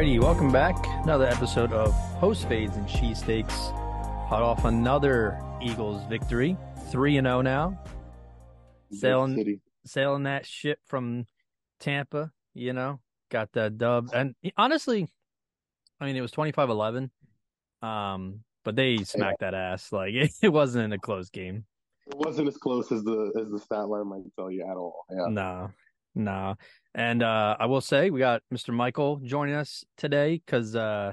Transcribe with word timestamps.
Alrighty, 0.00 0.18
welcome 0.18 0.50
back. 0.50 0.86
Another 1.02 1.26
episode 1.26 1.74
of 1.74 1.94
Post 2.20 2.48
Fades 2.48 2.74
and 2.74 2.88
Cheesesteaks. 2.88 3.52
Hot 4.28 4.42
off 4.42 4.64
another 4.64 5.38
Eagles 5.60 6.02
victory. 6.08 6.56
3 6.90 7.18
and 7.18 7.26
0 7.26 7.42
now. 7.42 7.78
Sailing 8.92 9.60
sailing 9.84 10.22
that 10.22 10.46
ship 10.46 10.78
from 10.86 11.26
Tampa, 11.80 12.32
you 12.54 12.72
know. 12.72 13.00
Got 13.30 13.52
that 13.52 13.76
dub. 13.76 14.08
And 14.14 14.34
honestly, 14.56 15.06
I 16.00 16.06
mean 16.06 16.16
it 16.16 16.22
was 16.22 16.32
25-11. 16.32 17.10
Um, 17.82 18.40
but 18.64 18.76
they 18.76 19.04
smacked 19.04 19.40
that 19.40 19.52
ass. 19.52 19.88
Like 19.92 20.14
it, 20.14 20.32
it 20.40 20.48
wasn't 20.48 20.94
a 20.94 20.98
close 20.98 21.28
game. 21.28 21.66
It 22.06 22.16
wasn't 22.16 22.48
as 22.48 22.56
close 22.56 22.90
as 22.90 23.04
the 23.04 23.34
as 23.38 23.50
the 23.50 23.58
stat 23.58 23.86
line 23.86 24.06
might 24.06 24.22
tell 24.34 24.50
you 24.50 24.62
at 24.62 24.78
all. 24.78 25.04
Yeah. 25.10 25.26
No, 25.28 25.70
no. 26.24 26.56
And 26.94 27.22
uh, 27.22 27.56
I 27.58 27.66
will 27.66 27.80
say 27.80 28.10
we 28.10 28.20
got 28.20 28.42
Mr. 28.52 28.72
Michael 28.72 29.16
joining 29.22 29.54
us 29.54 29.84
today 29.96 30.42
because 30.44 30.74
uh, 30.76 31.12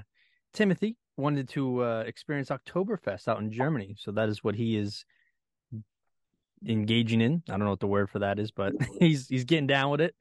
Timothy 0.53 0.97
wanted 1.17 1.49
to 1.49 1.83
uh, 1.83 2.03
experience 2.05 2.49
Oktoberfest 2.49 3.27
out 3.27 3.39
in 3.39 3.51
Germany. 3.51 3.95
So 3.97 4.11
that 4.11 4.29
is 4.29 4.43
what 4.43 4.55
he 4.55 4.77
is 4.77 5.05
engaging 6.67 7.21
in. 7.21 7.43
I 7.47 7.51
don't 7.51 7.63
know 7.63 7.69
what 7.69 7.79
the 7.79 7.87
word 7.87 8.09
for 8.09 8.19
that 8.19 8.39
is, 8.39 8.51
but 8.51 8.73
he's 8.99 9.27
he's 9.27 9.45
getting 9.45 9.67
down 9.67 9.91
with 9.91 10.01
it. 10.01 10.15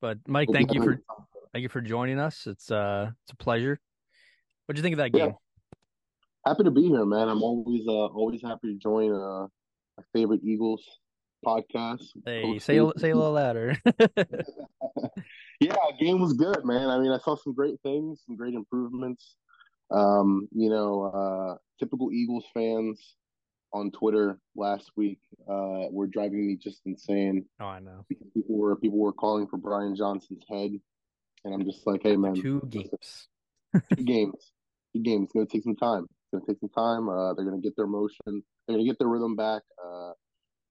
But 0.00 0.18
Mike, 0.26 0.50
thank 0.52 0.72
you 0.72 0.82
for 0.82 1.00
thank 1.52 1.62
you 1.62 1.68
for 1.68 1.80
joining 1.80 2.18
us. 2.18 2.46
It's 2.46 2.70
uh 2.70 3.10
it's 3.24 3.32
a 3.32 3.36
pleasure. 3.36 3.80
What 4.66 4.76
do 4.76 4.78
you 4.78 4.82
think 4.82 4.94
of 4.94 4.98
that 4.98 5.16
Yeah. 5.16 5.26
game? 5.26 5.34
Happy 6.46 6.64
to 6.64 6.70
be 6.70 6.88
here, 6.88 7.04
man. 7.04 7.28
I'm 7.28 7.42
always 7.42 7.86
uh 7.88 8.06
always 8.06 8.42
happy 8.42 8.74
to 8.74 8.78
join 8.78 9.12
uh 9.12 9.46
my 9.96 10.04
favorite 10.12 10.40
Eagles 10.44 10.84
podcast. 11.44 12.04
Hey, 12.24 12.58
say 12.58 12.78
a, 12.78 12.90
say 12.96 13.10
a 13.10 13.16
little 13.16 13.32
louder. 13.32 13.76
Yeah, 15.60 15.74
game 15.98 16.20
was 16.20 16.34
good, 16.34 16.64
man. 16.64 16.88
I 16.88 17.00
mean, 17.00 17.10
I 17.10 17.18
saw 17.18 17.34
some 17.34 17.52
great 17.52 17.80
things, 17.82 18.22
some 18.24 18.36
great 18.36 18.54
improvements. 18.54 19.34
Um, 19.90 20.46
you 20.52 20.70
know, 20.70 21.02
uh 21.04 21.56
typical 21.80 22.12
Eagles 22.12 22.44
fans 22.54 23.16
on 23.72 23.90
Twitter 23.90 24.38
last 24.54 24.90
week 24.96 25.18
uh 25.50 25.86
were 25.90 26.06
driving 26.06 26.46
me 26.46 26.56
just 26.56 26.82
insane. 26.86 27.44
oh, 27.60 27.64
I 27.66 27.80
know. 27.80 28.04
People 28.08 28.56
were 28.56 28.76
people 28.76 28.98
were 29.00 29.12
calling 29.12 29.48
for 29.48 29.56
Brian 29.56 29.96
Johnson's 29.96 30.44
head, 30.48 30.70
and 31.44 31.54
I'm 31.54 31.64
just 31.64 31.84
like, 31.88 32.02
hey, 32.04 32.16
man, 32.16 32.36
Two 32.36 32.62
games. 32.70 33.26
two 33.96 34.04
games. 34.04 34.52
Two 34.94 35.02
games. 35.02 35.24
It's 35.24 35.32
gonna 35.32 35.46
take 35.46 35.64
some 35.64 35.74
time. 35.76 36.04
It's 36.04 36.30
gonna 36.32 36.44
take 36.46 36.60
some 36.60 36.68
time. 36.68 37.08
Uh, 37.08 37.34
they're 37.34 37.44
gonna 37.44 37.60
get 37.60 37.74
their 37.76 37.88
motion. 37.88 38.20
They're 38.26 38.76
gonna 38.76 38.84
get 38.84 39.00
their 39.00 39.08
rhythm 39.08 39.34
back. 39.34 39.62
Uh, 39.84 40.12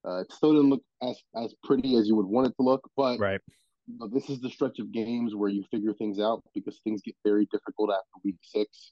uh, 0.07 0.21
it 0.21 0.31
still 0.31 0.53
didn't 0.53 0.69
look 0.69 0.83
as 1.01 1.17
as 1.35 1.53
pretty 1.63 1.95
as 1.97 2.07
you 2.07 2.15
would 2.15 2.25
want 2.25 2.47
it 2.47 2.53
to 2.57 2.63
look, 2.63 2.89
but 2.95 3.19
Right. 3.19 3.41
you 3.87 3.97
know, 3.99 4.07
this 4.07 4.29
is 4.29 4.39
the 4.39 4.49
stretch 4.49 4.79
of 4.79 4.91
games 4.91 5.35
where 5.35 5.49
you 5.49 5.63
figure 5.71 5.93
things 5.93 6.19
out 6.19 6.43
because 6.53 6.79
things 6.83 7.01
get 7.01 7.15
very 7.23 7.45
difficult 7.51 7.89
after 7.91 8.19
week 8.23 8.37
six. 8.41 8.91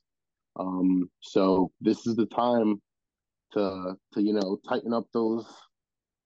Um, 0.58 1.10
so 1.22 1.72
this 1.82 2.08
is 2.08 2.16
the 2.16 2.26
time 2.28 2.82
to 3.54 3.96
to 4.14 4.22
you 4.22 4.34
know 4.34 4.60
tighten 4.68 4.94
up 4.94 5.06
those 5.14 5.46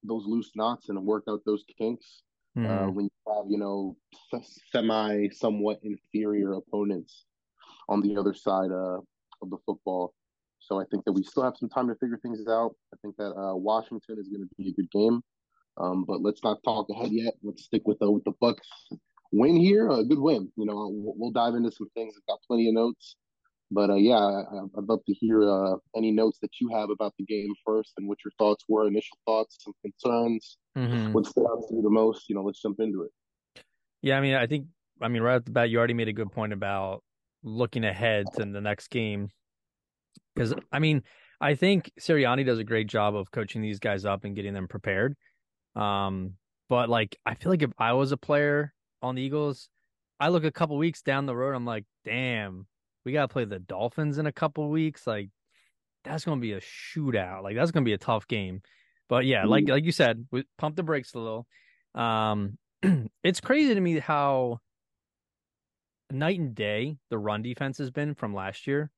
those 0.04 0.26
loose 0.26 0.52
knots 0.56 0.90
and 0.90 1.04
work 1.06 1.26
out 1.30 1.42
those 1.46 1.64
kinks 1.78 2.24
uh, 2.58 2.62
Mhm. 2.62 2.94
when 2.94 3.06
you 3.06 3.34
have 3.34 3.46
you 3.50 3.58
know 3.58 3.98
semi 4.72 5.30
somewhat 5.30 5.80
inferior 5.84 6.54
opponents 6.54 7.26
on 7.90 8.02
the 8.02 8.16
other 8.18 8.34
side 8.34 8.72
uh, 8.72 9.00
of 9.42 9.50
the 9.50 9.58
football. 9.66 10.14
So 10.70 10.80
I 10.80 10.86
think 10.92 11.04
that 11.06 11.14
we 11.14 11.24
still 11.24 11.44
have 11.44 11.58
some 11.58 11.68
time 11.68 11.88
to 11.88 11.96
figure 11.96 12.20
things 12.22 12.46
out. 12.48 12.76
I 12.94 12.98
think 13.02 13.18
that 13.18 13.32
uh, 13.36 13.56
Washington 13.56 14.18
is 14.20 14.28
going 14.28 14.48
to 14.48 14.56
be 14.56 14.70
a 14.70 14.74
good 14.74 14.90
game, 14.92 15.22
um, 15.78 16.06
but 16.06 16.22
let's 16.22 16.44
not 16.44 16.62
talk 16.64 16.88
ahead 16.92 17.12
yet. 17.12 17.34
Let's 17.42 17.64
stick 17.64 17.82
with 17.86 17.98
the 17.98 18.10
with 18.10 18.24
the 18.24 18.34
Bucks 18.40 18.68
win 19.32 19.56
here. 19.56 19.90
A 19.90 20.04
good 20.04 20.20
win. 20.20 20.52
You 20.58 20.68
know, 20.68 20.90
we'll, 20.94 21.16
we'll 21.18 21.32
dive 21.32 21.56
into 21.56 21.72
some 21.72 21.90
things. 21.96 22.14
I've 22.16 22.26
got 22.28 22.40
plenty 22.48 22.68
of 22.68 22.76
notes. 22.76 23.16
But 23.72 23.90
uh, 23.90 23.96
yeah, 23.96 24.18
I, 24.18 24.42
I'd 24.78 24.84
love 24.88 25.00
to 25.08 25.14
hear 25.14 25.42
uh, 25.44 25.78
any 25.96 26.12
notes 26.12 26.38
that 26.44 26.52
you 26.62 26.70
have 26.70 26.92
about 26.92 27.14
the 27.18 27.26
game 27.26 27.54
first, 27.66 27.94
and 27.98 28.08
what 28.08 28.20
your 28.24 28.32
thoughts 28.38 28.64
were, 28.70 28.88
initial 28.88 29.18
thoughts, 29.26 29.58
some 29.64 29.74
concerns, 29.82 30.58
Mhm. 30.78 31.14
what 31.14 31.26
stood 31.26 31.46
out 31.48 31.68
to 31.68 31.76
you 31.76 31.82
the 31.82 31.90
most. 31.90 32.30
You 32.30 32.36
know, 32.36 32.44
let's 32.44 32.62
jump 32.62 32.80
into 32.80 33.04
it. 33.04 33.64
Yeah, 34.04 34.18
I 34.20 34.22
mean, 34.22 34.36
I 34.36 34.46
think, 34.46 34.68
I 35.02 35.08
mean, 35.08 35.24
right 35.24 35.36
off 35.36 35.46
the 35.46 35.52
bat, 35.52 35.70
you 35.72 35.80
already 35.80 35.96
made 35.96 36.08
a 36.08 36.14
good 36.14 36.32
point 36.32 36.54
about 36.54 37.04
looking 37.44 37.84
ahead 37.84 38.32
to 38.34 38.46
the 38.46 38.62
next 38.62 38.90
game. 38.90 39.30
Because, 40.40 40.54
I 40.72 40.80
mean, 40.80 41.04
I 41.42 41.56
think 41.56 41.92
Sirianni 42.00 42.46
does 42.46 42.60
a 42.60 42.64
great 42.64 42.88
job 42.88 43.14
of 43.14 43.30
coaching 43.30 43.62
these 43.62 43.80
guys 43.80 44.06
up 44.06 44.24
and 44.24 44.36
getting 44.36 44.54
them 44.54 44.70
prepared. 44.70 45.18
Um, 45.76 46.36
but 46.70 46.88
like, 46.88 47.18
I 47.26 47.34
feel 47.34 47.52
like 47.52 47.62
if 47.62 47.72
I 47.78 47.92
was 47.92 48.14
a 48.14 48.18
player 48.18 48.74
on 49.02 49.16
the 49.16 49.22
Eagles, 49.22 49.68
I 50.18 50.30
look 50.30 50.46
a 50.46 50.52
couple 50.52 50.78
weeks 50.78 51.02
down 51.02 51.26
the 51.26 51.36
road, 51.36 51.56
I'm 51.56 51.66
like, 51.66 51.84
damn, 52.06 52.68
we 53.04 53.12
got 53.12 53.24
to 53.24 53.28
play 53.28 53.44
the 53.44 53.60
Dolphins 53.60 54.18
in 54.18 54.28
a 54.28 54.32
couple 54.32 54.70
weeks. 54.70 55.06
Like, 55.06 55.30
that's 56.06 56.24
going 56.24 56.38
to 56.38 56.42
be 56.42 56.54
a 56.54 56.62
shootout. 56.62 57.44
Like, 57.44 57.58
that's 57.58 57.72
going 57.72 57.84
to 57.84 57.90
be 57.90 57.94
a 57.94 57.98
tough 57.98 58.26
game. 58.26 58.62
But 59.10 59.26
yeah, 59.26 59.44
like 59.46 59.68
like 59.68 59.84
you 59.84 59.92
said, 59.92 60.26
we 60.32 60.46
pump 60.58 60.76
the 60.78 60.84
brakes 60.84 61.16
a 61.16 61.20
little. 61.20 61.48
Um, 61.96 62.58
it's 63.24 63.42
crazy 63.42 63.74
to 63.74 63.82
me 63.82 64.00
how 64.00 64.60
night 66.12 66.40
and 66.40 66.56
day 66.56 66.96
the 67.10 67.18
run 67.18 67.42
defense 67.42 67.80
has 67.80 67.90
been 67.92 68.14
from 68.14 68.34
last 68.34 68.68
year. 68.68 68.92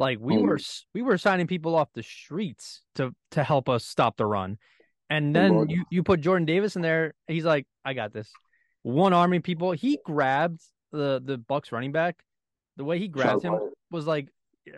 Like 0.00 0.18
we 0.18 0.36
Mm. 0.36 0.42
were 0.48 0.58
we 0.94 1.02
were 1.02 1.18
signing 1.18 1.46
people 1.46 1.76
off 1.76 1.92
the 1.92 2.02
streets 2.02 2.80
to 2.94 3.14
to 3.32 3.44
help 3.44 3.68
us 3.68 3.84
stop 3.84 4.16
the 4.16 4.24
run, 4.24 4.56
and 5.10 5.36
Oh, 5.36 5.40
then 5.40 5.52
Lord. 5.52 5.70
you 5.70 5.84
you 5.90 6.02
put 6.02 6.22
Jordan 6.22 6.46
Davis 6.46 6.74
in 6.74 6.80
there. 6.80 7.12
He's 7.28 7.44
like, 7.44 7.66
I 7.84 7.92
got 7.92 8.12
this. 8.14 8.32
One 8.82 9.12
arming 9.12 9.42
people. 9.42 9.72
He 9.72 9.98
grabbed 10.04 10.62
the 10.90 11.20
the 11.22 11.36
Bucks 11.36 11.70
running 11.70 11.92
back. 11.92 12.24
The 12.78 12.84
way 12.84 12.98
he 12.98 13.08
grabbed 13.08 13.42
him 13.42 13.58
was 13.90 14.06
like 14.06 14.28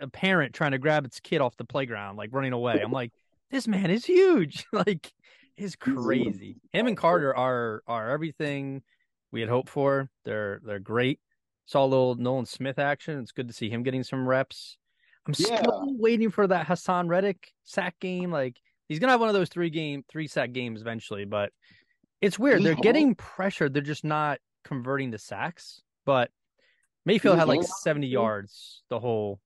a 0.01 0.09
parent 0.09 0.53
trying 0.53 0.71
to 0.73 0.77
grab 0.77 1.05
its 1.05 1.21
kid 1.21 1.39
off 1.39 1.55
the 1.55 1.63
playground, 1.63 2.17
like 2.17 2.31
running 2.33 2.51
away. 2.51 2.81
I'm 2.83 2.91
like, 2.91 3.13
this 3.49 3.65
man 3.65 3.89
is 3.91 4.03
huge. 4.03 4.65
like, 4.73 5.13
is 5.55 5.77
crazy. 5.77 6.57
Him 6.73 6.87
and 6.87 6.97
Carter 6.97 7.33
are 7.33 7.81
are 7.87 8.09
everything 8.09 8.83
we 9.31 9.39
had 9.39 9.49
hoped 9.49 9.69
for. 9.69 10.09
They're 10.25 10.59
they're 10.65 10.79
great. 10.79 11.21
Saw 11.65 11.85
a 11.85 11.87
little 11.87 12.15
Nolan 12.15 12.45
Smith 12.45 12.77
action. 12.77 13.19
It's 13.19 13.31
good 13.31 13.47
to 13.47 13.53
see 13.53 13.69
him 13.69 13.83
getting 13.83 14.03
some 14.03 14.27
reps. 14.27 14.77
I'm 15.27 15.33
Yeah. 15.37 15.61
still 15.61 15.95
waiting 15.97 16.29
for 16.31 16.47
that 16.47 16.67
Haason 16.67 17.07
Reddick 17.07 17.51
sack 17.63 17.99
game. 17.99 18.31
Like 18.31 18.59
he's 18.89 18.99
gonna 18.99 19.11
have 19.11 19.19
one 19.19 19.29
of 19.29 19.35
those 19.35 19.49
three 19.49 19.69
game 19.69 20.03
three 20.09 20.27
sack 20.27 20.51
games 20.51 20.81
eventually, 20.81 21.25
but 21.25 21.51
it's 22.21 22.37
weird. 22.39 22.63
They're 22.63 22.75
he 22.75 22.81
getting 22.81 23.15
pressured. 23.15 23.73
They're 23.73 23.81
just 23.81 24.03
not 24.03 24.39
converting 24.63 25.11
to 25.11 25.17
sacks. 25.17 25.81
But 26.05 26.31
Mayfield 27.05 27.35
he 27.35 27.39
had 27.39 27.47
like 27.47 27.61
mm-hmm. 27.61 27.81
70 27.81 28.07
too? 28.07 28.11
yards 28.11 28.83
the 28.89 28.99
whole 28.99 29.39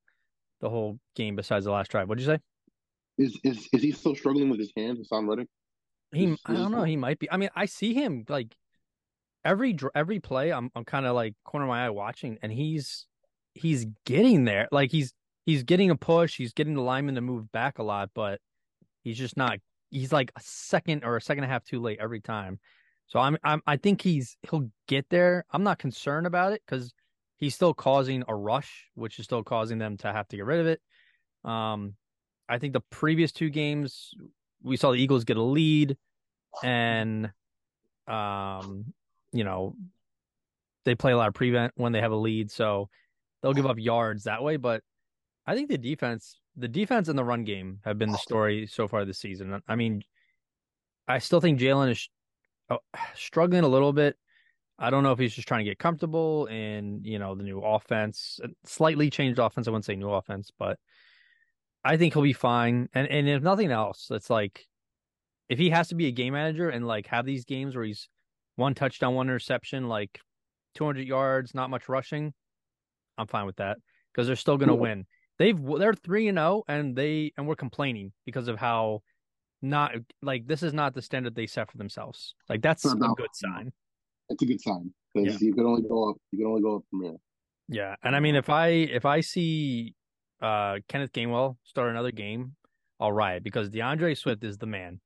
the 0.62 0.70
whole 0.70 1.00
game 1.16 1.36
besides 1.36 1.66
the 1.66 1.72
last 1.72 1.92
drive. 1.92 2.08
What'd 2.10 2.24
you 2.24 2.32
say? 2.34 2.40
Is 3.18 3.40
is 3.44 3.68
is 3.74 3.82
he 3.84 3.92
still 3.92 4.16
struggling 4.16 4.50
with 4.50 4.60
his 4.60 4.72
hand, 4.76 4.98
Haason 4.98 5.28
Reddick? 5.28 5.48
He 6.14 6.26
Is- 6.26 6.40
I 6.46 6.54
don't 6.54 6.72
know, 6.72 6.84
he 6.84 6.96
might 6.96 7.20
be. 7.20 7.30
I 7.32 7.38
mean, 7.38 7.50
I 7.56 7.66
see 7.66 7.94
him 7.94 8.26
like 8.30 8.56
every 9.46 9.78
every 9.96 10.20
play 10.20 10.52
I'm 10.52 10.72
I'm 10.76 10.86
kind 10.86 11.06
of 11.06 11.16
like 11.16 11.36
corner 11.44 11.66
of 11.66 11.70
my 11.70 11.86
eye 11.86 11.90
watching 11.90 12.38
and 12.42 12.52
he's 12.52 13.06
he's 13.54 13.86
getting 14.06 14.46
there. 14.46 14.68
Like 14.72 14.92
he's 14.92 15.14
he's 15.48 15.64
getting 15.64 15.90
a 15.90 15.96
push, 15.96 16.36
he's 16.36 16.54
getting 16.54 16.76
the 16.76 16.82
lineman 16.82 17.16
to 17.16 17.22
move 17.22 17.52
back 17.52 17.80
a 17.80 17.84
lot, 17.84 18.12
but 18.14 18.40
he's 19.02 19.18
just 19.18 19.38
not 19.38 19.58
he's 19.90 20.12
like 20.12 20.30
a 20.36 20.42
second 20.44 21.06
or 21.06 21.16
a 21.16 21.22
second 21.22 21.46
and 21.46 21.50
a 21.50 21.54
half 21.54 21.64
too 21.64 21.80
late 21.80 21.98
every 22.00 22.20
time. 22.20 22.60
So 23.08 23.20
I'm 23.20 23.38
I'm 23.44 23.64
I 23.66 23.78
think 23.78 24.02
he's 24.02 24.38
he'll 24.44 24.70
get 24.88 25.10
there. 25.10 25.46
I'm 25.50 25.64
not 25.64 25.80
concerned 25.80 26.28
about 26.28 26.52
it 26.52 26.62
cuz 26.68 26.94
he's 27.38 27.56
still 27.56 27.74
causing 27.74 28.24
a 28.28 28.36
rush, 28.36 28.90
which 28.94 29.18
is 29.20 29.26
still 29.26 29.42
causing 29.42 29.78
them 29.78 29.96
to 29.98 30.12
have 30.12 30.28
to 30.28 30.36
get 30.36 30.46
rid 30.46 30.60
of 30.60 30.68
it. 30.68 30.82
Um 31.50 31.96
I 32.50 32.60
think 32.60 32.74
the 32.74 32.82
previous 32.82 33.32
two 33.32 33.50
games 33.50 34.14
we 34.62 34.76
saw 34.76 34.92
the 34.92 34.98
Eagles 34.98 35.24
get 35.24 35.38
a 35.38 35.42
lead 35.42 35.98
and 36.62 37.32
um 38.06 38.94
you 39.32 39.46
know 39.46 39.76
they 40.84 40.96
play 40.96 41.14
a 41.14 41.18
lot 41.18 41.30
of 41.30 41.34
prevent 41.34 41.72
when 41.78 41.94
they 41.94 42.02
have 42.02 42.12
a 42.12 42.18
lead 42.18 42.52
so 42.52 42.90
they'll 43.42 43.54
give 43.54 43.66
up 43.66 43.78
yards 43.78 44.24
that 44.24 44.44
way 44.44 44.58
but 44.58 44.82
i 45.48 45.56
think 45.56 45.70
the 45.70 45.78
defense 45.78 46.40
the 46.56 46.68
defense 46.68 47.08
and 47.08 47.18
the 47.18 47.24
run 47.24 47.44
game 47.44 47.80
have 47.86 47.98
been 47.98 48.10
the 48.10 48.18
oh. 48.18 48.22
story 48.22 48.68
so 48.68 48.88
far 48.88 49.06
this 49.06 49.20
season. 49.20 49.62
I 49.68 49.76
mean 49.76 50.04
i 51.08 51.20
still 51.20 51.42
think 51.42 51.60
jalen 51.60 51.92
is 51.92 52.10
oh, 52.70 52.80
struggling 53.16 53.64
a 53.64 53.68
little 53.68 53.94
bit. 53.94 54.18
I 54.80 54.92
don't 54.92 55.02
know 55.02 55.12
if 55.12 55.18
he's 55.18 55.34
just 55.34 55.48
trying 55.48 55.66
to 55.66 55.72
get 55.72 55.80
comfortable 55.80 56.46
in 56.48 57.02
you 57.04 57.20
know 57.20 57.36
the 57.36 57.44
new 57.44 57.60
offense 57.60 58.40
slightly 58.66 59.10
changed 59.10 59.40
offense. 59.40 59.68
I 59.68 59.72
wouldn't 59.72 59.86
say 59.86 59.96
new 59.96 60.10
offense 60.10 60.52
but 60.58 60.78
i 61.84 61.96
think 61.98 62.14
he'll 62.14 62.24
be 62.24 62.34
fine. 62.34 62.90
And 62.94 63.08
and 63.08 63.30
if 63.30 63.42
nothing 63.42 63.72
else 63.72 64.10
it's 64.12 64.30
like 64.30 64.68
if 65.50 65.60
he 65.60 65.70
has 65.70 65.90
to 65.90 65.96
be 65.96 66.08
a 66.08 66.12
game 66.12 66.34
manager 66.34 66.70
and 66.70 66.86
like 66.86 67.08
have 67.08 67.26
these 67.26 67.46
games 67.46 67.76
where 67.76 67.86
he's 67.86 68.10
one 68.56 68.74
touchdown, 68.74 69.16
one 69.16 69.28
interception, 69.28 69.88
like 69.88 70.20
200 70.76 71.08
yards, 71.08 71.56
not 71.56 71.70
much 71.70 71.88
rushing, 71.88 72.34
I'm 73.18 73.28
fine 73.28 73.46
with 73.46 73.58
that 73.58 73.78
because 74.12 74.28
they're 74.28 74.36
still 74.36 74.58
going 74.58 74.70
to 74.70 74.76
win. 74.76 75.06
They've 75.40 75.60
they're 75.80 75.94
3 75.94 76.28
and 76.30 76.38
0 76.38 76.64
and 76.68 76.96
they 76.96 77.32
and 77.38 77.48
we're 77.48 77.56
complaining 77.56 78.12
because 78.26 78.48
of 78.48 78.58
how 78.58 79.02
not 79.62 79.94
like 80.22 80.48
this 80.48 80.64
is 80.64 80.74
not 80.74 80.94
the 80.94 81.02
standard 81.02 81.36
they 81.36 81.48
set 81.48 81.70
for 81.72 81.78
themselves. 81.78 82.36
Like 82.50 82.62
that's 82.62 82.86
a 82.86 82.96
No. 82.96 83.14
good 83.16 83.34
sign. 83.34 83.72
It's 84.30 84.42
a 84.42 84.46
good 84.46 84.62
sign 84.62 84.94
because 85.14 85.42
Yeah. 85.42 85.48
you 85.48 85.54
can 85.54 85.66
only 85.66 85.84
go 85.84 86.10
up. 86.12 86.18
You 86.32 86.40
can 86.40 86.48
only 86.48 86.62
go 86.62 86.78
up 86.78 86.84
from 86.90 87.04
here. 87.04 87.16
Yeah, 87.70 87.96
and 88.04 88.16
I 88.16 88.20
mean, 88.20 88.36
if 88.36 88.50
I 88.50 88.68
if 88.70 89.06
I 89.06 89.22
see 89.22 89.94
uh 90.42 90.80
Kenneth 90.88 91.12
Gainwell 91.14 91.58
start 91.64 91.90
another 91.90 92.12
game, 92.12 92.56
I'll 93.00 93.12
riot 93.12 93.44
because 93.44 93.70
D'Andre 93.70 94.16
Swift 94.16 94.44
is 94.44 94.58
the 94.58 94.66
man. 94.68 95.02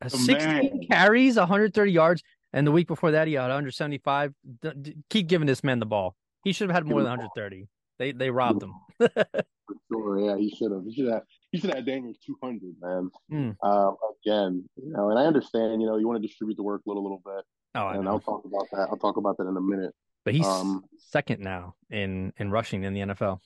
The 0.00 0.10
16 0.10 0.36
man. 0.38 0.80
carries, 0.90 1.36
130 1.36 1.90
yards, 1.92 2.22
and 2.52 2.66
the 2.66 2.72
week 2.72 2.86
before 2.88 3.10
that 3.12 3.26
he 3.28 3.34
had 3.34 3.42
175. 3.44 4.34
D- 4.60 4.70
d- 4.82 4.96
keep 5.10 5.26
giving 5.28 5.46
this 5.46 5.64
man 5.64 5.78
the 5.78 5.86
ball. 5.86 6.14
He 6.44 6.52
should 6.52 6.68
have 6.68 6.74
had 6.74 6.86
more 6.86 7.00
than 7.02 7.10
130. 7.10 7.68
They 7.98 8.12
they 8.12 8.30
robbed 8.30 8.62
him. 8.62 8.74
For 8.98 9.08
sure, 9.92 10.18
yeah, 10.20 10.36
he 10.36 10.50
should 10.54 10.72
have. 10.72 10.84
He 10.86 10.94
should 10.94 11.12
have. 11.12 11.22
He 11.52 11.58
should 11.58 11.74
have 11.74 11.86
Daniels 11.86 12.18
two 12.24 12.36
hundred, 12.42 12.74
man. 12.80 13.10
Mm. 13.32 13.56
Uh, 13.62 13.92
again, 14.24 14.68
you 14.76 14.92
know, 14.92 15.10
and 15.10 15.18
I 15.18 15.22
understand. 15.26 15.80
You 15.80 15.86
know, 15.88 15.96
you 15.96 16.06
want 16.08 16.20
to 16.20 16.26
distribute 16.26 16.56
the 16.56 16.62
work 16.62 16.82
a 16.86 16.90
little, 16.90 17.02
little 17.02 17.22
bit, 17.24 17.44
Oh, 17.76 17.86
I 17.86 17.94
and 17.94 18.04
know. 18.04 18.12
I'll 18.12 18.20
talk 18.20 18.44
about 18.44 18.66
that. 18.72 18.88
I'll 18.90 18.96
talk 18.98 19.16
about 19.16 19.36
that 19.38 19.46
in 19.46 19.56
a 19.56 19.60
minute. 19.60 19.94
But 20.24 20.34
he's 20.34 20.46
Um, 20.46 20.84
second 20.98 21.40
now 21.40 21.74
in 21.90 22.32
in 22.38 22.50
rushing 22.50 22.84
in 22.84 22.94
the 22.94 23.00
NFL 23.00 23.38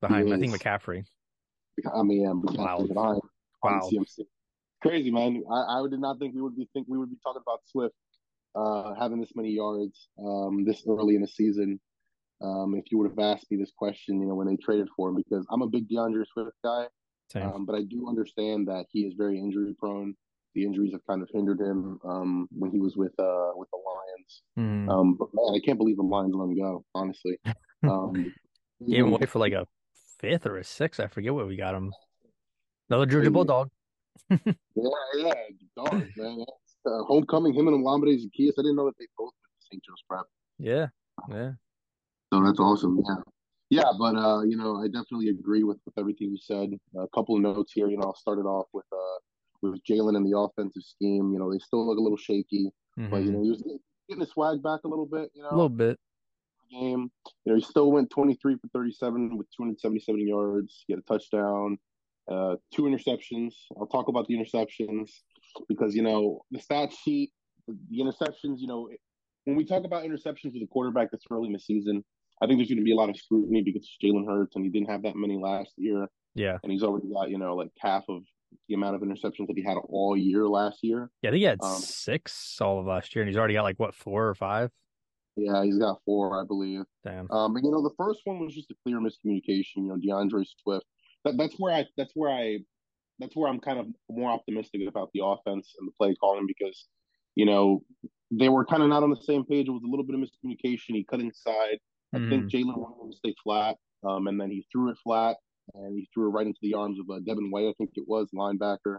behind 0.00 0.32
I 0.32 0.38
think. 0.38 0.52
McCaffrey. 0.52 1.04
I 1.94 2.02
mean, 2.02 2.26
I'm 2.26 2.40
Wow. 2.42 2.78
behind 2.86 3.20
Wow. 3.62 3.88
CMC. 3.90 4.24
Crazy, 4.82 5.10
man. 5.10 5.42
I, 5.50 5.80
I 5.80 5.86
did 5.88 6.00
not 6.00 6.18
think 6.18 6.34
we 6.34 6.42
would 6.42 6.56
be 6.56 6.68
think 6.72 6.86
we 6.88 6.98
would 6.98 7.10
be 7.10 7.16
talking 7.22 7.42
about 7.46 7.60
Swift 7.66 7.94
uh, 8.54 8.94
having 8.94 9.20
this 9.20 9.32
many 9.34 9.50
yards 9.50 10.08
um, 10.18 10.64
this 10.64 10.84
early 10.86 11.14
in 11.16 11.22
the 11.22 11.28
season. 11.28 11.80
Um, 12.42 12.74
if 12.74 12.84
you 12.90 12.98
would 12.98 13.10
have 13.10 13.18
asked 13.18 13.50
me 13.50 13.56
this 13.56 13.72
question, 13.76 14.20
you 14.20 14.26
know, 14.26 14.34
when 14.34 14.46
they 14.46 14.56
traded 14.56 14.88
for 14.96 15.08
him, 15.08 15.16
because 15.16 15.46
I'm 15.50 15.62
a 15.62 15.66
big 15.66 15.88
D'Andre 15.88 16.24
Swift 16.32 16.50
guy, 16.62 16.86
um, 17.42 17.64
but 17.64 17.74
I 17.74 17.82
do 17.82 18.08
understand 18.08 18.68
that 18.68 18.86
he 18.90 19.00
is 19.00 19.14
very 19.16 19.38
injury 19.38 19.74
prone. 19.78 20.14
The 20.54 20.64
injuries 20.64 20.92
have 20.92 21.00
kind 21.08 21.22
of 21.22 21.28
hindered 21.32 21.60
him 21.60 21.98
um, 22.04 22.48
when 22.52 22.70
he 22.70 22.78
was 22.78 22.96
with 22.96 23.12
uh, 23.18 23.50
with 23.56 23.68
the 23.72 23.78
Lions. 23.78 24.42
Um, 24.88 25.14
but 25.14 25.28
man, 25.34 25.54
I 25.54 25.64
can't 25.64 25.78
believe 25.78 25.96
the 25.96 26.02
Lions 26.02 26.34
let 26.34 26.44
him 26.44 26.56
go. 26.56 26.84
Honestly, 26.94 27.38
um, 27.82 28.32
Gave 28.88 29.06
him 29.06 29.14
away 29.14 29.26
for 29.26 29.38
like 29.38 29.52
a 29.52 29.66
fifth 30.20 30.46
or 30.46 30.58
a 30.58 30.64
sixth. 30.64 31.00
I 31.00 31.06
forget 31.06 31.34
what 31.34 31.48
we 31.48 31.56
got 31.56 31.74
him. 31.74 31.92
Another 32.88 33.06
Georgia. 33.06 33.30
Bulldog. 33.30 33.70
Yeah, 34.76 34.90
yeah, 35.16 35.32
dog, 35.76 36.04
man. 36.16 36.44
Uh, 36.86 37.02
homecoming, 37.04 37.54
him 37.54 37.68
and 37.68 37.84
Olamide 37.84 38.16
Zaccheaus. 38.16 38.52
I 38.58 38.62
didn't 38.62 38.76
know 38.76 38.86
that 38.86 38.98
they 38.98 39.06
both 39.16 39.32
went 39.32 39.54
to 39.60 39.66
St. 39.70 39.82
Joe's 39.84 40.02
Prep. 40.08 40.26
Yeah, 40.58 40.86
yeah. 41.30 41.52
So 42.34 42.42
that's 42.42 42.58
awesome. 42.58 43.00
Yeah, 43.06 43.14
yeah. 43.70 43.92
But 43.96 44.16
uh, 44.16 44.42
you 44.42 44.56
know, 44.56 44.82
I 44.82 44.86
definitely 44.86 45.28
agree 45.28 45.62
with 45.62 45.78
with 45.86 45.96
everything 45.96 46.30
you 46.32 46.36
said. 46.36 46.70
a 46.98 47.06
couple 47.14 47.36
of 47.36 47.42
notes 47.42 47.72
here. 47.72 47.88
You 47.88 47.96
know, 47.96 48.06
I'll 48.06 48.16
start 48.16 48.40
it 48.40 48.42
off 48.42 48.66
with 48.72 48.86
uh 48.92 49.18
with 49.62 49.80
Jalen 49.88 50.16
and 50.16 50.26
the 50.26 50.36
offensive 50.36 50.82
scheme. 50.82 51.32
You 51.32 51.38
know, 51.38 51.52
they 51.52 51.58
still 51.60 51.86
look 51.86 51.96
a 51.96 52.00
little 52.00 52.16
shaky, 52.16 52.70
but 53.08 53.22
you 53.22 53.30
Mhm. 53.30 53.34
know, 53.34 53.42
he 53.44 53.50
was 53.50 53.62
getting 54.08 54.20
his 54.20 54.30
swag 54.30 54.64
back 54.64 54.80
a 54.82 54.88
little 54.88 55.06
bit. 55.06 55.30
You 55.32 55.44
know, 55.44 55.50
a 55.50 55.54
little 55.54 55.68
bit. 55.68 55.96
game. 56.72 57.12
You 57.44 57.52
know, 57.52 57.54
he 57.54 57.62
still 57.62 57.92
went 57.92 58.10
23 58.10 58.56
for 58.56 58.66
37 58.72 59.36
with 59.38 59.46
277 59.56 60.26
yards. 60.26 60.82
He 60.88 60.92
had 60.94 60.98
a 60.98 61.02
touchdown, 61.02 61.78
uh, 62.28 62.56
two 62.74 62.82
interceptions. 62.82 63.52
I'll 63.78 63.86
talk 63.86 64.08
about 64.08 64.26
the 64.26 64.34
interceptions 64.34 65.10
because, 65.68 65.94
you 65.94 66.02
know, 66.02 66.42
the 66.50 66.58
stat 66.58 66.92
sheet, 66.92 67.32
the 67.68 68.00
interceptions, 68.00 68.58
you 68.58 68.66
know, 68.66 68.88
when 69.44 69.54
we 69.56 69.64
talk 69.64 69.84
about 69.84 70.02
interceptions 70.02 70.54
with 70.54 70.62
a 70.62 70.66
quarterback 70.66 71.12
that's 71.12 71.26
early 71.30 71.46
in 71.46 71.52
the 71.52 71.60
season, 71.60 72.02
I 72.42 72.46
think 72.46 72.58
there's 72.58 72.68
going 72.68 72.78
to 72.78 72.84
be 72.84 72.92
a 72.92 72.96
lot 72.96 73.10
of 73.10 73.16
scrutiny 73.16 73.62
because 73.62 73.88
Jalen 74.02 74.26
Hurts 74.26 74.56
and 74.56 74.64
he 74.64 74.70
didn't 74.70 74.90
have 74.90 75.02
that 75.02 75.16
many 75.16 75.36
last 75.38 75.72
year. 75.76 76.08
Yeah, 76.34 76.58
And 76.62 76.72
he's 76.72 76.82
already 76.82 77.06
got, 77.12 77.30
you 77.30 77.38
know, 77.38 77.54
like 77.54 77.70
half 77.78 78.04
of 78.08 78.22
the 78.68 78.74
amount 78.74 78.96
of 78.96 79.02
interceptions 79.02 79.46
that 79.46 79.56
he 79.56 79.62
had 79.62 79.76
all 79.88 80.16
year 80.16 80.46
last 80.48 80.78
year. 80.82 81.10
yeah. 81.22 81.30
I 81.30 81.32
think 81.32 81.38
he 81.40 81.44
had 81.44 81.58
Um, 81.62 81.76
six 81.78 82.58
all 82.60 82.80
of 82.80 82.86
last 82.86 83.14
year, 83.14 83.22
and 83.22 83.28
he's 83.28 83.38
already 83.38 83.54
got 83.54 83.62
like 83.62 83.78
what 83.78 83.94
four 83.94 84.28
or 84.28 84.34
five. 84.34 84.70
Yeah, 85.36 85.64
he's 85.64 85.78
got 85.78 86.00
four, 86.04 86.40
I 86.40 86.44
believe. 86.44 86.82
Damn. 87.04 87.30
Um, 87.30 87.54
but 87.54 87.62
you 87.62 87.70
know, 87.70 87.82
the 87.82 87.94
first 87.96 88.20
one 88.24 88.38
was 88.44 88.54
just 88.54 88.70
a 88.70 88.74
clear 88.84 88.98
miscommunication. 89.00 89.76
You 89.76 89.88
know, 89.88 89.96
D'Andre 89.96 90.44
Swift. 90.62 90.86
That, 91.24 91.36
that's 91.36 91.54
where 91.58 91.74
I. 91.74 91.86
That's 91.96 92.12
where 92.14 92.30
I. 92.30 92.58
That's 93.20 93.34
where 93.36 93.48
I'm 93.48 93.60
kind 93.60 93.78
of 93.78 93.86
more 94.10 94.30
optimistic 94.32 94.82
about 94.88 95.10
the 95.14 95.24
offense 95.24 95.74
and 95.78 95.86
the 95.88 95.92
play 95.92 96.14
calling 96.16 96.46
because, 96.48 96.86
you 97.36 97.46
know, 97.46 97.84
they 98.32 98.48
were 98.48 98.64
kind 98.64 98.82
of 98.82 98.88
not 98.88 99.04
on 99.04 99.10
the 99.10 99.22
same 99.22 99.44
page. 99.44 99.68
It 99.68 99.70
was 99.72 99.82
a 99.84 99.88
little 99.88 100.04
bit 100.04 100.16
of 100.16 100.20
miscommunication. 100.20 100.94
He 100.96 101.04
cut 101.04 101.20
inside. 101.20 101.78
I 102.14 102.18
Mhm. 102.18 102.28
think 102.28 102.50
Jalen 102.50 102.76
wanted 102.78 103.02
him 103.04 103.10
to 103.10 103.16
stay 103.16 103.34
flat, 103.42 103.76
um, 104.04 104.28
and 104.28 104.40
then 104.40 104.50
he 104.50 104.66
threw 104.70 104.90
it 104.90 104.98
flat, 104.98 105.36
and 105.74 105.98
he 105.98 106.08
threw 106.14 106.26
it 106.28 106.32
right 106.32 106.46
into 106.46 106.58
the 106.62 106.74
arms 106.74 106.98
of 107.00 107.10
uh, 107.10 107.20
Devin 107.20 107.50
White. 107.50 107.66
I 107.68 107.72
think 107.74 107.90
it 107.96 108.06
was 108.06 108.30
linebacker. 108.32 108.98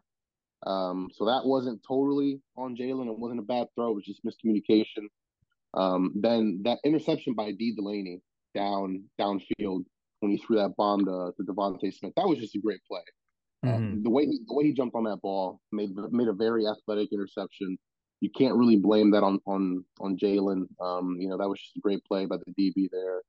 Um, 0.66 1.10
so 1.14 1.26
that 1.26 1.46
wasn't 1.46 1.82
totally 1.88 2.42
on 2.58 2.76
Jalen. 2.76 3.08
It 3.08 3.18
wasn't 3.20 3.40
a 3.40 3.44
bad 3.44 3.68
throw. 3.76 3.92
It 3.92 3.96
was 3.96 4.06
just 4.06 4.24
miscommunication. 4.26 5.08
Um, 5.74 6.14
then 6.16 6.62
that 6.64 6.80
interception 6.84 7.34
by 7.36 7.52
Dee 7.52 7.74
Delaney 7.76 8.22
down 8.54 9.10
downfield 9.20 9.86
when 10.22 10.32
he 10.32 10.38
threw 10.38 10.56
that 10.56 10.76
bomb 10.78 11.06
to, 11.06 11.34
to 11.38 11.44
DeVonta 11.44 11.94
Smith, 11.94 12.14
that 12.16 12.28
was 12.28 12.40
just 12.40 12.56
a 12.56 12.60
great 12.60 12.80
play. 12.90 13.02
Uh, 13.64 13.78
Mhm. 13.78 14.04
the 14.04 14.10
way 14.10 14.26
he, 14.26 14.40
the 14.48 14.54
way 14.54 14.64
he 14.66 14.74
jumped 14.74 14.96
on 14.96 15.04
that 15.04 15.22
ball 15.22 15.60
made 15.72 15.90
made 16.12 16.28
a 16.28 16.34
very 16.34 16.66
athletic 16.66 17.12
interception. 17.12 17.78
You 18.22 18.30
can't 18.30 18.56
really 18.56 18.78
blame 18.78 19.12
that 19.12 19.24
on 19.24 19.40
on 19.46 19.84
on 20.00 20.18
Jalen. 20.18 20.68
Um, 20.82 21.18
you 21.20 21.28
know 21.28 21.38
that 21.38 21.48
was 21.50 21.60
just 21.60 21.76
a 21.78 21.80
great 21.80 22.04
play 22.06 22.26
by 22.26 22.38
the 22.38 22.52
DB 22.54 22.90
there. 22.92 23.22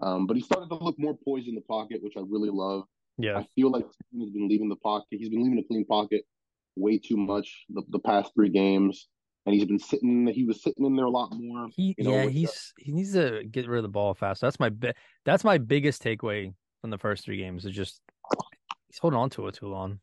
Um, 0.00 0.26
but 0.26 0.36
he 0.36 0.42
started 0.42 0.68
to 0.70 0.76
look 0.76 0.98
more 0.98 1.16
poised 1.24 1.48
in 1.48 1.54
the 1.54 1.60
pocket, 1.62 2.02
which 2.02 2.14
I 2.16 2.20
really 2.26 2.50
love. 2.50 2.84
Yeah, 3.18 3.38
I 3.38 3.46
feel 3.54 3.70
like 3.70 3.84
he's 4.10 4.30
been 4.30 4.48
leaving 4.48 4.68
the 4.68 4.76
pocket. 4.76 5.06
He's 5.10 5.28
been 5.28 5.42
leaving 5.44 5.58
a 5.58 5.64
clean 5.64 5.84
pocket 5.84 6.22
way 6.76 6.98
too 6.98 7.18
much 7.18 7.66
the, 7.68 7.82
the 7.90 7.98
past 7.98 8.32
three 8.34 8.48
games, 8.48 9.08
and 9.44 9.54
he's 9.54 9.66
been 9.66 9.78
sitting. 9.78 10.26
He 10.28 10.44
was 10.44 10.62
sitting 10.62 10.86
in 10.86 10.96
there 10.96 11.04
a 11.04 11.10
lot 11.10 11.30
more. 11.34 11.68
he 11.76 11.94
you 11.98 12.04
know, 12.04 12.10
yeah 12.12 12.24
with 12.24 12.34
the- 12.34 12.40
he's 12.40 12.72
he 12.78 12.92
needs 12.92 13.12
to 13.12 13.44
get 13.44 13.68
rid 13.68 13.78
of 13.78 13.82
the 13.82 13.88
ball 13.90 14.14
fast. 14.14 14.40
That's 14.40 14.58
my 14.58 14.70
that's 15.24 15.44
my 15.44 15.58
biggest 15.58 16.02
takeaway 16.02 16.52
from 16.80 16.90
the 16.90 16.98
first 16.98 17.24
three 17.24 17.36
games. 17.36 17.64
Is 17.66 17.74
just 17.74 18.00
he's 18.88 18.98
holding 18.98 19.18
on 19.20 19.28
to 19.30 19.46
it 19.48 19.54
too 19.54 19.68
long. 19.68 20.00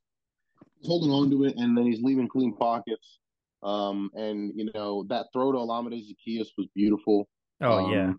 He's 0.79 0.87
holding 0.87 1.11
on 1.11 1.29
to 1.31 1.43
it, 1.45 1.55
and 1.57 1.75
then 1.75 1.85
he's 1.85 2.01
leaving 2.03 2.27
clean 2.27 2.55
pockets. 2.55 3.17
Um, 3.61 4.09
and 4.13 4.51
you 4.55 4.69
know 4.73 5.05
that 5.09 5.27
throw 5.33 5.51
to 5.51 5.57
Olamide 5.57 6.01
Zaccheaus 6.01 6.47
was 6.57 6.67
beautiful. 6.75 7.27
Oh 7.61 7.79
Um, 7.79 7.91
yeah, 7.91 8.13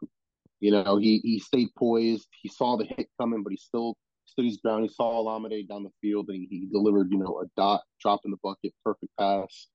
You 0.61 0.71
know, 0.73 0.97
he 0.97 1.21
he 1.25 1.39
stayed 1.39 1.69
poised. 1.79 2.29
He 2.43 2.49
saw 2.49 2.77
the 2.77 2.85
hit 2.85 3.09
coming, 3.19 3.43
but 3.43 3.51
he 3.53 3.57
still 3.57 3.97
stood 4.27 4.45
his 4.45 4.59
ground. 4.59 4.85
He 4.85 4.89
saw 4.89 5.23
Olamide 5.23 5.69
down 5.69 5.83
the 5.83 5.91
field, 6.01 6.27
and 6.29 6.37
he, 6.37 6.47
he 6.51 6.67
delivered, 6.67 7.09
you 7.11 7.19
know, 7.19 7.41
a 7.43 7.47
dot, 7.57 7.83
drop 8.01 8.21
in 8.25 8.31
the 8.31 8.37
bucket, 8.43 8.75
perfect 8.85 9.13
pass 9.19 9.69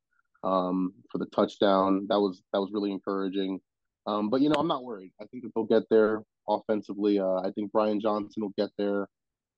um, 0.43 0.93
for 1.11 1.17
the 1.17 1.25
touchdown. 1.27 2.05
That 2.09 2.19
was 2.19 2.41
that 2.53 2.59
was 2.59 2.69
really 2.71 2.91
encouraging. 2.91 3.59
Um, 4.07 4.29
but 4.29 4.41
you 4.41 4.49
know, 4.49 4.55
I'm 4.59 4.67
not 4.67 4.83
worried. 4.83 5.11
I 5.19 5.25
think 5.25 5.43
that 5.43 5.51
they'll 5.55 5.65
get 5.65 5.83
there 5.89 6.21
offensively. 6.47 7.19
Uh, 7.19 7.39
I 7.43 7.51
think 7.55 7.71
Brian 7.71 7.99
Johnson 7.99 8.43
will 8.43 8.53
get 8.57 8.69
there. 8.77 9.07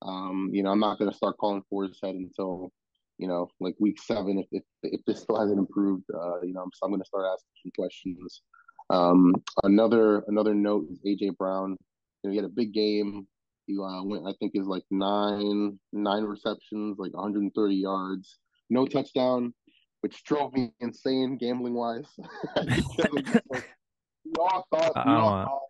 Um, 0.02 0.50
you 0.54 0.64
know, 0.64 0.72
I'm 0.72 0.80
not 0.80 1.00
going 1.00 1.12
to 1.12 1.18
start 1.18 1.38
calling 1.38 1.64
for 1.70 1.84
his 1.84 2.00
head 2.02 2.16
until 2.16 2.72
you 3.18 3.28
know, 3.28 3.50
like 3.60 3.76
week 3.80 4.02
seven. 4.02 4.38
If 4.40 4.48
if, 4.52 4.64
if 4.84 5.02
this 5.06 5.22
still 5.22 5.40
hasn't 5.40 5.60
improved, 5.60 6.06
uh, 6.14 6.42
you 6.42 6.54
know, 6.54 6.62
I'm, 6.62 6.70
I'm 6.84 6.90
going 6.92 7.02
to 7.02 7.06
start 7.08 7.26
asking 7.32 7.52
some 7.64 7.72
questions. 7.78 8.42
Um, 8.90 9.34
another 9.64 10.24
another 10.28 10.54
note 10.54 10.86
is 10.92 11.00
AJ 11.06 11.38
Brown. 11.38 11.78
You 12.24 12.30
know, 12.30 12.32
he 12.32 12.36
had 12.38 12.46
a 12.46 12.50
big 12.50 12.74
game. 12.74 13.28
He 13.66 13.78
uh, 13.78 14.04
went, 14.04 14.24
I 14.26 14.34
think, 14.40 14.54
is 14.56 14.66
like 14.66 14.84
nine 14.92 15.78
nine 15.92 16.24
receptions, 16.24 16.98
like 16.98 17.14
130 17.14 17.76
yards, 17.76 18.40
no 18.70 18.86
touchdown, 18.86 19.54
which 20.02 20.24
drove 20.24 20.54
me 20.54 20.72
insane 20.80 21.38
gambling 21.38 21.74
wise. 21.74 22.08
we 22.64 24.34
all 24.40 24.66
thought, 24.72 25.06
we 25.06 25.12
all 25.12 25.34
Uh-uh. 25.34 25.46
thought 25.46 25.62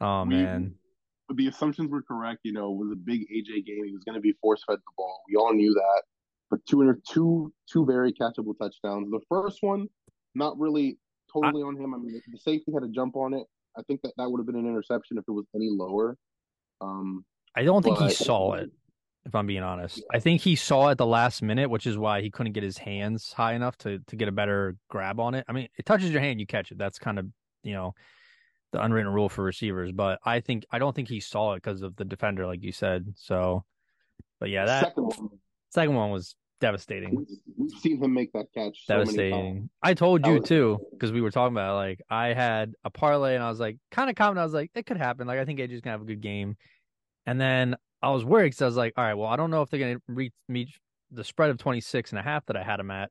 oh 0.00 0.24
we- 0.24 0.34
man, 0.34 0.74
but 1.28 1.36
the 1.36 1.46
assumptions 1.46 1.90
were 1.90 2.02
correct. 2.02 2.40
You 2.42 2.52
know, 2.52 2.72
it 2.72 2.76
was 2.78 2.90
a 2.92 2.96
big 2.96 3.20
AJ 3.22 3.64
game. 3.66 3.84
He 3.84 3.92
was 3.92 4.02
going 4.04 4.16
to 4.16 4.20
be 4.20 4.32
force 4.40 4.62
fed 4.66 4.78
the 4.78 4.92
ball. 4.96 5.20
We 5.28 5.36
all 5.36 5.52
knew 5.52 5.72
that. 5.74 6.02
But 6.50 6.60
two 6.66 6.82
inter- 6.82 7.00
two 7.08 7.52
two 7.70 7.86
very 7.86 8.12
catchable 8.12 8.58
touchdowns. 8.58 9.10
The 9.10 9.20
first 9.28 9.58
one, 9.62 9.88
not 10.34 10.58
really 10.58 10.98
totally 11.32 11.62
on 11.62 11.76
him. 11.76 11.94
I 11.94 11.98
mean, 11.98 12.20
the 12.30 12.38
safety 12.38 12.72
had 12.72 12.82
a 12.82 12.88
jump 12.88 13.16
on 13.16 13.34
it. 13.34 13.46
I 13.78 13.82
think 13.82 14.02
that 14.02 14.12
that 14.16 14.30
would 14.30 14.38
have 14.38 14.46
been 14.46 14.56
an 14.56 14.66
interception 14.66 15.16
if 15.16 15.24
it 15.28 15.32
was 15.32 15.46
any 15.54 15.68
lower. 15.70 16.16
Um, 16.80 17.24
I 17.54 17.62
don't 17.62 17.82
think 17.82 17.98
he 17.98 18.10
saw 18.10 18.54
it. 18.54 18.70
If 19.26 19.34
I'm 19.34 19.46
being 19.46 19.62
honest, 19.62 20.02
I 20.12 20.18
think 20.18 20.40
he 20.40 20.56
saw 20.56 20.88
it 20.88 20.98
the 20.98 21.06
last 21.06 21.42
minute, 21.42 21.68
which 21.68 21.86
is 21.86 21.98
why 21.98 22.22
he 22.22 22.30
couldn't 22.30 22.52
get 22.52 22.62
his 22.62 22.78
hands 22.78 23.32
high 23.32 23.52
enough 23.52 23.76
to 23.78 23.98
to 24.06 24.16
get 24.16 24.28
a 24.28 24.32
better 24.32 24.76
grab 24.88 25.20
on 25.20 25.34
it. 25.34 25.44
I 25.46 25.52
mean, 25.52 25.68
it 25.78 25.84
touches 25.84 26.10
your 26.10 26.22
hand, 26.22 26.40
you 26.40 26.46
catch 26.46 26.72
it. 26.72 26.78
That's 26.78 26.98
kind 26.98 27.18
of 27.18 27.26
you 27.62 27.74
know 27.74 27.94
the 28.72 28.82
unwritten 28.82 29.12
rule 29.12 29.28
for 29.28 29.44
receivers. 29.44 29.92
But 29.92 30.20
I 30.24 30.40
think 30.40 30.64
I 30.70 30.78
don't 30.78 30.96
think 30.96 31.08
he 31.08 31.20
saw 31.20 31.52
it 31.52 31.62
because 31.62 31.82
of 31.82 31.96
the 31.96 32.04
defender, 32.04 32.46
like 32.46 32.62
you 32.62 32.72
said. 32.72 33.12
So, 33.16 33.64
but 34.38 34.48
yeah, 34.48 34.64
that 34.64 34.94
second 35.70 35.94
one 35.94 36.10
was 36.10 36.34
devastating. 36.60 37.26
we've, 37.56 37.70
seen 37.80 38.02
him 38.02 38.12
make 38.12 38.32
that 38.32 38.46
catch 38.54 38.84
so 38.84 38.98
many 38.98 39.04
times. 39.06 39.16
devastating. 39.16 39.70
I 39.82 39.94
told 39.94 40.26
you 40.26 40.34
was- 40.40 40.48
too 40.48 40.78
because 40.92 41.12
we 41.12 41.20
were 41.20 41.30
talking 41.30 41.54
about 41.54 41.72
it, 41.72 41.76
like 41.76 42.00
I 42.10 42.32
had 42.34 42.74
a 42.84 42.90
parlay 42.90 43.34
and 43.34 43.42
I 43.42 43.48
was 43.48 43.58
like 43.60 43.78
kind 43.90 44.10
of 44.10 44.16
confident. 44.16 44.40
I 44.40 44.44
was 44.44 44.52
like 44.52 44.70
it 44.74 44.86
could 44.86 44.98
happen. 44.98 45.26
Like 45.26 45.38
I 45.38 45.44
think 45.44 45.58
AJ's 45.58 45.80
gonna 45.80 45.94
have 45.94 46.02
a 46.02 46.06
good 46.06 46.20
game, 46.20 46.56
and 47.26 47.40
then 47.40 47.76
I 48.02 48.10
was 48.10 48.24
worried 48.24 48.48
because 48.50 48.62
I 48.62 48.66
was 48.66 48.76
like, 48.76 48.92
all 48.96 49.04
right, 49.04 49.14
well 49.14 49.28
I 49.28 49.36
don't 49.36 49.50
know 49.50 49.62
if 49.62 49.70
they're 49.70 49.80
gonna 49.80 50.00
reach 50.06 50.32
meet 50.48 50.68
the 51.10 51.24
spread 51.24 51.50
of 51.50 51.58
26 51.58 52.10
and 52.10 52.18
a 52.18 52.22
half 52.22 52.46
that 52.46 52.56
I 52.56 52.62
had 52.62 52.78
him 52.78 52.90
at, 52.90 53.10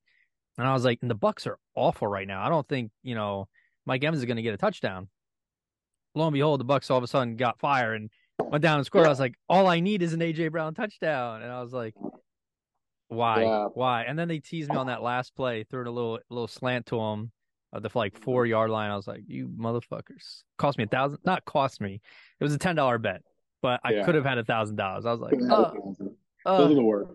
and 0.58 0.68
I 0.68 0.74
was 0.74 0.86
like, 0.86 1.00
and 1.02 1.10
the 1.10 1.16
Bucks 1.16 1.48
are 1.48 1.58
awful 1.76 2.08
right 2.08 2.28
now. 2.28 2.46
I 2.46 2.50
don't 2.50 2.68
think 2.68 2.92
you 3.04 3.16
know 3.16 3.48
Mike 3.86 4.04
Evans 4.04 4.22
is 4.22 4.26
gonna 4.26 4.42
get 4.42 4.54
a 4.54 4.58
touchdown, 4.58 5.10
lo 6.16 6.28
and 6.28 6.34
behold, 6.34 6.60
the 6.60 6.66
Bucks 6.66 6.92
all 6.92 6.98
of 6.98 7.04
a 7.04 7.08
sudden 7.08 7.36
got 7.36 7.60
fire 7.60 7.94
and 7.94 8.10
went 8.40 8.62
down 8.62 8.78
and 8.78 8.86
scored. 8.86 9.06
I 9.06 9.10
was 9.10 9.20
like, 9.20 9.36
all 9.48 9.68
I 9.68 9.80
need 9.80 10.02
is 10.02 10.14
an 10.14 10.20
AJ 10.20 10.52
Brown 10.52 10.74
touchdown, 10.76 11.42
and 11.42 11.52
I 11.52 11.62
was 11.62 11.74
like, 11.74 11.94
why, 13.10 13.44
Yeah. 13.44 13.68
why? 13.74 14.04
And 14.04 14.18
then 14.18 14.28
they 14.28 14.40
teased 14.40 14.70
me 14.70 14.76
on 14.76 14.88
that 14.88 15.02
last 15.04 15.36
play, 15.36 15.64
threw 15.64 15.88
a 15.88 15.92
little 15.92 16.20
little 16.30 16.48
slant 16.48 16.86
to 16.88 17.00
him 17.00 17.32
at 17.76 17.84
the 17.84 17.90
like 17.94 18.18
four 18.18 18.46
yard 18.46 18.70
line. 18.70 18.92
I 18.92 18.96
was 18.96 19.08
like, 19.08 19.24
you 19.28 19.50
motherfuckers, 19.50 20.44
cost 20.58 20.78
me 20.78 20.86
a 20.86 20.88
thousand. 20.88 21.20
Not 21.26 21.44
cost 21.46 21.82
me. 21.82 22.02
It 22.40 22.44
was 22.44 22.54
a 22.54 22.58
ten 22.58 22.76
dollar 22.76 22.98
bet, 22.98 23.22
but 23.62 23.82
I 23.84 23.94
Yeah. 23.94 24.06
could 24.06 24.16
have 24.16 24.26
had 24.26 24.38
a 24.38 24.46
thousand 24.46 24.78
dollars. 24.78 25.06
I 25.06 25.12
was 25.12 25.20
like, 25.20 25.40
Those 25.40 25.52
uh, 25.52 25.72
are 26.46 26.64
uh, 26.64 26.68
the 26.68 26.82
worst, 26.84 27.12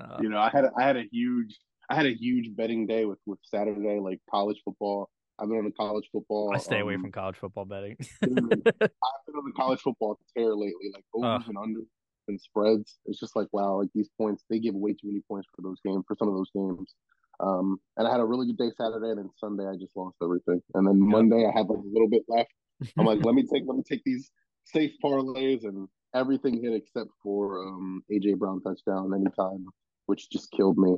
uh, 0.00 0.18
You 0.20 0.28
know, 0.28 0.38
I 0.38 0.50
had 0.50 0.64
a, 0.64 0.70
I 0.76 0.82
had 0.82 0.96
a 0.96 1.04
huge 1.10 1.58
I 1.90 1.94
had 1.94 2.06
a 2.06 2.14
huge 2.14 2.54
betting 2.54 2.86
day 2.86 3.06
with 3.06 3.18
with 3.26 3.38
Saturday 3.42 3.98
like 3.98 4.20
college 4.30 4.58
football. 4.64 5.08
I've 5.38 5.48
been 5.48 5.58
on 5.58 5.64
the 5.64 5.72
college 5.72 6.08
football. 6.12 6.52
I 6.52 6.58
stay 6.58 6.80
away 6.80 6.94
um, 6.94 7.02
from 7.02 7.12
college 7.12 7.36
football 7.36 7.64
betting. 7.64 7.96
I've 8.00 8.28
been 8.28 8.36
on 8.38 9.44
the 9.44 9.52
college 9.56 9.80
football 9.80 10.18
tear 10.36 10.54
lately, 10.54 10.90
like 10.92 11.04
overs 11.14 11.44
and 11.46 11.56
unders 11.56 11.86
and 12.28 12.40
spreads. 12.40 12.98
It's 13.06 13.18
just 13.18 13.36
like 13.36 13.48
wow, 13.52 13.80
like 13.80 13.88
these 13.94 14.10
points 14.16 14.44
they 14.48 14.58
give 14.58 14.74
way 14.74 14.92
too 14.92 15.08
many 15.08 15.20
points 15.28 15.48
for 15.54 15.62
those 15.62 15.80
games 15.84 16.04
for 16.06 16.16
some 16.18 16.28
of 16.28 16.34
those 16.34 16.50
games. 16.54 16.94
Um, 17.40 17.78
and 17.96 18.06
I 18.06 18.10
had 18.10 18.20
a 18.20 18.24
really 18.24 18.46
good 18.46 18.58
day 18.58 18.70
Saturday, 18.76 19.10
and 19.10 19.18
then 19.18 19.30
Sunday 19.36 19.66
I 19.66 19.76
just 19.76 19.96
lost 19.96 20.16
everything. 20.22 20.60
And 20.74 20.86
then 20.86 20.98
Yep. 21.00 21.08
Monday 21.08 21.46
I 21.46 21.56
had 21.56 21.68
like 21.68 21.78
a 21.78 21.88
little 21.92 22.08
bit 22.08 22.22
left. 22.28 22.52
I'm 22.98 23.06
like, 23.06 23.20
let 23.24 23.34
me 23.34 23.42
take 23.42 23.62
let 23.66 23.76
me 23.76 23.82
take 23.88 24.02
these 24.04 24.30
safe 24.64 24.92
parlays, 25.02 25.64
and 25.64 25.88
everything 26.14 26.62
hit 26.62 26.74
except 26.74 27.10
for 27.22 27.66
um, 27.66 28.02
AJ 28.10 28.38
Brown 28.38 28.60
touchdown 28.62 29.12
anytime, 29.14 29.66
which 30.06 30.30
just 30.30 30.50
killed 30.52 30.78
me. 30.78 30.96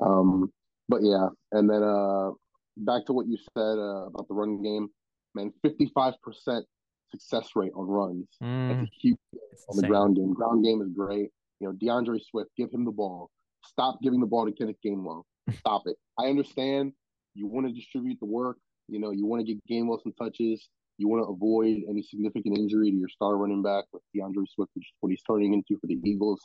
Um, 0.00 0.52
but 0.88 1.00
yeah, 1.02 1.28
and 1.52 1.68
then 1.68 1.82
uh, 1.82 2.30
back 2.78 3.06
to 3.06 3.12
what 3.12 3.26
you 3.26 3.36
said 3.56 3.78
uh, 3.78 4.06
about 4.06 4.28
the 4.28 4.34
run 4.34 4.62
game, 4.62 4.88
man, 5.34 5.52
55% 5.64 6.62
success 7.12 7.50
rate 7.54 7.72
on 7.76 7.86
runs. 7.86 8.26
That's 8.40 8.80
Mm, 8.80 8.82
a 8.82 8.90
huge 9.00 9.18
on 9.68 9.76
the 9.76 9.86
ground 9.86 10.16
game. 10.16 10.32
Ground 10.34 10.64
game 10.64 10.82
is 10.82 10.88
great. 10.88 11.30
You 11.60 11.68
know, 11.68 11.72
D'Andre 11.74 12.18
Swift, 12.18 12.50
give 12.56 12.70
him 12.72 12.84
the 12.84 12.90
ball. 12.90 13.30
Stop 13.64 14.00
giving 14.02 14.18
the 14.20 14.26
ball 14.26 14.46
to 14.46 14.52
Kenneth 14.52 14.76
Gainwell. 14.84 15.22
Stop 15.60 15.82
it. 15.86 15.96
I 16.18 16.26
understand 16.26 16.92
you 17.34 17.46
want 17.46 17.66
to 17.68 17.72
distribute 17.72 18.18
the 18.20 18.26
work. 18.26 18.56
You 18.88 18.98
know, 18.98 19.12
you 19.12 19.24
want 19.26 19.46
to 19.46 19.54
get 19.54 19.62
Gainwell 19.70 20.02
some 20.02 20.12
touches. 20.20 20.68
You 20.98 21.08
want 21.08 21.24
to 21.24 21.30
avoid 21.32 21.82
any 21.88 22.02
significant 22.02 22.58
injury 22.58 22.90
to 22.90 22.96
your 22.96 23.08
star 23.08 23.36
running 23.36 23.62
back 23.62 23.84
with 23.92 24.02
D'Andre 24.14 24.44
Swift, 24.54 24.70
which 24.74 24.84
is 24.84 24.92
what 25.00 25.10
he's 25.10 25.22
turning 25.22 25.52
into 25.54 25.78
for 25.80 25.86
the 25.86 25.98
Eagles. 26.04 26.40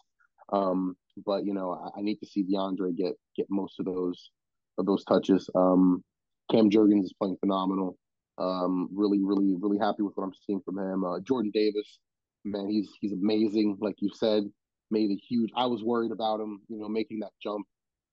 Um, 0.54 0.96
but 1.26 1.46
you 1.46 1.54
know, 1.54 1.74
I, 1.74 2.00
I 2.00 2.02
need 2.02 2.18
to 2.18 2.26
see 2.28 2.44
D'Andre 2.44 2.92
get 2.94 3.14
get 3.36 3.48
most 3.50 3.80
of 3.80 3.86
those 3.86 4.32
of 4.78 4.86
those 4.86 5.04
touches. 5.04 5.50
Um, 5.56 6.04
Cam 6.50 6.70
Jurgens 6.70 7.04
is 7.04 7.14
playing 7.20 7.38
phenomenal. 7.42 7.98
Um, 8.38 8.89
really, 8.94 9.20
really, 9.24 9.56
really 9.60 9.79
happy 9.79 10.03
with 10.03 10.13
what 10.15 10.24
I'm 10.25 10.34
seeing 10.46 10.62
from 10.62 10.77
him. 10.77 11.03
Uh, 11.03 11.20
Jordan 11.22 11.51
Davis, 11.53 12.00
man, 12.46 12.67
he's 12.70 12.89
he's 13.01 13.13
amazing. 13.13 13.77
Like 13.82 13.96
you 14.00 14.10
said, 14.13 14.44
made 14.91 15.10
a 15.10 15.15
huge. 15.15 15.50
I 15.56 15.65
was 15.65 15.84
worried 15.84 16.12
about 16.12 16.39
him, 16.39 16.62
you 16.70 16.79
know, 16.79 16.88
making 16.88 17.20
that 17.20 17.32
jump. 17.41 17.65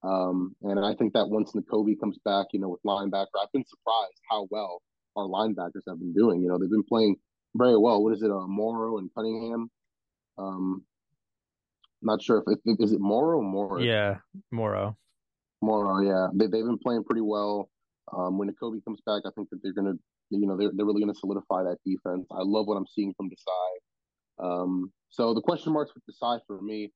Um, 0.02 0.54
and 0.62 0.84
I 0.84 0.94
think 0.94 1.14
that 1.14 1.28
once 1.28 1.52
Nakobe 1.52 1.98
comes 1.98 2.18
back, 2.24 2.48
you 2.52 2.60
know, 2.60 2.68
with 2.68 2.82
linebacker, 2.86 3.40
I've 3.42 3.52
been 3.52 3.64
surprised 3.66 4.20
how 4.30 4.46
well 4.50 4.82
our 5.16 5.26
linebackers 5.26 5.82
have 5.88 5.98
been 5.98 6.12
doing. 6.12 6.42
You 6.42 6.48
know, 6.48 6.58
they've 6.58 6.70
been 6.70 6.84
playing 6.84 7.16
very 7.54 7.78
well. 7.78 8.02
What 8.02 8.14
is 8.14 8.22
it, 8.22 8.30
uh, 8.30 8.46
Morrow 8.46 8.98
and 8.98 9.08
Cunningham? 9.14 9.70
Um, 10.36 10.82
not 12.02 12.22
sure 12.22 12.42
if, 12.46 12.58
if 12.64 12.80
is 12.80 12.92
it 12.92 13.00
Morrow 13.00 13.38
or 13.38 13.42
Morris? 13.42 13.84
Yeah, 13.84 14.16
Moro. 14.50 14.96
Morrow, 15.62 16.02
yeah, 16.02 16.28
they 16.34 16.46
they've 16.46 16.64
been 16.64 16.78
playing 16.78 17.04
pretty 17.04 17.22
well. 17.22 17.70
Um, 18.14 18.36
when 18.36 18.52
Kobe 18.54 18.80
comes 18.84 19.00
back, 19.06 19.22
I 19.24 19.30
think 19.34 19.48
that 19.50 19.60
they're 19.62 19.72
gonna, 19.72 19.94
you 20.30 20.46
know, 20.46 20.56
they're 20.56 20.70
they're 20.74 20.86
really 20.86 21.00
gonna 21.00 21.14
solidify 21.14 21.62
that 21.64 21.78
defense. 21.84 22.26
I 22.30 22.42
love 22.42 22.66
what 22.66 22.76
I'm 22.76 22.86
seeing 22.86 23.14
from 23.16 23.28
Desai. 23.28 24.44
Um, 24.44 24.92
so 25.10 25.34
the 25.34 25.40
question 25.40 25.72
marks 25.72 25.92
with 25.94 26.02
Desai 26.10 26.40
for 26.46 26.60
me 26.60 26.90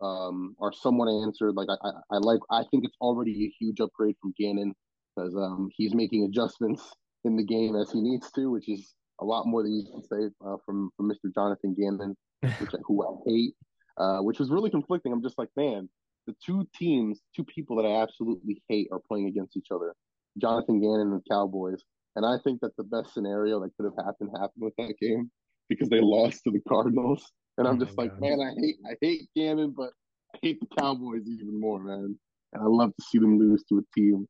um, 0.00 0.56
are 0.60 0.72
somewhat 0.72 1.08
answered. 1.08 1.54
Like 1.54 1.68
I, 1.70 1.86
I, 1.86 2.16
I 2.16 2.18
like, 2.18 2.40
I 2.50 2.64
think 2.70 2.84
it's 2.84 2.96
already 3.00 3.46
a 3.46 3.64
huge 3.64 3.80
upgrade 3.80 4.16
from 4.20 4.34
Gannon 4.38 4.74
because 5.14 5.34
um, 5.36 5.68
he's 5.76 5.94
making 5.94 6.24
adjustments 6.24 6.82
in 7.24 7.36
the 7.36 7.44
game 7.44 7.76
as 7.76 7.92
he 7.92 8.00
needs 8.00 8.30
to, 8.32 8.50
which 8.50 8.68
is 8.68 8.94
a 9.20 9.24
lot 9.24 9.46
more 9.46 9.62
than 9.62 9.72
you 9.72 9.84
can 9.90 10.02
say 10.02 10.34
uh, 10.44 10.56
from 10.66 10.90
from 10.96 11.10
Mr. 11.10 11.32
Jonathan 11.32 11.74
Gannon, 11.78 12.16
which 12.58 12.70
who 12.84 13.06
I 13.06 13.14
hate. 13.26 13.54
Uh, 13.96 14.18
which 14.18 14.40
was 14.40 14.50
really 14.50 14.70
conflicting. 14.70 15.12
I'm 15.12 15.22
just 15.22 15.38
like, 15.38 15.50
man, 15.56 15.88
the 16.26 16.34
two 16.44 16.66
teams, 16.76 17.20
two 17.36 17.44
people 17.44 17.76
that 17.76 17.86
I 17.86 18.02
absolutely 18.02 18.60
hate 18.68 18.88
are 18.90 19.00
playing 19.06 19.28
against 19.28 19.56
each 19.56 19.68
other. 19.72 19.94
Jonathan 20.36 20.80
Gannon 20.80 21.12
and 21.12 21.20
the 21.20 21.30
Cowboys. 21.30 21.80
And 22.16 22.24
I 22.24 22.36
think 22.44 22.60
that 22.60 22.76
the 22.76 22.84
best 22.84 23.12
scenario 23.14 23.60
that 23.60 23.70
could 23.76 23.84
have 23.84 24.04
happened 24.04 24.30
happened 24.32 24.62
with 24.62 24.74
that 24.78 24.94
game 25.00 25.30
because 25.68 25.88
they 25.88 26.00
lost 26.00 26.42
to 26.44 26.50
the 26.50 26.60
Cardinals. 26.68 27.24
And 27.58 27.66
I'm 27.66 27.80
Oh 27.80 27.84
just 27.84 27.98
like, 27.98 28.10
God. 28.10 28.20
man, 28.20 28.40
I 28.40 28.52
hate 28.60 28.76
I 28.86 28.94
hate 29.00 29.28
Gannon, 29.36 29.74
but 29.76 29.90
I 30.34 30.38
hate 30.42 30.60
the 30.60 30.66
Cowboys 30.78 31.22
even 31.26 31.58
more, 31.60 31.80
man. 31.82 32.16
And 32.52 32.62
I 32.62 32.66
love 32.66 32.94
to 32.96 33.02
see 33.04 33.18
them 33.18 33.38
lose 33.38 33.64
to 33.68 33.78
a 33.78 33.98
team 33.98 34.26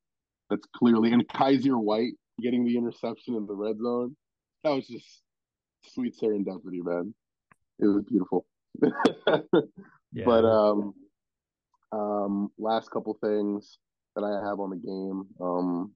that's 0.51 0.67
clearly 0.77 1.13
and 1.13 1.27
Kyzir 1.29 1.79
White 1.81 2.15
getting 2.41 2.65
the 2.65 2.77
interception 2.77 3.35
in 3.35 3.47
the 3.47 3.55
red 3.55 3.79
zone. 3.79 4.17
That 4.63 4.71
was 4.71 4.87
just 4.87 5.23
sweet 5.93 6.15
serendipity, 6.21 6.83
man. 6.83 7.15
It 7.79 7.87
was 7.87 8.05
beautiful. 8.05 8.47
Yeah. 10.15 10.25
But 10.27 10.45
um, 10.45 10.95
um, 11.93 12.53
last 12.57 12.91
couple 12.91 13.19
things 13.21 13.79
that 14.15 14.23
I 14.23 14.49
have 14.49 14.61
on 14.61 14.71
the 14.71 14.77
game, 14.77 15.25
um, 15.41 15.93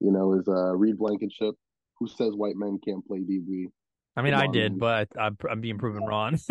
you 0.00 0.10
know, 0.12 0.34
is 0.34 0.48
uh 0.48 0.74
Reed 0.74 0.98
Blankenship, 0.98 1.54
who 1.98 2.08
says 2.08 2.32
white 2.34 2.56
men 2.56 2.78
can't 2.84 3.06
play 3.06 3.20
DB. 3.20 3.66
I 4.16 4.22
mean, 4.22 4.32
come 4.32 4.42
I 4.42 4.46
on, 4.46 4.52
did, 4.52 4.72
man. 4.72 4.78
but 4.78 5.08
I'm, 5.18 5.36
I'm 5.48 5.60
being 5.60 5.78
proven 5.78 6.04
wrong. 6.04 6.38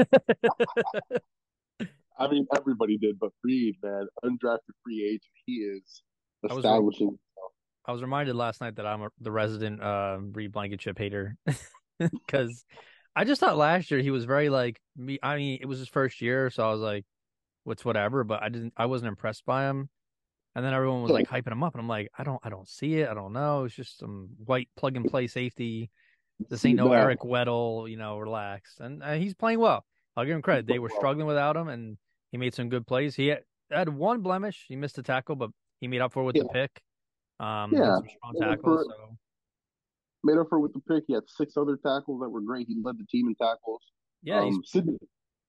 I 2.20 2.28
mean, 2.30 2.48
everybody 2.56 2.98
did, 2.98 3.20
but 3.20 3.32
Reed, 3.44 3.76
man, 3.84 4.08
undrafted 4.24 4.74
free 4.84 5.06
agent, 5.06 5.22
he 5.46 5.54
is 5.56 6.02
I 6.50 6.54
was. 6.54 6.66
I 7.86 7.94
was 7.94 8.02
reminded 8.02 8.36
last 8.36 8.60
night 8.60 8.76
that 8.76 8.86
I'm 8.86 9.02
a, 9.04 9.10
the 9.22 9.32
resident 9.32 9.82
uh, 9.82 10.18
Reed 10.20 10.52
Blankenship 10.52 10.98
hater 10.98 11.38
because 12.00 12.66
I 13.16 13.24
just 13.24 13.40
thought 13.40 13.56
last 13.58 13.90
year 13.92 14.02
he 14.02 14.12
was 14.12 14.26
very 14.26 14.50
like 14.50 14.80
me. 14.98 15.20
I 15.24 15.38
mean, 15.38 15.60
it 15.62 15.66
was 15.68 15.80
his 15.80 15.88
first 15.88 16.22
year, 16.22 16.50
so 16.50 16.68
I 16.68 16.72
was 16.72 16.82
like, 16.82 17.06
"What's 17.64 17.86
whatever," 17.86 18.26
but 18.26 18.44
I 18.44 18.50
didn't. 18.50 18.74
I 18.76 18.88
wasn't 18.88 19.08
impressed 19.08 19.46
by 19.46 19.70
him. 19.70 19.90
And 20.58 20.66
then 20.66 20.74
everyone 20.74 21.04
was 21.04 21.12
like 21.12 21.28
hyping 21.28 21.52
him 21.52 21.62
up, 21.62 21.76
and 21.76 21.82
I'm 21.82 21.88
like, 21.88 22.10
I 22.18 22.24
don't, 22.24 22.40
I 22.44 22.50
don't 22.50 22.68
see 22.68 22.96
it. 22.96 23.08
I 23.08 23.14
don't 23.14 23.32
know. 23.32 23.66
It's 23.66 23.76
just 23.76 24.00
some 24.00 24.30
white 24.44 24.70
plug 24.76 24.98
and 24.98 25.08
play 25.08 25.28
safety. 25.28 25.92
This 26.50 26.66
ain't 26.66 26.78
no 26.78 26.92
Yeah. 26.92 27.02
Eric 27.02 27.20
Weddle, 27.20 27.88
you 27.88 27.96
know. 27.96 28.18
Relax, 28.18 28.80
and 28.80 29.04
uh, 29.04 29.14
he's 29.14 29.36
playing 29.36 29.60
well. 29.60 29.86
I'll 30.16 30.26
give 30.26 30.36
him 30.36 30.42
credit. 30.42 30.66
They 30.66 30.80
were 30.80 30.90
struggling 30.90 31.28
without 31.28 31.56
him, 31.56 31.68
and 31.68 32.00
he 32.32 32.40
made 32.40 32.56
some 32.56 32.70
good 32.70 32.88
plays. 32.88 33.14
He 33.14 33.28
had, 33.28 33.42
had 33.70 33.88
one 33.88 34.22
blemish. 34.22 34.66
He 34.68 34.76
missed 34.76 34.98
a 34.98 35.04
tackle, 35.04 35.36
but 35.36 35.52
he 35.80 35.88
made 35.88 36.02
up 36.02 36.12
for 36.12 36.24
it 36.24 36.26
with 36.26 36.38
the 36.38 36.46
pick. 36.46 36.82
Um, 37.40 37.72
Yeah. 37.72 37.98
some 37.98 38.08
strong 38.18 38.34
Yeah, 38.34 38.56
tackles. 38.56 38.88
So 38.88 39.18
Made 40.24 40.38
up 40.40 40.48
for 40.50 40.58
it 40.58 40.62
with 40.62 40.74
the 40.74 40.82
pick. 40.92 41.04
He 41.08 41.14
had 41.14 41.22
six 41.28 41.56
other 41.56 41.78
tackles 41.78 42.20
that 42.22 42.30
were 42.30 42.42
great. 42.42 42.66
He 42.68 42.78
led 42.82 42.98
the 42.98 43.06
team 43.06 43.28
in 43.28 43.36
tackles. 43.36 43.84
yeah, 44.24 44.42
um, 44.42 44.64
Sydney, 44.66 44.98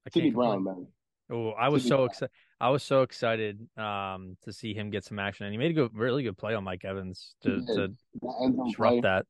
I 0.06 0.10
Sydney 0.10 0.32
Brown, 0.32 0.64
man. 0.64 0.86
Oh, 1.30 1.52
I 1.52 1.70
was 1.70 1.88
so 1.88 2.04
excited. 2.04 2.30
I 2.60 2.70
was 2.70 2.82
so 2.82 3.02
excited 3.02 3.68
um, 3.76 4.36
to 4.42 4.52
see 4.52 4.74
him 4.74 4.90
get 4.90 5.04
some 5.04 5.18
action, 5.18 5.46
and 5.46 5.52
he 5.52 5.58
made 5.58 5.70
a 5.70 5.74
good, 5.74 5.90
really 5.94 6.24
good 6.24 6.36
play 6.36 6.54
on 6.54 6.64
Mike 6.64 6.84
Evans 6.84 7.34
to, 7.42 7.60
to 7.66 7.94
That 8.20 8.62
disrupt 8.66 9.02
that. 9.02 9.26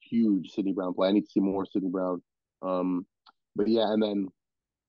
huge 0.00 0.50
Sydney 0.50 0.72
Brown 0.72 0.92
play. 0.92 1.08
I 1.08 1.12
need 1.12 1.22
to 1.24 1.30
see 1.30 1.40
more 1.40 1.64
Sydney 1.64 1.88
Brown. 1.88 2.22
Um, 2.60 3.06
but 3.56 3.68
yeah, 3.68 3.90
and 3.90 4.02
then 4.02 4.28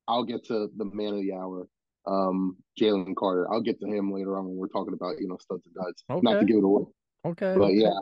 I'll 0.08 0.26
get 0.26 0.46
to 0.48 0.68
the 0.76 0.86
man 0.86 1.14
of 1.14 1.22
the 1.22 1.34
hour, 1.34 1.68
um, 2.06 2.58
Jalen 2.80 3.16
Carter. 3.16 3.52
I'll 3.52 3.62
get 3.62 3.80
to 3.80 3.88
him 3.88 4.12
later 4.12 4.38
on 4.38 4.46
when 4.46 4.58
we're 4.58 4.68
talking 4.68 4.94
about 4.94 5.20
you 5.20 5.28
know 5.28 5.38
studs 5.40 5.66
and 5.66 5.76
duds. 5.76 6.04
Not 6.22 6.40
to 6.42 6.46
give 6.46 6.58
it 6.58 6.64
away, 6.64 6.84
Okay, 7.26 7.56
but 7.58 7.74
yeah. 7.74 7.94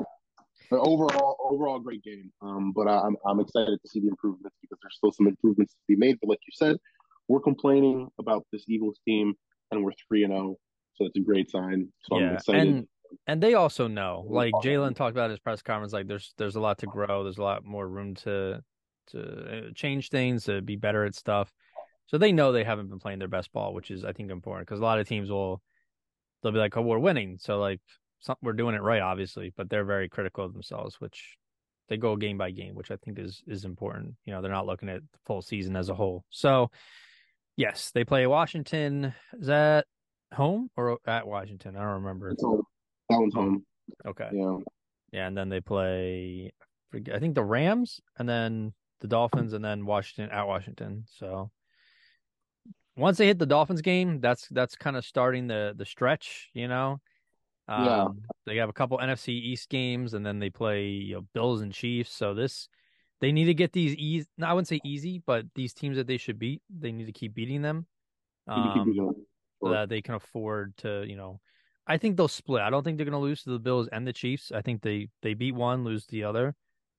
But 0.72 0.80
overall, 0.80 1.38
overall, 1.44 1.80
great 1.80 2.04
game. 2.04 2.32
Um, 2.42 2.72
but 2.72 2.88
I, 2.88 3.00
I'm 3.02 3.16
I'm 3.28 3.40
excited 3.40 3.78
to 3.80 3.90
see 3.90 4.00
the 4.00 4.08
improvements 4.08 4.56
because 4.62 4.80
there's 4.82 4.96
still 4.96 5.12
some 5.12 5.28
improvements 5.28 5.74
to 5.74 5.80
be 5.88 5.96
made. 5.96 6.18
But 6.20 6.30
like 6.30 6.40
you 6.48 6.54
said, 6.56 6.78
we're 7.32 7.40
complaining 7.40 8.10
about 8.20 8.46
this 8.52 8.66
Eagles 8.68 9.00
team, 9.08 9.34
and 9.72 9.84
we're 9.84 9.94
three 10.08 10.24
and 10.24 10.34
zero, 10.34 10.58
so 10.96 11.06
it's 11.06 11.16
a 11.16 11.22
great 11.22 11.50
sign. 11.50 11.88
So 12.04 12.18
I'm 12.18 12.24
yeah, 12.24 12.34
excited. 12.34 12.68
and 12.68 12.88
and 13.26 13.42
they 13.42 13.54
also 13.54 13.88
know, 13.88 14.26
like. 14.28 14.54
Jalen 14.64 14.96
talked 14.96 15.16
about 15.16 15.30
his 15.30 15.40
press 15.40 15.62
conference, 15.62 15.94
like 15.94 16.08
there's 16.08 16.34
there's 16.38 16.58
a 16.58 16.60
lot 16.60 16.80
to 16.80 16.88
grow. 16.88 17.24
There's 17.24 17.38
a 17.38 17.44
lot 17.44 17.64
more 17.64 17.88
room 17.88 18.16
to 18.16 18.62
to 19.08 19.20
uh, 19.20 19.72
change 19.74 20.10
things, 20.10 20.44
to 20.46 20.62
be 20.62 20.76
better 20.76 21.06
at 21.06 21.16
stuff. 21.16 21.52
So 22.08 22.18
they 22.18 22.34
know 22.34 22.52
they 22.52 22.66
haven't 22.66 22.90
been 22.90 23.00
playing 23.00 23.20
their 23.20 23.30
best 23.30 23.54
ball, 23.54 23.74
which 23.74 23.92
is 23.92 24.04
I 24.04 24.12
think 24.12 24.30
important 24.30 24.68
because 24.68 24.82
a 24.82 24.84
lot 24.84 25.00
of 25.00 25.08
teams 25.08 25.32
will 25.32 25.62
they'll 26.44 26.52
be 26.52 26.60
like, 26.60 26.76
"Oh, 26.76 26.82
we're 26.82 27.00
winning," 27.00 27.38
so 27.40 27.60
like 27.60 27.80
some, 28.20 28.36
we're 28.42 28.54
doing 28.54 28.76
it 28.76 28.82
right, 28.82 29.02
obviously, 29.02 29.54
but 29.56 29.70
they're 29.70 29.86
very 29.86 30.10
critical 30.10 30.44
of 30.44 30.52
themselves, 30.52 31.00
which 31.00 31.38
they 31.88 31.96
go 31.96 32.18
game 32.18 32.38
by 32.38 32.52
game, 32.52 32.76
which 32.76 32.92
I 32.92 32.98
think 32.98 33.20
is 33.20 33.42
is 33.48 33.64
important. 33.64 34.16
You 34.26 34.34
know, 34.34 34.42
they're 34.42 34.52
not 34.52 34.66
looking 34.66 34.90
at 34.90 35.02
the 35.02 35.20
full 35.26 35.42
season 35.42 35.78
as 35.78 35.88
a 35.88 35.96
whole. 35.96 36.26
So 36.30 36.70
yes, 37.56 37.92
they 37.92 38.04
play 38.04 38.26
Washington. 38.28 39.14
Is 39.40 39.48
that 39.48 39.86
home 40.34 40.70
or 40.78 40.98
at 41.06 41.28
Washington? 41.28 41.76
I 41.76 41.80
don't 41.82 42.04
remember. 42.04 42.30
It's 42.30 42.44
all- 42.44 42.62
that 43.10 43.20
one's 43.20 43.34
home. 43.34 43.66
Okay. 44.06 44.30
Yeah. 44.34 44.58
Yeah, 45.12 45.28
and 45.28 45.38
then 45.38 45.50
they 45.50 45.60
play 45.60 46.52
I 47.14 47.20
think 47.20 47.36
the 47.36 47.44
Rams 47.44 48.00
and 48.18 48.28
then 48.28 48.74
the 49.00 49.08
Dolphins 49.08 49.54
and 49.54 49.64
then 49.64 49.86
Washington 49.86 50.32
at 50.34 50.48
Washington. 50.48 51.06
So 51.08 51.52
once 52.98 53.18
they 53.18 53.28
hit 53.28 53.40
the 53.40 53.46
Dolphins 53.46 53.82
game, 53.82 54.20
that's 54.20 54.48
that's 54.50 54.76
kind 54.76 54.96
of 54.98 55.06
starting 55.06 55.48
the 55.48 55.74
the 55.76 55.86
stretch, 55.86 56.50
you 56.54 56.68
know. 56.68 57.00
Um, 57.68 57.86
Yeah. 57.86 58.08
They 58.46 58.58
have 58.58 58.70
a 58.70 58.74
couple 58.74 58.98
NFC 58.98 59.30
East 59.30 59.70
games, 59.70 60.14
and 60.14 60.26
then 60.26 60.40
they 60.40 60.50
play 60.50 60.88
you 60.88 61.16
know, 61.16 61.22
Bills 61.34 61.62
and 61.62 61.72
Chiefs. 61.72 62.12
So 62.12 62.34
this, 62.34 62.68
they 63.22 63.32
need 63.32 63.46
to 63.46 63.54
get 63.54 63.72
these 63.72 63.96
easy. 63.96 64.28
No, 64.38 64.48
I 64.48 64.54
wouldn't 64.54 64.68
say 64.68 64.82
easy, 64.84 65.22
but 65.26 65.46
these 65.56 65.74
teams 65.74 65.96
that 65.98 66.08
they 66.08 66.18
should 66.18 66.40
beat, 66.40 66.62
they 66.70 66.92
need 66.92 67.06
to 67.06 67.12
keep 67.12 67.34
beating 67.36 67.62
them, 67.62 67.86
um, 68.48 68.94
it. 68.98 69.16
so 69.64 69.70
that 69.70 69.90
they 69.90 70.02
can 70.02 70.16
afford 70.16 70.76
to, 70.78 71.06
you 71.08 71.16
know. 71.16 71.40
I 71.88 71.98
think 71.98 72.18
they'll 72.18 72.28
split. 72.28 72.62
I 72.62 72.70
don't 72.70 72.84
think 72.84 72.98
they're 72.98 73.06
going 73.06 73.14
to 73.14 73.20
lose 73.20 73.44
to 73.44 73.52
the 73.52 73.60
Bills 73.60 73.88
and 73.92 74.06
the 74.08 74.14
Chiefs. 74.14 74.52
I 74.54 74.62
think 74.62 74.82
they 74.82 75.10
they 75.22 75.34
beat 75.34 75.54
one, 75.54 75.84
lose 75.84 76.06
the 76.08 76.24
other. 76.24 76.56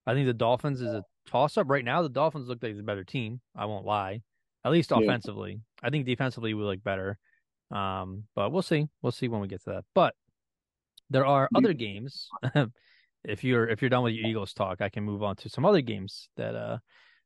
I 0.07 0.15
think 0.15 0.27
the 0.27 0.35
Dolphins 0.35 0.81
is 0.81 0.93
a 0.93 1.05
toss 1.27 1.57
up 1.57 1.69
right 1.69 1.85
now. 1.85 2.03
The 2.03 2.09
Dolphins 2.09 2.49
look 2.49 2.63
like 2.63 2.77
the 2.77 2.83
better 2.83 3.05
team. 3.05 3.41
I 3.57 3.67
won't 3.67 3.87
lie, 3.87 4.23
at 4.65 4.73
least 4.73 4.91
Yeah. 4.91 4.99
offensively. 4.99 5.61
I 5.83 5.91
think 5.91 6.07
defensively 6.07 6.55
we 6.55 6.63
look 6.63 6.83
better. 6.83 7.19
Um, 7.71 8.25
but 8.35 8.53
we'll 8.53 8.63
see. 8.63 8.87
We'll 9.01 9.13
see 9.13 9.29
when 9.29 9.41
we 9.41 9.49
get 9.49 9.63
to 9.65 9.71
that. 9.71 9.85
But 9.95 10.15
there 11.11 11.27
are 11.27 11.49
other 11.55 11.73
games. 11.73 12.29
if 13.25 13.45
you're 13.45 13.69
if 13.69 13.81
you're 13.83 13.89
done 13.91 14.03
with 14.05 14.15
your 14.15 14.27
Eagles 14.27 14.53
talk, 14.53 14.81
I 14.81 14.89
can 14.89 15.05
move 15.05 15.23
on 15.23 15.37
to 15.37 15.49
some 15.49 15.65
other 15.65 15.81
games 15.81 16.29
that 16.37 16.55
uh 16.55 16.79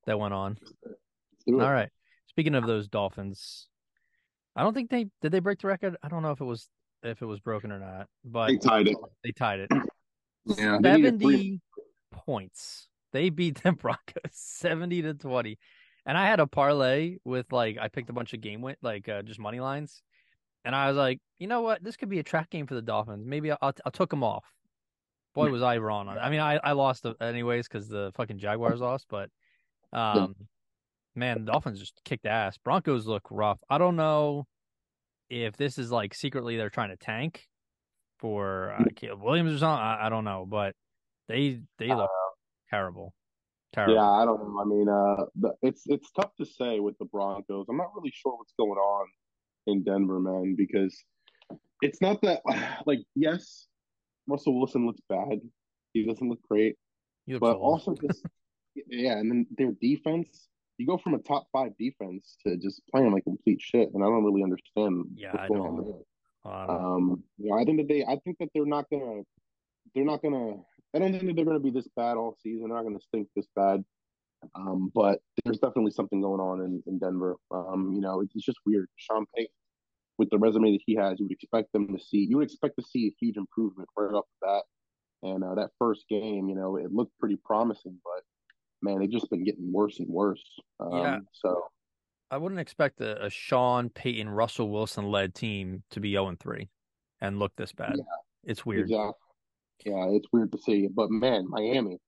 that 0.06 0.18
went 0.18 0.34
on. 0.34 0.56
Let's 0.62 1.44
do 1.46 1.60
it. 1.60 1.62
All 1.64 1.72
right. 1.72 1.88
Speaking 2.28 2.54
of 2.54 2.66
those 2.66 2.88
Dolphins, 2.88 3.68
I 4.54 4.62
don't 4.62 4.74
think 4.74 4.90
they 4.90 5.06
did 5.22 5.32
they 5.32 5.40
break 5.40 5.60
the 5.60 5.68
record. 5.68 5.96
I 6.02 6.08
don't 6.08 6.22
know 6.22 6.32
if 6.32 6.40
it 6.40 6.44
was 6.44 6.68
if 7.02 7.22
it 7.22 7.26
was 7.26 7.40
broken 7.40 7.72
or 7.72 7.78
not, 7.78 8.08
but 8.24 8.48
They 8.48 8.56
tied 8.58 8.88
it. 8.88 8.96
they 9.24 9.32
tied 9.32 9.60
it. 9.60 9.70
Yeah, 10.56 10.78
they 10.80 10.92
needed 10.96 11.20
three- 11.20 11.32
Seventy 11.32 11.60
points. 12.12 12.88
They 13.12 13.30
beat 13.30 13.62
the 13.62 13.72
Broncos 13.82 14.30
seventy 14.32 15.02
to 15.02 15.14
twenty, 15.14 15.58
and 16.04 16.16
I 16.16 16.26
had 16.28 16.38
a 16.40 16.46
parlay 16.46 17.16
with 17.24 17.50
like 17.50 17.78
I 17.80 17.88
picked 17.88 18.10
a 18.10 18.12
bunch 18.12 18.32
of 18.32 18.40
game 18.40 18.62
win 18.62 18.76
like 18.80 19.08
uh, 19.08 19.22
just 19.22 19.40
money 19.40 19.58
lines, 19.58 20.02
and 20.64 20.72
I 20.74 20.86
was 20.88 20.96
like, 20.96 21.18
you 21.40 21.46
know 21.48 21.62
what, 21.62 21.82
this 21.82 21.96
could 21.96 22.08
be 22.08 22.20
a 22.20 22.22
track 22.22 22.50
game 22.50 22.66
for 22.68 22.74
the 22.74 22.82
Dolphins. 22.82 23.24
Maybe 23.26 23.50
I'll 23.50 23.58
I'll 23.62 23.90
took 23.92 24.10
them 24.10 24.22
off. 24.22 24.44
Boy, 25.36 25.50
was 25.50 25.62
I 25.62 25.76
wrong 25.76 26.08
on. 26.08 26.16
it. 26.16 26.20
I 26.20 26.30
mean, 26.30 26.40
I 26.40 26.56
I 26.56 26.72
lost 26.72 27.06
anyways 27.20 27.68
because 27.68 27.88
the 27.88 28.10
fucking 28.16 28.38
Jaguars 28.38 28.80
lost, 28.80 29.06
but 29.08 29.28
um, 29.92 30.34
man, 31.14 31.44
the 31.44 31.52
Dolphins 31.52 31.78
just 31.78 32.00
kicked 32.04 32.26
ass. 32.26 32.56
Broncos 32.58 33.06
look 33.06 33.22
rough. 33.30 33.58
I 33.68 33.78
don't 33.78 33.96
know 33.96 34.46
if 35.28 35.56
this 35.56 35.78
is 35.78 35.90
like 35.90 36.14
secretly 36.14 36.56
they're 36.56 36.70
trying 36.70 36.90
to 36.90 36.96
tank 36.96 37.46
for 38.18 38.74
uh, 38.78 38.84
Caleb 38.96 39.22
Williams 39.22 39.54
or 39.54 39.58
something. 39.58 39.82
I, 39.82 40.06
I 40.06 40.08
don't 40.08 40.24
know, 40.24 40.46
but 40.48 40.74
they 41.28 41.60
they 41.78 41.88
look 41.88 42.10
terrible, 42.70 43.12
terrible. 43.74 43.94
Yeah, 43.94 44.08
I 44.08 44.24
don't 44.24 44.40
know. 44.40 44.60
I 44.60 44.64
mean, 44.64 44.88
uh, 44.88 45.24
the, 45.36 45.52
it's 45.62 45.82
it's 45.86 46.10
tough 46.12 46.34
to 46.36 46.46
say 46.46 46.80
with 46.80 46.96
the 46.98 47.04
Broncos. 47.04 47.66
I'm 47.68 47.76
not 47.76 47.94
really 47.94 48.12
sure 48.14 48.36
what's 48.36 48.54
going 48.58 48.78
on 48.78 49.06
in 49.66 49.82
Denver, 49.82 50.18
man, 50.18 50.54
because 50.56 50.96
it's 51.82 52.00
not 52.00 52.22
that 52.22 52.40
like 52.86 53.00
yes, 53.14 53.66
Russell 54.26 54.58
Wilson 54.58 54.86
looks 54.86 55.00
bad. 55.08 55.40
He 55.92 56.04
doesn't 56.04 56.28
look 56.28 56.40
great, 56.48 56.76
but 57.40 57.56
old. 57.56 57.62
also 57.62 57.94
just 57.94 58.24
yeah, 58.88 59.18
and 59.18 59.30
then 59.30 59.46
their 59.56 59.72
defense. 59.80 60.48
You 60.78 60.86
go 60.86 60.98
from 60.98 61.14
a 61.14 61.18
top 61.18 61.46
five 61.52 61.72
defense 61.78 62.36
to 62.46 62.58
just 62.58 62.82
playing 62.90 63.10
like 63.12 63.24
complete 63.24 63.60
shit, 63.62 63.88
and 63.94 64.02
I 64.04 64.06
don't 64.08 64.24
really 64.24 64.42
understand 64.42 65.06
Yeah, 65.16 65.32
what's 65.32 65.44
I 65.44 65.48
going 65.48 65.62
don't- 65.62 65.78
on 65.78 65.84
there. 65.84 66.02
I 66.52 66.66
don't. 66.66 66.84
Um, 66.84 67.24
you 67.38 67.50
know, 67.50 67.56
I 67.58 67.64
think 67.64 67.78
that 67.78 67.88
they, 67.88 68.04
I 68.04 68.16
think 68.24 68.36
that 68.38 68.50
they're 68.54 68.66
not 68.66 68.84
gonna, 68.90 69.22
they're 69.94 70.04
not 70.04 70.22
gonna. 70.22 70.56
I 70.94 70.98
don't 70.98 71.10
think 71.12 71.26
that 71.26 71.34
they're 71.34 71.44
gonna 71.44 71.58
be 71.60 71.70
this 71.70 71.88
bad 71.96 72.16
all 72.16 72.36
season. 72.42 72.68
They're 72.68 72.76
not 72.76 72.84
gonna 72.84 73.00
stink 73.00 73.28
this 73.34 73.46
bad. 73.56 73.82
Um, 74.54 74.92
but 74.94 75.18
there's 75.44 75.58
definitely 75.58 75.90
something 75.92 76.20
going 76.20 76.40
on 76.40 76.60
in, 76.60 76.82
in 76.86 76.98
Denver. 76.98 77.36
Um, 77.50 77.92
you 77.94 78.00
know, 78.00 78.20
it's, 78.20 78.32
it's 78.36 78.44
just 78.44 78.58
weird. 78.66 78.86
Sean 78.96 79.24
Payton, 79.34 79.50
with 80.18 80.30
the 80.30 80.38
resume 80.38 80.72
that 80.72 80.80
he 80.86 80.94
has, 80.94 81.18
you 81.18 81.26
would 81.26 81.32
expect 81.32 81.72
them 81.72 81.88
to 81.96 82.02
see, 82.02 82.18
you 82.18 82.38
would 82.38 82.46
expect 82.46 82.76
to 82.78 82.84
see 82.84 83.08
a 83.08 83.16
huge 83.20 83.36
improvement 83.36 83.88
right 83.96 84.12
off 84.12 84.24
the 84.40 84.46
bat. 84.46 84.62
And 85.22 85.44
uh, 85.44 85.54
that 85.54 85.70
first 85.78 86.04
game, 86.08 86.48
you 86.48 86.54
know, 86.54 86.76
it 86.76 86.92
looked 86.92 87.18
pretty 87.18 87.36
promising, 87.44 87.98
but 88.04 88.22
man, 88.82 89.00
they've 89.00 89.10
just 89.10 89.30
been 89.30 89.44
getting 89.44 89.72
worse 89.72 89.98
and 89.98 90.08
worse. 90.08 90.42
Um, 90.80 90.92
Yeah. 90.92 91.18
So 91.32 91.62
I 92.30 92.38
wouldn't 92.38 92.60
expect 92.60 93.00
a, 93.00 93.24
a 93.24 93.30
Sean 93.30 93.90
Payton, 93.90 94.28
Russell 94.28 94.70
Wilson 94.70 95.10
led 95.10 95.34
team 95.34 95.82
to 95.90 96.00
be 96.00 96.12
0 96.12 96.36
3 96.38 96.68
and 97.20 97.38
look 97.38 97.52
this 97.56 97.72
bad. 97.72 97.94
Yeah. 97.96 98.04
It's 98.44 98.64
weird. 98.64 98.90
Exactly. 98.90 99.12
Yeah, 99.84 100.06
it's 100.10 100.26
weird 100.32 100.52
to 100.52 100.58
see. 100.58 100.88
But 100.88 101.10
man, 101.10 101.48
Miami, 101.48 101.98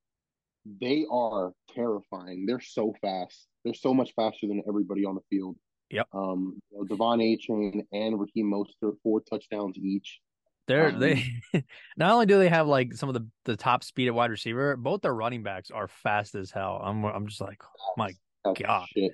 they 0.81 1.05
are 1.11 1.53
terrifying. 1.75 2.47
They're 2.47 2.61
so 2.61 2.94
fast. 3.01 3.47
They're 3.64 3.75
so 3.75 3.92
much 3.92 4.12
faster 4.14 4.47
than 4.47 4.62
everybody 4.68 5.05
on 5.05 5.14
the 5.14 5.21
field. 5.31 5.57
Yep. 5.90 6.09
Um, 6.12 6.61
you 6.70 6.79
know, 6.79 6.85
De'Von 6.85 7.20
Achane 7.22 7.83
and 7.92 8.20
Raheem 8.20 8.51
Mostert, 8.53 8.96
four 9.03 9.20
touchdowns 9.20 9.77
each. 9.79 10.20
They're 10.66 10.88
Um, 10.88 11.01
they 11.01 11.24
not 11.96 12.12
only 12.12 12.27
do 12.27 12.38
they 12.38 12.48
have 12.48 12.66
like 12.66 12.92
some 12.92 13.09
of 13.09 13.14
the, 13.14 13.27
the 13.46 13.57
top 13.57 13.83
speed 13.83 14.09
at 14.09 14.14
wide 14.14 14.31
receiver, 14.31 14.77
both 14.77 15.01
their 15.01 15.14
running 15.14 15.42
backs 15.42 15.70
are 15.70 15.88
fast 15.88 16.35
as 16.35 16.51
hell. 16.51 16.81
I'm 16.85 17.05
I'm 17.05 17.27
just 17.27 17.40
like, 17.40 17.62
oh 17.64 17.94
my 17.96 18.12
God. 18.44 18.87
shit. 18.94 19.12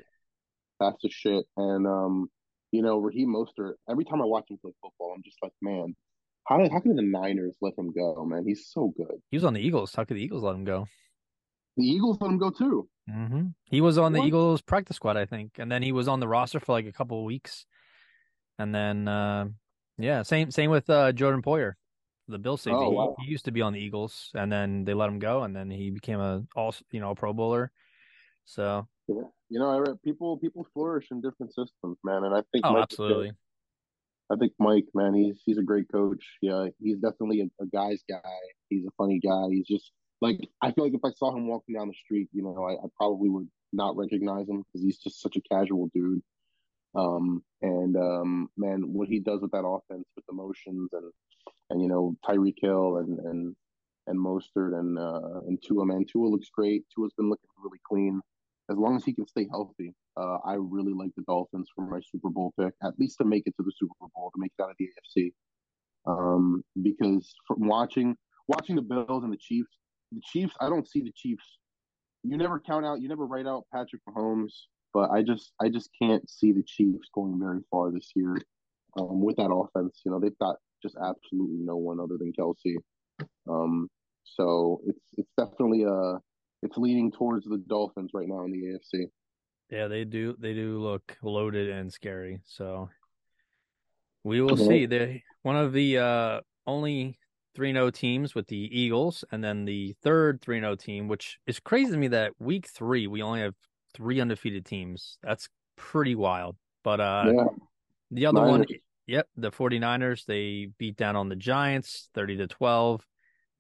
That's 0.81 0.97
the 1.03 1.11
shit. 1.11 1.45
And 1.57 1.87
um, 1.87 2.29
you 2.73 2.83
know, 2.83 2.99
Raheem 2.99 3.29
Mostert, 3.29 3.75
every 3.89 4.05
time 4.05 4.21
I 4.21 4.25
watch 4.25 4.51
him 4.51 4.59
play 4.61 4.73
football, 4.83 5.13
I'm 5.15 5.23
just 5.23 5.39
like, 5.43 5.53
man, 5.63 5.95
how 6.49 6.59
did 6.59 6.73
how 6.73 6.81
can 6.81 6.97
the 6.97 7.03
Niners 7.03 7.55
let 7.61 7.79
him 7.79 7.93
go, 7.93 8.25
man? 8.25 8.45
He's 8.45 8.69
so 8.71 8.93
good. 8.97 9.21
he 9.31 9.37
was 9.37 9.45
on 9.45 9.55
the 9.55 9.61
Eagles. 9.61 9.95
How 9.95 10.05
could 10.05 10.17
the 10.17 10.23
Eagles 10.23 10.43
let 10.43 10.57
him 10.57 10.65
go? 10.65 10.89
The 11.77 11.85
Eagles 11.85 12.19
let 12.21 12.31
him 12.31 12.39
go 12.39 12.51
too. 12.51 12.89
hmm 13.09 13.49
He 13.65 13.81
was 13.81 13.99
on 13.99 14.13
the 14.13 14.21
What? 14.21 14.29
Eagles 14.29 14.63
practice 14.63 14.97
squad, 14.97 15.17
I 15.17 15.27
think, 15.27 15.59
and 15.59 15.71
then 15.71 15.83
he 15.83 15.93
was 15.93 16.09
on 16.09 16.21
the 16.21 16.29
roster 16.29 16.61
for 16.61 16.73
like 16.73 16.87
a 16.87 16.93
couple 16.93 17.19
of 17.19 17.25
weeks, 17.25 17.67
and 18.59 18.75
then 18.75 19.09
uh, 19.09 19.47
yeah, 19.99 20.23
same 20.23 20.51
same 20.51 20.71
with 20.71 20.89
uh, 20.89 21.13
Jordan 21.13 21.43
Poyer, 21.43 21.75
the 22.29 22.39
Bill 22.39 22.57
safety. 22.57 22.77
Oh, 22.79 22.91
He- 22.91 22.97
wow. 22.97 23.17
he, 23.21 23.31
used 23.31 23.45
to 23.47 23.53
be 23.53 23.63
on 23.63 23.73
the 23.73 23.81
Eagles, 23.81 24.31
and 24.35 24.51
then 24.51 24.85
they 24.85 24.95
let 24.95 25.09
him 25.09 25.19
go, 25.19 25.43
and 25.43 25.55
then 25.55 25.71
he 25.71 25.91
became 25.91 26.21
a 26.21 26.45
all 26.55 26.75
you 26.91 27.01
know 27.01 27.11
a 27.11 27.15
Pro 27.15 27.33
Bowler. 27.33 27.73
So 28.45 28.87
Yeah. 29.09 29.23
You 29.51 29.61
know, 29.61 29.71
I 29.71 29.79
read, 29.79 30.03
people 30.03 30.39
people 30.39 30.67
flourish 30.73 31.09
in 31.11 31.21
different 31.21 31.55
systems, 31.55 31.99
man, 32.03 32.25
and 32.25 32.35
I 32.35 32.43
think 32.53 32.65
oh, 32.67 32.73
Mike 32.73 32.83
absolutely. 32.85 33.33
I 34.33 34.37
think 34.37 34.53
Mike, 34.59 34.87
man, 34.95 35.15
he's 35.15 35.41
he's 35.45 35.59
a 35.59 35.63
great 35.63 35.87
coach. 35.93 36.25
Yeah, 36.41 36.69
he's 36.81 36.99
definitely 36.99 37.41
a, 37.43 37.63
a 37.63 37.67
guy's 37.67 38.03
guy. 38.09 38.21
He's 38.69 38.87
a 38.87 38.91
funny 38.97 39.21
guy. 39.21 39.49
He's 39.51 39.67
just 39.67 39.93
like 40.21 40.39
I 40.63 40.73
feel 40.73 40.85
like 40.85 40.95
if 40.95 41.05
I 41.05 41.13
saw 41.17 41.35
him 41.35 41.49
walking 41.49 41.75
down 41.75 41.89
the 41.89 41.95
street, 41.95 42.29
you 42.33 42.43
know, 42.43 42.65
I, 42.65 42.75
I 42.75 42.89
probably 42.97 43.29
would 43.29 43.49
not 43.73 43.97
recognize 43.97 44.49
him 44.49 44.59
because 44.63 44.85
he's 44.85 44.99
just 44.99 45.21
such 45.21 45.37
a 45.37 45.55
casual 45.55 45.91
dude. 45.95 46.23
Um, 46.95 47.43
and 47.61 47.97
um, 47.97 48.49
man, 48.57 48.93
what 48.93 49.09
he 49.09 49.19
does 49.19 49.41
with 49.41 49.51
that 49.51 49.67
offense, 49.67 50.07
with 50.17 50.25
the 50.27 50.35
motions 50.35 50.91
and 50.93 51.13
and 51.71 51.83
you 51.83 51.89
know 51.89 52.17
Tyreek 52.27 52.57
Hill 52.61 52.99
and 52.99 53.19
and 53.21 53.57
and 54.07 54.19
Mostert 54.19 54.79
and 54.79 54.99
uh, 54.99 55.41
and 55.47 55.59
Tua, 55.63 55.87
man, 55.87 56.05
Tua 56.11 56.29
looks 56.29 56.49
great. 56.51 56.85
Tua's 56.95 57.13
been 57.17 57.29
looking 57.29 57.49
really 57.63 57.81
clean. 57.87 58.21
As 58.71 58.79
long 58.79 58.97
as 58.97 59.05
he 59.05 59.13
can 59.13 59.27
stay 59.27 59.47
healthy, 59.51 59.95
uh, 60.17 60.39
I 60.45 60.55
really 60.55 60.95
like 60.95 61.11
the 61.17 61.25
Dolphins 61.27 61.69
for 61.75 61.87
my 61.87 62.01
Super 62.11 62.31
Bowl 62.31 62.55
pick, 62.59 62.73
at 62.83 62.99
least 62.99 63.19
to 63.19 63.25
make 63.25 63.43
it 63.47 63.55
to 63.59 63.63
the 63.63 63.73
Super 63.77 63.93
Bowl, 64.15 64.31
to 64.35 64.41
make 64.41 64.53
it 64.59 64.63
out 64.63 64.71
of 64.71 64.77
the 64.79 64.89
AFC. 64.89 65.33
Um, 66.07 66.63
because 66.83 67.35
from 67.47 67.67
watching 67.67 68.17
watching 68.47 68.77
the 68.77 68.83
Bills 68.83 69.25
and 69.25 69.33
the 69.33 69.39
Chiefs, 69.39 69.77
the 70.15 70.23
Chiefs, 70.25 70.55
I 70.61 70.69
don't 70.69 70.89
see 70.89 71.01
the 71.01 71.13
Chiefs. 71.15 71.59
You 72.23 72.37
never 72.37 72.59
count 72.59 72.87
out, 72.87 73.01
you 73.01 73.09
never 73.09 73.27
write 73.27 73.47
out 73.47 73.65
Patrick 73.73 74.03
Mahomes, 74.09 74.53
but 74.93 75.11
I 75.11 75.23
just 75.23 75.53
I 75.61 75.69
just 75.69 75.91
can't 76.01 76.29
see 76.29 76.53
the 76.53 76.63
Chiefs 76.67 77.09
going 77.15 77.39
very 77.39 77.61
far 77.71 77.91
this 77.93 78.11
year 78.15 78.37
um, 78.99 79.21
with 79.21 79.37
that 79.37 79.53
offense. 79.53 80.01
You 80.05 80.13
know, 80.13 80.21
they've 80.21 80.39
got 80.39 80.57
just 80.83 80.97
absolutely 80.97 81.59
no 81.61 81.77
one 81.77 82.01
other 82.01 82.17
than 82.19 82.33
Kelce. 82.33 82.77
Um, 83.49 83.89
so 84.25 84.81
it's 84.87 85.05
it's 85.19 85.31
definitely 85.37 85.83
a 85.85 86.19
it's 86.63 86.79
leaning 86.79 87.13
towards 87.13 87.45
the 87.45 87.59
Dolphins 87.59 88.11
right 88.15 88.29
now 88.29 88.45
in 88.45 88.53
the 88.53 88.79
AFC. 88.99 89.07
Yeah, 89.71 89.89
they 89.89 90.05
do. 90.05 90.35
They 90.39 90.55
do 90.55 90.79
look 90.79 91.17
loaded 91.23 91.69
and 91.71 91.93
scary. 91.93 92.41
So 92.45 92.89
we 94.23 94.41
will 94.41 94.57
Yeah. 94.57 94.69
see. 94.69 94.87
They 94.87 95.23
one 95.43 95.57
of 95.57 95.73
the 95.73 95.99
uh, 95.99 96.41
only 96.67 97.19
three 97.55 97.73
0 97.73 97.91
teams 97.91 98.35
with 98.35 98.47
the 98.49 98.57
Eagles, 98.57 99.25
and 99.31 99.43
then 99.43 99.65
the 99.65 99.95
third 100.03 100.41
three 100.43 100.61
0 100.61 100.77
team, 100.77 101.09
which 101.09 101.39
is 101.47 101.61
crazy 101.61 101.93
to 101.93 101.97
me 101.97 102.09
that 102.09 102.33
week 102.39 102.69
three 102.69 103.07
we 103.07 103.23
only 103.23 103.41
have 103.41 103.55
three 103.95 104.21
undefeated 104.21 104.65
teams. 104.67 105.19
That's 105.23 105.49
pretty 105.77 106.15
wild. 106.15 106.57
But 106.83 107.01
uh, 107.01 107.33
yeah, 107.35 107.45
the 108.11 108.27
other 108.27 108.43
one, 108.43 108.67
yep, 109.07 109.29
the 109.37 109.51
49ers, 109.51 110.25
they 110.27 110.69
beat 110.79 110.97
down 110.97 111.17
on 111.17 111.29
the 111.29 111.37
Giants 111.37 112.11
30 112.15 112.39
to 112.39 112.47
12. 112.47 113.05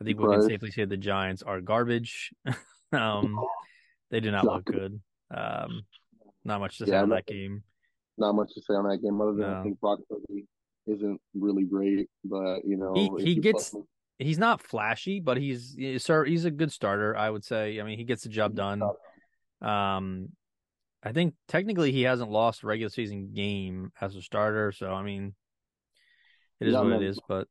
I 0.00 0.04
think 0.04 0.18
we 0.18 0.26
can 0.26 0.42
safely 0.42 0.70
say 0.70 0.85
the 0.85 0.96
Giants 0.96 1.42
are 1.42 1.61
garbage. 1.61 2.33
um, 2.92 3.38
they 4.11 4.20
do 4.20 4.30
not 4.30 4.44
look 4.44 4.64
good. 4.64 5.00
Um, 5.35 5.83
not 6.44 6.61
much 6.61 6.78
to 6.78 6.87
say 6.87 6.92
Yeah, 6.92 7.02
on 7.02 7.09
that 7.11 7.26
game. 7.26 7.62
not 8.18 8.35
much 8.35 8.52
to 8.54 8.61
say 8.61 8.74
on 8.74 8.88
that 8.88 8.98
game 8.98 9.20
other 9.20 9.33
than 9.33 9.50
No. 9.50 9.61
I 9.61 9.62
think 9.62 9.80
Brock 9.80 10.00
Purdy 10.09 10.46
isn't 10.87 11.20
really 11.35 11.64
great, 11.64 12.09
but 12.25 12.64
you 12.64 12.77
know 12.77 12.94
He- 12.94 13.11
he 13.23 13.35
gets- 13.37 13.70
put 13.70 13.81
him- 13.81 13.88
he's 14.18 14.38
not 14.38 14.62
flashy, 14.62 15.20
but 15.20 15.37
he's 15.37 15.77
sir 16.03 16.25
he's 16.25 16.44
a 16.44 16.51
good 16.51 16.73
starter. 16.73 17.16
I 17.16 17.31
would 17.31 17.44
say. 17.44 17.81
I 17.81 17.85
mean, 17.85 17.99
he 17.99 18.05
gets 18.05 18.23
the 18.23 18.29
job 18.29 18.55
done. 18.55 18.83
Um, 19.61 20.31
I 21.03 21.12
think 21.12 21.35
technically 21.49 21.92
he 21.92 22.03
hasn't 22.03 22.31
lost 22.31 22.62
a 22.62 22.66
regular 22.66 22.90
season 22.90 23.33
game 23.33 23.92
as 24.01 24.16
a 24.16 24.23
starter. 24.23 24.73
So 24.73 24.90
I 24.90 25.03
mean, 25.03 25.35
it 26.61 26.68
is 26.68 26.75
yeah, 26.75 26.81
what 26.81 26.88
man. 26.88 27.03
it 27.03 27.09
is. 27.09 27.20
But 27.29 27.49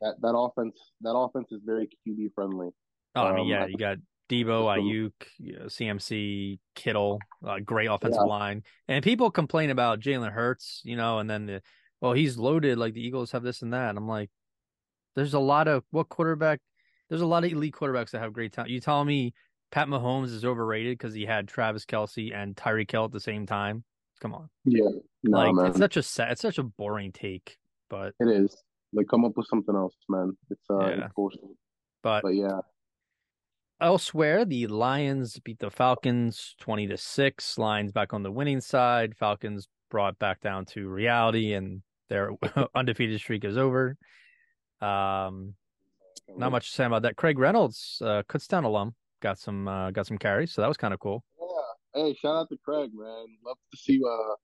that 0.00 0.14
that 0.20 0.36
offense 0.36 0.78
that 1.02 1.14
offense 1.14 1.48
is 1.52 1.60
very 1.64 1.88
QB 2.06 2.32
friendly. 2.34 2.70
Oh, 3.16 3.22
I 3.22 3.32
mean, 3.32 3.42
um, 3.42 3.48
yeah, 3.48 3.66
you 3.66 3.76
got 3.76 3.98
you 4.30 4.44
know, 4.44 5.66
CMC, 5.66 6.58
Kittle, 6.74 7.18
uh, 7.46 7.58
great 7.60 7.86
offensive 7.86 8.22
yeah. 8.24 8.32
line, 8.32 8.62
and 8.88 9.04
people 9.04 9.30
complain 9.30 9.70
about 9.70 10.00
Jalen 10.00 10.32
Hurts, 10.32 10.80
you 10.84 10.96
know, 10.96 11.18
and 11.18 11.28
then 11.28 11.46
the 11.46 11.62
well, 12.00 12.12
he's 12.12 12.36
loaded. 12.36 12.78
Like 12.78 12.94
the 12.94 13.06
Eagles 13.06 13.32
have 13.32 13.42
this 13.42 13.62
and 13.62 13.72
that. 13.72 13.96
I'm 13.96 14.08
like, 14.08 14.30
there's 15.14 15.34
a 15.34 15.38
lot 15.38 15.68
of 15.68 15.84
what 15.90 16.08
quarterback? 16.08 16.60
There's 17.08 17.20
a 17.20 17.26
lot 17.26 17.44
of 17.44 17.52
elite 17.52 17.74
quarterbacks 17.74 18.10
that 18.10 18.20
have 18.20 18.32
great 18.32 18.52
talent. 18.52 18.70
You 18.70 18.80
tell 18.80 19.04
me 19.04 19.34
Pat 19.70 19.88
Mahomes 19.88 20.30
is 20.30 20.44
overrated 20.44 20.98
because 20.98 21.14
he 21.14 21.24
had 21.24 21.48
Travis 21.48 21.84
Kelce 21.84 22.34
and 22.34 22.56
Tyreek 22.56 22.90
Hill 22.90 23.04
at 23.04 23.12
the 23.12 23.20
same 23.20 23.46
time. 23.46 23.84
Come 24.20 24.34
on. 24.34 24.48
Yeah. 24.64 24.88
No, 25.22 25.38
like 25.38 25.54
man. 25.54 25.66
it's 25.66 25.78
such 25.78 25.96
a 25.96 26.02
set, 26.02 26.30
it's 26.30 26.40
such 26.40 26.58
a 26.58 26.62
boring 26.62 27.12
take, 27.12 27.58
but 27.90 28.14
it 28.20 28.28
is. 28.28 28.56
Like 28.92 29.06
come 29.08 29.24
up 29.24 29.32
with 29.36 29.46
something 29.48 29.74
else, 29.74 29.94
man. 30.08 30.36
It's 30.50 30.64
uh 30.70 30.88
yeah. 30.88 31.08
But, 32.02 32.22
but 32.22 32.34
yeah. 32.34 32.60
Elsewhere, 33.80 34.44
the 34.44 34.66
Lions 34.68 35.40
beat 35.40 35.58
the 35.58 35.70
Falcons 35.70 36.54
20 36.60 36.86
to 36.88 36.96
6. 36.96 37.58
Lions 37.58 37.92
back 37.92 38.14
on 38.14 38.22
the 38.22 38.30
winning 38.30 38.60
side. 38.60 39.16
Falcons 39.16 39.66
brought 39.94 40.18
back 40.18 40.40
down 40.40 40.64
to 40.64 40.88
reality 40.88 41.52
and 41.52 41.80
their 42.08 42.32
undefeated 42.74 43.20
streak 43.20 43.44
is 43.44 43.56
over. 43.56 43.96
Um 44.80 45.54
not 46.36 46.50
much 46.50 46.70
to 46.70 46.74
say 46.74 46.84
about 46.84 47.02
that. 47.02 47.14
Craig 47.14 47.38
Reynolds, 47.38 48.02
uh, 48.02 48.22
Kutztown 48.28 48.64
alum, 48.64 48.94
got 49.20 49.38
some 49.38 49.68
uh, 49.68 49.90
got 49.92 50.06
some 50.06 50.18
carries, 50.18 50.52
so 50.52 50.62
that 50.62 50.68
was 50.68 50.76
kind 50.76 50.94
of 50.94 50.98
cool. 50.98 51.22
Yeah. 51.38 52.02
Hey, 52.02 52.14
shout 52.14 52.34
out 52.34 52.48
to 52.48 52.56
Craig, 52.64 52.90
man. 52.92 53.26
Love 53.46 53.58
to 53.72 53.76
see 53.76 54.00
uh, 54.04 54.34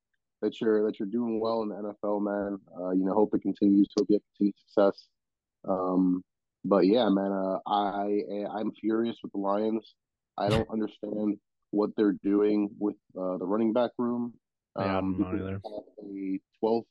that 0.42 0.60
you're 0.60 0.86
that 0.86 1.00
you're 1.00 1.08
doing 1.08 1.40
well 1.40 1.62
in 1.62 1.70
the 1.70 1.74
NFL, 1.74 2.22
man. 2.22 2.58
Uh, 2.78 2.90
you 2.90 3.04
know, 3.04 3.14
hope 3.14 3.34
it 3.34 3.42
continues. 3.42 3.88
Hope 3.98 4.06
you 4.08 4.16
have 4.16 4.22
continued 4.36 4.54
success. 4.58 5.08
Um, 5.66 6.22
but 6.64 6.86
yeah, 6.86 7.08
man, 7.08 7.32
uh, 7.32 7.58
I 7.66 8.22
I'm 8.54 8.70
furious 8.72 9.16
with 9.22 9.32
the 9.32 9.38
Lions. 9.38 9.94
I 10.38 10.48
don't 10.48 10.68
understand 10.72 11.38
what 11.70 11.90
they're 11.96 12.16
doing 12.24 12.70
with 12.78 12.96
uh, 13.18 13.38
the 13.38 13.46
running 13.46 13.72
back 13.72 13.90
room. 13.98 14.34
Um, 14.76 14.84
yeah, 14.84 14.90
I 14.90 15.00
don't 15.00 15.18
know 15.18 15.46
either. 15.46 15.60
A 16.02 16.64
12th, 16.64 16.84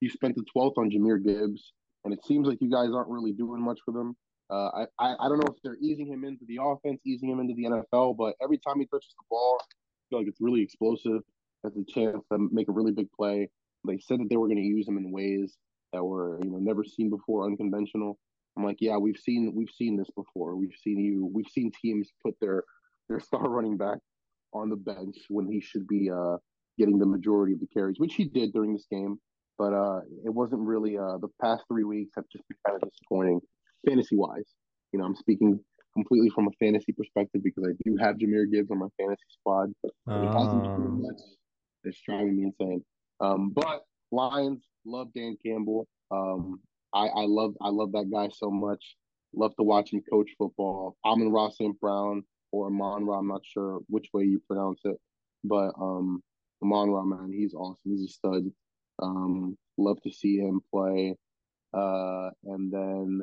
you 0.00 0.10
spent 0.10 0.36
the 0.36 0.44
12th 0.56 0.78
on 0.78 0.90
Jahmyr 0.90 1.22
Gibbs, 1.24 1.72
and 2.04 2.12
it 2.12 2.24
seems 2.24 2.46
like 2.46 2.58
you 2.60 2.70
guys 2.70 2.90
aren't 2.94 3.08
really 3.08 3.32
doing 3.32 3.62
much 3.62 3.80
with 3.86 3.96
him. 3.96 4.16
Uh, 4.48 4.68
I, 4.68 4.86
I, 4.98 5.14
I 5.20 5.28
don't 5.28 5.38
know 5.38 5.52
if 5.52 5.60
they're 5.64 5.78
easing 5.80 6.06
him 6.06 6.24
into 6.24 6.44
the 6.46 6.58
offense, 6.62 7.00
easing 7.04 7.30
him 7.30 7.40
into 7.40 7.54
the 7.54 7.64
NFL, 7.64 8.16
but 8.16 8.34
every 8.42 8.58
time 8.58 8.78
he 8.78 8.86
touches 8.86 9.14
the 9.18 9.24
ball, 9.28 9.58
I 9.60 9.64
feel 10.08 10.18
like 10.20 10.28
it's 10.28 10.40
really 10.40 10.62
explosive. 10.62 11.22
Has 11.64 11.72
a 11.76 11.84
chance 11.92 12.22
to 12.30 12.48
make 12.52 12.68
a 12.68 12.72
really 12.72 12.92
big 12.92 13.10
play. 13.10 13.50
They 13.86 13.98
said 13.98 14.20
that 14.20 14.28
they 14.30 14.36
were 14.36 14.46
going 14.46 14.58
to 14.58 14.62
use 14.62 14.86
him 14.86 14.98
in 14.98 15.10
ways 15.10 15.56
that 15.92 16.04
were 16.04 16.38
you 16.42 16.50
know 16.50 16.58
never 16.58 16.84
seen 16.84 17.10
before, 17.10 17.44
unconventional. 17.46 18.18
I'm 18.56 18.64
like, 18.64 18.76
yeah, 18.80 18.96
we've 18.96 19.16
seen 19.16 19.52
we've 19.54 19.70
seen 19.70 19.96
this 19.96 20.08
before. 20.16 20.54
We've 20.54 20.76
seen 20.82 21.00
you. 21.00 21.28
We've 21.32 21.48
seen 21.50 21.72
teams 21.82 22.08
put 22.24 22.34
their 22.40 22.62
their 23.08 23.20
star 23.20 23.48
running 23.48 23.76
back 23.76 23.98
on 24.52 24.70
the 24.70 24.76
bench 24.76 25.16
when 25.28 25.50
he 25.50 25.60
should 25.60 25.86
be 25.88 26.10
uh, 26.10 26.36
getting 26.78 26.98
the 26.98 27.06
majority 27.06 27.52
of 27.52 27.60
the 27.60 27.66
carries, 27.66 27.98
which 27.98 28.14
he 28.14 28.24
did 28.24 28.52
during 28.52 28.72
this 28.72 28.86
game. 28.90 29.18
But 29.58 29.72
uh, 29.72 30.00
it 30.24 30.32
wasn't 30.32 30.62
really. 30.62 30.98
Uh, 30.98 31.18
the 31.18 31.28
past 31.40 31.64
three 31.68 31.84
weeks 31.84 32.12
have 32.16 32.24
just 32.30 32.44
been 32.48 32.58
kind 32.66 32.82
of 32.82 32.88
disappointing 32.90 33.40
fantasy 33.88 34.16
wise. 34.16 34.52
You 34.92 34.98
know, 34.98 35.06
I'm 35.06 35.16
speaking 35.16 35.58
completely 35.94 36.28
from 36.30 36.48
a 36.48 36.50
fantasy 36.60 36.92
perspective 36.92 37.42
because 37.42 37.64
I 37.64 37.72
do 37.84 37.96
have 37.96 38.16
Jahmyr 38.16 38.50
Gibbs 38.50 38.70
on 38.70 38.78
my 38.78 38.88
fantasy 38.98 39.22
squad. 39.40 39.72
But 39.82 39.92
it 40.22 40.26
hasn't 40.26 40.62
been 40.62 40.72
um. 40.72 41.02
much. 41.02 41.20
It's 41.84 42.00
driving 42.06 42.36
me 42.36 42.44
insane. 42.44 42.84
Um, 43.20 43.50
but 43.54 43.82
Lions 44.12 44.62
love 44.84 45.08
Dan 45.14 45.36
Campbell. 45.44 45.86
Um, 46.10 46.60
I, 46.94 47.06
I 47.06 47.24
love 47.26 47.54
I 47.60 47.68
love 47.68 47.92
that 47.92 48.10
guy 48.10 48.28
so 48.32 48.50
much. 48.50 48.96
Love 49.34 49.54
to 49.56 49.62
watch 49.62 49.92
him 49.92 50.02
coach 50.10 50.30
football. 50.38 50.96
Amon 51.04 51.30
Ross 51.30 51.58
St. 51.58 51.78
Brown 51.80 52.22
or 52.52 52.68
Amon-Ra, 52.68 53.18
I'm 53.18 53.28
not 53.28 53.42
sure 53.44 53.80
which 53.88 54.08
way 54.14 54.24
you 54.24 54.40
pronounce 54.46 54.80
it, 54.84 54.96
but 55.44 55.72
um, 55.80 56.22
Amon-Ra, 56.62 57.04
man, 57.04 57.32
he's 57.32 57.54
awesome. 57.54 57.78
He's 57.84 58.04
a 58.04 58.08
stud. 58.08 58.50
Um, 59.02 59.56
love 59.76 60.00
to 60.02 60.10
see 60.10 60.38
him 60.38 60.60
play. 60.72 61.16
Uh, 61.72 62.30
and 62.44 62.72
then 62.72 63.22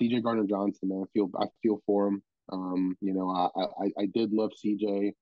CJ 0.00 0.22
Gardner 0.22 0.46
Johnson, 0.46 0.88
man, 0.88 1.04
I 1.04 1.10
feel 1.12 1.30
I 1.38 1.46
feel 1.62 1.82
for 1.86 2.08
him. 2.08 2.22
Um, 2.50 2.96
you 3.00 3.12
know, 3.12 3.30
I, 3.30 3.84
I 3.84 4.02
I 4.02 4.06
did 4.06 4.32
love 4.32 4.52
CJ. 4.64 5.12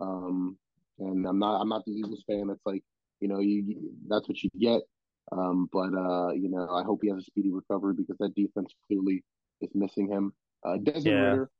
Um, 0.00 0.56
and 0.98 1.26
I'm 1.26 1.38
not 1.38 1.60
I'm 1.60 1.68
not 1.68 1.84
the 1.86 1.92
Eagles 1.92 2.24
fan 2.26 2.48
that's 2.48 2.64
like, 2.66 2.82
you 3.20 3.28
know, 3.28 3.40
you 3.40 3.92
that's 4.08 4.28
what 4.28 4.42
you 4.42 4.50
get. 4.58 4.82
Um, 5.32 5.68
but 5.72 5.94
uh, 5.94 6.32
you 6.32 6.48
know, 6.50 6.68
I 6.70 6.82
hope 6.82 7.00
he 7.02 7.08
has 7.08 7.18
a 7.18 7.22
speedy 7.22 7.50
recovery 7.50 7.94
because 7.96 8.16
that 8.18 8.34
defense 8.34 8.74
clearly 8.86 9.24
is 9.60 9.70
missing 9.74 10.10
him. 10.10 10.32
Uh, 10.64 10.76
Desmond 10.76 11.06
yeah. 11.06 11.12
Ridder 11.12 11.50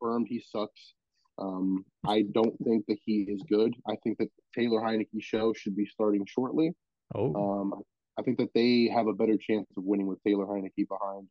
confirmed 0.00 0.26
he 0.28 0.40
sucks. 0.40 0.94
Um, 1.38 1.84
I 2.06 2.22
don't 2.32 2.56
think 2.64 2.86
that 2.88 2.98
he 3.04 3.26
is 3.28 3.42
good. 3.48 3.74
I 3.88 3.96
think 4.02 4.18
that 4.18 4.28
Taylor 4.56 4.80
Heinicke 4.80 5.20
show 5.20 5.52
should 5.52 5.76
be 5.76 5.86
starting 5.86 6.24
shortly. 6.26 6.72
Oh. 7.14 7.34
Um, 7.34 7.82
I 8.18 8.22
think 8.22 8.38
that 8.38 8.54
they 8.54 8.90
have 8.94 9.06
a 9.06 9.12
better 9.12 9.36
chance 9.36 9.66
of 9.76 9.84
winning 9.84 10.06
with 10.06 10.22
Taylor 10.22 10.46
Heinicke 10.46 10.88
behind 10.88 11.28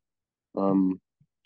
um, 0.55 0.99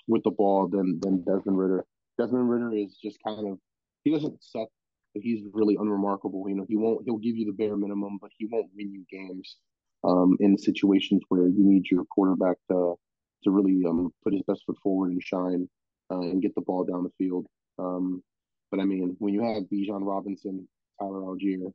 with 0.08 0.24
the 0.24 0.32
ball 0.32 0.68
than 0.68 1.00
than 1.00 1.24
Desmond 1.24 1.58
Ridder. 1.58 1.86
Desmond 2.18 2.50
Ridder 2.50 2.74
is 2.74 2.98
just 3.02 3.18
kind 3.26 3.48
of 3.48 3.58
he 4.04 4.12
doesn't 4.12 4.44
suck, 4.44 4.68
but 5.14 5.24
he's 5.24 5.46
really 5.54 5.78
unremarkable. 5.80 6.50
You 6.50 6.56
know, 6.56 6.66
he 6.68 6.76
won't 6.76 7.04
he'll 7.06 7.18
give 7.18 7.38
you 7.38 7.46
the 7.46 7.54
bare 7.54 7.78
minimum, 7.78 8.18
but 8.22 8.32
he 8.38 8.48
won't 8.52 8.68
win 8.76 8.92
you 8.92 9.06
games 9.10 9.58
um, 10.04 10.38
in 10.40 10.58
situations 10.58 11.22
where 11.30 11.48
you 11.48 11.64
need 11.64 11.90
your 11.90 12.04
quarterback 12.06 12.58
to 12.70 12.96
to 13.44 13.52
really 13.52 13.86
um, 13.88 14.12
put 14.24 14.34
his 14.34 14.44
best 14.48 14.64
foot 14.66 14.78
forward 14.84 15.12
and 15.12 15.24
shine 15.24 15.70
uh, 16.12 16.20
and 16.20 16.42
get 16.42 16.54
the 16.56 16.62
ball 16.62 16.84
down 16.84 17.04
the 17.04 17.12
field. 17.18 17.48
Um, 17.78 18.22
but 18.72 18.80
I 18.80 18.86
mean, 18.86 19.16
when 19.20 19.34
you 19.34 19.42
have 19.44 19.64
Bijan 19.64 20.06
Robinson, 20.06 20.68
Tyler 21.00 21.22
Allgeier, 21.22 21.72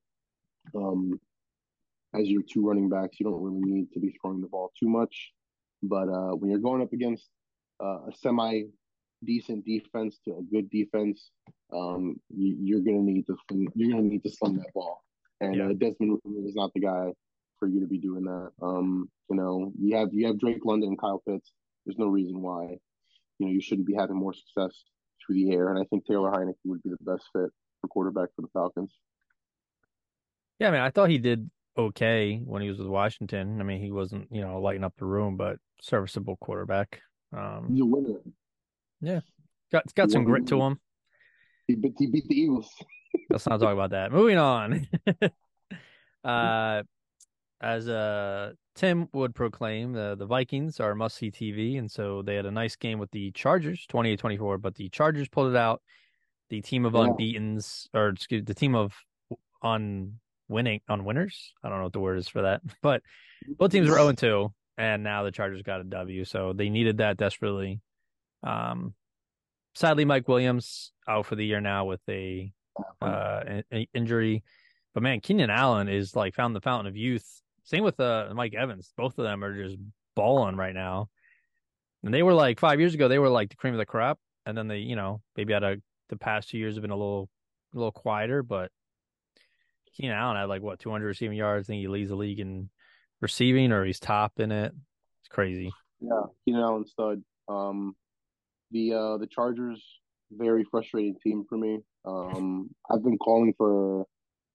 um, 0.75 1.19
as 2.15 2.29
your 2.29 2.43
two 2.43 2.67
running 2.67 2.89
backs, 2.89 3.19
you 3.19 3.25
don't 3.25 3.43
really 3.43 3.61
need 3.61 3.93
to 3.93 4.01
be 4.01 4.17
throwing 4.21 4.41
the 4.41 4.47
ball 4.47 4.73
too 4.79 4.89
much. 4.89 5.33
But 5.83 6.09
uh, 6.09 6.35
when 6.37 6.51
you're 6.51 6.61
going 6.61 6.83
up 6.83 6.93
against 6.93 7.29
uh, 7.83 8.07
a 8.09 8.13
semi 8.15 8.65
decent 9.25 9.65
defense 9.65 10.19
to 10.25 10.37
a 10.37 10.43
good 10.43 10.71
defense, 10.71 11.31
um, 11.73 12.17
you, 12.35 12.79
are 12.79 12.81
gonna 12.81 13.03
need 13.03 13.27
to 13.27 13.37
you're 13.75 13.91
gonna 13.91 14.03
need 14.03 14.23
to 14.23 14.31
sling 14.31 14.57
that 14.57 14.73
ball. 14.75 15.03
And 15.41 15.57
yeah. 15.57 15.65
uh, 15.67 15.73
Desmond 15.73 16.21
is 16.47 16.55
not 16.55 16.73
the 16.75 16.81
guy 16.81 17.13
for 17.59 17.69
you 17.69 17.81
to 17.81 17.87
be 17.87 17.99
doing 17.99 18.25
that. 18.25 18.51
Um, 18.63 19.11
you 19.29 19.37
know, 19.37 19.73
you 19.79 19.97
have 19.97 20.09
you 20.13 20.27
have 20.29 20.39
Drake 20.39 20.65
London 20.65 20.91
and 20.91 21.01
Kyle 21.01 21.23
Pitts. 21.29 21.53
There's 21.85 21.99
no 21.99 22.07
reason 22.07 22.41
why, 22.41 22.79
you 23.39 23.47
know, 23.47 23.53
you 23.53 23.61
shouldn't 23.61 23.87
be 23.87 23.95
having 23.95 24.17
more 24.17 24.33
success 24.33 24.73
through 25.27 25.37
the 25.37 25.53
air. 25.53 25.71
And 25.71 25.79
I 25.79 25.85
think 25.85 26.07
Taylor 26.07 26.31
Heinicke 26.31 26.55
would 26.65 26.83
be 26.83 26.91
the 26.91 26.97
best 27.01 27.25
fit 27.33 27.51
for 27.81 27.89
quarterback 27.89 28.31
for 28.35 28.43
the 28.43 28.49
Falcons. 28.53 28.93
Yeah, 30.59 30.69
I 30.69 30.71
mean, 30.71 30.81
I 30.81 30.91
thought 30.91 31.11
he 31.11 31.19
did 31.19 31.51
okay 31.77 32.41
when 32.45 32.63
he 32.63 32.69
was 32.69 32.79
with 32.79 32.89
Washington. 32.89 33.61
I 33.61 33.65
mean, 33.65 33.81
he 33.81 33.91
wasn't, 33.91 34.29
you 34.31 34.41
know, 34.41 34.61
lighting 34.61 34.85
up 34.85 34.95
the 34.99 35.07
room, 35.07 35.37
but 35.37 35.59
serviceable 35.81 36.37
quarterback. 36.37 37.01
Um, 37.37 37.69
He's 37.71 37.81
a 37.81 37.85
winner. 37.85 38.21
Yeah, 39.01 39.21
got 39.73 39.93
got 39.95 40.07
he 40.07 40.13
some 40.13 40.25
grit 40.25 40.47
to 40.49 40.61
him. 40.63 40.81
He 41.67 41.75
beat, 41.75 41.95
he 41.99 42.07
beat 42.07 42.29
the 42.29 42.37
Eagles. 42.37 42.71
Let's 43.31 43.47
not 43.47 43.61
talk 43.61 43.73
about 43.73 43.91
that. 43.91 44.13
Moving 44.13 44.39
on. 44.39 44.87
uh, 46.25 46.83
as 47.61 47.89
uh 47.89 48.53
Tim 48.75 49.09
would 49.13 49.35
proclaim, 49.35 49.93
the 49.93 50.17
the 50.19 50.27
Vikings 50.27 50.81
are 50.81 50.95
must 50.95 51.17
see 51.17 51.31
TV, 51.31 51.79
and 51.79 51.91
so 51.91 52.23
they 52.23 52.35
had 52.35 52.47
a 52.47 52.51
nice 52.51 52.75
game 52.75 52.99
with 52.99 53.11
the 53.13 53.31
Chargers, 53.31 53.87
28-24, 53.91 54.61
but 54.61 54.75
the 54.75 54.89
Chargers 54.89 55.29
pulled 55.29 55.51
it 55.51 55.57
out. 55.57 55.81
The 56.51 56.61
team 56.61 56.85
of 56.85 56.95
yeah. 56.95 57.01
unbeaten's, 57.01 57.89
or 57.95 58.09
excuse 58.09 58.45
the 58.45 58.55
team 58.55 58.75
of 58.75 58.93
on 59.63 60.15
winning 60.49 60.81
on 60.89 61.05
winners. 61.05 61.53
I 61.63 61.69
don't 61.69 61.79
know 61.79 61.85
what 61.85 61.93
the 61.93 62.01
word 62.01 62.19
is 62.19 62.29
for 62.29 62.43
that, 62.43 62.63
but 62.83 63.03
both 63.59 63.71
teams 63.71 63.89
were 63.89 63.97
0 63.97 64.13
2, 64.13 64.53
and 64.77 65.05
now 65.05 65.23
the 65.23 65.33
Chargers 65.33 65.63
got 65.63 65.81
a 65.81 65.85
W, 65.85 66.25
so 66.25 66.53
they 66.53 66.69
needed 66.69 66.99
that 66.99 67.17
desperately. 67.17 67.81
Um, 68.43 68.95
sadly, 69.75 70.05
Mike 70.05 70.27
Williams 70.27 70.93
out 71.07 71.27
for 71.27 71.37
the 71.37 71.47
year 71.47 71.61
now 71.61 71.85
with 71.85 72.01
a 72.09 72.53
uh 73.01 73.63
injury, 73.95 74.43
but 74.95 75.05
man, 75.05 75.21
Keenan 75.21 75.51
Allen 75.51 75.89
is 75.89 76.17
like 76.17 76.35
found 76.35 76.57
the 76.57 76.61
fountain 76.61 76.89
of 76.89 76.97
youth. 76.97 77.41
Same 77.65 77.85
with 77.85 77.99
uh 77.99 78.31
Mike 78.35 78.55
Evans. 78.55 78.93
Both 78.97 79.19
of 79.19 79.25
them 79.25 79.43
are 79.43 79.63
just 79.63 79.79
balling 80.15 80.57
right 80.57 80.75
now. 80.75 81.09
And 82.03 82.13
they 82.13 82.23
were 82.23 82.35
like 82.35 82.61
five 82.61 82.81
years 82.81 82.95
ago, 82.95 83.09
they 83.09 83.19
were 83.19 83.31
like 83.31 83.51
the 83.51 83.57
cream 83.57 83.75
of 83.75 83.79
the 83.79 83.87
crop, 83.87 84.19
and 84.45 84.57
then 84.57 84.69
they, 84.69 84.79
you 84.79 84.95
know, 84.95 85.23
maybe 85.37 85.55
out 85.55 85.65
of 85.65 85.81
the 86.11 86.17
past 86.17 86.51
two 86.51 86.59
years 86.59 86.75
have 86.75 86.83
been 86.83 86.91
a 86.91 86.97
little, 86.97 87.31
a 87.75 87.79
little 87.79 87.93
quieter, 87.93 88.43
but 88.43 88.71
Keenan 89.97 90.17
Allen 90.17 90.37
had 90.37 90.49
like 90.49 90.63
what 90.63 90.79
200 90.81 91.07
receiving 91.07 91.39
yards. 91.39 91.67
I 91.67 91.73
think 91.73 91.81
he 91.81 91.89
leads 91.89 92.11
the 92.11 92.17
league 92.17 92.41
in 92.41 92.69
receiving, 93.21 93.73
or 93.73 93.85
he's 93.85 94.01
top 94.01 94.39
in 94.39 94.53
it. 94.53 94.73
It's 95.23 95.29
crazy. 95.29 95.73
Yeah, 96.01 96.23
Keenan 96.45 96.63
Allen 96.63 96.87
stud. 96.87 97.23
Um, 97.49 97.95
the 98.71 98.93
uh, 98.93 99.17
the 99.19 99.27
Chargers, 99.27 99.83
very 100.31 100.65
frustrating 100.71 101.17
team 101.23 101.47
for 101.49 101.57
me. 101.57 101.79
Um, 102.05 102.69
I've 102.91 103.03
been 103.03 103.19
calling 103.19 103.55
for 103.57 104.05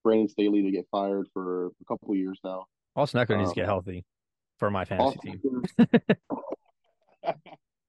Brandon 0.03 0.29
Staley 0.29 0.61
to 0.63 0.71
get 0.71 0.85
fired 0.91 1.27
for 1.33 1.67
a 1.67 1.85
couple 1.87 2.15
years 2.15 2.39
now. 2.43 2.65
Austin 2.99 3.25
Ekeler 3.25 3.37
needs 3.37 3.51
to 3.51 3.55
get 3.55 3.63
Um, 3.63 3.69
healthy 3.69 4.05
for 4.57 4.69
my 4.69 4.85
fantasy 4.85 5.17
Austin 5.17 5.39
team. 5.41 7.33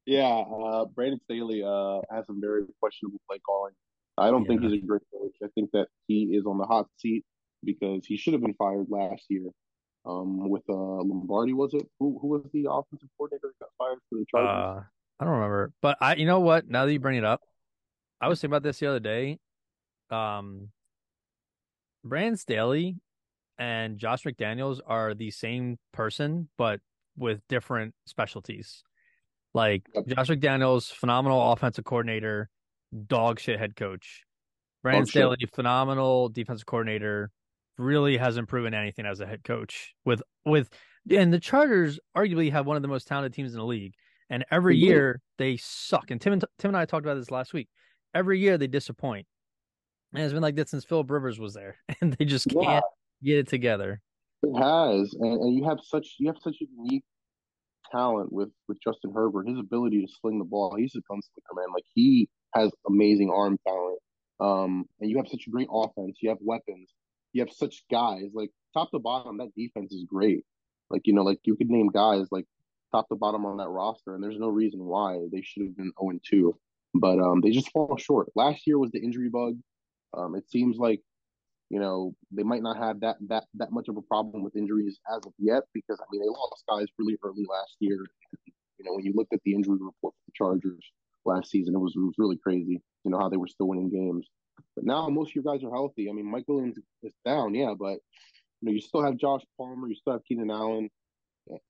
Yeah, 0.07 0.27
uh, 0.27 0.87
Brandon 0.87 1.21
Staley 1.25 1.63
uh, 1.63 2.01
has 2.13 2.27
some 2.27 2.41
very 2.41 2.63
questionable 2.81 3.21
play 3.29 3.39
calling. 3.47 3.75
I 4.19 4.31
don't 4.31 4.45
think 4.45 4.61
he's 4.63 4.73
a 4.73 4.85
great 4.85 5.03
coach. 5.13 5.37
I 5.43 5.47
think 5.55 5.71
that 5.73 5.87
he 6.09 6.25
is 6.35 6.47
on 6.47 6.59
the 6.59 6.65
hot 6.65 6.87
seat 6.97 7.25
because 7.63 8.05
he 8.07 8.17
should 8.17 8.33
have 8.33 8.43
been 8.43 8.55
fired 8.55 8.87
last 8.89 9.25
year. 9.29 9.45
Um, 10.07 10.49
with 10.49 10.63
uh, 10.69 10.73
Lombardi, 10.73 11.53
was 11.53 11.75
it? 11.75 11.87
Who 12.01 12.19
who 12.21 12.29
was 12.29 12.43
the 12.53 12.67
offensive 12.71 13.09
coordinator 13.17 13.53
that 13.61 13.65
got 13.67 13.71
fired 13.79 13.99
for 14.09 14.19
the 14.19 14.25
Chargers? 14.31 14.49
Uh, 14.49 14.83
I 15.21 15.25
don't 15.25 15.35
remember, 15.35 15.73
but 15.81 15.99
I, 16.01 16.15
you 16.17 16.27
know 16.27 16.41
what? 16.41 16.69
Now 16.69 16.87
that 16.87 16.93
you 16.93 16.99
bring 16.99 17.19
it 17.19 17.25
up, 17.25 17.43
I 18.21 18.29
was 18.29 18.41
thinking 18.41 18.53
about 18.55 18.63
this 18.65 18.79
the 18.79 18.87
other 18.87 18.99
day. 19.01 19.39
Um, 20.09 20.71
Brandon 22.03 22.37
Staley 22.37 22.97
and 23.61 23.99
Josh 23.99 24.25
McDaniels 24.25 24.81
are 24.85 25.15
the 25.15 25.31
same 25.31 25.79
person, 25.93 26.49
but 26.57 26.81
with 27.17 27.41
different 27.49 27.95
specialties. 28.07 28.83
Like. 29.55 29.83
Josh 30.09 30.29
McDaniels, 30.29 30.91
phenomenal 30.91 31.53
offensive 31.53 31.85
coordinator, 31.85 32.49
dog 33.07 33.39
shit 33.39 33.59
head 33.59 33.77
coach. 33.77 34.25
Brandon 34.83 35.05
shit. 35.05 35.11
Staley, 35.11 35.37
phenomenal 35.53 36.31
defensive 36.31 36.67
coordinator, 36.67 37.31
really 37.77 38.17
hasn't 38.17 38.49
proven 38.49 38.73
anything 38.73 39.05
as 39.05 39.21
a 39.21 39.27
head 39.27 39.45
coach. 39.45 39.95
With 40.07 40.23
with 40.47 40.71
and 41.11 41.33
the 41.33 41.39
Chargers 41.39 42.01
arguably 42.17 42.51
have 42.51 42.67
one 42.67 42.77
of 42.77 42.83
the 42.83 42.89
most 42.89 43.07
talented 43.07 43.35
teams 43.35 43.53
in 43.53 43.59
the 43.59 43.67
league, 43.67 43.93
and 44.31 44.45
every 44.51 44.79
do. 44.79 44.87
year 44.87 45.21
they 45.37 45.59
suck. 45.59 46.11
And 46.11 46.21
Tim 46.21 46.33
and 46.33 46.45
Tim 46.59 46.71
and 46.71 46.77
I 46.77 46.87
talked 46.87 47.05
about 47.05 47.17
this 47.17 47.31
last 47.31 47.53
week. 47.53 47.69
Every 48.15 48.39
year 48.41 48.57
they 48.57 48.67
disappoint, 48.67 49.27
and 50.15 50.23
it's 50.23 50.33
been 50.33 50.43
like 50.43 50.57
that 50.57 50.71
since 50.71 50.85
Philip 50.85 51.11
Rivers 51.11 51.39
was 51.39 51.53
there, 51.53 51.77
and 52.01 52.15
they 52.15 52.25
just 52.25 52.49
can't 52.49 52.85
get 53.23 53.39
it 53.39 53.49
together. 53.49 54.01
it 54.43 54.59
has, 54.59 55.15
and, 55.15 55.41
and 55.41 55.57
you 55.57 55.65
have 55.65 55.79
such 55.83 56.17
you 56.19 56.29
have 56.29 56.39
such 56.43 56.57
a 56.61 56.67
unique 56.77 57.05
talent 57.91 58.33
with 58.33 58.51
with 58.69 58.79
Justin 58.83 59.13
Herbert. 59.15 59.49
His 59.49 59.59
ability 59.59 60.01
to 60.03 60.13
sling 60.21 60.39
the 60.39 60.45
ball, 60.45 60.75
he's 60.77 60.95
a 60.95 60.99
gunslinger, 60.99 61.57
man. 61.57 61.73
Like 61.75 61.85
he 61.95 62.29
has 62.55 62.71
amazing 62.89 63.31
arm 63.31 63.59
talent. 63.67 63.99
Um, 64.41 64.87
and 65.01 65.11
you 65.11 65.19
have 65.19 65.29
such 65.29 65.45
a 65.47 65.51
great 65.51 65.69
offense. 65.71 66.19
You 66.23 66.31
have 66.31 66.39
weapons. 66.41 66.91
You 67.33 67.43
have 67.43 67.53
such 67.53 67.85
guys. 67.91 68.31
Like 68.33 68.51
top 68.75 68.91
to 68.93 68.99
bottom, 68.99 69.39
that 69.39 69.55
defense 69.57 69.93
is 69.93 70.05
great. 70.05 70.45
Like 70.89 71.03
you 71.05 71.13
know, 71.13 71.23
like 71.23 71.41
you 71.45 71.57
could 71.57 71.71
name 71.71 71.89
guys 71.89 72.27
like 72.31 72.47
top 72.93 73.09
to 73.09 73.17
bottom 73.17 73.47
on 73.47 73.59
that 73.59 73.69
roster, 73.69 74.15
and 74.15 74.23
there's 74.23 74.39
no 74.39 74.49
reason 74.49 74.85
why 74.85 75.19
they 75.33 75.43
should 75.43 75.65
have 75.65 75.77
been 75.77 75.93
0 76.01 76.19
2. 76.29 76.57
But 76.95 77.21
um, 77.21 77.41
they 77.41 77.51
just 77.51 77.71
fall 77.71 77.97
short. 77.97 78.29
Last 78.35 78.67
year 78.67 78.79
was 78.79 78.91
the 78.91 79.01
injury 79.01 79.29
bug. 79.29 79.59
Um, 80.17 80.35
it 80.35 80.51
seems 80.51 80.77
like 80.77 81.01
you 81.71 81.79
know 81.79 82.15
they 82.33 82.43
might 82.43 82.63
not 82.63 82.77
have 82.77 83.01
that 83.01 83.17
that 83.29 83.45
that 83.55 83.73
much 83.73 83.89
of 83.89 83.97
a 83.97 84.03
problem 84.03 84.43
with 84.43 84.57
injuries 84.57 84.99
as 85.11 85.25
of 85.25 85.33
yet 85.39 85.63
because 85.73 85.99
I 86.01 86.05
mean 86.11 86.21
they 86.21 86.29
lost 86.29 86.65
guys 86.69 86.87
really 86.99 87.17
early 87.23 87.47
last 87.49 87.77
year. 87.81 88.05
You 88.79 88.85
know 88.85 88.95
when 88.95 89.05
you 89.05 89.13
looked 89.15 89.33
at 89.33 89.41
the 89.45 89.55
injury 89.55 89.79
report 89.81 90.15
for 90.15 90.25
the 90.27 90.33
Chargers 90.35 90.85
last 91.25 91.51
season, 91.51 91.75
it 91.75 91.79
was 91.79 91.95
it 91.97 92.01
was 92.01 92.15
really 92.19 92.37
crazy. 92.37 92.83
You 93.05 93.11
know 93.11 93.19
how 93.19 93.29
they 93.29 93.37
were 93.37 93.49
still 93.49 93.69
winning 93.69 93.89
games, 93.89 94.27
but 94.75 94.85
now 94.85 95.09
most 95.09 95.31
of 95.31 95.37
your 95.37 95.45
guys 95.45 95.65
are 95.65 95.71
healthy. 95.71 96.11
I 96.11 96.13
mean 96.13 96.31
Mike 96.31 96.49
Williams 96.49 96.77
is 97.03 97.13
down, 97.25 97.55
yeah, 97.55 97.73
but 97.79 97.99
you 98.61 98.67
know 98.67 98.73
you 98.73 98.81
still 98.81 99.05
have 99.05 99.17
Josh 99.17 99.43
Palmer, 99.57 99.89
you 99.89 99.95
still 99.95 100.15
have 100.15 100.25
Keenan 100.27 100.51
Allen, 100.51 100.91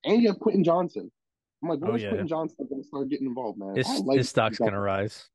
and 0.03 0.21
you 0.21 0.29
have 0.29 0.39
Quentin 0.39 0.63
Johnston. 0.63 1.11
I'm 1.63 1.69
like, 1.69 1.79
when 1.79 1.91
Oh 1.91 1.95
is 1.95 2.01
yeah, 2.01 2.09
Quentin 2.09 2.27
Johnston 2.27 2.67
going 2.67 2.81
to 2.81 2.87
start 2.87 3.07
getting 3.09 3.27
involved, 3.27 3.59
man? 3.59 3.75
His 3.75 3.87
like 3.87 4.17
his 4.17 4.29
stock's 4.29 4.57
gonna 4.57 4.79
rise. 4.79 5.29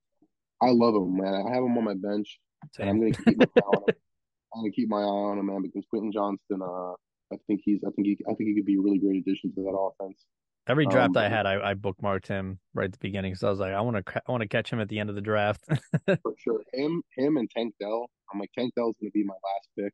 I 0.60 0.70
love 0.70 0.94
him, 0.94 1.16
man. 1.16 1.34
I 1.34 1.54
have 1.54 1.62
him 1.62 1.78
on 1.78 1.84
my 1.84 1.94
bench, 1.94 2.40
and 2.80 2.90
I'm 2.90 2.98
going 2.98 3.12
to 3.12 3.22
keep 3.22 3.38
my 3.38 3.44
eye 3.44 3.60
on 3.64 3.82
him. 3.86 3.94
I'm 4.54 4.62
gonna 4.62 4.72
keep 4.72 4.88
my 4.88 4.98
eye 4.98 5.04
on 5.30 5.38
him, 5.38 5.46
man, 5.46 5.62
because 5.62 5.84
Quentin 5.90 6.12
Johnston, 6.12 6.62
uh, 6.62 6.92
I 7.32 7.36
think 7.46 7.60
he's, 7.64 7.80
I 7.86 7.90
think 7.90 8.06
he, 8.06 8.18
I 8.28 8.34
think 8.34 8.48
he 8.48 8.54
could 8.54 8.66
be 8.66 8.76
a 8.76 8.80
really 8.80 8.98
great 8.98 9.26
addition 9.26 9.52
to 9.54 9.62
that 9.62 9.76
offense. 9.76 10.24
Every 10.68 10.86
Um, 10.86 10.90
draft 10.90 11.16
I 11.16 11.28
had, 11.28 11.46
I, 11.46 11.70
I 11.70 11.74
bookmarked 11.74 12.26
him 12.26 12.58
right 12.74 12.86
at 12.86 12.92
the 12.92 12.98
beginning 13.00 13.32
because 13.32 13.44
I 13.44 13.50
was 13.50 13.60
like, 13.60 13.72
I 13.72 13.80
want 13.80 14.04
to 14.04 14.22
I 14.26 14.32
want 14.32 14.42
to 14.42 14.48
catch 14.48 14.72
him 14.72 14.80
at 14.80 14.88
the 14.88 14.98
end 14.98 15.10
of 15.10 15.14
the 15.14 15.20
draft. 15.20 15.64
for 16.22 16.34
sure. 16.38 16.62
Him, 16.72 17.02
him, 17.16 17.36
and 17.36 17.50
Tank 17.50 17.74
Dell. 17.80 18.08
I'm 18.32 18.40
like, 18.40 18.50
Tank 18.56 18.74
Dell's 18.74 18.96
gonna 19.00 19.10
be 19.12 19.24
my 19.24 19.34
last 19.34 19.68
pick 19.78 19.92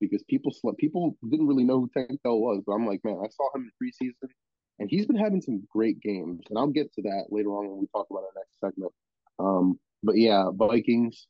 because 0.00 0.22
people 0.28 0.52
slept, 0.52 0.78
people 0.78 1.16
didn't 1.30 1.46
really 1.46 1.64
know 1.64 1.80
who 1.80 1.90
Tank 1.94 2.18
Dell 2.24 2.40
was, 2.40 2.62
but 2.66 2.72
I'm 2.72 2.86
like, 2.86 3.00
man, 3.04 3.20
I 3.22 3.28
saw 3.28 3.48
him 3.54 3.70
in 3.70 3.86
preseason, 3.86 4.28
and 4.78 4.88
he's 4.90 5.06
been 5.06 5.16
having 5.16 5.42
some 5.42 5.62
great 5.70 6.00
games, 6.00 6.40
and 6.48 6.58
I'll 6.58 6.68
get 6.68 6.92
to 6.94 7.02
that 7.02 7.26
later 7.30 7.50
on 7.50 7.68
when 7.68 7.80
we 7.80 7.86
talk 7.94 8.06
about 8.10 8.24
our 8.24 8.34
next 8.36 8.60
segment. 8.60 8.92
Um, 9.38 9.78
but 10.02 10.16
yeah, 10.16 10.50
Vikings, 10.54 11.26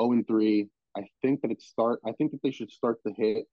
0 0.00 0.12
and 0.12 0.26
3. 0.26 0.68
I 0.96 1.08
think 1.22 1.40
that 1.42 1.50
it 1.50 1.62
start. 1.62 2.00
I 2.06 2.12
think 2.12 2.32
that 2.32 2.42
they 2.42 2.50
should 2.50 2.70
start 2.70 2.98
to 3.06 3.12
hit 3.16 3.46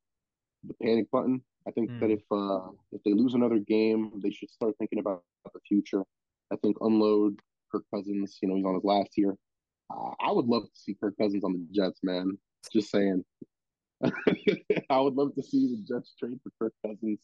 the 0.64 0.74
panic 0.84 1.10
button. 1.12 1.42
I 1.68 1.72
think 1.72 1.92
that 2.00 2.08
Hmm. 2.08 2.12
if 2.12 2.24
uh, 2.32 2.70
if 2.92 3.02
they 3.04 3.14
lose 3.14 3.34
another 3.34 3.60
game, 3.60 4.20
they 4.24 4.32
should 4.32 4.50
start 4.52 4.76
thinking 4.78 5.00
about 5.00 5.24
the 5.54 5.60
future. 5.68 6.04
I 6.52 6.56
think 6.58 6.78
unload 6.82 7.40
Kirk 7.72 7.84
Cousins. 7.94 8.38
You 8.42 8.50
know, 8.50 8.56
he's 8.56 8.66
on 8.66 8.76
his 8.76 8.84
last 8.84 9.12
year. 9.18 9.36
Uh, 9.92 10.12
I 10.20 10.32
would 10.32 10.46
love 10.46 10.64
to 10.64 10.80
see 10.80 10.96
Kirk 11.00 11.16
Cousins 11.18 11.44
on 11.44 11.54
the 11.54 11.68
Jets, 11.72 12.00
man. 12.04 12.38
Just 12.72 12.92
saying. 12.92 13.24
I 14.90 15.00
would 15.00 15.16
love 15.16 15.36
to 15.36 15.44
see 15.44 15.68
the 15.68 15.84
Jets 15.88 16.16
trade 16.18 16.40
for 16.44 16.52
Kirk 16.60 16.74
Cousins. 16.86 17.20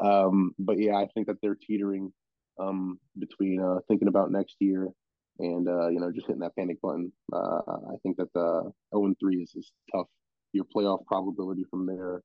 Um, 0.00 0.54
but 0.58 0.78
yeah, 0.78 0.96
I 0.96 1.06
think 1.14 1.26
that 1.28 1.36
they're 1.40 1.56
teetering 1.60 2.12
um, 2.58 2.98
between 3.18 3.60
uh, 3.60 3.78
thinking 3.88 4.08
about 4.08 4.30
next 4.30 4.56
year 4.60 4.88
and 5.38 5.68
uh, 5.68 5.88
you 5.88 6.00
know 6.00 6.12
just 6.12 6.26
hitting 6.26 6.40
that 6.40 6.56
panic 6.56 6.80
button. 6.80 7.12
Uh, 7.32 7.60
I 7.68 7.96
think 8.02 8.16
that 8.18 8.32
the 8.34 8.72
0 8.94 9.06
and 9.06 9.16
3 9.18 9.36
is, 9.36 9.52
is 9.54 9.72
tough. 9.94 10.06
Your 10.52 10.64
playoff 10.64 11.04
probability 11.06 11.64
from 11.70 11.86
there 11.86 12.22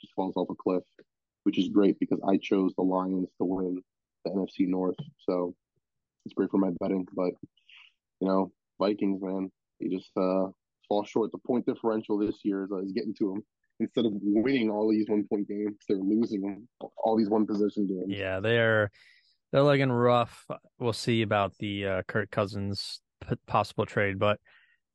just 0.00 0.14
falls 0.14 0.36
off 0.36 0.48
a 0.50 0.54
cliff, 0.54 0.84
which 1.44 1.58
is 1.58 1.68
great 1.68 1.98
because 1.98 2.20
I 2.26 2.38
chose 2.38 2.72
the 2.76 2.82
Lions 2.84 3.28
to 3.38 3.44
win 3.44 3.82
the 4.24 4.30
NFC 4.30 4.68
North. 4.68 4.96
So 5.28 5.54
it's 6.24 6.34
great 6.34 6.50
for 6.50 6.58
my 6.58 6.70
betting. 6.80 7.06
But 7.14 7.32
you 8.20 8.28
know, 8.28 8.52
Vikings, 8.78 9.20
man, 9.22 9.50
they 9.80 9.88
just 9.88 10.10
uh, 10.16 10.46
fall 10.88 11.04
short. 11.04 11.32
The 11.32 11.38
point 11.38 11.66
differential 11.66 12.18
this 12.18 12.36
year 12.44 12.64
is, 12.64 12.70
uh, 12.72 12.82
is 12.82 12.92
getting 12.92 13.14
to 13.18 13.32
them. 13.32 13.42
Instead 13.80 14.04
of 14.04 14.12
winning 14.22 14.70
all 14.70 14.88
these 14.88 15.08
one 15.08 15.24
point 15.28 15.48
games, 15.48 15.76
they're 15.88 15.96
losing 15.96 16.68
all 16.98 17.16
these 17.16 17.28
one 17.28 17.46
possession 17.46 17.88
games. 17.88 18.16
yeah, 18.16 18.38
they're 18.38 18.90
they're 19.52 19.62
looking 19.62 19.92
rough. 19.92 20.46
We'll 20.78 20.92
see 20.92 21.22
about 21.22 21.52
the 21.58 21.86
uh, 21.86 22.02
Kirk 22.08 22.30
Cousins 22.30 23.00
p- 23.20 23.36
possible 23.46 23.86
trade, 23.86 24.18
but 24.18 24.40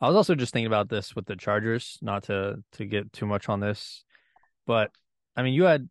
I 0.02 0.08
was 0.08 0.15
also 0.15 0.36
just 0.36 0.52
thinking 0.52 0.67
about 0.67 0.89
this 0.89 1.15
with 1.15 1.26
the 1.26 1.36
Chargers. 1.36 1.98
Not 2.02 2.24
to 2.24 2.56
to 2.74 2.86
get 2.86 3.13
too 3.13 3.26
much 3.26 3.50
on 3.50 3.60
this, 3.60 4.04
but 4.65 4.91
I 5.36 5.43
mean, 5.43 5.54
you 5.54 5.63
had 5.63 5.88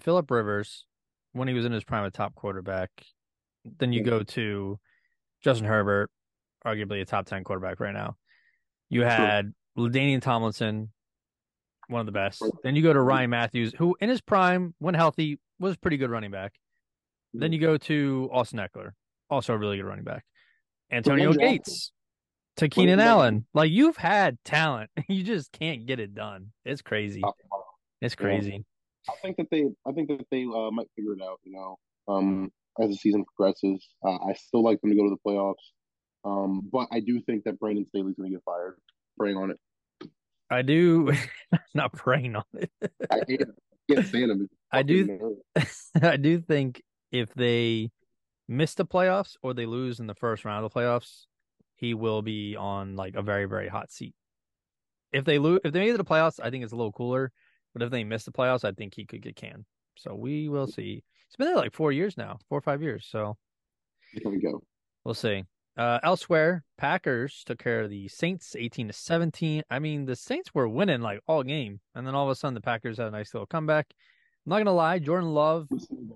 Philip 0.00 0.30
Rivers 0.30 0.86
when 1.32 1.48
he 1.48 1.54
was 1.54 1.64
in 1.64 1.72
his 1.72 1.84
prime, 1.84 2.04
a 2.04 2.10
top 2.10 2.34
quarterback. 2.34 2.90
Then 3.78 3.92
you 3.92 4.02
go 4.02 4.22
to 4.22 4.78
Justin 5.42 5.66
Herbert, 5.66 6.10
arguably 6.66 7.00
a 7.00 7.04
top 7.04 7.26
ten 7.26 7.44
quarterback 7.44 7.80
right 7.80 7.94
now. 7.94 8.16
You 8.88 9.02
had 9.02 9.52
LaDainian 9.78 10.20
Tomlinson, 10.20 10.90
one 11.88 12.00
of 12.00 12.06
the 12.06 12.12
best. 12.12 12.42
Then 12.62 12.76
you 12.76 12.82
go 12.82 12.92
to 12.92 13.00
Ryan 13.00 13.30
Mathews, 13.30 13.72
who 13.78 13.96
in 14.00 14.10
his 14.10 14.20
prime, 14.20 14.74
when 14.78 14.94
healthy, 14.94 15.38
was 15.58 15.74
a 15.74 15.78
pretty 15.78 15.96
good 15.96 16.10
running 16.10 16.30
back. 16.30 16.52
Then 17.34 17.52
you 17.52 17.58
go 17.58 17.76
to 17.78 18.28
Austin 18.32 18.58
Ekeler, 18.58 18.90
also 19.30 19.54
a 19.54 19.58
really 19.58 19.76
good 19.78 19.86
running 19.86 20.04
back. 20.04 20.24
Antonio 20.90 21.32
Gates 21.32 21.92
to 22.58 22.68
Keenan 22.68 23.00
Allen. 23.00 23.46
Like 23.54 23.70
you've 23.70 23.96
had 23.96 24.36
talent, 24.44 24.90
you 25.08 25.22
just 25.22 25.52
can't 25.52 25.86
get 25.86 25.98
it 26.00 26.14
done. 26.14 26.52
It's 26.64 26.82
crazy. 26.82 27.20
To. 27.22 27.32
It's 28.00 28.14
Yeah. 28.18 28.24
crazy. 28.24 28.64
I 29.08 29.14
think 29.22 29.36
that 29.38 29.48
they, 29.50 29.64
I 29.86 29.92
think 29.92 30.08
that 30.08 30.26
they 30.30 30.44
uh, 30.44 30.70
might 30.70 30.86
figure 30.94 31.14
it 31.14 31.22
out. 31.22 31.40
You 31.44 31.52
know, 31.52 31.78
um, 32.08 32.52
as 32.80 32.90
the 32.90 32.96
season 32.96 33.24
progresses, 33.24 33.84
uh, 34.04 34.16
I 34.28 34.34
still 34.34 34.62
like 34.62 34.80
them 34.80 34.90
to 34.90 34.96
go 34.96 35.04
to 35.04 35.10
the 35.10 35.28
playoffs. 35.30 35.54
Um, 36.24 36.68
but 36.72 36.86
I 36.92 37.00
do 37.00 37.20
think 37.22 37.44
that 37.44 37.58
Brandon 37.58 37.84
Staley's 37.88 38.14
going 38.16 38.30
to 38.30 38.36
get 38.36 38.44
fired. 38.44 38.76
Praying 39.18 39.36
on 39.38 39.50
it. 39.50 39.58
I 40.50 40.62
do 40.62 41.12
not 41.74 41.92
praying 41.94 42.36
on 42.36 42.44
it. 42.54 42.70
I. 43.10 43.22
I 43.90 43.94
can't 43.94 44.06
stand 44.06 44.30
him. 44.30 44.48
I 44.72 44.82
do- 44.84 45.36
I 46.00 46.16
do 46.16 46.40
think 46.40 46.82
if 47.12 47.32
they 47.34 47.90
miss 48.48 48.74
the 48.74 48.86
playoffs 48.86 49.36
or 49.42 49.54
they 49.54 49.66
lose 49.66 50.00
in 50.00 50.06
the 50.06 50.14
first 50.14 50.44
round 50.44 50.64
of 50.64 50.72
the 50.72 50.78
playoffs, 50.78 51.26
he 51.76 51.94
will 51.94 52.22
be 52.22 52.56
on 52.56 52.96
like 52.96 53.14
a 53.14 53.22
very 53.22 53.44
very 53.44 53.68
hot 53.68 53.92
seat. 53.92 54.14
If 55.12 55.24
they 55.24 55.38
lose, 55.38 55.60
if 55.64 55.72
they 55.72 55.80
made 55.80 55.90
it 55.90 55.92
to 55.92 55.98
the 55.98 56.04
playoffs, 56.04 56.40
I 56.42 56.50
think 56.50 56.64
it's 56.64 56.72
a 56.72 56.76
little 56.76 56.92
cooler. 56.92 57.30
But 57.74 57.82
if 57.82 57.90
they 57.90 58.04
miss 58.04 58.24
the 58.24 58.32
playoffs, 58.32 58.64
I 58.64 58.72
think 58.72 58.94
he 58.94 59.04
could 59.04 59.22
get 59.22 59.36
canned. 59.36 59.64
So 59.96 60.14
we 60.14 60.48
will 60.48 60.66
see. 60.66 61.04
It's 61.26 61.36
been 61.36 61.46
there 61.46 61.56
like 61.56 61.74
four 61.74 61.92
years 61.92 62.16
now, 62.16 62.38
four 62.48 62.58
or 62.58 62.62
five 62.62 62.82
years. 62.82 63.06
So 63.10 63.36
we 64.24 64.40
go. 64.40 64.62
we'll 65.04 65.14
see. 65.14 65.44
Uh, 65.76 65.98
elsewhere, 66.02 66.64
Packers 66.76 67.42
took 67.46 67.58
care 67.58 67.80
of 67.80 67.90
the 67.90 68.08
Saints, 68.08 68.54
eighteen 68.58 68.88
to 68.88 68.92
seventeen. 68.92 69.62
I 69.70 69.78
mean, 69.78 70.04
the 70.04 70.16
Saints 70.16 70.54
were 70.54 70.68
winning 70.68 71.00
like 71.00 71.20
all 71.26 71.42
game, 71.42 71.80
and 71.94 72.06
then 72.06 72.14
all 72.14 72.26
of 72.26 72.30
a 72.30 72.34
sudden, 72.34 72.54
the 72.54 72.60
Packers 72.60 72.98
had 72.98 73.06
a 73.06 73.10
nice 73.10 73.32
little 73.32 73.46
comeback. 73.46 73.86
I'm 74.44 74.50
not 74.50 74.58
gonna 74.58 74.72
lie, 74.72 74.98
Jordan 74.98 75.30
Love 75.32 75.68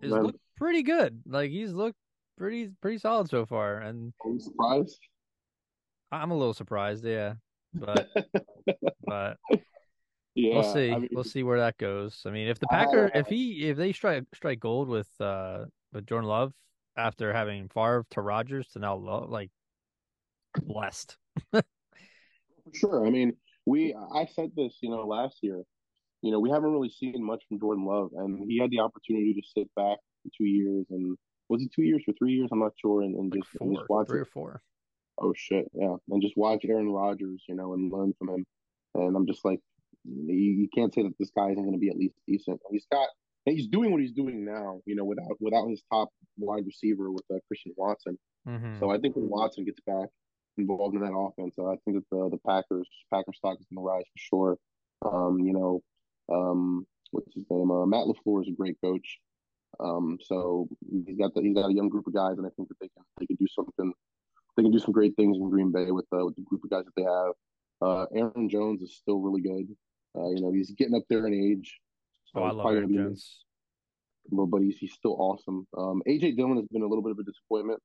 is 0.03 0.13
looked 0.13 0.41
pretty 0.57 0.83
good. 0.83 1.23
Like 1.27 1.51
he's 1.51 1.73
looked 1.73 1.99
pretty 2.37 2.71
pretty 2.81 2.99
solid 2.99 3.29
so 3.29 3.47
far, 3.47 3.79
and 3.79 4.13
Are 4.25 4.31
you 4.31 4.41
surprised? 4.41 4.99
I'm 6.13 6.31
a 6.31 6.37
little 6.37 6.55
surprised. 6.55 7.05
Yeah, 7.05 7.35
but 7.75 8.09
but 9.07 9.37
Yeah, 10.35 10.55
we'll 10.55 10.75
see. 10.75 10.93
I 10.93 10.99
mean, 10.99 11.09
we'll 11.13 11.25
see 11.25 11.43
where 11.43 11.59
that 11.59 11.79
goes. 11.79 12.23
I 12.27 12.31
mean, 12.31 12.49
if 12.49 12.59
the 12.59 12.67
Packer, 12.69 13.11
if 13.15 13.27
he, 13.27 13.69
if 13.69 13.77
they 13.77 13.93
strike 13.93 14.25
strike 14.35 14.61
gold 14.61 14.89
with 14.89 15.09
uh 15.21 15.65
with 15.93 16.07
Jordan 16.07 16.29
Love 16.29 16.53
after 16.97 17.33
having 17.33 17.69
Favre 17.69 18.05
to 18.11 18.21
Rodgers 18.21 18.69
to 18.69 18.79
now 18.79 18.97
Love, 18.97 19.31
like 19.31 19.51
blessed. 20.63 21.17
For 21.53 21.63
sure. 22.75 23.07
I 23.07 23.11
mean, 23.11 23.35
we 23.65 23.95
I 24.15 24.27
said 24.27 24.51
this, 24.57 24.79
you 24.81 24.91
know, 24.91 25.07
last 25.07 25.39
year. 25.43 25.63
You 26.23 26.33
know, 26.33 26.41
we 26.41 26.51
haven't 26.51 26.73
really 26.73 26.91
seen 26.91 27.23
much 27.23 27.45
from 27.49 27.61
Jordan 27.61 27.85
Love, 27.85 28.11
and 28.17 28.51
he 28.51 28.59
had 28.59 28.71
the 28.71 28.81
opportunity 28.81 29.35
to 29.35 29.43
sit 29.55 29.73
back 29.77 29.99
two 30.37 30.45
years, 30.45 30.87
and 30.91 31.17
was 31.49 31.63
it 31.63 31.71
two 31.75 31.83
years 31.83 32.03
or 32.09 32.15
three 32.19 32.33
years? 32.33 32.49
I'm 32.53 32.61
not 32.61 32.73
sure, 32.81 33.03
and, 33.03 33.15
and 33.15 33.31
Like 33.31 33.43
just, 33.43 33.57
and 33.61 33.71
four, 33.71 33.79
just 33.81 33.91
watch 33.91 34.09
three 34.09 34.19
it. 34.19 34.23
or 34.23 34.27
four. 34.27 34.63
Oh 35.19 35.33
shit, 35.37 35.67
yeah, 35.75 35.97
and 36.11 36.23
just 36.23 36.37
watch 36.37 36.65
Aaron 36.65 36.91
Rodgers, 36.91 37.43
you 37.49 37.55
know, 37.55 37.75
and 37.75 37.93
learn 37.93 38.13
from 38.19 38.29
him. 38.31 38.45
And 38.95 39.17
I'm 39.17 39.27
just 39.27 39.45
like, 39.45 39.61
you, 40.05 40.35
you 40.35 40.69
can't 40.75 40.93
say 40.93 41.03
that 41.03 41.15
this 41.19 41.31
guy 41.37 41.51
isn't 41.51 41.63
going 41.63 41.73
to 41.73 41.79
be 41.79 41.91
at 41.91 41.97
least 41.97 42.17
decent. 42.27 42.61
He's 42.71 42.87
got, 42.91 43.09
and 43.47 43.57
he's 43.57 43.69
doing 43.69 43.93
what 43.93 44.01
he's 44.01 44.13
doing 44.13 44.45
now, 44.45 44.81
you 44.87 44.95
know, 44.95 45.05
without 45.05 45.37
without 45.41 45.69
his 45.69 45.83
top 45.93 46.11
wide 46.39 46.65
receiver 46.67 47.11
with 47.11 47.25
uh, 47.33 47.39
Christian 47.49 47.73
Watson. 47.77 48.19
Mm-hmm. 48.49 48.79
So 48.81 48.91
I 48.91 48.99
think 48.99 49.17
when 49.17 49.29
Watson 49.29 49.65
gets 49.65 49.81
back 49.87 50.09
involved 50.59 50.95
in 50.95 51.03
that 51.03 51.15
offense, 51.17 51.55
uh, 51.59 51.67
I 51.67 51.77
think 51.85 51.97
that 51.99 52.05
the 52.11 52.31
the 52.31 52.39
Packers 52.47 52.89
Packer 53.13 53.33
stock 53.35 53.57
is 53.61 53.67
going 53.73 53.85
to 53.85 53.89
rise 53.89 54.05
for 54.05 54.19
sure. 54.19 54.59
Um, 55.05 55.39
you 55.41 55.53
know, 55.53 55.83
um, 56.33 56.87
what's 57.11 57.35
his 57.35 57.45
name? 57.51 57.71
Uh, 57.71 57.87
Matt 57.87 58.07
Lafleur 58.07 58.43
is 58.43 58.49
a 58.49 58.57
great 58.57 58.77
coach. 58.83 59.19
Um, 59.81 60.19
so 60.23 60.69
he's 61.07 61.17
got 61.19 61.35
the, 61.35 61.43
he's 61.43 61.55
got 61.55 61.71
a 61.71 61.75
young 61.75 61.89
group 61.89 62.07
of 62.07 62.15
guys, 62.15 62.39
and 62.39 62.47
I 62.47 62.51
think 62.57 62.69
that 62.69 62.79
they 62.81 62.89
can 62.89 63.03
they 63.19 63.27
can 63.27 63.37
do 63.37 63.47
something. 63.49 63.93
They 64.57 64.63
can 64.63 64.73
do 64.73 64.79
some 64.79 64.93
great 64.93 65.15
things 65.17 65.37
in 65.37 65.51
Green 65.51 65.71
Bay 65.71 65.91
with, 65.91 66.07
uh, 66.15 66.25
with 66.25 66.35
the 66.37 66.43
group 66.43 66.65
of 66.65 66.71
guys 66.71 66.85
that 66.87 66.95
they 66.97 67.03
have. 67.03 67.33
Uh, 67.83 68.07
Aaron 68.15 68.49
Jones 68.49 68.81
is 68.81 68.97
still 68.97 69.19
really 69.21 69.43
good. 69.43 69.67
Uh, 70.19 70.31
you 70.31 70.41
know, 70.41 70.51
he's 70.51 70.71
getting 70.73 70.95
up 70.95 71.03
there 71.11 71.27
in 71.27 71.35
age. 71.35 71.79
oh, 72.35 72.43
I 72.43 72.53
love 72.53 72.67
Aaron 72.73 72.91
Jones. 72.95 73.45
well, 74.31 74.47
but 74.47 74.63
he's, 74.63 74.79
he's 74.79 74.95
still 74.95 75.15
awesome. 75.21 75.67
Um, 75.77 76.01
AJ 76.09 76.37
Dillon 76.39 76.57
has 76.57 76.67
been 76.69 76.81
a 76.81 76.87
little 76.87 77.03
bit 77.03 77.13
of 77.13 77.19
a 77.19 77.23
disappointment. 77.23 77.81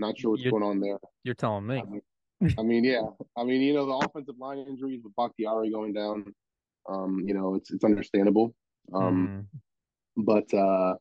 Not 0.00 0.18
sure 0.18 0.32
what's 0.32 0.42
You- 0.42 0.50
going 0.50 0.64
on 0.64 0.80
there. 0.80 0.98
You're 1.22 1.36
telling 1.36 1.68
me. 1.68 1.78
I 1.78 1.84
mean, 1.84 2.54
I 2.58 2.62
mean, 2.62 2.82
yeah. 2.84 3.02
I 3.36 3.44
mean, 3.44 3.60
you 3.60 3.74
know, 3.74 3.86
the 3.86 4.06
offensive 4.06 4.34
line 4.40 4.58
injuries 4.58 5.00
with 5.04 5.14
Bakhtiari 5.14 5.70
going 5.70 5.92
down, 5.92 6.24
um, 6.88 7.22
you 7.24 7.32
know, 7.34 7.54
it's 7.54 7.70
it's 7.70 7.84
understandable. 7.84 8.54
Um, 8.92 9.46
Mhm. 10.18 10.24
but 10.24 10.52
uh, 10.52 10.94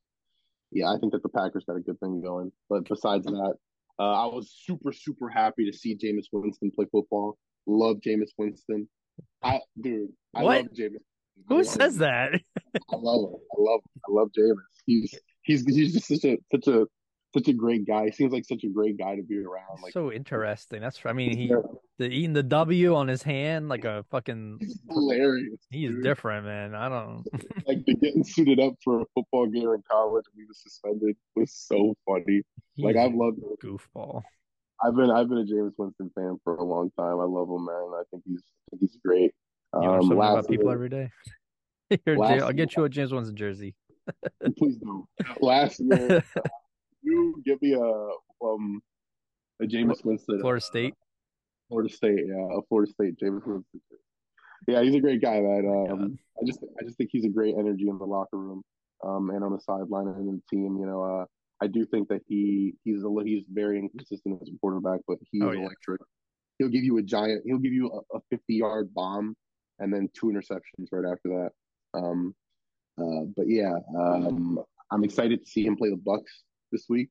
yeah, 0.72 0.88
I 0.92 0.98
think 1.00 1.14
that 1.14 1.24
the 1.24 1.30
Packers 1.30 1.64
got 1.66 1.78
a 1.78 1.82
good 1.82 2.00
thing 2.00 2.22
going. 2.22 2.52
But 2.70 2.88
besides 2.88 3.26
that, 3.26 3.54
uh, 4.00 4.04
I 4.04 4.26
was 4.26 4.54
super 4.66 4.92
super 4.94 5.30
happy 5.30 5.70
to 5.70 5.78
see 5.78 5.96
Jameis 5.98 6.26
Winston 6.32 6.72
play 6.76 6.86
football. 6.92 7.38
Love 7.66 7.98
Jameis 8.06 8.30
Winston. 8.38 8.88
I 9.44 9.60
dude, 9.82 10.10
I 10.36 10.44
What? 10.44 10.58
love 10.64 10.74
Jameis. 10.74 11.02
Who 11.50 11.64
says 11.64 11.96
him. 11.96 12.00
that? 12.00 12.32
I 12.92 12.96
love 12.96 13.30
him. 13.32 13.36
I 13.52 13.56
love 13.62 13.80
him. 13.82 14.02
I 14.08 14.12
love 14.12 14.30
Jameis. 14.38 14.56
He's 14.86 15.14
he's 15.44 15.66
he's 15.66 15.94
just 15.94 16.08
such 16.08 16.26
a 16.26 16.38
such 16.52 16.68
a 16.68 16.86
such 17.38 17.48
a 17.48 17.54
great 17.54 17.86
guy. 17.86 18.06
He 18.06 18.12
seems 18.12 18.34
like 18.34 18.46
such 18.46 18.64
a 18.64 18.70
great 18.70 18.98
guy 18.98 19.16
to 19.16 19.24
be 19.24 19.38
around. 19.38 19.82
Like 19.84 19.94
so 19.94 20.12
interesting. 20.12 20.82
That's 20.82 21.00
I 21.06 21.14
mean 21.14 21.38
he 21.38 21.54
the 22.00 22.06
eating 22.08 22.34
the 22.34 22.44
W 22.44 22.96
on 22.96 23.08
his 23.08 23.22
hand 23.24 23.70
like 23.70 23.86
a 23.86 24.04
fucking 24.12 24.58
he's 24.60 24.80
hilarious. 24.90 25.60
he 25.70 25.86
is 25.86 25.92
dude. 25.96 26.04
different, 26.04 26.46
man. 26.46 26.76
I 26.76 26.90
don't 26.90 27.24
Like 27.68 27.86
the 27.86 27.96
getting 27.96 28.24
suited 28.24 28.60
up 28.60 28.74
for 28.84 29.02
a 29.02 29.06
football 29.16 29.48
game 29.48 29.70
in 29.70 29.84
college 29.90 30.26
and 30.34 30.42
he 30.42 30.46
was 30.48 30.60
suspended 30.62 31.16
was 31.36 31.52
so 31.54 31.94
funny. 32.08 32.42
Like 32.78 32.96
I've 32.96 33.14
loved 33.14 33.40
a 33.40 33.66
goofball. 33.66 34.22
I've 34.84 34.96
been 34.96 35.10
I've 35.10 35.28
been 35.30 35.40
a 35.40 35.44
Jameis 35.44 35.74
Winston 35.78 36.12
fan 36.16 36.38
for 36.44 36.56
a 36.56 36.64
long 36.64 36.92
time. 37.00 37.20
I 37.20 37.24
love 37.26 37.50
him, 37.50 37.66
man. 37.66 37.92
I 37.96 38.04
think 38.12 38.24
he's 38.26 38.44
I 38.72 38.78
think 38.78 38.82
he's 38.92 38.98
great. 39.04 39.32
You 39.74 39.82
learn 39.82 39.90
Um, 39.96 40.02
something 40.02 40.18
about 40.18 40.48
people 40.48 40.66
year- 40.66 40.74
every 40.74 40.90
day. 40.90 41.10
Here, 42.06 42.18
I'll 42.44 42.52
get 42.54 42.76
you 42.76 42.84
a 42.84 42.90
Jameis 42.90 43.12
Winston 43.14 43.36
jersey. 43.36 43.74
please 44.58 44.78
don't. 44.78 45.06
Last 45.42 45.80
year, 45.80 46.24
you 47.08 47.42
give 47.46 47.62
me 47.62 47.74
a 47.74 48.46
um 48.46 48.82
a 49.62 49.66
Jameis 49.66 50.04
Winston 50.06 50.40
Florida 50.40 50.64
uh, 50.64 50.68
State. 50.68 50.94
Florida 51.70 51.94
State, 51.94 52.24
yeah, 52.28 52.58
a 52.58 52.62
Florida 52.70 52.92
State 52.92 53.16
Jameis 53.22 53.46
Winston. 53.46 53.82
Yeah, 54.68 54.82
he's 54.84 54.96
a 54.96 55.00
great 55.00 55.22
guy, 55.22 55.40
man. 55.40 55.88
Um, 55.92 56.20
I 56.42 56.46
just 56.46 56.60
I 56.80 56.84
just 56.84 56.98
think 56.98 57.10
he's 57.12 57.26
a 57.26 57.30
great 57.30 57.56
energy 57.58 57.88
in 57.88 57.98
the 57.98 58.06
locker 58.06 58.38
room, 58.38 58.64
um, 59.04 59.30
and 59.30 59.44
on 59.44 59.54
the 59.54 59.60
sideline 59.60 60.08
and 60.08 60.30
in 60.30 60.42
the 60.42 60.56
team. 60.56 60.78
You 60.80 60.86
know, 60.86 61.04
uh, 61.04 61.26
I 61.62 61.68
do 61.68 61.86
think 61.86 62.08
that 62.10 62.22
he 62.28 62.74
he's 62.84 63.04
a 63.04 63.10
he's 63.24 63.44
very 63.52 63.80
inconsistent 63.80 64.40
as 64.42 64.50
a 64.50 64.58
quarterback, 64.60 65.02
but 65.08 65.18
he's 65.32 65.44
Oh, 65.44 65.52
yeah. 65.52 65.62
electric. 65.62 66.02
He'll 66.60 66.70
give 66.70 66.84
you 66.84 66.98
a 66.98 67.04
giant. 67.04 67.44
He'll 67.46 67.60
give 67.60 67.74
you 67.74 67.92
a, 67.92 68.18
a 68.18 68.20
fifty 68.30 68.56
yard 68.56 68.94
bomb, 68.94 69.36
and 69.80 69.94
then 69.94 70.10
two 70.14 70.28
interceptions 70.28 70.88
right 70.92 71.10
after 71.12 71.30
that. 71.30 71.52
Um, 71.94 72.36
uh, 73.00 73.26
but 73.36 73.48
yeah, 73.48 73.74
um, 73.98 74.60
I'm 74.92 75.04
excited 75.04 75.46
to 75.46 75.50
see 75.50 75.66
him 75.66 75.76
play 75.76 75.90
the 75.90 75.98
Bucks 75.98 76.44
this 76.72 76.86
week, 76.90 77.10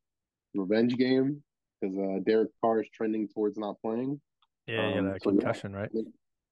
revenge 0.54 0.96
game, 0.96 1.42
because 1.80 1.96
uh, 1.96 2.20
Derek 2.24 2.50
Carr 2.60 2.80
is 2.80 2.88
trending 2.92 3.28
towards 3.28 3.58
not 3.58 3.76
playing. 3.82 4.20
Yeah, 4.66 4.88
yeah, 4.88 4.98
Um, 4.98 5.04
that 5.06 5.22
so, 5.22 5.30
yeah. 5.30 5.38
concussion, 5.38 5.72
right? 5.74 5.90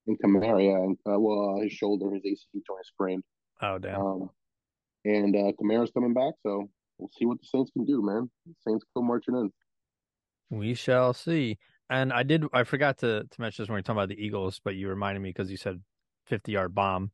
And 0.07 0.19
Kamara, 0.23 0.63
yeah, 0.63 0.77
and 0.85 0.97
uh, 1.09 1.19
well, 1.19 1.57
uh, 1.57 1.63
his 1.63 1.73
shoulder, 1.73 2.13
his 2.15 2.25
AC 2.25 2.47
joint 2.53 2.85
sprained. 2.87 3.23
Oh 3.63 3.79
damn. 3.79 4.01
Um, 4.01 4.31
and 5.05 5.35
uh, 5.35 5.53
Kamara's 5.61 5.91
coming 5.93 6.13
back, 6.15 6.35
so 6.43 6.69
we'll 6.99 7.11
see 7.19 7.25
what 7.27 7.39
the 7.41 7.47
Saints 7.47 7.71
can 7.73 7.85
do, 7.85 8.03
man. 8.03 8.31
Saints 8.67 8.85
go 8.95 9.03
marching 9.03 9.35
in. 9.35 9.51
We 10.51 10.75
shall 10.75 11.13
see. 11.15 11.59
And 11.91 12.13
I 12.13 12.23
did 12.23 12.45
I 12.53 12.65
forgot 12.65 12.99
to 12.99 13.25
to 13.31 13.41
mention 13.41 13.63
this 13.63 13.69
when 13.69 13.75
we 13.75 13.79
were 13.79 13.83
talking 13.83 13.99
about 13.99 14.09
the 14.09 14.23
Eagles, 14.23 14.61
but 14.65 14.75
you 14.75 14.89
reminded 14.89 15.21
me 15.21 15.31
because 15.31 15.51
you 15.51 15.57
said 15.57 15.83
fifty 16.27 16.53
yard 16.53 16.75
bomb. 16.75 17.11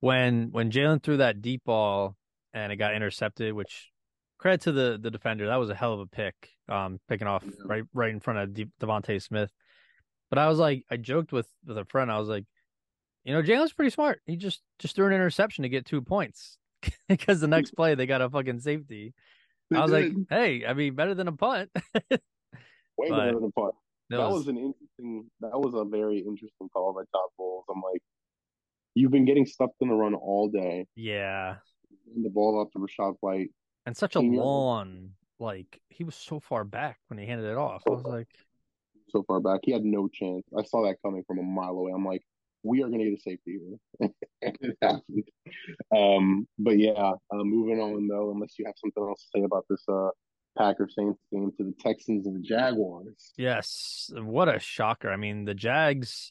When 0.00 0.50
when 0.52 0.70
Jalen 0.70 1.02
threw 1.02 1.16
that 1.18 1.42
deep 1.42 1.62
ball 1.64 2.16
and 2.52 2.72
it 2.72 2.76
got 2.76 2.94
intercepted, 2.94 3.52
which 3.52 3.90
credit 4.38 4.60
to 4.62 4.72
the 4.72 4.98
the 5.00 5.10
defender, 5.10 5.46
that 5.46 5.56
was 5.56 5.70
a 5.70 5.74
hell 5.74 5.92
of 5.94 6.00
a 6.00 6.06
pick. 6.06 6.34
Um 6.68 6.98
picking 7.08 7.26
off 7.26 7.44
Yeah. 7.44 7.52
right 7.64 7.84
right 7.92 8.10
in 8.10 8.20
front 8.20 8.38
of 8.38 8.54
De- 8.54 8.70
DeVonta 8.80 9.20
Smith. 9.22 9.50
But 10.30 10.38
I 10.38 10.48
was 10.48 10.58
like 10.58 10.84
I 10.90 10.96
joked 10.96 11.32
with 11.32 11.48
with 11.66 11.78
a 11.78 11.84
friend, 11.84 12.10
I 12.10 12.18
was 12.18 12.28
like, 12.28 12.44
you 13.24 13.32
know, 13.34 13.42
Jalen's 13.42 13.72
pretty 13.72 13.90
smart. 13.90 14.20
He 14.26 14.36
just 14.36 14.62
just 14.78 14.94
threw 14.96 15.06
an 15.06 15.12
interception 15.12 15.62
to 15.62 15.68
get 15.68 15.84
two 15.86 16.02
points. 16.02 16.58
because 17.08 17.40
the 17.40 17.48
next 17.48 17.72
play 17.72 17.94
they 17.94 18.06
got 18.06 18.22
a 18.22 18.30
fucking 18.30 18.60
safety. 18.60 19.12
I 19.74 19.82
was 19.82 19.90
like, 19.92 20.12
hey, 20.30 20.64
I 20.64 20.72
mean, 20.74 20.94
better 20.94 21.14
than 21.14 21.28
a 21.28 21.32
punt. 21.32 21.70
way 22.96 23.10
better 23.10 23.32
than 23.34 23.44
a 23.44 23.50
punt. 23.60 23.74
That 24.10 24.20
was- 24.20 24.46
was 24.46 24.48
an 24.48 24.56
interesting. 24.56 25.28
That 25.40 25.58
was 25.58 25.74
a 25.74 25.84
very 25.84 26.18
interesting 26.20 26.68
call 26.72 26.94
by 26.94 27.02
Todd 27.12 27.28
Bowles. 27.36 27.64
I'm 27.70 27.82
like, 27.82 28.00
you've 28.94 29.10
been 29.10 29.26
getting 29.26 29.44
stuffed 29.44 29.74
in 29.80 29.88
the 29.88 29.94
run 29.94 30.14
all 30.14 30.48
day. 30.48 30.86
yeah. 30.96 31.56
And 32.14 32.24
the 32.24 32.30
ball 32.30 32.58
off 32.58 32.70
to 32.72 32.78
Rachaad 32.78 33.16
White. 33.20 33.50
And 33.88 33.96
such 33.96 34.16
a 34.16 34.18
Senior. 34.18 34.42
long, 34.42 35.12
like 35.38 35.80
he 35.88 36.04
was 36.04 36.14
so 36.14 36.40
far 36.40 36.62
back 36.62 36.98
when 37.08 37.18
he 37.18 37.24
handed 37.24 37.50
it 37.50 37.56
off. 37.56 37.82
I 37.86 37.90
was 37.90 38.04
like, 38.04 38.28
so 39.08 39.22
far 39.22 39.40
back. 39.40 39.60
He 39.62 39.72
had 39.72 39.82
no 39.82 40.08
chance. 40.08 40.44
I 40.54 40.62
saw 40.62 40.84
that 40.84 40.96
coming 41.02 41.24
from 41.26 41.38
a 41.38 41.42
mile 41.42 41.70
away. 41.70 41.92
I'm 41.94 42.04
like, 42.04 42.22
we 42.62 42.82
are 42.82 42.88
going 42.88 42.98
to 42.98 43.06
get 43.06 43.18
a 43.18 43.22
safety 43.22 43.58
here. 43.98 44.10
it 44.42 44.76
happened. 44.82 45.24
Um, 45.96 46.46
but 46.58 46.78
yeah, 46.78 47.12
uh, 47.32 47.44
moving 47.44 47.80
on 47.80 48.08
though, 48.08 48.30
unless 48.30 48.58
you 48.58 48.66
have 48.66 48.74
something 48.76 49.02
else 49.02 49.22
to 49.22 49.38
say 49.38 49.44
about 49.44 49.64
this 49.70 49.82
uh, 49.88 50.10
Packer 50.58 50.86
Saints 50.94 51.18
game 51.32 51.50
to 51.56 51.64
the 51.64 51.74
Texans 51.80 52.26
and 52.26 52.36
the 52.36 52.46
Jaguars. 52.46 53.32
yes, 53.38 54.10
what 54.14 54.54
a 54.54 54.58
shocker. 54.58 55.10
I 55.10 55.16
mean, 55.16 55.46
the 55.46 55.54
Jags. 55.54 56.30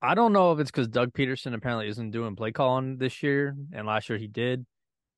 I 0.00 0.14
don't 0.14 0.32
know 0.32 0.52
if 0.52 0.60
it's 0.60 0.70
because 0.70 0.88
Doug 0.88 1.12
Pederson 1.12 1.54
apparently 1.54 1.88
isn't 1.88 2.12
doing 2.12 2.34
play 2.34 2.52
calling 2.52 2.96
this 2.96 3.22
year, 3.22 3.54
and 3.74 3.86
last 3.86 4.08
year 4.08 4.16
he 4.16 4.28
did, 4.28 4.64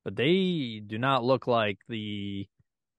but 0.03 0.15
they 0.15 0.81
do 0.85 0.97
not 0.97 1.23
look 1.23 1.47
like 1.47 1.79
the. 1.87 2.47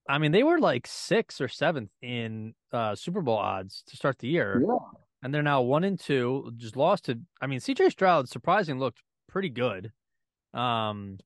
I 0.08 0.18
mean, 0.18 0.32
they 0.32 0.42
were 0.42 0.58
like 0.58 0.86
sixth 0.86 1.40
or 1.40 1.48
seventh 1.48 1.90
in 2.02 2.54
uh, 2.72 2.94
Super 2.94 3.20
Bowl 3.20 3.36
odds 3.36 3.84
to 3.86 3.96
start 3.96 4.18
the 4.18 4.28
year. 4.28 4.62
Yeah, 4.64 4.76
and 5.22 5.32
they're 5.32 5.42
now 5.42 5.62
one 5.62 5.84
and 5.84 5.98
two. 5.98 6.52
Just 6.56 6.76
lost 6.76 7.06
to. 7.06 7.18
I 7.40 7.46
mean, 7.46 7.60
CJ 7.60 7.90
Stroud 7.92 8.28
surprisingly 8.28 8.80
looked 8.80 9.02
pretty 9.28 9.48
good. 9.48 9.92
Um, 10.54 11.18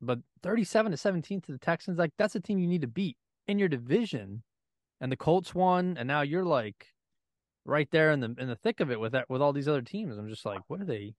but 0.00 0.20
thirty-seven 0.42 0.92
to 0.92 0.98
seventeen 0.98 1.40
to 1.42 1.52
the 1.52 1.58
Texans, 1.58 1.98
like 1.98 2.12
that's 2.18 2.34
a 2.34 2.40
team 2.40 2.58
you 2.58 2.68
need 2.68 2.82
to 2.82 2.88
beat 2.88 3.16
in 3.46 3.58
your 3.58 3.68
division. 3.68 4.42
And 5.00 5.12
the 5.12 5.16
Colts 5.16 5.54
won, 5.54 5.96
and 5.96 6.08
now 6.08 6.22
you're 6.22 6.44
like 6.44 6.86
right 7.64 7.88
there 7.90 8.10
in 8.12 8.20
the 8.20 8.34
in 8.38 8.48
the 8.48 8.56
thick 8.56 8.80
of 8.80 8.90
it 8.90 8.98
with 8.98 9.12
that 9.12 9.28
with 9.28 9.42
all 9.42 9.52
these 9.52 9.68
other 9.68 9.82
teams. 9.82 10.18
I'm 10.18 10.28
just 10.28 10.46
like, 10.46 10.60
what 10.68 10.80
are 10.80 10.84
they? 10.86 11.14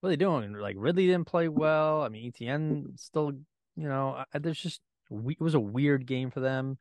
What 0.00 0.08
are 0.08 0.12
they 0.12 0.16
doing? 0.16 0.52
Like 0.54 0.76
Ridley 0.78 1.06
didn't 1.06 1.26
play 1.26 1.48
well. 1.48 2.02
I 2.02 2.08
mean, 2.08 2.32
ETN 2.32 2.98
still, 2.98 3.32
you 3.76 3.88
know, 3.88 4.24
I, 4.32 4.38
there's 4.38 4.60
just 4.60 4.80
it 5.10 5.40
was 5.40 5.54
a 5.54 5.60
weird 5.60 6.06
game 6.06 6.30
for 6.30 6.40
them. 6.40 6.78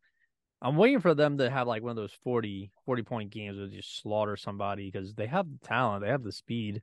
I'm 0.62 0.76
waiting 0.76 1.00
for 1.00 1.14
them 1.14 1.38
to 1.38 1.50
have 1.50 1.68
like 1.68 1.84
one 1.84 1.92
of 1.92 1.96
those 1.96 2.18
40, 2.24 2.72
40 2.86 3.04
point 3.04 3.30
games 3.30 3.58
where 3.58 3.68
they 3.68 3.78
just 3.78 4.02
slaughter 4.02 4.36
somebody 4.36 4.90
because 4.92 5.14
they 5.14 5.28
have 5.28 5.48
the 5.50 5.68
talent, 5.68 6.04
they 6.04 6.10
have 6.10 6.24
the 6.24 6.32
speed. 6.32 6.82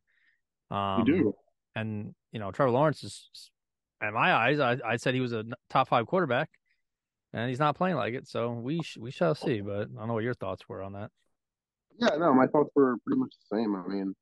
Um, 0.71 1.05
do. 1.05 1.35
And 1.75 2.15
you 2.33 2.41
know, 2.41 2.51
Trevor 2.51 2.71
Lawrence 2.71 3.05
is, 3.05 3.51
in 4.03 4.15
my 4.15 4.33
eyes, 4.33 4.61
I, 4.61 4.79
I 4.85 4.97
said 4.97 5.15
he 5.15 5.21
was 5.21 5.33
a 5.33 5.45
top 5.69 5.89
five 5.89 6.07
quarterback, 6.07 6.49
and 7.33 7.49
he's 7.49 7.59
not 7.59 7.77
playing 7.77 7.97
like 7.97 8.15
it. 8.15 8.27
So 8.27 8.53
we 8.53 8.83
sh- 8.83 8.97
we 8.99 9.11
shall 9.11 9.35
see. 9.35 9.61
But 9.61 9.83
I 9.83 9.99
don't 9.99 10.09
know 10.09 10.15
what 10.15 10.25
your 10.25 10.35
thoughts 10.35 10.69
were 10.69 10.83
on 10.83 10.95
that. 10.95 11.11
Yeah, 11.99 12.17
no, 12.19 12.33
my 12.33 12.47
thoughts 12.47 12.71
were 12.75 12.97
pretty 13.07 13.21
much 13.21 13.35
the 13.51 13.57
same. 13.57 13.77
I 13.77 13.87
mean, 13.87 14.15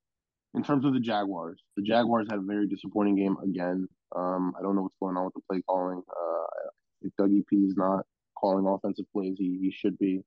in 0.55 0.63
terms 0.63 0.85
of 0.85 0.93
the 0.95 1.01
Jaguars, 1.01 1.61
the 1.77 1.83
Jaguars 1.83 2.27
had 2.31 2.39
a 2.39 2.43
very 2.43 2.67
disappointing 2.69 3.17
game 3.17 3.37
again. 3.43 3.87
Um, 4.15 4.53
I 4.59 4.63
don't 4.63 4.77
know 4.77 4.83
what's 4.83 4.97
going 5.01 5.17
on 5.17 5.25
with 5.27 5.35
the 5.35 5.41
play 5.51 5.61
calling. 5.69 6.03
Uh, 6.09 6.69
if 7.03 7.13
Dougie 7.21 7.45
P 7.47 7.57
is 7.57 7.75
not 7.77 8.05
calling 8.39 8.67
offensive 8.67 9.07
plays, 9.13 9.35
he, 9.39 9.59
he 9.61 9.71
should 9.77 9.99
be, 9.99 10.21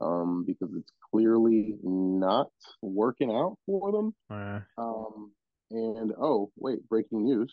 um, 0.00 0.44
because 0.46 0.68
it's 0.76 0.90
clearly 1.10 1.74
not 1.82 2.48
working 2.82 3.30
out 3.30 3.56
for 3.66 3.92
them. 3.92 4.14
Uh, 4.30 4.60
Um, 4.78 5.32
and 5.70 6.12
oh, 6.20 6.50
wait, 6.56 6.86
breaking 6.88 7.24
news. 7.24 7.52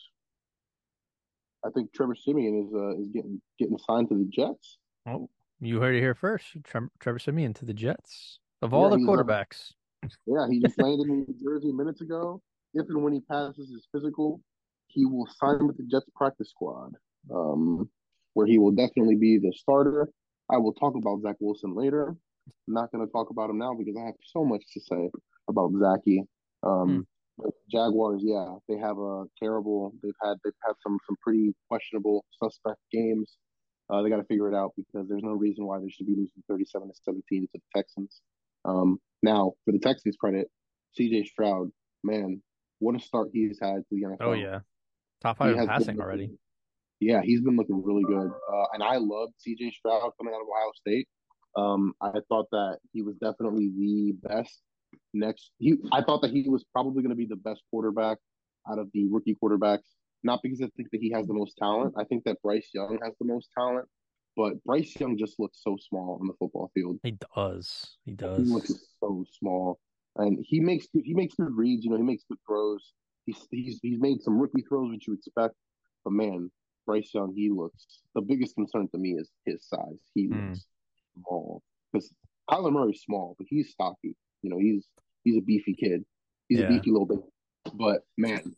I 1.65 1.70
think 1.72 1.91
Trevor 1.93 2.15
Siemian 2.15 2.67
is 2.67 2.74
uh, 2.74 3.01
is 3.01 3.07
getting 3.09 3.41
getting 3.57 3.78
signed 3.78 4.09
to 4.09 4.15
the 4.15 4.26
Jets. 4.30 4.78
oh, 5.07 5.30
you 5.61 5.80
heard 5.82 5.95
it 5.95 5.99
here 5.99 6.15
first. 6.15 6.45
Tre- 6.63 6.88
Trevor 6.99 7.20
Siemian 7.20 7.53
to 7.55 7.65
the 7.65 7.74
Jets 7.74 8.39
of 8.61 8.74
all 8.74 8.89
Yeah, 8.89 8.97
the 8.97 9.03
quarterbacks. 9.03 9.74
Yeah, 10.25 10.47
he 10.49 10.59
just 10.59 10.79
landed 10.79 11.07
in 11.07 11.25
New 11.27 11.35
Jersey 11.43 11.71
minutes 11.71 12.01
ago. 12.01 12.41
If 12.73 12.87
and 12.89 13.03
when 13.03 13.13
he 13.13 13.21
passes 13.21 13.69
his 13.69 13.87
physical, 13.91 14.41
he 14.87 15.05
will 15.05 15.27
sign 15.37 15.67
with 15.67 15.77
the 15.77 15.83
Jets 15.83 16.09
practice 16.15 16.49
squad, 16.49 16.93
um, 17.33 17.89
where 18.33 18.47
he 18.47 18.57
will 18.57 18.71
definitely 18.71 19.15
be 19.15 19.37
the 19.37 19.51
starter. 19.55 20.09
I 20.51 20.57
will 20.57 20.73
talk 20.73 20.95
about 20.95 21.21
Zach 21.21 21.35
Wilson 21.39 21.75
later. 21.75 22.15
I'm 22.67 22.73
not 22.73 22.91
going 22.91 23.05
to 23.05 23.11
talk 23.11 23.29
about 23.29 23.49
him 23.49 23.59
now 23.59 23.73
because 23.73 23.95
I 23.99 24.05
have 24.05 24.15
so 24.23 24.43
much 24.43 24.63
to 24.73 24.81
say 24.81 25.09
about 25.47 25.71
Zachy. 25.79 26.23
Um, 26.63 27.05
Hmm. 27.39 27.49
Jaguars, 27.71 28.21
yeah, 28.23 28.55
they 28.67 28.77
have 28.77 28.97
a 28.97 29.23
terrible. 29.41 29.93
They've 30.03 30.11
had 30.21 30.35
they've 30.43 30.53
had 30.65 30.73
some 30.83 30.97
some 31.07 31.15
pretty 31.21 31.53
questionable 31.69 32.25
suspect 32.41 32.79
games. 32.91 33.37
Uh, 33.89 34.01
they 34.01 34.09
got 34.09 34.17
to 34.17 34.25
figure 34.25 34.49
it 34.51 34.55
out 34.55 34.73
because 34.75 35.07
there's 35.07 35.23
no 35.23 35.31
reason 35.31 35.65
why 35.65 35.79
they 35.79 35.89
should 35.89 36.05
be 36.05 36.15
losing 36.15 36.43
37 36.47 36.89
to 36.89 36.93
17 37.01 37.41
to 37.41 37.47
the 37.53 37.59
Texans. 37.75 38.21
Um, 38.65 38.99
now, 39.22 39.53
for 39.65 39.72
the 39.72 39.80
Texans' 39.80 40.17
credit, 40.17 40.47
C.J. 40.95 41.26
Stroud, 41.26 41.70
man, 42.03 42.41
what 42.80 42.95
a 42.95 42.99
start 42.99 43.30
he's 43.34 43.59
had 43.61 43.78
to 43.78 43.84
the 43.91 44.03
NFL. 44.03 44.17
Oh 44.22 44.34
yeah, 44.34 44.59
top 45.22 45.38
five 45.38 45.55
been 45.55 45.67
passing 45.67 45.99
already. 45.99 46.32
Yeah, 46.99 47.22
he's 47.22 47.41
been 47.41 47.55
looking 47.55 47.82
really 47.84 48.03
good. 48.03 48.28
Uh, 48.30 48.65
and 48.74 48.84
I 48.84 48.97
loved 48.97 49.34
C.J. 49.38 49.72
Stroud 49.72 50.11
coming 50.17 50.34
out 50.34 50.41
of 50.41 50.47
Ohio 50.47 50.72
State. 50.76 51.07
Um, 51.55 51.93
I 52.01 52.11
thought 52.30 52.47
that 52.51 52.80
he 52.91 53.01
was 53.01 53.15
definitely 53.17 53.72
the 53.78 54.13
best 54.28 54.61
next. 55.13 55.51
He, 55.57 55.78
I 55.91 56.01
thought 56.01 56.22
that 56.22 56.32
he 56.32 56.47
was 56.49 56.63
probably 56.74 57.01
going 57.01 57.11
to 57.11 57.15
be 57.15 57.26
the 57.26 57.38
best 57.38 57.61
quarterback 57.72 58.17
out 58.70 58.80
of 58.80 58.89
the 58.93 59.07
rookie 59.09 59.38
quarterbacks. 59.41 59.88
Not 60.24 60.41
because 60.43 60.61
I 60.61 60.67
think 60.76 60.89
that 60.91 60.99
he 60.99 61.11
has 61.11 61.26
the 61.28 61.34
most 61.34 61.57
talent. 61.57 61.93
I 61.97 62.03
think 62.03 62.26
that 62.26 62.41
Bryce 62.41 62.70
Young 62.74 62.99
has 63.01 63.13
the 63.20 63.26
most 63.26 63.49
talent. 63.57 63.88
But 64.36 64.61
Bryce 64.65 64.93
Young 64.99 65.17
just 65.17 65.39
looks 65.39 65.59
so 65.63 65.78
small 65.89 66.17
on 66.22 66.28
the 66.28 66.34
football 66.38 66.70
field. 66.74 66.97
He 67.03 67.17
does. 67.36 67.97
He 68.05 68.11
He 68.11 68.15
does. 68.17 68.49
looks 68.51 68.74
so 68.99 69.25
small, 69.39 69.79
and 70.17 70.39
he 70.47 70.59
makes 70.59 70.87
good, 70.93 71.03
he 71.05 71.13
makes 71.13 71.35
good 71.35 71.55
reads. 71.55 71.83
You 71.83 71.91
know, 71.91 71.97
he 71.97 72.03
makes 72.03 72.23
good 72.29 72.39
throws. 72.47 72.93
He's 73.25 73.47
he's 73.51 73.79
he's 73.81 73.99
made 73.99 74.21
some 74.21 74.39
rookie 74.39 74.63
throws, 74.67 74.91
which 74.91 75.07
you 75.07 75.13
expect. 75.13 75.55
But 76.03 76.13
man, 76.13 76.51
Bryce 76.85 77.11
Young, 77.13 77.33
he 77.35 77.49
looks. 77.49 78.01
The 78.15 78.21
biggest 78.21 78.55
concern 78.55 78.87
to 78.89 78.97
me 78.97 79.11
is 79.11 79.29
his 79.45 79.65
size. 79.67 79.99
He 80.13 80.27
Hmm. 80.27 80.37
looks 80.37 80.65
small 81.15 81.61
because 81.91 82.13
Kyler 82.49 82.71
Murray's 82.71 83.01
small, 83.01 83.35
but 83.37 83.47
he's 83.49 83.71
stocky. 83.71 84.15
You 84.41 84.49
know, 84.49 84.57
he's 84.57 84.87
he's 85.23 85.37
a 85.37 85.41
beefy 85.41 85.73
kid. 85.73 86.03
He's 86.47 86.59
Yeah. 86.59 86.65
a 86.65 86.69
beefy 86.69 86.91
little 86.91 87.05
bit. 87.05 87.19
But 87.73 88.01
man, 88.17 88.55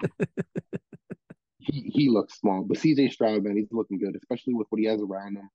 he 1.58 1.82
he 1.82 2.08
looks 2.08 2.38
small. 2.38 2.64
But 2.64 2.78
CJ 2.78 3.12
Stroud, 3.12 3.44
man, 3.44 3.56
he's 3.56 3.72
looking 3.72 3.98
good, 3.98 4.16
especially 4.16 4.54
with 4.54 4.66
what 4.70 4.80
he 4.80 4.86
has 4.86 5.00
around 5.00 5.36
him. 5.36 5.48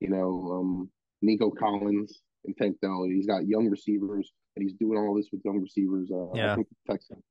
You 0.00 0.08
know, 0.08 0.50
um, 0.52 0.90
Nico 1.20 1.50
Collins 1.50 2.20
and 2.44 2.56
Tank 2.56 2.76
Dell. 2.82 3.04
He's 3.04 3.26
got 3.26 3.46
young 3.46 3.68
receivers, 3.68 4.32
and 4.56 4.62
he's 4.62 4.74
doing 4.78 4.98
all 4.98 5.14
this 5.14 5.28
with 5.32 5.42
young 5.44 5.60
receivers. 5.60 6.10
Uh, 6.12 6.32
Yeah. 6.34 6.52
I 6.52 6.54
think 6.56 6.68
Texans 6.88 7.24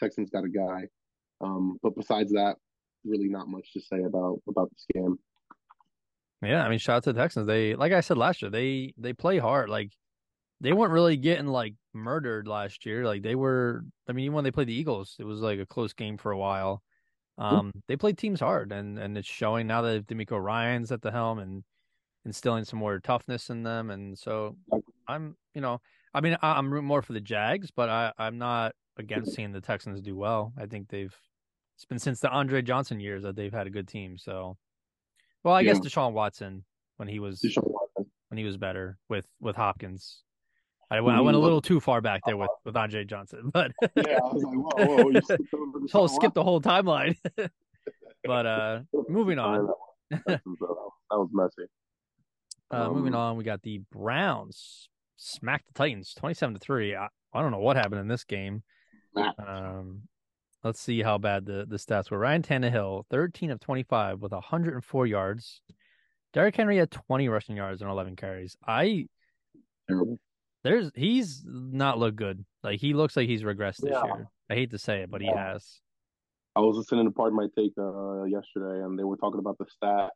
Texans 0.00 0.30
got 0.30 0.44
a 0.44 0.48
guy. 0.48 0.88
Um, 1.40 1.78
but 1.82 1.94
besides 1.96 2.32
that, 2.32 2.56
really 3.04 3.28
not 3.28 3.48
much 3.48 3.72
to 3.72 3.80
say 3.80 4.02
about 4.02 4.40
about 4.48 4.70
this 4.70 4.86
game. 4.94 5.16
Yeah, 6.42 6.64
I 6.64 6.68
mean, 6.68 6.78
shout 6.78 6.96
out 6.96 7.04
to 7.04 7.12
the 7.12 7.20
Texans. 7.20 7.46
They, 7.46 7.74
like 7.74 7.92
I 7.92 8.00
said 8.00 8.18
last 8.18 8.42
year, 8.42 8.50
they 8.50 8.92
they 8.98 9.12
play 9.12 9.38
hard. 9.38 9.70
Like 9.70 9.92
they 10.60 10.72
weren't 10.72 10.92
really 10.92 11.16
getting 11.16 11.46
like 11.46 11.74
murdered 11.92 12.46
last 12.46 12.86
year. 12.86 13.04
Like 13.04 13.22
they 13.22 13.34
were. 13.34 13.84
I 14.08 14.12
mean, 14.12 14.26
even 14.26 14.34
when 14.34 14.44
they 14.44 14.50
played 14.50 14.68
the 14.68 14.74
Eagles, 14.74 15.16
it 15.18 15.24
was 15.24 15.40
like 15.40 15.58
a 15.58 15.66
close 15.66 15.92
game 15.92 16.16
for 16.16 16.32
a 16.32 16.38
while. 16.38 16.82
Um, 17.36 17.72
they 17.88 17.96
played 17.96 18.18
teams 18.18 18.40
hard, 18.40 18.72
and 18.72 18.98
and 18.98 19.18
it's 19.18 19.28
showing 19.28 19.66
now 19.66 19.82
that 19.82 20.06
DeMeco 20.06 20.42
Ryans 20.42 20.92
at 20.92 21.02
the 21.02 21.10
helm 21.10 21.38
and 21.38 21.64
instilling 22.24 22.64
some 22.64 22.78
more 22.78 22.98
toughness 22.98 23.50
in 23.50 23.62
them. 23.62 23.90
And 23.90 24.18
so 24.18 24.56
I'm, 25.08 25.36
you 25.54 25.60
know, 25.60 25.80
I 26.14 26.20
mean, 26.20 26.36
I'm 26.42 26.72
rooting 26.72 26.86
more 26.86 27.02
for 27.02 27.12
the 27.12 27.20
Jags, 27.20 27.70
but 27.70 27.88
I 27.88 28.12
I'm 28.18 28.38
not 28.38 28.74
against 28.96 29.34
seeing 29.34 29.52
the 29.52 29.60
Texans 29.60 30.00
do 30.00 30.16
well. 30.16 30.52
I 30.58 30.66
think 30.66 30.88
they've. 30.88 31.14
It's 31.76 31.84
been 31.84 31.98
since 31.98 32.20
the 32.20 32.30
Andre 32.30 32.62
Johnson 32.62 33.00
years 33.00 33.24
that 33.24 33.34
they've 33.34 33.52
had 33.52 33.66
a 33.66 33.70
good 33.70 33.88
team. 33.88 34.16
So, 34.16 34.56
well, 35.42 35.54
I 35.54 35.64
guess 35.64 35.80
Deshaun 35.80 36.12
Watson 36.12 36.64
when 36.98 37.08
he 37.08 37.18
was 37.18 37.40
Deshaun 37.40 37.66
Watson. 37.66 38.06
when 38.28 38.38
he 38.38 38.44
was 38.44 38.56
better 38.56 38.96
with 39.08 39.26
with 39.40 39.56
Hopkins. 39.56 40.22
I 40.90 41.00
went 41.00 41.18
I 41.18 41.20
went 41.20 41.36
a 41.36 41.40
little 41.40 41.60
too 41.60 41.80
far 41.80 42.00
back 42.00 42.20
there 42.24 42.36
with 42.36 42.50
with 42.64 42.76
Andre 42.76 43.04
Johnson, 43.04 43.50
but 43.52 43.72
Yeah, 43.96 44.18
I 44.18 44.20
was 44.20 44.44
like, 44.44 44.54
whoa, 44.54 44.86
whoa, 44.86 45.10
you 45.10 45.20
skipped 45.24 45.54
over 45.54 45.80
Deshaun 45.80 46.10
skip 46.10 46.34
the 46.34 46.44
whole 46.44 46.60
timeline. 46.60 47.16
but 48.24 48.46
uh, 48.46 48.80
moving 49.08 49.40
on. 49.40 49.68
that 50.10 50.40
was 51.10 51.28
messy. 51.32 51.68
Uh, 52.74 52.90
moving 52.90 53.14
Um, 53.14 53.20
on, 53.20 53.36
we 53.36 53.44
got 53.44 53.62
the 53.62 53.80
Browns 53.92 54.88
smacked 55.16 55.66
the 55.68 55.72
Titans 55.74 56.12
twenty 56.14 56.34
seven 56.34 56.54
to 56.54 56.60
three. 56.60 56.94
I, 56.94 57.08
I 57.32 57.42
don't 57.42 57.52
know 57.52 57.58
what 57.60 57.76
happened 57.76 58.00
in 58.00 58.08
this 58.08 58.24
game. 58.24 58.62
Um, 59.38 60.02
let's 60.62 60.80
see 60.80 61.02
how 61.02 61.18
bad 61.18 61.46
the 61.46 61.66
the 61.68 61.76
stats 61.76 62.10
were. 62.10 62.18
Ryan 62.18 62.42
Tannehill, 62.42 63.04
thirteen 63.10 63.50
of 63.50 63.60
twenty 63.60 63.82
five 63.84 64.20
with 64.20 64.32
hundred 64.32 64.74
and 64.74 64.84
four 64.84 65.06
yards. 65.06 65.62
Derrick 66.32 66.56
Henry 66.56 66.78
had 66.78 66.90
twenty 66.90 67.28
rushing 67.28 67.56
yards 67.56 67.80
and 67.80 67.90
eleven 67.90 68.16
carries. 68.16 68.56
I 68.66 69.06
there's 70.64 70.90
he's 70.94 71.44
not 71.46 71.98
looked 71.98 72.16
good. 72.16 72.44
Like 72.62 72.80
he 72.80 72.94
looks 72.94 73.16
like 73.16 73.28
he's 73.28 73.42
regressed 73.42 73.78
this 73.82 73.92
Yeah. 73.92 74.04
year. 74.04 74.28
I 74.50 74.54
hate 74.54 74.70
to 74.72 74.78
say 74.78 75.00
it, 75.02 75.10
but 75.10 75.20
he 75.20 75.28
has. 75.28 75.80
I 76.56 76.60
was 76.60 76.76
listening 76.76 77.06
to 77.06 77.10
part 77.10 77.28
of 77.28 77.34
my 77.34 77.46
take 77.56 77.72
uh, 77.78 78.24
yesterday, 78.24 78.84
and 78.84 78.98
they 78.98 79.04
were 79.04 79.16
talking 79.16 79.38
about 79.40 79.58
the 79.58 79.66
stat 79.68 80.10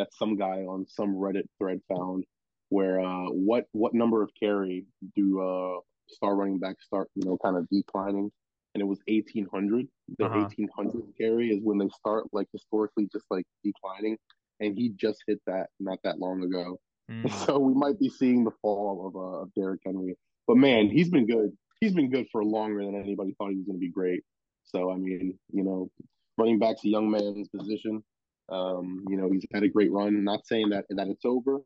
that 0.00 0.12
some 0.14 0.36
guy 0.36 0.64
on 0.64 0.86
some 0.88 1.14
Reddit 1.14 1.44
thread 1.58 1.80
found, 1.88 2.24
where 2.70 3.00
uh, 3.00 3.26
what 3.26 3.66
what 3.72 3.94
number 3.94 4.22
of 4.22 4.30
carry 4.42 4.86
do 5.14 5.40
uh, 5.40 5.80
star 6.08 6.34
running 6.34 6.58
backs 6.58 6.84
start, 6.86 7.08
you 7.14 7.24
know, 7.26 7.36
kind 7.44 7.56
of 7.56 7.68
declining, 7.70 8.30
and 8.74 8.80
it 8.80 8.86
was 8.86 8.98
eighteen 9.08 9.46
hundred. 9.52 9.86
The 10.18 10.24
Uh-huh. 10.26 10.46
eighteen 10.46 10.68
hundred 10.74 11.02
carry 11.20 11.50
is 11.50 11.60
when 11.62 11.78
they 11.78 11.88
start 11.90 12.24
like 12.32 12.48
historically 12.52 13.08
just 13.12 13.26
like 13.30 13.44
declining, 13.64 14.16
and 14.60 14.76
he 14.76 14.90
just 14.96 15.18
hit 15.26 15.40
that 15.46 15.66
not 15.78 15.98
that 16.04 16.18
long 16.18 16.42
ago. 16.42 16.78
Mm. 17.10 17.24
So 17.46 17.58
we 17.58 17.74
might 17.74 17.98
be 17.98 18.08
seeing 18.08 18.44
the 18.44 18.52
fall 18.62 19.06
of 19.08 19.16
uh, 19.16 19.42
of 19.42 19.54
Derrick 19.54 19.80
Henry. 19.84 20.14
But 20.46 20.56
man, 20.56 20.88
he's 20.88 21.10
been 21.10 21.26
good. 21.26 21.50
He's 21.80 21.94
been 21.94 22.10
good 22.10 22.26
for 22.32 22.44
longer 22.44 22.84
than 22.84 22.94
anybody 22.96 23.34
thought 23.36 23.50
he 23.50 23.56
was 23.56 23.66
going 23.66 23.78
to 23.78 23.86
be 23.88 23.90
great. 23.90 24.22
So 24.64 24.90
I 24.90 24.96
mean, 24.96 25.38
you 25.52 25.64
know, 25.64 25.90
running 26.38 26.58
back's 26.58 26.84
a 26.84 26.88
young 26.88 27.10
man's 27.10 27.48
position. 27.48 28.02
Um, 28.50 29.04
you 29.08 29.16
know, 29.16 29.30
he's 29.30 29.44
had 29.52 29.62
a 29.62 29.68
great 29.68 29.92
run. 29.92 30.24
Not 30.24 30.46
saying 30.46 30.70
that 30.70 30.84
that 30.90 31.08
it's 31.08 31.24
over, 31.24 31.60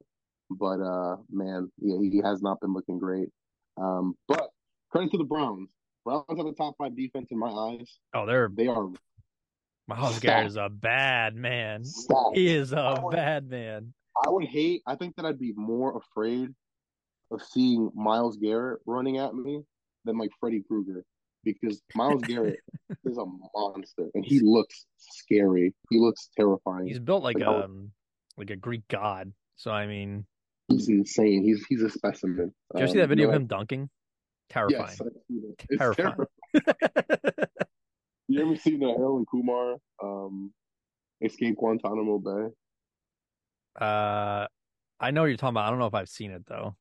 but 0.50 0.80
uh, 0.80 1.16
man, 1.30 1.70
yeah, 1.80 1.96
he 2.00 2.20
has 2.22 2.42
not 2.42 2.60
been 2.60 2.72
looking 2.74 2.98
great. 2.98 3.28
Um, 3.80 4.14
but 4.28 4.48
credit 4.90 5.10
to 5.12 5.18
the 5.18 5.24
Browns. 5.24 5.68
Browns 6.04 6.24
are 6.28 6.44
the 6.44 6.52
top 6.52 6.74
five 6.78 6.94
defense 6.96 7.28
in 7.30 7.38
my 7.38 7.48
eyes. 7.48 7.98
Oh, 8.14 8.26
they're 8.26 8.50
They 8.54 8.66
are 8.68 8.88
Myles 9.86 10.18
Garrett 10.20 10.46
is 10.46 10.56
a 10.56 10.68
bad 10.68 11.34
man. 11.34 11.84
stacked. 11.84 12.34
He 12.36 12.48
is 12.54 12.72
a 12.72 13.00
would- 13.02 13.12
bad 13.12 13.48
man. 13.50 13.92
I 14.24 14.30
would 14.30 14.44
hate. 14.44 14.82
I 14.86 14.94
think 14.94 15.16
that 15.16 15.26
I'd 15.26 15.38
be 15.40 15.52
more 15.56 15.96
afraid 15.98 16.48
of 17.32 17.42
seeing 17.42 17.90
Myles 17.94 18.36
Garrett 18.36 18.80
running 18.86 19.18
at 19.18 19.34
me 19.34 19.62
than 20.04 20.16
like 20.18 20.30
Freddy 20.38 20.62
Krueger 20.66 21.04
because 21.44 21.80
Myles 21.94 22.22
Garrett 22.22 22.60
is 23.04 23.18
a 23.18 23.24
monster 23.54 24.08
and 24.14 24.24
he 24.24 24.40
looks 24.40 24.86
scary. 24.98 25.74
He 25.90 25.98
looks 25.98 26.30
terrifying. 26.36 26.86
He's 26.86 26.98
built 26.98 27.22
like 27.22 27.38
Like, 27.38 27.46
would- 27.46 27.64
um 27.64 27.92
like 28.36 28.50
a 28.50 28.56
Greek 28.56 28.82
god. 28.88 29.32
So 29.56 29.70
I 29.70 29.86
mean, 29.86 30.26
he's 30.68 30.88
insane. 30.88 31.42
He's 31.44 31.64
he's 31.68 31.82
a 31.82 31.90
specimen. 31.90 32.52
did 32.74 32.78
you 32.78 32.80
ever 32.84 32.88
see 32.88 32.98
that 32.98 33.04
Um, 33.04 33.08
video 33.10 33.24
you 33.26 33.30
of 33.30 33.36
him 33.36 33.46
dunking? 33.46 33.88
Terrifying. 34.50 34.82
I've 35.00 35.12
seen 35.28 35.42
it. 35.50 35.66
It's 35.70 35.78
Terrifying. 35.78 36.14
terrifying. 36.52 37.46
You 38.26 38.40
ever 38.40 38.56
seen 38.56 38.80
the 38.80 38.86
Harold 38.86 39.26
Kumar 39.30 39.76
um, 40.02 40.50
escape 41.20 41.56
Guantanamo 41.56 42.18
Bay? 42.18 42.54
uh, 43.84 44.46
I 44.98 45.10
know 45.10 45.22
what 45.22 45.26
you're 45.26 45.36
talking 45.36 45.52
about. 45.54 45.66
I 45.66 45.70
don't 45.70 45.78
know 45.78 45.86
if 45.86 45.94
I've 45.94 46.08
seen 46.08 46.30
it 46.30 46.46
though. 46.46 46.74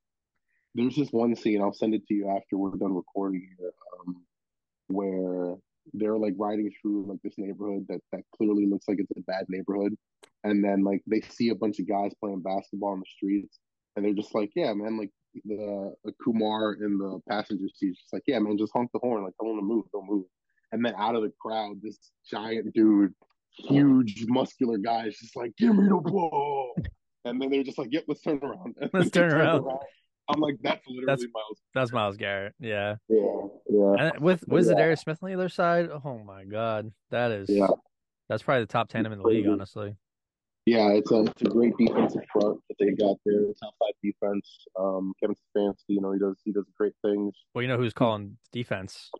There's 0.74 0.96
just 0.96 1.14
one 1.14 1.36
scene. 1.36 1.62
I'll 1.62 1.74
send 1.74 1.94
it 1.96 2.08
to 2.08 2.14
you 2.14 2.30
after 2.30 2.58
we're 2.58 2.72
done 2.78 2.96
recording 2.96 3.48
here, 3.60 3.72
um, 4.08 4.23
where 4.88 5.56
they're 5.94 6.18
like 6.18 6.34
riding 6.38 6.72
through 6.82 7.06
like 7.08 7.20
this 7.24 7.34
neighborhood 7.38 7.86
that 7.90 8.00
that 8.12 8.22
clearly 8.36 8.66
looks 8.66 8.88
like 8.88 9.00
it's 9.00 9.12
a 9.18 9.22
bad 9.22 9.46
neighborhood, 9.50 9.96
and 10.44 10.64
then 10.64 10.84
like 10.84 11.02
they 11.08 11.22
see 11.22 11.50
a 11.50 11.56
bunch 11.56 11.80
of 11.80 11.88
guys 11.88 12.12
playing 12.20 12.42
basketball 12.42 12.92
on 12.92 13.00
the 13.00 13.06
streets, 13.16 13.60
and 13.96 14.06
they're 14.06 14.14
just 14.14 14.34
like, 14.34 14.52
yeah, 14.56 14.74
man, 14.74 14.98
like 14.98 15.12
the, 15.46 15.94
the 16.04 16.14
Kumar 16.24 16.74
in 16.74 16.98
the 16.98 17.20
passenger 17.30 17.68
seat, 17.76 17.96
just 17.96 18.14
like, 18.14 18.24
yeah, 18.28 18.40
man, 18.40 18.58
just 18.58 18.74
honk 18.74 18.92
the 18.94 19.00
horn, 19.00 19.24
like 19.24 19.34
tell 19.40 19.50
them 19.50 19.60
to 19.60 19.66
move, 19.66 19.86
don't 19.92 20.10
move. 20.10 20.26
And 20.72 20.84
then 20.84 20.94
out 20.98 21.16
of 21.16 21.22
the 21.22 21.32
crowd, 21.40 21.76
this 21.82 21.98
giant 22.30 22.74
dude, 22.74 23.14
huge 23.52 24.26
muscular 24.28 24.78
guy, 24.78 25.06
is 25.06 25.18
just 25.18 25.36
like, 25.36 25.56
give 25.58 25.76
me 25.76 25.88
the 25.88 25.98
ball. 25.98 26.74
And 27.26 27.42
then 27.42 27.52
they're 27.52 27.64
just 27.64 27.78
like, 27.78 27.90
yep, 27.92 28.06
let's 28.08 28.22
turn 28.22 28.40
around. 28.42 28.76
And 28.82 28.90
Let's 28.94 29.12
turn 29.12 29.32
around. 29.32 29.66
I'm 30.30 30.40
like, 30.40 30.56
that's 30.62 30.86
literally 30.88 31.06
That's- 31.06 31.28
Myles. 31.34 31.62
That's 31.74 31.92
Myles 31.92 32.18
Garrett. 32.18 32.54
Yeah. 32.60 32.96
Yeah, 33.10 33.48
yeah, 33.70 33.96
And 34.00 34.20
with 34.20 34.48
with 34.48 34.66
Yeah. 34.68 34.74
Za'Darius 34.74 35.00
Smith 35.00 35.20
on 35.22 35.30
the 35.30 35.36
other 35.36 35.50
side, 35.50 35.90
oh 35.90 36.20
my 36.26 36.46
god, 36.46 36.92
that 37.12 37.32
is 37.32 37.50
yeah. 37.50 37.68
that's 38.30 38.42
probably 38.44 38.64
the 38.64 38.68
top 38.72 38.90
tandem 38.90 39.12
in 39.14 39.20
the 39.20 39.28
league, 39.28 39.48
honestly. 39.48 39.96
Yeah, 40.66 40.90
it's 40.94 41.12
a 41.12 41.24
it's 41.24 41.42
a 41.42 41.46
great 41.46 41.74
defensive 41.78 42.22
front 42.32 42.58
that 42.70 42.76
they 42.80 42.92
got 42.92 43.18
there. 43.26 43.42
Top 43.62 43.74
five 43.80 43.94
defense. 44.02 44.66
Um, 44.80 45.12
Kevin 45.20 45.36
Stefanski, 45.58 45.76
you 45.90 46.00
know, 46.02 46.14
he 46.14 46.20
does 46.20 46.38
he 46.46 46.54
does 46.54 46.66
great 46.78 46.94
things. 47.04 47.34
Well, 47.54 47.62
you 47.62 47.68
know 47.68 47.78
who's 47.78 47.94
calling 47.94 48.38
defense? 48.54 49.12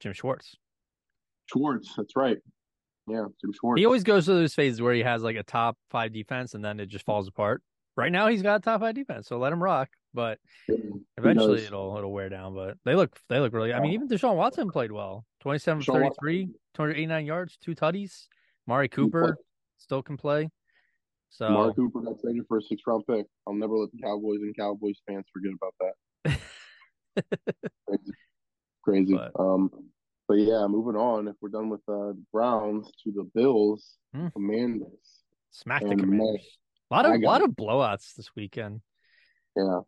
Jim 0.00 0.14
Schwartz. 0.14 0.56
Schwartz, 1.52 1.92
that's 1.96 2.16
right. 2.16 2.38
Yeah, 3.06 3.26
Jim 3.42 3.52
Schwartz. 3.52 3.78
He 3.78 3.84
always 3.84 4.04
goes 4.04 4.24
through 4.24 4.36
those 4.36 4.54
phases 4.54 4.80
where 4.80 4.94
he 4.94 5.02
has 5.02 5.22
like 5.22 5.36
a 5.36 5.42
top 5.42 5.76
five 5.90 6.12
defense 6.14 6.54
and 6.54 6.64
then 6.64 6.80
it 6.80 6.86
just 6.86 7.04
falls 7.04 7.28
apart. 7.28 7.62
Right 7.96 8.10
now 8.10 8.26
he's 8.28 8.42
got 8.42 8.56
a 8.56 8.60
top 8.60 8.80
five 8.80 8.94
defense, 8.94 9.28
so 9.28 9.38
let 9.38 9.52
him 9.52 9.62
rock. 9.62 9.88
But 10.12 10.38
eventually 11.16 11.64
it'll 11.64 11.96
it'll 11.96 12.12
wear 12.12 12.28
down. 12.28 12.54
But 12.54 12.76
they 12.84 12.94
look 12.94 13.16
they 13.28 13.38
look 13.40 13.52
really 13.52 13.72
I 13.72 13.80
mean, 13.80 13.92
even 13.92 14.08
Deshaun 14.08 14.36
Watson 14.36 14.70
played 14.70 14.90
well. 14.92 15.24
27 15.40 15.82
Deshaun 15.82 16.02
Watson- 16.02 16.16
33, 16.22 16.46
289 16.74 17.26
yards, 17.26 17.56
two 17.58 17.74
tutties. 17.74 18.26
Mari 18.66 18.88
Cooper 18.88 19.36
still 19.78 20.02
can 20.02 20.16
play. 20.16 20.50
So 21.30 21.48
Mark 21.50 21.76
Cooper 21.76 22.00
got 22.00 22.20
traded 22.20 22.44
for 22.48 22.58
a 22.58 22.62
six 22.62 22.82
round 22.86 23.04
pick. 23.08 23.26
I'll 23.46 23.54
never 23.54 23.76
let 23.76 23.90
the 23.92 23.98
Cowboys 24.02 24.40
and 24.42 24.56
Cowboys 24.56 24.96
fans 25.06 25.24
forget 25.32 25.52
about 25.52 25.74
that. 25.80 26.38
Crazy. 27.86 28.12
Crazy. 28.84 29.14
But- 29.14 29.32
Um, 29.40 29.70
but 30.26 30.34
yeah, 30.38 30.66
moving 30.66 30.96
on. 30.96 31.28
If 31.28 31.34
we're 31.42 31.50
done 31.50 31.68
with 31.68 31.80
uh, 31.88 32.12
the 32.14 32.24
Browns 32.32 32.90
to 33.04 33.12
the 33.12 33.24
Bills, 33.34 33.98
Hmm. 34.14 34.28
Commanders. 34.28 35.22
smack 35.50 35.82
the 35.82 35.90
And 35.90 36.00
commanders. 36.00 36.58
A 36.94 36.96
lot 36.96 37.06
of 37.06 37.20
got 37.20 37.26
lot 37.26 37.42
of 37.42 37.50
blowouts 37.50 38.14
this 38.14 38.30
weekend. 38.36 38.80
Yeah, 39.56 39.80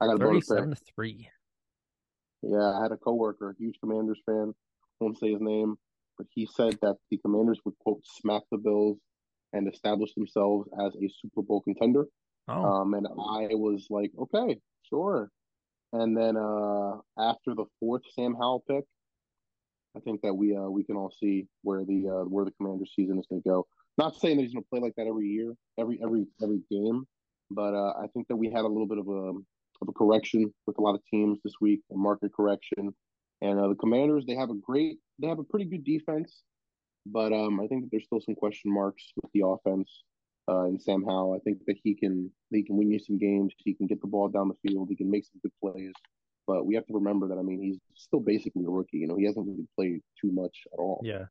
I 0.00 0.06
got 0.06 0.20
37 0.20 0.70
to 0.70 0.76
3. 0.94 1.28
Yeah, 2.42 2.78
I 2.78 2.82
had 2.82 2.92
a 2.92 2.96
coworker, 2.96 3.50
a 3.50 3.54
huge 3.58 3.76
Commanders 3.80 4.20
fan. 4.24 4.54
Won't 5.00 5.18
say 5.18 5.32
his 5.32 5.40
name, 5.40 5.76
but 6.16 6.28
he 6.30 6.46
said 6.46 6.78
that 6.82 6.96
the 7.10 7.18
Commanders 7.18 7.58
would 7.64 7.76
quote 7.78 8.02
smack 8.04 8.42
the 8.52 8.58
Bills 8.58 8.98
and 9.52 9.72
establish 9.72 10.14
themselves 10.14 10.68
as 10.80 10.94
a 10.94 11.08
Super 11.20 11.42
Bowl 11.42 11.60
contender. 11.60 12.06
Oh, 12.46 12.64
Um, 12.64 12.94
and 12.94 13.06
I 13.06 13.54
was 13.54 13.88
like, 13.90 14.12
okay, 14.16 14.60
sure. 14.88 15.30
And 15.92 16.16
then 16.16 16.36
uh, 16.36 16.98
after 17.18 17.54
the 17.54 17.66
fourth 17.80 18.02
Sam 18.14 18.34
Howell 18.34 18.64
pick, 18.68 18.84
I 19.96 20.00
think 20.00 20.22
that 20.22 20.34
we 20.34 20.56
uh, 20.56 20.68
we 20.68 20.84
can 20.84 20.96
all 20.96 21.12
see 21.20 21.46
where 21.62 21.84
the 21.84 22.08
uh, 22.08 22.24
where 22.28 22.44
the 22.44 22.52
Commanders 22.52 22.92
season 22.94 23.18
is 23.18 23.26
going 23.28 23.42
to 23.42 23.48
go. 23.48 23.66
Not 23.98 24.16
saying 24.16 24.36
that 24.36 24.42
he's 24.42 24.52
going 24.52 24.64
to 24.64 24.68
play 24.70 24.80
like 24.80 24.94
that 24.96 25.06
every 25.06 25.26
year, 25.26 25.52
every 25.78 26.00
every 26.02 26.26
every 26.42 26.60
game, 26.70 27.04
but 27.50 27.74
uh, 27.74 27.92
I 28.02 28.06
think 28.12 28.28
that 28.28 28.36
we 28.36 28.50
had 28.50 28.64
a 28.64 28.68
little 28.68 28.86
bit 28.86 28.98
of 28.98 29.08
a 29.08 29.32
of 29.82 29.88
a 29.88 29.92
correction 29.92 30.52
with 30.66 30.78
a 30.78 30.82
lot 30.82 30.94
of 30.94 31.00
teams 31.10 31.38
this 31.44 31.54
week, 31.60 31.80
a 31.92 31.96
market 31.96 32.32
correction. 32.34 32.94
And 33.42 33.58
uh, 33.58 33.68
the 33.68 33.74
Commanders, 33.74 34.24
they 34.26 34.36
have 34.36 34.50
a 34.50 34.54
great, 34.54 34.98
they 35.18 35.26
have 35.26 35.40
a 35.40 35.44
pretty 35.44 35.64
good 35.64 35.84
defense, 35.84 36.42
but 37.04 37.32
um, 37.32 37.60
I 37.60 37.66
think 37.66 37.82
that 37.82 37.88
there's 37.90 38.04
still 38.04 38.20
some 38.20 38.36
question 38.36 38.72
marks 38.72 39.02
with 39.20 39.32
the 39.32 39.44
offense 39.44 39.90
uh, 40.48 40.64
and 40.64 40.80
Sam 40.80 41.04
Howell. 41.04 41.34
I 41.34 41.38
think 41.40 41.58
that 41.66 41.76
he 41.82 41.94
can 41.94 42.30
he 42.50 42.62
can 42.62 42.76
win 42.76 42.90
you 42.90 42.98
some 42.98 43.18
games. 43.18 43.52
He 43.58 43.74
can 43.74 43.86
get 43.86 44.00
the 44.00 44.06
ball 44.06 44.28
down 44.28 44.48
the 44.48 44.68
field. 44.68 44.88
He 44.88 44.96
can 44.96 45.10
make 45.10 45.24
some 45.24 45.40
good 45.42 45.52
plays. 45.60 45.92
But 46.46 46.66
we 46.66 46.74
have 46.74 46.86
to 46.86 46.94
remember 46.94 47.28
that 47.28 47.38
I 47.38 47.42
mean 47.42 47.60
he's 47.60 47.78
still 47.94 48.20
basically 48.20 48.64
a 48.64 48.70
rookie. 48.70 48.98
You 48.98 49.08
know 49.08 49.16
he 49.16 49.24
hasn't 49.24 49.46
really 49.46 49.66
played 49.76 50.00
too 50.20 50.32
much 50.32 50.56
at 50.72 50.78
all. 50.78 51.00
yeah. 51.04 51.24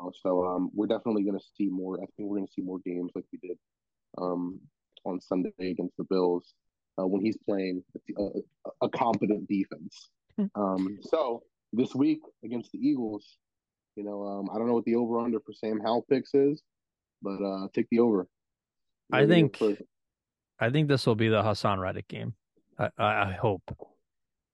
Uh, 0.00 0.10
So 0.22 0.44
um, 0.44 0.70
we're 0.74 0.86
definitely 0.86 1.22
going 1.24 1.38
to 1.38 1.44
see 1.56 1.68
more. 1.68 1.96
I 1.96 2.06
think 2.16 2.28
we're 2.28 2.36
going 2.36 2.46
to 2.46 2.52
see 2.52 2.62
more 2.62 2.78
games 2.84 3.10
like 3.14 3.24
we 3.32 3.38
did 3.46 3.58
um, 4.18 4.60
on 5.04 5.20
Sunday 5.20 5.50
against 5.60 5.96
the 5.96 6.04
Bills 6.04 6.54
uh, 6.98 7.06
when 7.06 7.20
he's 7.22 7.36
playing 7.48 7.82
a, 8.18 8.22
a, 8.22 8.30
a 8.82 8.88
competent 8.90 9.48
defense. 9.48 10.10
um, 10.54 10.98
so 11.02 11.42
this 11.72 11.94
week 11.94 12.20
against 12.44 12.72
the 12.72 12.78
Eagles, 12.78 13.36
you 13.96 14.04
know, 14.04 14.22
um, 14.24 14.48
I 14.52 14.58
don't 14.58 14.66
know 14.66 14.74
what 14.74 14.84
the 14.84 14.94
over 14.96 15.18
under 15.18 15.40
for 15.40 15.52
Sam 15.52 15.80
Howell 15.80 16.06
picks 16.08 16.34
is, 16.34 16.62
but 17.22 17.42
uh, 17.42 17.68
take 17.74 17.86
the 17.90 18.00
over. 18.00 18.26
I 19.12 19.26
think- 19.26 19.56
I 20.58 20.70
think 20.70 20.88
this 20.88 21.06
will 21.06 21.16
be 21.16 21.28
the 21.28 21.42
Haason 21.42 21.78
Reddick 21.80 22.06
game. 22.08 22.34
I, 22.78 22.90
I, 22.96 23.30
I 23.30 23.32
hope. 23.32 23.62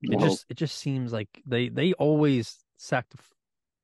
It 0.00 0.16
Well, 0.16 0.26
just 0.28 0.46
it 0.48 0.56
just 0.56 0.78
seems 0.78 1.12
like 1.12 1.28
they 1.46 1.68
they 1.68 1.92
always 1.94 2.56
sack 2.76 3.06
the 3.10 3.18
f- 3.18 3.34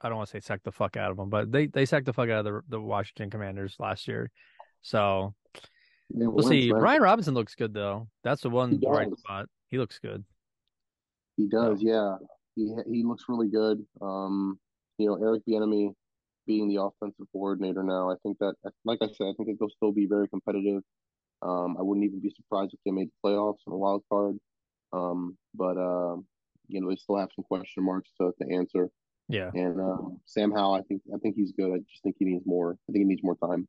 I 0.05 0.09
don't 0.09 0.19
want 0.19 0.29
to 0.29 0.33
say 0.33 0.41
sack 0.41 0.63
the 0.63 0.71
fuck 0.71 0.99
out 0.99 1.11
of 1.11 1.17
them, 1.17 1.31
but 1.31 1.51
they 1.51 1.67
they 1.67 1.87
sacked 1.87 2.05
the 2.05 2.13
fuck 2.13 2.29
out 2.29 2.45
of 2.45 2.53
the 2.53 2.61
the 2.69 2.81
Washington 2.81 3.31
Commanders 3.31 3.75
last 3.79 4.07
year. 4.07 4.31
So 4.83 5.35
yeah, 6.11 6.27
we'll 6.27 6.47
see. 6.47 6.71
Brian 6.71 7.01
Robinson 7.01 7.33
looks 7.33 7.55
good 7.55 7.73
though. 7.73 8.09
That's 8.23 8.43
the 8.43 8.51
one 8.51 8.77
bright 8.77 9.17
spot. 9.19 9.47
He 9.71 9.79
looks 9.79 9.99
good. 9.99 10.23
He 11.39 11.49
does, 11.49 11.83
yeah. 11.83 12.17
He 12.55 12.73
he 12.87 13.03
looks 13.03 13.25
really 13.29 13.49
good. 13.49 13.85
Um, 14.03 14.59
you 14.99 15.09
know, 15.09 15.17
Eric 15.17 15.43
Bieniemy 15.49 15.95
being 16.47 16.69
the 16.69 16.83
offensive 16.83 17.27
coordinator 17.33 17.83
now, 17.83 18.11
I 18.11 18.17
think 18.23 18.39
that, 18.39 18.55
like 18.85 18.99
I 19.01 19.07
said, 19.07 19.29
I 19.29 19.33
think 19.33 19.49
that 19.49 19.57
they'll 19.59 19.71
still 19.71 19.93
be 19.93 20.07
very 20.07 20.29
competitive. 20.29 20.83
Um, 21.41 21.77
I 21.79 21.83
wouldn't 21.83 22.05
even 22.05 22.21
be 22.21 22.31
surprised 22.37 22.75
if 22.75 22.81
they 22.85 22.91
made 22.91 23.09
the 23.09 23.29
playoffs 23.29 23.67
in 23.67 23.73
a 23.73 23.77
wild 23.77 24.03
card. 24.13 24.37
Um, 24.93 25.37
but 25.55 25.79
uh, 25.79 26.17
you 26.69 26.81
know, 26.81 26.91
they 26.91 26.97
still 26.97 27.17
have 27.17 27.31
some 27.35 27.45
question 27.45 27.85
marks 27.85 28.11
to, 28.21 28.33
to 28.41 28.55
answer. 28.55 28.91
Yeah. 29.29 29.51
And 29.55 29.81
um, 29.81 30.21
Sam 30.27 30.53
Howell, 30.53 30.75
I 30.75 30.83
think 30.83 31.03
I 31.15 31.19
think 31.19 31.37
he's 31.37 31.53
good. 31.53 31.73
I 31.73 31.79
just 31.91 32.03
think 32.03 32.17
he 32.19 32.25
needs 32.25 32.45
more. 32.47 32.77
I 32.89 32.93
think 32.93 33.03
he 33.03 33.09
needs 33.09 33.23
more 33.23 33.37
time. 33.37 33.67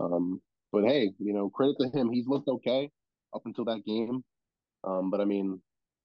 Um, 0.00 0.40
but 0.70 0.84
hey, 0.84 1.12
you 1.18 1.32
know, 1.32 1.48
credit 1.48 1.76
to 1.80 1.88
him. 1.88 2.10
He's 2.10 2.26
looked 2.26 2.48
okay 2.48 2.90
up 3.34 3.42
until 3.46 3.64
that 3.66 3.84
game. 3.86 4.22
Um, 4.84 5.10
but 5.10 5.20
I 5.20 5.24
mean, 5.24 5.60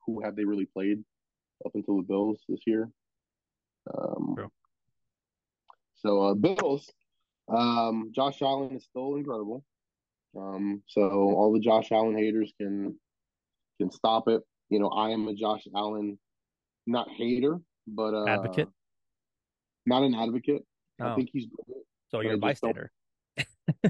who 0.05 0.21
have 0.23 0.35
they 0.35 0.45
really 0.45 0.65
played 0.65 1.03
up 1.65 1.71
until 1.75 1.97
the 1.97 2.03
Bills 2.03 2.39
this 2.47 2.61
year? 2.65 2.89
Um, 3.93 4.33
True. 4.35 4.51
so 5.95 6.21
uh, 6.21 6.33
Bills, 6.33 6.91
um, 7.49 8.11
Josh 8.13 8.41
Allen 8.41 8.75
is 8.75 8.83
still 8.83 9.15
incredible. 9.15 9.63
Um, 10.37 10.83
so 10.87 11.01
all 11.01 11.51
the 11.53 11.59
Josh 11.59 11.91
Allen 11.91 12.17
haters 12.17 12.53
can 12.59 12.95
can 13.79 13.91
stop 13.91 14.27
it. 14.27 14.41
You 14.69 14.79
know, 14.79 14.89
I 14.89 15.09
am 15.09 15.27
a 15.27 15.33
Josh 15.33 15.63
Allen 15.75 16.19
not 16.85 17.07
hater, 17.09 17.59
but 17.87 18.13
uh, 18.13 18.27
Advocate. 18.27 18.69
Not 19.87 20.03
an 20.03 20.13
advocate. 20.13 20.63
I 21.01 21.11
Oh, 21.11 21.15
think 21.15 21.29
he's 21.33 21.45
good. 21.47 21.75
so 22.09 22.19
you're 22.21 22.33
a 22.33 22.37
bystander. 22.37 22.91
I 23.37 23.43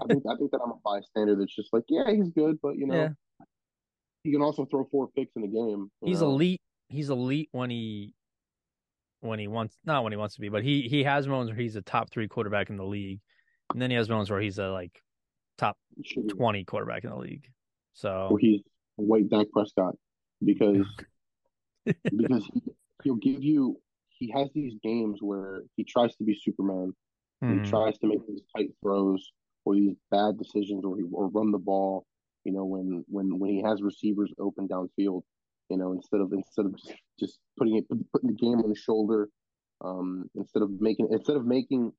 think 0.07 0.23
I 0.29 0.35
think 0.37 0.51
that 0.51 0.59
I'm 0.63 0.71
a 0.71 0.79
bystander 0.83 1.35
that's 1.35 1.55
just 1.55 1.73
like, 1.73 1.83
yeah, 1.89 2.09
he's 2.11 2.29
good, 2.29 2.57
but 2.61 2.77
you 2.77 2.87
know, 2.87 2.95
Yeah. 2.95 3.09
he 4.23 4.31
can 4.31 4.41
also 4.41 4.65
throw 4.65 4.85
four 4.91 5.07
picks 5.15 5.35
in 5.35 5.43
a 5.43 5.47
game. 5.47 5.89
He's 6.03 6.21
know? 6.21 6.27
elite. 6.31 6.61
He's 6.89 7.09
elite 7.09 7.49
when 7.51 7.69
he 7.69 8.13
when 9.21 9.39
he 9.39 9.47
wants 9.47 9.75
not 9.85 10.03
when 10.03 10.13
he 10.13 10.17
wants 10.17 10.35
to 10.35 10.41
be, 10.41 10.49
but 10.49 10.63
he 10.63 10.83
he 10.83 11.03
has 11.03 11.27
moments 11.27 11.51
where 11.51 11.59
he's 11.61 11.75
a 11.75 11.81
top 11.81 12.11
three 12.11 12.27
quarterback 12.27 12.69
in 12.69 12.77
the 12.77 12.85
league, 12.85 13.19
and 13.73 13.81
then 13.81 13.89
he 13.89 13.95
has 13.97 14.09
moments 14.09 14.29
where 14.29 14.39
he's 14.41 14.57
a 14.59 14.67
like 14.69 15.01
top 15.57 15.77
twenty 16.29 16.63
quarterback 16.63 17.03
in 17.03 17.09
the 17.09 17.17
league. 17.17 17.47
So 17.93 18.27
where 18.29 18.39
he's 18.39 18.61
white 18.95 19.29
Dak 19.29 19.47
Prescott 19.51 19.95
because 20.43 20.85
because 21.85 22.49
he'll 23.03 23.15
give 23.15 23.43
you 23.43 23.79
he 24.20 24.32
has 24.36 24.49
these 24.53 24.76
games 24.84 25.20
where 25.22 25.63
he 25.76 25.84
tries 25.84 26.15
to 26.18 26.24
be 26.24 26.36
Superman. 26.41 26.93
hmm, 27.41 27.53
He 27.53 27.59
tries 27.70 27.97
to 27.99 28.07
make 28.07 28.26
these 28.28 28.41
tight 28.55 28.70
throws 28.84 29.32
or 29.65 29.76
these 29.76 29.95
bad 30.11 30.38
decisions 30.38 30.84
or 30.86 30.97
he 30.97 31.03
or 31.11 31.30
run 31.30 31.51
the 31.51 31.59
ball. 31.59 32.05
You 32.45 32.53
know 32.53 32.65
when 32.65 33.03
when 33.07 33.39
when 33.39 33.51
he 33.51 33.61
has 33.63 33.82
receivers 33.82 34.34
open 34.39 34.68
downfield. 34.68 35.24
You 35.70 35.78
know 35.78 35.91
instead 35.93 36.22
of 36.22 36.32
instead 36.34 36.65
of 36.65 36.76
just, 36.78 36.93
just 37.20 37.39
putting 37.57 37.78
it 37.78 37.86
putting 38.13 38.30
the 38.30 38.36
game 38.36 38.59
on 38.59 38.70
his 38.70 38.80
shoulder. 38.80 39.30
Um, 39.84 40.30
instead 40.36 40.63
of 40.63 40.72
making 40.82 41.09
instead 41.11 41.36
of 41.38 41.45
making 41.45 41.93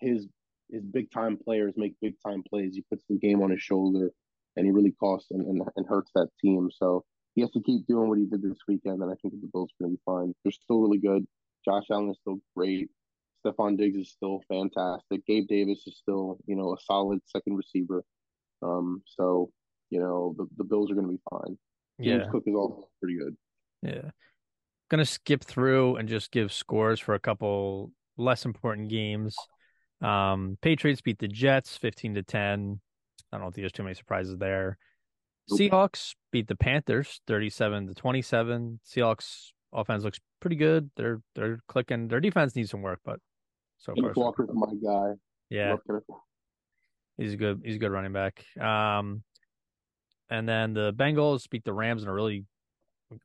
his 0.00 0.26
his 0.70 0.82
big 0.84 1.10
time 1.10 1.36
players 1.36 1.74
make 1.76 1.94
big 2.00 2.14
time 2.24 2.42
plays, 2.48 2.74
he 2.74 2.82
puts 2.90 3.04
the 3.08 3.18
game 3.18 3.42
on 3.42 3.50
his 3.50 3.60
shoulder, 3.60 4.12
and 4.56 4.66
he 4.66 4.72
really 4.72 4.92
costs 4.92 5.30
and, 5.30 5.44
and, 5.46 5.62
and 5.76 5.86
hurts 5.88 6.10
that 6.14 6.28
team. 6.40 6.68
So 6.72 7.04
he 7.40 7.42
has 7.42 7.50
to 7.52 7.62
keep 7.62 7.86
doing 7.86 8.08
what 8.10 8.18
he 8.18 8.26
did 8.26 8.42
this 8.42 8.58
weekend, 8.68 9.00
and 9.02 9.10
I 9.10 9.14
think 9.22 9.32
the 9.40 9.48
Bills 9.50 9.70
are 9.70 9.84
going 9.84 9.92
to 9.92 9.96
be 9.96 10.02
fine. 10.04 10.34
They're 10.44 10.52
still 10.52 10.80
really 10.80 10.98
good. 10.98 11.26
Josh 11.64 11.84
Allen 11.90 12.10
is 12.10 12.18
still 12.20 12.38
great. 12.54 12.90
Stefon 13.42 13.78
Diggs 13.78 13.96
is 13.96 14.10
still 14.10 14.42
fantastic. 14.46 15.24
Gabe 15.26 15.48
Davis 15.48 15.82
is 15.86 15.96
still, 15.96 16.36
you 16.46 16.54
know, 16.54 16.74
a 16.74 16.76
solid 16.84 17.20
second 17.24 17.56
receiver. 17.56 18.04
Um, 18.62 19.02
so 19.06 19.50
you 19.88 20.00
know 20.00 20.34
the, 20.36 20.46
the 20.58 20.64
Bills 20.64 20.90
are 20.90 20.94
going 20.94 21.06
to 21.06 21.12
be 21.12 21.20
fine. 21.30 21.56
James 21.98 22.24
yeah, 22.26 22.30
Cook 22.30 22.42
is 22.46 22.54
also 22.54 22.88
pretty 23.00 23.18
good. 23.18 23.36
yeah. 23.82 24.10
Gonna 24.90 25.06
skip 25.06 25.42
through 25.42 25.96
and 25.96 26.08
just 26.08 26.32
give 26.32 26.52
scores 26.52 27.00
for 27.00 27.14
a 27.14 27.20
couple 27.20 27.90
less 28.18 28.44
important 28.44 28.90
games. 28.90 29.34
Um, 30.02 30.58
Patriots 30.60 31.00
beat 31.00 31.18
the 31.18 31.28
Jets 31.28 31.78
15 31.78 32.16
to 32.16 32.22
10. 32.22 32.80
I 33.32 33.38
don't 33.38 33.54
think 33.54 33.62
there's 33.62 33.72
too 33.72 33.84
many 33.84 33.94
surprises 33.94 34.36
there. 34.36 34.76
Seahawks 35.50 36.14
beat 36.32 36.48
the 36.48 36.56
Panthers 36.56 37.20
37 37.26 37.88
to 37.88 37.94
27. 37.94 38.80
Seahawks 38.86 39.48
offense 39.72 40.04
looks 40.04 40.18
pretty 40.40 40.56
good. 40.56 40.90
They're 40.96 41.20
they're 41.34 41.60
clicking. 41.68 42.08
Their 42.08 42.20
defense 42.20 42.54
needs 42.56 42.70
some 42.70 42.82
work, 42.82 43.00
but 43.04 43.20
so 43.78 43.94
far 43.94 44.12
Kenneth 44.12 44.48
so 44.48 44.54
my 44.54 44.72
guy. 44.82 45.12
yeah, 45.48 45.76
he's 47.16 47.34
a 47.34 47.36
good 47.36 47.62
he's 47.64 47.76
a 47.76 47.78
good 47.78 47.92
running 47.92 48.12
back. 48.12 48.44
Um, 48.60 49.22
and 50.28 50.48
then 50.48 50.74
the 50.74 50.92
Bengals 50.92 51.48
beat 51.50 51.64
the 51.64 51.72
Rams 51.72 52.02
in 52.02 52.08
a 52.08 52.12
really 52.12 52.44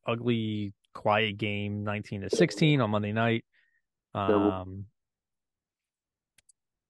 ugly, 0.05 0.73
quiet 0.93 1.38
game, 1.38 1.84
19 1.84 2.21
to 2.21 2.30
16 2.36 2.82
on 2.82 2.89
Monday 2.89 3.11
night. 3.11 3.45
Um, 4.15 4.86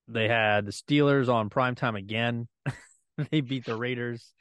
they 0.08 0.28
had 0.28 0.66
the 0.66 0.72
Steelers 0.72 1.28
on 1.28 1.50
prime 1.50 1.76
time 1.76 1.96
again. 1.96 2.48
they 3.32 3.42
beat 3.42 3.66
the 3.66 3.76
Raiders 3.76 4.34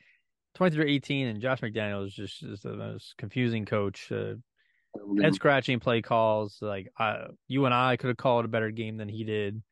23 0.55 0.95
18, 0.95 1.27
and 1.29 1.41
Josh 1.41 1.61
McDaniels 1.61 2.07
is 2.07 2.15
just 2.15 2.43
is 2.43 2.61
the 2.61 2.75
most 2.75 3.15
confusing 3.19 3.65
coach. 3.65 4.11
Uh, 4.13 4.35
head 5.21 5.35
scratching 5.35 5.81
play 5.81 6.03
calls. 6.03 6.59
Like 6.61 6.89
I, 6.99 7.27
you 7.49 7.65
and 7.65 7.75
I 7.75 7.97
could 7.97 8.09
have 8.09 8.17
called 8.17 8.45
a 8.45 8.49
better 8.49 8.71
game 8.71 8.97
than 8.97 9.09
he 9.09 9.25
did. 9.25 9.63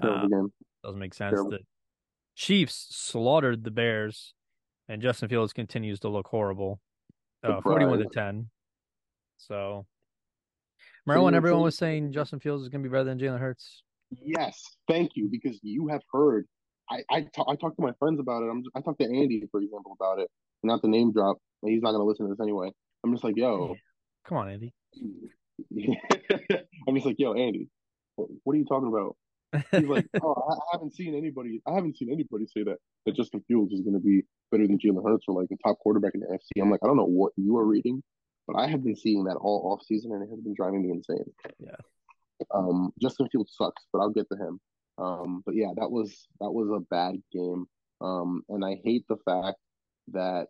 Terrible 0.00 0.44
Uh, 0.44 0.86
doesn't 0.86 1.00
make 1.00 1.14
sense. 1.14 1.34
Terrible. 1.34 1.50
The 1.50 1.58
Chiefs 2.36 2.88
slaughtered 2.90 3.64
the 3.64 3.70
Bears, 3.70 4.34
and 4.88 5.02
Justin 5.02 5.28
Fields 5.28 5.52
continues 5.52 6.00
to 6.00 6.08
look 6.08 6.28
horrible. 6.28 6.80
Uh, 7.42 7.60
Forty-one 7.60 7.98
to 7.98 8.06
ten. 8.06 8.50
So, 9.38 9.86
remember 11.04 11.24
when 11.24 11.34
everyone 11.34 11.62
was 11.62 11.76
saying 11.76 12.12
Justin 12.12 12.40
Fields 12.40 12.62
is 12.62 12.68
going 12.68 12.82
to 12.82 12.88
be 12.88 12.92
better 12.92 13.04
than 13.04 13.18
Jalen 13.18 13.40
Hurts? 13.40 13.82
Yes, 14.10 14.62
thank 14.88 15.12
you, 15.14 15.28
because 15.30 15.58
you 15.62 15.88
have 15.88 16.02
heard. 16.12 16.46
I 16.90 17.02
I, 17.10 17.20
ta- 17.34 17.44
talked 17.54 17.76
to 17.76 17.82
my 17.82 17.92
friends 17.98 18.20
about 18.20 18.42
it. 18.42 18.50
I'm 18.50 18.62
I 18.74 18.80
talked 18.80 19.00
to 19.00 19.06
Andy, 19.06 19.42
for 19.50 19.60
example, 19.60 19.96
about 19.98 20.20
it. 20.20 20.28
Not 20.62 20.82
the 20.82 20.88
name 20.88 21.12
drop. 21.12 21.38
but 21.62 21.70
He's 21.70 21.82
not 21.82 21.92
going 21.92 22.00
to 22.00 22.06
listen 22.06 22.26
to 22.26 22.32
this 22.32 22.42
anyway. 22.42 22.70
I'm 23.04 23.12
just 23.12 23.24
like, 23.24 23.36
yo, 23.36 23.76
Come 24.28 24.38
on, 24.38 24.50
Andy. 24.50 24.72
I'm 26.88 26.94
just 26.94 27.06
like, 27.06 27.16
yo, 27.18 27.34
Andy, 27.34 27.68
what, 28.16 28.52
are 28.52 28.56
you 28.56 28.64
talking 28.64 28.88
about? 28.88 29.16
He's 29.70 29.88
like, 29.88 30.06
oh, 30.22 30.34
I, 30.34 30.54
I 30.54 30.66
haven't 30.72 30.94
seen 30.94 31.14
anybody. 31.14 31.60
I 31.66 31.74
haven't 31.74 31.96
seen 31.96 32.10
anybody 32.12 32.46
say 32.46 32.64
that 32.64 32.76
that 33.06 33.14
Justin 33.14 33.44
Fields 33.46 33.72
is 33.72 33.82
going 33.82 33.94
to 33.94 34.00
be 34.00 34.22
better 34.50 34.66
than 34.66 34.78
Jalen 34.78 35.04
Hurts 35.04 35.24
or 35.28 35.40
like 35.40 35.48
a 35.52 35.68
top 35.68 35.78
quarterback 35.78 36.14
in 36.14 36.20
the 36.20 36.26
NFC. 36.26 36.60
I'm 36.60 36.70
like, 36.70 36.80
I 36.82 36.88
don't 36.88 36.96
know 36.96 37.04
what 37.04 37.32
you 37.36 37.56
are 37.56 37.64
reading, 37.64 38.02
but 38.48 38.56
I 38.56 38.66
have 38.66 38.82
been 38.82 38.96
seeing 38.96 39.24
that 39.24 39.36
all 39.36 39.72
off 39.72 39.86
season, 39.86 40.12
and 40.12 40.22
it 40.22 40.30
has 40.30 40.40
been 40.40 40.54
driving 40.54 40.82
me 40.82 40.90
insane. 40.90 41.24
Yeah. 41.60 41.76
Um, 42.52 42.92
Justin 43.00 43.28
Fields 43.30 43.54
sucks, 43.56 43.84
but 43.92 44.00
I'll 44.00 44.10
get 44.10 44.26
to 44.30 44.36
him. 44.36 44.60
Um, 44.98 45.42
but 45.44 45.54
yeah, 45.54 45.70
that 45.76 45.90
was 45.90 46.26
that 46.40 46.50
was 46.50 46.68
a 46.70 46.80
bad 46.80 47.16
game. 47.32 47.66
Um, 48.00 48.42
and 48.48 48.64
I 48.64 48.80
hate 48.84 49.04
the 49.08 49.16
fact 49.24 49.58
that 50.12 50.46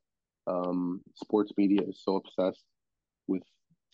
um 0.46 1.00
sports 1.14 1.52
media 1.56 1.80
is 1.88 2.00
so 2.04 2.16
obsessed 2.16 2.64
with 3.26 3.42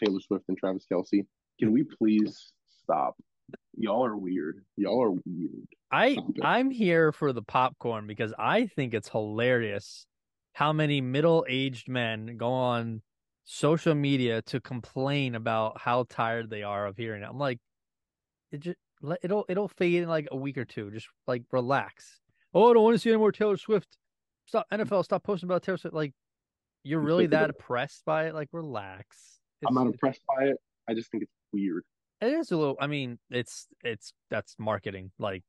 Taylor 0.03 0.21
Swift 0.21 0.45
and 0.49 0.59
Travis 0.59 0.87
Kelce. 0.91 1.27
Can 1.59 1.73
we 1.73 1.85
please 1.85 2.53
stop? 2.83 3.17
Y'all 3.77 4.05
are 4.05 4.17
weird. 4.17 4.65
Y'all 4.77 5.03
are 5.03 5.11
weird. 5.11 5.67
I 5.91 6.17
I'm 6.43 6.71
here 6.71 7.13
for 7.13 7.33
the 7.33 7.43
popcorn 7.43 8.07
because 8.07 8.33
I 8.39 8.67
think 8.67 8.95
it's 8.95 9.09
hilarious 9.09 10.07
how 10.55 10.73
many 10.73 11.01
middle-aged 11.01 11.89
men 11.89 12.37
go 12.37 12.51
on 12.51 13.01
social 13.45 13.95
media 13.95 14.43
to 14.43 14.61
complain 14.61 15.35
about 15.35 15.81
how 15.81 16.05
tired 16.09 16.51
they 16.51 16.63
are 16.63 16.87
of 16.87 16.97
hearing 16.97 17.23
it. 17.23 17.29
I'm 17.29 17.39
like, 17.39 17.59
it 18.51 18.61
just 18.61 18.79
it'll 19.23 19.45
it'll 19.49 19.69
fade 19.69 20.03
in 20.03 20.09
like 20.09 20.29
a 20.31 20.37
week 20.37 20.59
or 20.59 20.65
two. 20.65 20.91
Just 20.91 21.09
like 21.27 21.43
relax. 21.51 22.21
Oh, 22.55 22.71
I 22.71 22.75
don't 22.75 22.83
want 22.83 22.95
to 22.95 22.99
see 22.99 23.11
any 23.11 23.19
more 23.19 23.33
Taylor 23.33 23.57
Swift. 23.57 23.97
Stop 24.47 24.67
mm. 24.73 24.81
NFL. 24.81 25.05
Stop 25.05 25.23
posting 25.23 25.49
about 25.49 25.63
Taylor 25.63 25.79
Swift. 25.79 25.95
Like, 25.95 26.13
you're 26.83 27.01
really 27.01 27.27
that 27.27 27.51
oppressed 27.51 28.05
by 28.05 28.27
it? 28.27 28.35
Like, 28.35 28.49
relax. 28.53 29.39
I'm 29.67 29.75
not 29.75 29.83
It's- 29.83 29.95
impressed 29.95 30.21
by 30.27 30.45
it. 30.47 30.57
I 30.89 30.95
just 30.95 31.11
think 31.11 31.23
it's 31.23 31.33
weird. 31.53 31.85
It 32.21 32.33
is 32.33 32.51
a 32.51 32.57
little. 32.57 32.77
I 32.81 32.87
mean, 32.87 33.19
it's 33.31 33.67
it's 33.83 34.13
that's 34.31 34.57
marketing. 34.59 35.11
Like. 35.19 35.43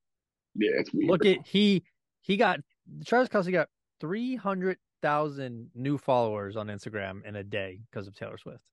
Yeah, 0.56 0.72
it's 0.76 0.94
weird. 0.94 1.10
Look 1.10 1.26
at 1.26 1.46
he 1.46 1.84
he 2.22 2.38
got 2.38 2.60
Travis 3.06 3.30
Kelce 3.30 3.52
got 3.52 3.70
three 4.00 4.36
hundred 4.36 4.78
thousand 5.02 5.70
new 5.76 5.98
followers 5.98 6.56
on 6.56 6.68
Instagram 6.68 7.26
in 7.26 7.36
a 7.36 7.44
day 7.44 7.82
because 7.90 8.08
of 8.08 8.16
Taylor 8.16 8.38
Swift. 8.38 8.64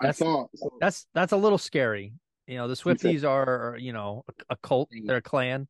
I 0.00 0.12
saw. 0.12 0.46
So, 0.54 0.72
That's 0.80 1.06
that's 1.14 1.32
a 1.32 1.36
little 1.36 1.58
scary. 1.58 2.12
You 2.46 2.56
know, 2.56 2.68
the 2.68 2.74
Swifties 2.74 3.24
are, 3.24 3.76
you 3.78 3.92
know 3.92 4.24
a, 4.28 4.54
a 4.54 4.56
cult. 4.56 4.90
They're 5.04 5.18
a 5.18 5.22
clan. 5.22 5.68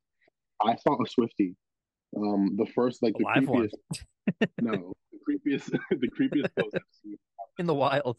I 0.62 0.76
saw 0.76 0.96
a 1.02 1.08
Swifty. 1.08 1.56
Um, 2.16 2.56
the 2.56 2.66
first 2.74 3.02
like 3.02 3.14
the 3.16 3.24
creepiest. 3.24 3.70
no, 4.60 4.92
the 5.12 5.18
creepiest. 5.28 5.70
the 5.90 6.08
creepiest 6.08 6.54
post 6.58 6.74
I've 6.74 6.82
seen 7.02 7.16
in 7.58 7.66
the 7.66 7.74
wild. 7.74 8.16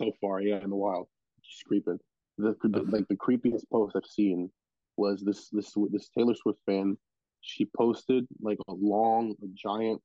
so 0.00 0.12
far. 0.20 0.40
Yeah, 0.40 0.62
in 0.62 0.70
the 0.70 0.76
wild, 0.76 1.08
just 1.42 1.64
creeping. 1.64 1.98
The, 2.38 2.54
the 2.62 2.82
like 2.82 3.08
the 3.08 3.16
creepiest 3.16 3.64
post 3.72 3.96
I've 3.96 4.06
seen 4.06 4.50
was 4.96 5.22
this 5.22 5.48
this 5.50 5.72
this 5.90 6.08
Taylor 6.16 6.34
Swift 6.34 6.58
fan. 6.66 6.96
She 7.40 7.66
posted 7.76 8.26
like 8.40 8.58
a 8.68 8.72
long, 8.72 9.34
a 9.42 9.46
giant 9.54 10.00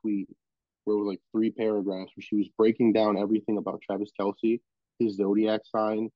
tweet 0.00 0.28
where 0.84 0.96
it 0.96 1.00
was 1.00 1.08
like 1.08 1.20
three 1.30 1.50
paragraphs 1.50 2.12
where 2.14 2.22
she 2.22 2.36
was 2.36 2.48
breaking 2.58 2.92
down 2.92 3.16
everything 3.16 3.56
about 3.56 3.80
Travis 3.80 4.10
Kelce, 4.18 4.60
his 4.98 5.16
zodiac 5.16 5.60
sign, 5.64 6.10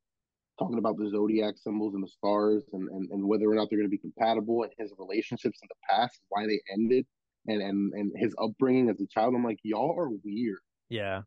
talking 0.58 0.78
about 0.78 0.96
the 0.96 1.08
zodiac 1.10 1.54
symbols 1.58 1.94
and 1.94 2.02
the 2.02 2.08
stars 2.08 2.62
and, 2.72 2.88
and, 2.88 3.10
and 3.10 3.24
whether 3.26 3.50
or 3.50 3.54
not 3.54 3.68
they're 3.68 3.78
going 3.78 3.88
to 3.88 3.90
be 3.90 3.98
compatible 3.98 4.62
and 4.62 4.72
his 4.78 4.92
relationships 4.98 5.58
in 5.62 5.68
the 5.68 5.74
past, 5.88 6.20
why 6.28 6.46
they 6.46 6.60
ended, 6.72 7.06
and, 7.46 7.60
and, 7.62 7.92
and 7.92 8.12
his 8.16 8.34
upbringing 8.42 8.88
as 8.88 9.00
a 9.00 9.06
child. 9.06 9.34
I'm 9.34 9.44
like, 9.44 9.58
y'all 9.62 9.94
are 9.98 10.08
weird. 10.24 10.58
Yeah, 10.88 11.22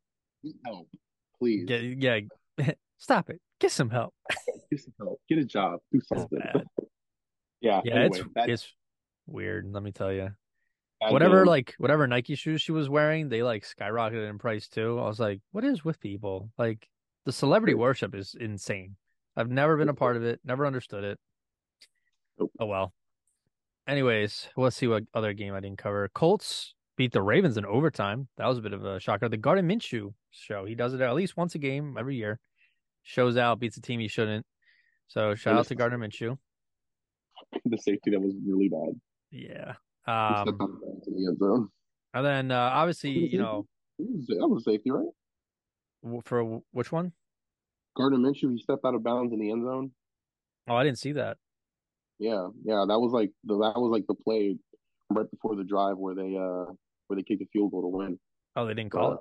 help, 0.66 0.88
please. 1.40 1.66
Get, 1.66 1.84
yeah. 1.84 2.20
Stop 2.98 3.30
it. 3.30 3.40
Get 3.60 3.72
some 3.72 3.90
help. 3.90 4.14
Get 4.72 4.82
some 4.82 4.94
help. 5.00 5.20
Get 5.30 5.38
a 5.38 5.46
job. 5.46 5.80
Do 5.92 6.02
something. 6.02 6.40
yeah. 7.62 7.82
Yeah, 7.84 7.94
anyway, 7.94 8.06
it's 8.06 8.24
that- 8.36 8.50
it's 8.50 8.74
weird. 9.28 9.72
Let 9.72 9.84
me 9.84 9.92
tell 9.92 10.12
you. 10.12 10.32
Whatever 11.08 11.46
like 11.46 11.76
whatever 11.78 12.08
Nike 12.08 12.36
shoes 12.36 12.62
she 12.62 12.74
was 12.74 12.90
wearing, 12.90 13.30
they 13.30 13.42
like 13.42 13.64
skyrocketed 13.64 14.30
in 14.30 14.38
price 14.38 14.68
too. 14.68 15.00
I 15.00 15.08
was 15.08 15.18
like, 15.18 15.40
what 15.52 15.64
is 15.64 15.86
with 15.86 15.98
people? 16.02 16.50
Like 16.58 16.90
the 17.26 17.32
celebrity 17.32 17.74
worship 17.74 18.14
is 18.14 18.36
insane. 18.38 18.98
I've 19.36 19.50
never 19.50 19.78
been 19.78 19.90
a 19.90 19.94
part 19.94 20.18
of 20.18 20.24
it, 20.24 20.40
never 20.44 20.66
understood 20.66 21.04
it. 21.04 21.20
Nope. 22.40 22.52
Oh 22.60 22.66
well. 22.66 22.94
Anyways, 23.88 24.50
let's 24.56 24.76
see 24.76 24.88
what 24.88 25.04
other 25.14 25.34
game 25.34 25.54
I 25.54 25.60
didn't 25.60 25.78
cover. 25.80 26.10
Colts 26.14 26.76
beat 26.96 27.12
the 27.12 27.22
Ravens 27.22 27.58
in 27.58 27.66
overtime. 27.66 28.28
That 28.38 28.48
was 28.48 28.58
a 28.58 28.62
bit 28.62 28.74
of 28.74 28.86
a 28.86 29.00
shocker. 29.00 29.30
The 29.30 29.38
Gardner 29.38 29.64
Minshew 29.64 30.14
show. 30.32 30.66
He 30.66 30.76
does 30.76 30.94
it 30.94 31.02
at 31.02 31.16
least 31.16 31.38
once 31.38 31.56
a 31.56 31.58
game 31.60 31.96
every 31.98 32.16
year. 32.16 32.40
Shows 33.04 33.38
out, 33.38 33.60
beats 33.60 33.78
a 33.78 33.82
team 33.82 34.00
he 34.00 34.08
shouldn't. 34.08 34.46
So 35.08 35.34
shout 35.34 35.58
out 35.58 35.66
to 35.68 35.76
Gardner 35.76 35.98
Minshew. 35.98 36.38
the 37.66 37.78
safety 37.78 38.12
that 38.12 38.20
was 38.22 38.36
really 38.46 38.70
bad. 38.70 39.00
Yeah. 39.32 39.74
Um, 40.06 40.44
stepped 40.44 40.62
out 40.62 40.70
of 40.70 40.82
bounds 40.82 41.08
in 41.08 41.14
the 41.16 41.68
and 42.14 42.26
then 42.26 42.52
uh, 42.52 42.70
obviously, 42.74 43.12
you 43.12 43.38
know, 43.40 43.68
That 43.98 44.48
was- 44.48 44.66
safety, 44.66 44.92
right? 44.92 45.08
for 46.24 46.62
which 46.72 46.92
one? 46.92 47.12
Gardner 48.00 48.18
Minshew, 48.18 48.52
he 48.54 48.58
stepped 48.62 48.86
out 48.86 48.96
of 48.96 49.04
bounds 49.04 49.34
in 49.34 49.40
the 49.40 49.52
end 49.52 49.64
zone. 49.64 49.92
Oh, 50.70 50.76
I 50.76 50.84
didn't 50.84 51.00
see 51.00 51.12
that. 51.14 51.38
Yeah, 52.18 52.48
yeah, 52.64 52.86
that 52.88 53.00
was 53.00 53.12
like 53.12 53.32
the 53.44 53.56
that 53.60 53.80
was 53.80 53.92
like 53.92 54.06
the 54.08 54.16
play 54.16 54.58
right 55.10 55.30
before 55.30 55.56
the 55.56 55.64
drive 55.64 55.98
where 55.98 56.16
they 56.16 56.36
uh 56.38 56.72
where 57.08 57.16
they 57.18 57.24
kicked 57.24 57.42
a 57.42 57.46
field 57.52 57.72
goal 57.72 57.82
to 57.82 57.88
win. 57.88 58.20
Oh, 58.56 58.66
they 58.66 58.74
didn't 58.74 58.92
call 58.92 59.12
Uh, 59.12 59.14
it. 59.16 59.20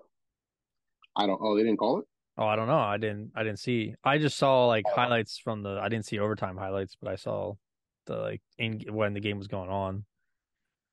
I 1.16 1.26
don't. 1.26 1.40
Oh, 1.42 1.56
they 1.56 1.62
didn't 1.62 1.78
call 1.78 1.98
it. 2.00 2.04
Oh, 2.36 2.46
I 2.46 2.54
don't 2.54 2.68
know. 2.68 2.78
I 2.78 2.98
didn't. 2.98 3.32
I 3.34 3.42
didn't 3.42 3.58
see. 3.58 3.94
I 4.04 4.18
just 4.18 4.36
saw 4.38 4.66
like 4.66 4.84
highlights 4.94 5.38
from 5.38 5.62
the. 5.62 5.80
I 5.82 5.88
didn't 5.88 6.06
see 6.06 6.18
overtime 6.20 6.56
highlights, 6.56 6.96
but 7.00 7.10
I 7.10 7.16
saw 7.16 7.54
the 8.06 8.16
like 8.16 8.42
in 8.58 8.80
when 8.90 9.12
the 9.14 9.20
game 9.20 9.38
was 9.38 9.48
going 9.48 9.70
on. 9.70 10.04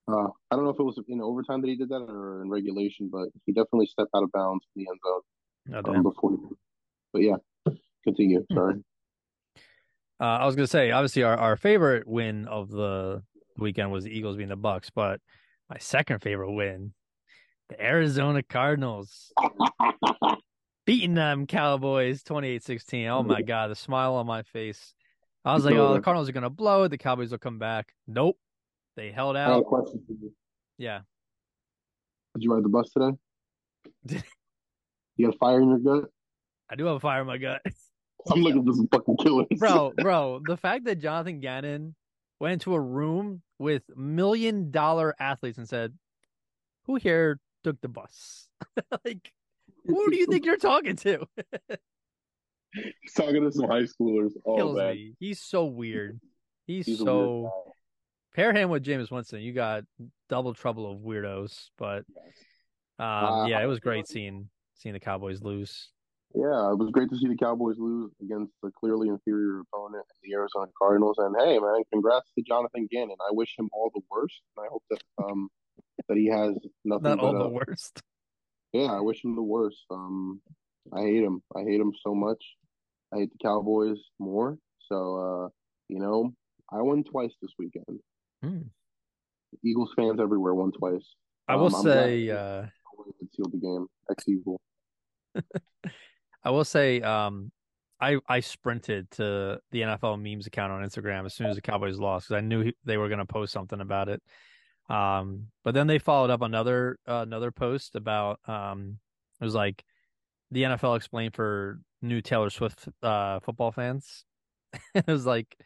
Uh, 0.08 0.28
I 0.50 0.56
don't 0.56 0.64
know 0.64 0.70
if 0.70 0.78
it 0.78 0.84
was 0.84 1.00
in 1.08 1.20
overtime 1.20 1.60
that 1.62 1.68
he 1.68 1.76
did 1.76 1.88
that 1.88 2.06
or 2.08 2.42
in 2.42 2.48
regulation, 2.50 3.08
but 3.10 3.28
he 3.44 3.52
definitely 3.52 3.86
stepped 3.86 4.10
out 4.14 4.22
of 4.22 4.30
bounds 4.32 4.64
in 4.76 4.84
the 4.84 4.88
end 4.90 5.00
zone 5.04 5.84
Oh, 5.84 5.96
um, 5.96 6.02
before. 6.04 6.38
But 7.12 7.22
yeah, 7.22 7.36
continue. 8.06 8.44
Hmm. 8.50 8.54
Sorry. 8.56 8.74
Uh, 10.18 10.24
I 10.24 10.46
was 10.46 10.56
gonna 10.56 10.66
say, 10.66 10.90
obviously, 10.92 11.22
our, 11.24 11.36
our 11.36 11.56
favorite 11.56 12.06
win 12.08 12.46
of 12.48 12.70
the 12.70 13.22
weekend 13.58 13.92
was 13.92 14.04
the 14.04 14.10
Eagles 14.10 14.36
being 14.36 14.48
the 14.48 14.56
Bucks, 14.56 14.90
but 14.94 15.20
my 15.68 15.76
second 15.78 16.20
favorite 16.22 16.52
win, 16.52 16.94
the 17.68 17.82
Arizona 17.82 18.42
Cardinals 18.42 19.32
beating 20.86 21.14
them 21.14 21.46
Cowboys 21.46 22.22
28-16. 22.22 23.08
Oh 23.08 23.22
my 23.22 23.42
god, 23.42 23.70
the 23.70 23.74
smile 23.74 24.14
on 24.14 24.26
my 24.26 24.42
face. 24.42 24.94
I 25.44 25.52
was 25.54 25.64
like, 25.64 25.74
oh, 25.74 25.92
the 25.92 26.00
Cardinals 26.00 26.28
are 26.30 26.32
gonna 26.32 26.48
blow 26.48 26.84
it. 26.84 26.88
The 26.88 26.98
Cowboys 26.98 27.30
will 27.30 27.38
come 27.38 27.58
back. 27.58 27.92
Nope, 28.06 28.38
they 28.96 29.10
held 29.10 29.36
I 29.36 29.40
have 29.42 29.50
a 29.50 29.54
out. 29.56 29.64
question 29.66 30.02
for 30.06 30.12
you. 30.14 30.32
Yeah, 30.78 31.00
Did 32.34 32.44
you 32.44 32.54
ride 32.54 32.64
the 32.64 32.68
bus 32.70 32.90
today? 32.90 34.22
You 35.18 35.28
got 35.28 35.34
a 35.34 35.38
fire 35.38 35.62
in 35.62 35.68
your 35.70 35.78
gut? 35.78 36.10
I 36.68 36.74
do 36.74 36.84
have 36.84 36.96
a 36.96 37.00
fire 37.00 37.22
in 37.22 37.26
my 37.26 37.38
gut. 37.38 37.62
I'm 38.30 38.42
looking 38.42 38.64
for 38.64 38.72
some 38.72 38.88
fucking 38.88 39.16
killers, 39.18 39.46
bro, 39.58 39.92
bro. 39.96 40.40
The 40.44 40.56
fact 40.56 40.84
that 40.84 41.00
Jonathan 41.00 41.40
Gannon 41.40 41.94
went 42.40 42.54
into 42.54 42.74
a 42.74 42.80
room 42.80 43.42
with 43.58 43.82
million 43.96 44.70
dollar 44.70 45.14
athletes 45.18 45.58
and 45.58 45.68
said, 45.68 45.94
"Who 46.86 46.96
here 46.96 47.38
took 47.64 47.80
the 47.80 47.88
bus?" 47.88 48.48
like, 49.04 49.32
who 49.84 50.10
do 50.10 50.16
you 50.16 50.26
think 50.26 50.44
you're 50.44 50.56
talking 50.56 50.96
to? 50.96 51.26
He's 52.72 53.12
talking 53.16 53.42
to 53.42 53.52
some 53.52 53.68
high 53.68 53.84
schoolers. 53.84 54.32
Oh 54.44 54.56
Kills 54.56 54.76
man, 54.76 54.94
me. 54.94 55.14
He's 55.18 55.40
so 55.40 55.64
weird. 55.66 56.20
He's, 56.66 56.86
he's 56.86 57.00
a 57.00 57.04
weird 57.04 57.16
so 57.16 57.72
pair 58.36 58.52
him 58.52 58.68
with 58.70 58.84
Jameis 58.84 59.10
Winston. 59.10 59.40
You 59.40 59.52
got 59.52 59.84
double 60.28 60.54
trouble 60.54 60.90
of 60.90 60.98
weirdos. 60.98 61.70
But 61.78 62.04
um, 62.98 63.06
Uh, 63.06 63.46
yeah, 63.46 63.62
it 63.62 63.66
was 63.66 63.80
great 63.80 64.06
seeing 64.06 64.48
seeing 64.74 64.92
the 64.92 65.00
Cowboys 65.00 65.42
lose. 65.42 65.90
Yeah, 66.38 66.70
it 66.72 66.78
was 66.78 66.90
great 66.92 67.08
to 67.08 67.16
see 67.16 67.28
the 67.28 67.36
Cowboys 67.36 67.76
lose 67.78 68.12
against 68.20 68.52
a 68.62 68.68
clearly 68.78 69.08
inferior 69.08 69.60
opponent, 69.60 70.04
the 70.22 70.34
Arizona 70.34 70.66
Cardinals. 70.76 71.16
And 71.18 71.34
hey, 71.38 71.58
man, 71.58 71.82
congrats 71.90 72.30
to 72.36 72.44
Jonathan 72.46 72.86
Gannon. 72.92 73.16
I 73.26 73.32
wish 73.32 73.54
him 73.58 73.70
all 73.72 73.90
the 73.94 74.02
worst, 74.10 74.42
and 74.56 74.66
I 74.66 74.68
hope 74.70 74.82
that 74.90 75.00
um 75.24 75.48
that 76.08 76.18
he 76.18 76.26
has 76.26 76.52
nothing 76.84 77.04
Not 77.04 77.18
but 77.20 77.34
all 77.36 77.42
the 77.44 77.48
worst. 77.48 78.02
Yeah, 78.74 78.92
I 78.92 79.00
wish 79.00 79.24
him 79.24 79.34
the 79.34 79.42
worst. 79.42 79.78
Um, 79.90 80.42
I 80.92 81.00
hate 81.00 81.22
him. 81.24 81.42
I 81.56 81.62
hate 81.62 81.80
him 81.80 81.92
so 82.04 82.14
much. 82.14 82.44
I 83.14 83.20
hate 83.20 83.30
the 83.32 83.38
Cowboys 83.42 83.98
more. 84.18 84.58
So, 84.90 84.96
uh, 85.16 85.48
you 85.88 85.98
know, 86.00 86.34
I 86.70 86.82
won 86.82 87.02
twice 87.02 87.32
this 87.40 87.52
weekend. 87.58 87.98
Hmm. 88.42 88.62
Eagles 89.64 89.92
fans 89.96 90.20
everywhere 90.20 90.54
won 90.54 90.70
twice. 90.72 91.14
I 91.48 91.56
will 91.56 91.74
Um, 91.74 91.82
say. 91.82 92.28
Uh, 92.28 92.66
sealed 93.34 93.52
the 93.52 93.58
game. 93.58 93.86
Ex 94.10 94.28
Eagle. 94.28 94.60
I 96.46 96.50
will 96.50 96.64
say, 96.64 97.00
um, 97.00 97.50
I 98.00 98.18
I 98.28 98.38
sprinted 98.38 99.10
to 99.12 99.58
the 99.72 99.80
NFL 99.80 100.22
memes 100.22 100.46
account 100.46 100.70
on 100.70 100.84
Instagram 100.84 101.26
as 101.26 101.34
soon 101.34 101.48
as 101.48 101.56
the 101.56 101.62
Cowboys 101.62 101.98
lost 101.98 102.28
because 102.28 102.40
I 102.40 102.46
knew 102.46 102.62
he, 102.62 102.74
they 102.84 102.96
were 102.96 103.08
going 103.08 103.18
to 103.18 103.26
post 103.26 103.52
something 103.52 103.80
about 103.80 104.08
it. 104.08 104.22
Um, 104.88 105.48
but 105.64 105.74
then 105.74 105.88
they 105.88 105.98
followed 105.98 106.30
up 106.30 106.42
another 106.42 106.98
uh, 107.08 107.24
another 107.26 107.50
post 107.50 107.96
about 107.96 108.38
um, 108.46 108.98
it 109.40 109.44
was 109.44 109.56
like 109.56 109.84
the 110.52 110.62
NFL 110.62 110.96
explained 110.96 111.34
for 111.34 111.80
new 112.00 112.20
Taylor 112.20 112.50
Swift 112.50 112.88
uh 113.02 113.40
football 113.40 113.72
fans. 113.72 114.24
it 114.94 115.08
was 115.08 115.26
like 115.26 115.56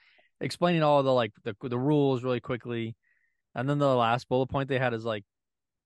explaining 0.40 0.82
all 0.82 1.02
the 1.02 1.12
like 1.12 1.32
the 1.44 1.54
the 1.60 1.78
rules 1.78 2.24
really 2.24 2.40
quickly, 2.40 2.96
and 3.54 3.68
then 3.68 3.78
the 3.78 3.94
last 3.94 4.30
bullet 4.30 4.46
point 4.46 4.70
they 4.70 4.78
had 4.78 4.94
is 4.94 5.04
like 5.04 5.24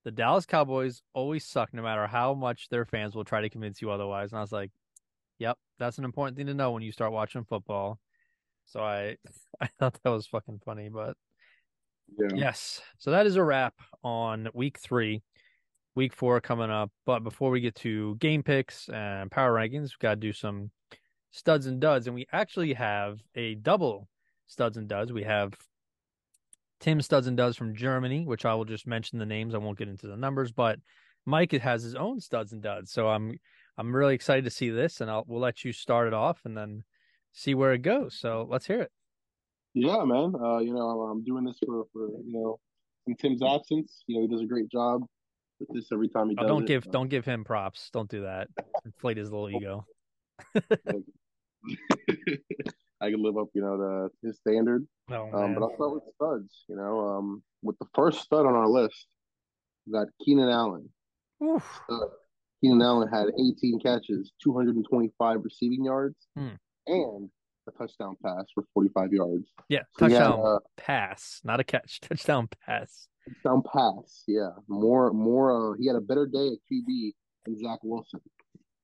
the 0.05 0.13
Dallas 0.13 0.47
Cowboys 0.47 1.03
always 1.15 1.45
suck 1.45 1.75
no 1.75 1.83
matter 1.83 2.07
how 2.07 2.35
much 2.35 2.69
their 2.69 2.85
fans 2.85 3.17
will 3.17 3.25
try 3.25 3.41
to 3.41 3.51
convince 3.51 3.83
you 3.83 3.91
otherwise. 3.91 4.31
And 4.31 4.39
I 4.39 4.43
was 4.43 4.53
like, 4.53 4.71
yep, 5.39 5.59
that's 5.79 5.99
an 5.99 6.05
important 6.05 6.37
thing 6.37 6.47
to 6.47 6.55
know 6.55 6.71
when 6.73 6.83
you 6.83 6.93
start 6.93 7.13
watching 7.13 7.45
football. 7.45 7.99
So 8.67 8.81
I 8.81 9.17
I 9.61 9.67
thought 9.79 9.99
that 10.03 10.11
was 10.11 10.27
fucking 10.27 10.61
funny, 10.65 10.89
but 10.89 11.17
Yeah. 12.19 12.35
yes. 12.35 12.81
So 12.99 13.11
that 13.13 13.27
is 13.27 13.37
a 13.37 13.45
wrap 13.45 13.75
on 14.03 14.49
week 14.55 14.79
3. 14.79 15.23
Week 15.97 16.13
4 16.13 16.41
coming 16.41 16.71
up, 16.71 16.91
but 17.07 17.21
before 17.21 17.53
we 17.53 17.61
get 17.61 17.77
to 17.77 18.17
game 18.17 18.43
picks 18.43 18.89
and 18.89 19.31
power 19.31 19.53
rankings, 19.55 19.83
we've 19.83 19.99
got 20.01 20.11
to 20.11 20.17
do 20.17 20.33
some 20.33 20.73
studs 21.31 21.67
and 21.67 21.81
duds 21.81 22.09
and 22.09 22.17
we 22.17 22.27
actually 22.33 22.73
have 22.73 23.21
a 23.37 23.55
double 23.55 24.09
studs 24.49 24.77
and 24.77 24.89
duds. 24.89 25.13
We 25.13 25.23
have 25.23 25.55
Tim 26.81 27.01
Studs 27.01 27.29
and 27.29 27.37
Duds 27.37 27.57
from 27.57 27.77
Germany, 27.77 28.27
which 28.27 28.45
I 28.45 28.55
will 28.55 28.65
just 28.65 28.87
mention 28.87 29.19
the 29.19 29.25
names. 29.27 29.55
I 29.55 29.59
won't 29.59 29.79
get 29.79 29.89
into 29.89 30.07
the 30.09 30.17
numbers, 30.17 30.53
but 30.53 30.81
Mike 31.25 31.53
has 31.53 31.83
his 31.83 31.95
own 31.95 32.21
studs 32.21 32.53
and 32.53 32.61
duds. 32.63 32.91
So 32.93 33.09
I'm 33.09 33.39
I'm 33.77 33.95
really 33.95 34.15
excited 34.15 34.45
to 34.45 34.51
see 34.51 34.71
this, 34.71 35.01
and 35.01 35.11
I'll 35.11 35.25
we'll 35.27 35.41
let 35.41 35.65
you 35.65 35.73
start 35.73 36.07
it 36.07 36.15
off 36.15 36.41
and 36.45 36.57
then 36.57 36.85
see 37.33 37.55
where 37.55 37.73
it 37.73 37.83
goes. 37.83 38.15
So 38.15 38.47
let's 38.49 38.67
hear 38.67 38.81
it. 38.81 38.93
Yeah, 39.75 40.05
man. 40.05 40.35
Uh, 40.41 40.59
you 40.59 40.73
know, 40.73 41.01
I'm, 41.03 41.25
doing 41.25 41.45
this 41.45 41.59
for, 41.65 41.85
for 41.93 42.07
you 42.09 42.33
know, 42.33 42.61
in 43.09 43.17
Tim's 43.17 43.43
absence. 43.43 44.05
You 44.07 44.17
know, 44.17 44.23
he 44.23 44.29
does 44.29 44.41
a 44.41 44.47
great 44.47 44.69
job 44.71 45.03
with 45.59 45.69
this 45.73 45.91
every 45.93 46.09
time 46.09 46.31
he 46.31 46.37
Oh, 46.39 46.43
does 46.43 46.49
don't 46.49 46.63
it. 46.63 46.69
give 46.69 46.87
Uh, 46.87 46.91
don't 46.93 47.09
give 47.09 47.25
him 47.25 47.43
props. 47.43 47.91
Don't 47.93 48.09
do 48.09 48.23
that. 48.23 48.49
Inflate 48.85 49.17
his 49.17 49.33
little 49.33 49.51
ego. 49.51 49.85
I 53.01 53.11
can 53.11 53.23
live 53.23 53.37
up, 53.37 53.49
you 53.53 53.63
know, 53.63 53.77
to 53.77 54.27
his 54.27 54.39
standard. 54.39 54.87
Oh 55.11 55.25
Um, 55.33 55.55
but 55.55 55.63
I'll 55.65 55.75
start 55.75 55.95
with 55.95 56.05
studs. 56.15 56.65
You 56.69 56.77
know, 56.77 57.01
um, 57.09 57.43
with 57.63 57.77
the 57.79 57.87
first 57.95 58.21
stud 58.21 58.47
on 58.47 58.55
our 58.55 58.69
list, 58.69 59.07
we 59.87 59.93
got 59.93 60.07
Keenan 60.25 60.49
Allen. 60.49 60.89
Oof. 61.43 61.81
Stud. 61.85 62.09
Keenan 62.65 62.81
Allen 62.83 63.09
had 63.09 63.27
18 63.39 63.79
catches, 63.81 64.33
225 64.43 65.45
receiving 65.45 65.85
yards, 65.85 66.17
Hmm. 66.35 66.55
and 66.87 67.31
a 67.67 67.71
touchdown 67.73 68.17
pass 68.23 68.47
for 68.55 68.65
45 68.73 69.13
yards. 69.13 69.47
Yeah, 69.69 69.83
So 69.99 70.07
he 70.07 70.15
had 70.15 70.21
touchdown 70.25 70.59
pass, 70.79 71.41
not 71.45 71.61
a 71.61 71.65
catch. 71.65 72.01
Touchdown 72.01 72.49
pass. 72.65 73.09
touchdown 73.29 73.63
pass. 73.71 74.25
Yeah, 74.27 74.51
more, 74.69 75.13
more. 75.13 75.73
Uh, 75.73 75.77
he 75.79 75.87
had 75.87 75.97
a 75.97 76.01
better 76.01 76.27
day 76.27 76.49
at 76.49 76.59
QB 76.73 77.13
than 77.45 77.59
Zach 77.59 77.81
Wilson. 77.83 78.21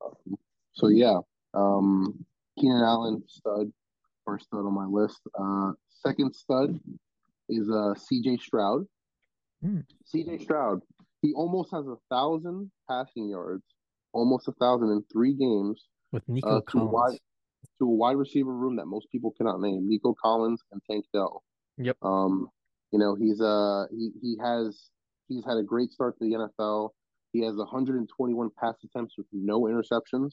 Um, 0.04 0.36
so 0.72 0.88
yeah, 0.88 1.18
um, 1.54 2.24
Keenan 2.58 2.82
Allen 2.82 3.22
stud, 3.28 3.72
first 4.26 4.46
stud 4.46 4.60
on 4.66 4.74
my 4.74 4.86
list. 4.86 5.20
Uh, 5.38 5.72
second 5.88 6.34
stud 6.34 6.78
is 7.48 7.68
uh 7.70 7.94
C.J. 7.94 8.36
Stroud. 8.38 8.86
Hmm. 9.62 9.80
C.J. 10.06 10.38
Stroud, 10.38 10.80
he 11.20 11.32
almost 11.34 11.70
has 11.72 11.86
a 11.86 11.96
thousand 12.10 12.70
passing 12.90 13.28
yards, 13.28 13.62
almost 14.12 14.48
a 14.48 14.52
thousand 14.52 14.90
in 14.90 15.02
three 15.12 15.34
games 15.34 15.86
With 16.12 16.28
Nico 16.28 16.48
Uh, 16.48 16.60
to 16.60 16.66
Collins. 16.66 16.92
wide- 16.92 17.18
to 17.78 17.84
a 17.84 17.94
wide 17.94 18.16
receiver 18.16 18.54
room 18.54 18.76
that 18.76 18.86
most 18.86 19.06
people 19.12 19.30
cannot 19.36 19.60
name, 19.60 19.88
Nico 19.88 20.14
Collins 20.20 20.60
and 20.72 20.80
Tank 20.90 21.04
Dell. 21.14 21.42
Yep. 21.78 21.96
Um, 22.02 22.48
you 22.90 22.98
know, 22.98 23.14
he's 23.14 23.40
uh 23.40 23.84
he 23.92 24.10
he 24.20 24.36
has 24.40 24.90
he's 25.28 25.44
had 25.44 25.56
a 25.56 25.62
great 25.62 25.92
start 25.92 26.18
to 26.18 26.24
the 26.24 26.34
NFL. 26.34 26.90
He 27.32 27.40
has 27.42 27.54
121 27.56 28.50
pass 28.58 28.74
attempts 28.82 29.14
with 29.16 29.26
no 29.32 29.62
interceptions. 29.62 30.32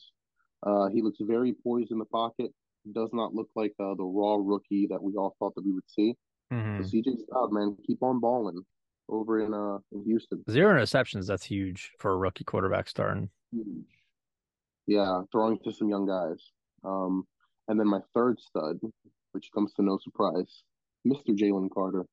Uh, 0.63 0.87
he 0.87 1.01
looks 1.03 1.19
very 1.21 1.53
poised 1.53 1.91
in 1.91 1.99
the 1.99 2.05
pocket. 2.05 2.51
Does 2.91 3.11
not 3.13 3.35
look 3.35 3.49
like 3.55 3.73
uh, 3.79 3.93
the 3.95 4.03
raw 4.05 4.37
rookie 4.39 4.87
that 4.89 5.01
we 5.03 5.13
all 5.15 5.35
thought 5.37 5.53
that 5.55 5.63
we 5.65 5.71
would 5.73 5.87
see. 5.89 6.15
Mhm. 6.51 6.77
So 6.83 6.89
CJ 6.89 7.17
Stroud, 7.23 7.51
man, 7.51 7.77
keep 7.85 8.01
on 8.01 8.19
balling 8.19 8.65
over 9.09 9.39
in 9.43 9.53
uh 9.53 9.77
in 9.91 10.03
Houston. 10.05 10.43
Zero 10.49 10.73
interceptions. 10.79 11.27
That's 11.27 11.43
huge 11.45 11.91
for 11.99 12.11
a 12.11 12.17
rookie 12.17 12.43
quarterback 12.43 12.87
starting. 12.89 13.29
Huge. 13.51 13.85
Yeah, 14.85 15.21
throwing 15.31 15.59
to 15.63 15.73
some 15.73 15.89
young 15.89 16.05
guys. 16.07 16.51
Um, 16.83 17.25
and 17.67 17.79
then 17.79 17.87
my 17.87 17.99
third 18.13 18.39
stud, 18.39 18.79
which 19.33 19.49
comes 19.53 19.73
to 19.73 19.81
no 19.81 19.97
surprise, 20.01 20.63
Mr. 21.05 21.29
Jalen 21.29 21.69
Carter. 21.73 22.05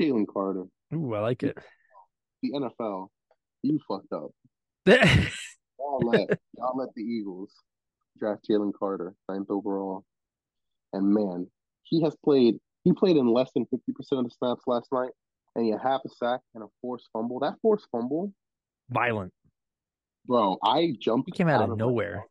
Jalen 0.00 0.26
Carter, 0.32 0.64
Ooh, 0.94 1.14
I 1.14 1.20
like 1.20 1.42
it. 1.42 1.56
the 2.42 2.50
NFL, 2.52 3.08
you 3.62 3.78
fucked 3.86 4.12
up. 4.12 4.30
Y'all 4.86 6.00
let 6.04 6.28
y'all 6.56 6.76
let 6.76 6.88
the 6.96 7.02
Eagles 7.02 7.52
draft 8.18 8.46
Jalen 8.48 8.72
Carter 8.78 9.14
ninth 9.28 9.48
overall, 9.50 10.04
and 10.92 11.12
man, 11.12 11.48
he 11.84 12.02
has 12.02 12.16
played. 12.24 12.56
He 12.84 12.92
played 12.92 13.16
in 13.16 13.28
less 13.28 13.50
than 13.54 13.66
fifty 13.66 13.92
percent 13.92 14.20
of 14.20 14.24
the 14.24 14.30
snaps 14.30 14.62
last 14.66 14.88
night, 14.92 15.10
and 15.54 15.64
he 15.64 15.70
had 15.70 15.80
half 15.82 16.00
a 16.04 16.08
sack 16.08 16.40
and 16.54 16.64
a 16.64 16.66
forced 16.80 17.08
fumble. 17.12 17.40
That 17.40 17.54
forced 17.62 17.86
fumble, 17.92 18.32
Violent. 18.90 19.32
bro, 20.26 20.58
I 20.64 20.94
jumped. 21.00 21.28
He 21.28 21.32
came 21.36 21.48
out 21.48 21.62
of 21.62 21.70
my 21.70 21.74
nowhere. 21.76 22.24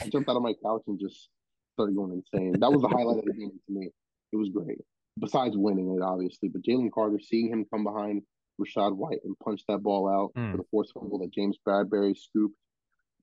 I 0.00 0.08
jumped 0.08 0.28
out 0.28 0.36
of 0.36 0.42
my 0.42 0.54
couch 0.64 0.82
and 0.86 0.98
just 1.00 1.28
started 1.74 1.96
going 1.96 2.12
insane. 2.12 2.52
That 2.60 2.70
was 2.72 2.82
the 2.82 2.88
highlight 2.88 3.18
of 3.18 3.24
the 3.24 3.32
game 3.32 3.50
to 3.66 3.72
me. 3.72 3.88
It 4.32 4.36
was 4.36 4.48
great. 4.50 4.78
Besides 5.18 5.56
winning 5.56 5.96
it, 5.96 6.02
obviously, 6.02 6.48
but 6.48 6.62
Jalen 6.62 6.90
Carter, 6.92 7.18
seeing 7.20 7.48
him 7.48 7.64
come 7.72 7.82
behind 7.82 8.22
Rachaad 8.60 8.96
White 8.96 9.18
and 9.24 9.36
punch 9.42 9.62
that 9.68 9.78
ball 9.82 10.08
out 10.08 10.32
Mm. 10.40 10.52
for 10.52 10.56
the 10.58 10.64
forced 10.70 10.92
fumble 10.94 11.18
that 11.18 11.32
James 11.32 11.56
Bradberry 11.66 12.16
scooped, 12.16 12.56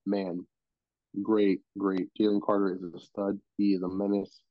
man, 0.05 0.45
great, 1.21 1.61
great. 1.77 2.09
Jalen 2.19 2.41
Carter 2.41 2.75
is 2.75 2.83
a 2.93 2.99
stud. 2.99 3.39
He 3.57 3.73
is 3.73 3.81
a 3.83 3.87
menace, 3.89 4.41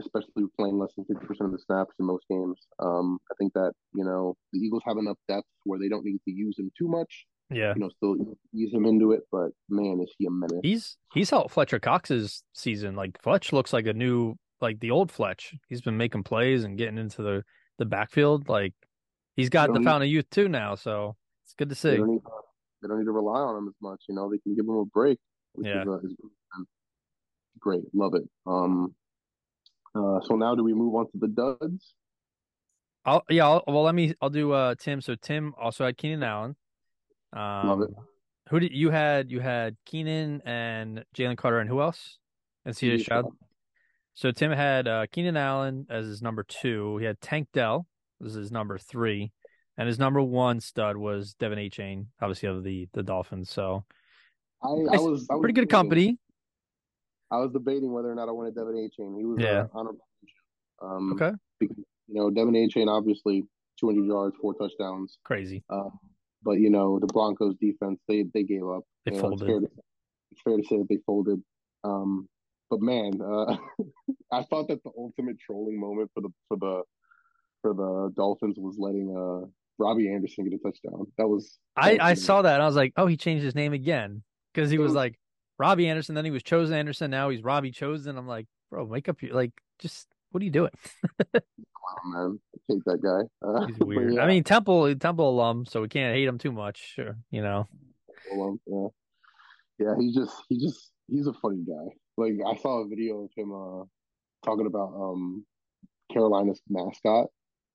especially 0.00 0.44
playing 0.58 0.78
less 0.78 0.90
than 0.96 1.04
50% 1.04 1.20
of 1.46 1.52
the 1.52 1.58
snaps 1.58 1.94
in 1.98 2.06
most 2.06 2.24
games. 2.28 2.58
Um, 2.78 3.18
I 3.30 3.34
think 3.38 3.52
that, 3.54 3.72
you 3.94 4.04
know, 4.04 4.34
the 4.52 4.58
Eagles 4.58 4.82
have 4.86 4.96
enough 4.98 5.16
depth 5.28 5.46
where 5.64 5.78
they 5.78 5.88
don't 5.88 6.04
need 6.04 6.18
to 6.26 6.30
use 6.32 6.56
him 6.58 6.70
too 6.78 6.88
much, 6.88 7.26
Yeah. 7.50 7.72
you 7.74 7.80
know, 7.80 7.90
still 7.96 8.16
ease 8.54 8.72
him 8.72 8.84
into 8.86 9.12
it, 9.12 9.22
but 9.30 9.50
man, 9.68 10.00
is 10.02 10.12
he 10.18 10.26
a 10.26 10.30
menace. 10.30 10.60
He's 10.62 10.96
he's 11.14 11.30
helped 11.30 11.50
Fletcher 11.52 11.78
Cox's 11.78 12.42
season. 12.54 12.94
Like 12.96 13.20
Fletch 13.22 13.52
looks 13.52 13.72
like 13.72 13.86
a 13.86 13.92
new 13.92 14.36
like 14.60 14.80
the 14.80 14.90
old 14.90 15.10
Fletch. 15.10 15.54
He's 15.68 15.80
been 15.80 15.96
making 15.96 16.22
plays 16.24 16.64
and 16.64 16.76
getting 16.78 16.98
into 16.98 17.22
the 17.22 17.42
the 17.78 17.86
backfield. 17.86 18.48
Like 18.48 18.74
he's 19.36 19.48
got 19.48 19.68
the 19.68 19.74
Don't- 19.74 19.84
fountain 19.84 20.08
of 20.08 20.12
youth 20.12 20.28
too 20.30 20.48
now, 20.48 20.74
so 20.74 21.16
it's 21.44 21.54
good 21.54 21.68
to 21.70 21.74
They 21.74 21.92
see. 21.92 21.96
don't, 21.96 22.10
need, 22.10 22.20
they 22.82 22.88
don't 22.88 22.98
need 22.98 23.04
to 23.06 23.12
rely 23.12 23.40
on 23.40 23.56
him 23.56 23.68
as 23.68 23.74
much, 23.80 24.02
you 24.08 24.14
know, 24.14 24.30
they 24.30 24.38
can 24.38 24.54
give 24.54 24.64
him 24.66 24.74
a 24.76 24.84
break, 24.84 25.18
Yeah. 25.58 25.82
is, 25.82 25.88
uh, 25.88 25.98
is 25.98 26.16
great. 27.58 27.82
Love 27.94 28.14
it. 28.14 28.22
Um, 28.46 28.94
uh, 29.94 30.20
so 30.22 30.36
now 30.36 30.54
do 30.54 30.62
we 30.62 30.74
move 30.74 30.94
on 30.94 31.06
to 31.06 31.18
the 31.18 31.28
duds? 31.28 31.94
I'll 33.04 33.24
yeah, 33.30 33.46
I'll, 33.46 33.64
well 33.66 33.82
let 33.82 33.94
me 33.94 34.14
I'll 34.20 34.30
do 34.30 34.52
uh 34.52 34.74
Tim. 34.78 35.00
So 35.00 35.14
Tim 35.14 35.54
also 35.60 35.84
had 35.84 35.96
Keenan 35.96 36.22
Allen. 36.22 36.56
Um 37.32 37.68
Love 37.68 37.82
it. 37.82 37.90
who 38.50 38.60
did 38.60 38.72
you 38.72 38.90
had 38.90 39.30
you 39.30 39.40
had 39.40 39.76
Keenan 39.86 40.42
and 40.44 41.04
Jalen 41.16 41.36
Carter 41.36 41.60
and 41.60 41.68
who 41.68 41.80
else? 41.80 42.18
And 42.66 42.74
CJ 42.74 43.00
Stroud. 43.00 43.26
So 44.14 44.30
Tim 44.32 44.52
had 44.52 44.86
uh, 44.86 45.06
Keenan 45.10 45.38
Allen 45.38 45.86
as 45.88 46.06
his 46.06 46.20
number 46.20 46.42
two. 46.42 46.98
He 46.98 47.06
had 47.06 47.18
Tank 47.22 47.48
Dell 47.54 47.86
as 48.22 48.34
his 48.34 48.52
number 48.52 48.76
three, 48.76 49.32
and 49.78 49.88
his 49.88 49.98
number 49.98 50.20
one 50.20 50.60
stud 50.60 50.98
was 50.98 51.34
De'Von 51.40 51.70
Achane, 51.70 52.06
obviously 52.20 52.50
of 52.50 52.62
the 52.62 52.86
the 52.92 53.02
Dolphins. 53.02 53.48
So 53.48 53.84
I, 54.62 54.68
I 54.68 54.70
was 54.70 55.26
I 55.30 55.34
was 55.34 55.40
pretty 55.40 55.54
good 55.54 55.70
company. 55.70 56.18
I 57.30 57.36
was 57.38 57.52
debating 57.52 57.92
whether 57.92 58.10
or 58.10 58.14
not 58.14 58.28
I 58.28 58.32
wanted 58.32 58.54
De'Von 58.54 58.74
Achane. 58.74 59.16
He 59.18 59.24
was 59.24 59.38
Yeah. 59.40 59.62
uh, 59.62 59.66
honorable. 59.72 60.06
Um, 60.82 61.12
Okay, 61.14 61.32
because, 61.58 61.76
you 62.08 62.14
know, 62.14 62.30
De'Von 62.30 62.56
Achane 62.56 62.88
obviously 62.88 63.44
200 63.78 64.04
yards, 64.04 64.36
four 64.40 64.54
touchdowns. 64.54 65.18
crazy. 65.24 65.62
Um, 65.70 65.98
but 66.42 66.52
you 66.52 66.70
know, 66.70 66.98
the 66.98 67.06
Broncos 67.06 67.54
defense 67.60 68.00
they 68.08 68.24
they 68.34 68.42
gave 68.44 68.66
up. 68.66 68.82
They 69.04 69.14
You 69.14 69.22
know, 69.22 69.32
it's 69.32 69.42
fair, 69.42 69.60
to, 69.60 69.70
it's 70.32 70.40
fair 70.42 70.56
to 70.56 70.64
say 70.64 70.78
that 70.78 70.88
they 70.88 70.98
folded. 71.06 71.42
Um, 71.84 72.28
but 72.70 72.80
man, 72.80 73.20
uh, 73.20 73.56
I 74.32 74.42
thought 74.44 74.68
that 74.68 74.82
the 74.84 74.90
ultimate 74.96 75.38
trolling 75.38 75.78
moment 75.78 76.10
for 76.14 76.22
the 76.22 76.30
for 76.48 76.56
the 76.56 76.82
for 77.62 77.74
the 77.74 78.12
Dolphins 78.16 78.56
was 78.58 78.76
letting 78.78 79.14
uh 79.14 79.46
Robbie 79.78 80.10
Anderson 80.12 80.44
get 80.48 80.54
a 80.54 80.62
touchdown. 80.62 81.06
That 81.18 81.28
was 81.28 81.58
I, 81.76 81.92
that 81.92 82.00
I 82.02 82.10
was 82.10 82.24
saw 82.24 82.42
that 82.42 82.54
and 82.54 82.62
I 82.62 82.66
was 82.66 82.76
like, 82.76 82.92
oh, 82.96 83.06
he 83.06 83.16
changed 83.18 83.44
his 83.44 83.54
name 83.54 83.72
again 83.74 84.22
because 84.54 84.70
he 84.70 84.78
was 84.78 84.88
was- 84.88 84.94
like 84.94 85.18
Robbie 85.60 85.88
Anderson, 85.88 86.14
then 86.14 86.24
he 86.24 86.30
was 86.30 86.42
Chosen 86.42 86.74
Anderson, 86.74 87.10
now 87.10 87.28
he's 87.28 87.42
Robbie 87.44 87.70
Chosen. 87.70 88.16
I'm 88.16 88.26
like, 88.26 88.46
bro, 88.70 88.82
wake 88.84 89.10
up 89.10 89.20
your 89.22 89.34
like, 89.34 89.52
just 89.78 90.08
what 90.30 90.40
are 90.40 90.44
you 90.44 90.50
doing? 90.50 90.70
Oh, 91.34 91.40
man. 92.04 92.38
I 92.54 92.58
hate 92.72 92.84
that 92.86 93.02
guy. 93.02 93.46
Uh, 93.46 93.66
He's 93.66 93.78
weird. 93.80 94.14
yeah, 94.14 94.22
I 94.22 94.26
mean, 94.26 94.44
Temple 94.44 94.94
Temple 94.94 95.28
alum, 95.28 95.66
so 95.66 95.82
we 95.82 95.88
can't 95.88 96.14
hate 96.14 96.26
him 96.26 96.38
too 96.38 96.52
much. 96.52 96.94
Sure, 96.94 97.16
you 97.30 97.42
know. 97.42 97.68
well, 98.32 98.58
um, 98.72 98.90
yeah, 99.78 99.86
yeah. 99.86 99.94
He's 99.98 100.14
just 100.14 100.34
he 100.48 100.58
just 100.58 100.92
he's 101.08 101.26
a 101.26 101.32
funny 101.34 101.64
guy. 101.66 101.94
Like 102.16 102.34
I 102.46 102.56
saw 102.60 102.82
a 102.82 102.88
video 102.88 103.24
of 103.24 103.30
him 103.36 103.52
uh 103.52 103.84
talking 104.44 104.66
about 104.66 104.94
um 104.94 105.44
Carolina's 106.12 106.60
mascot. 106.68 107.26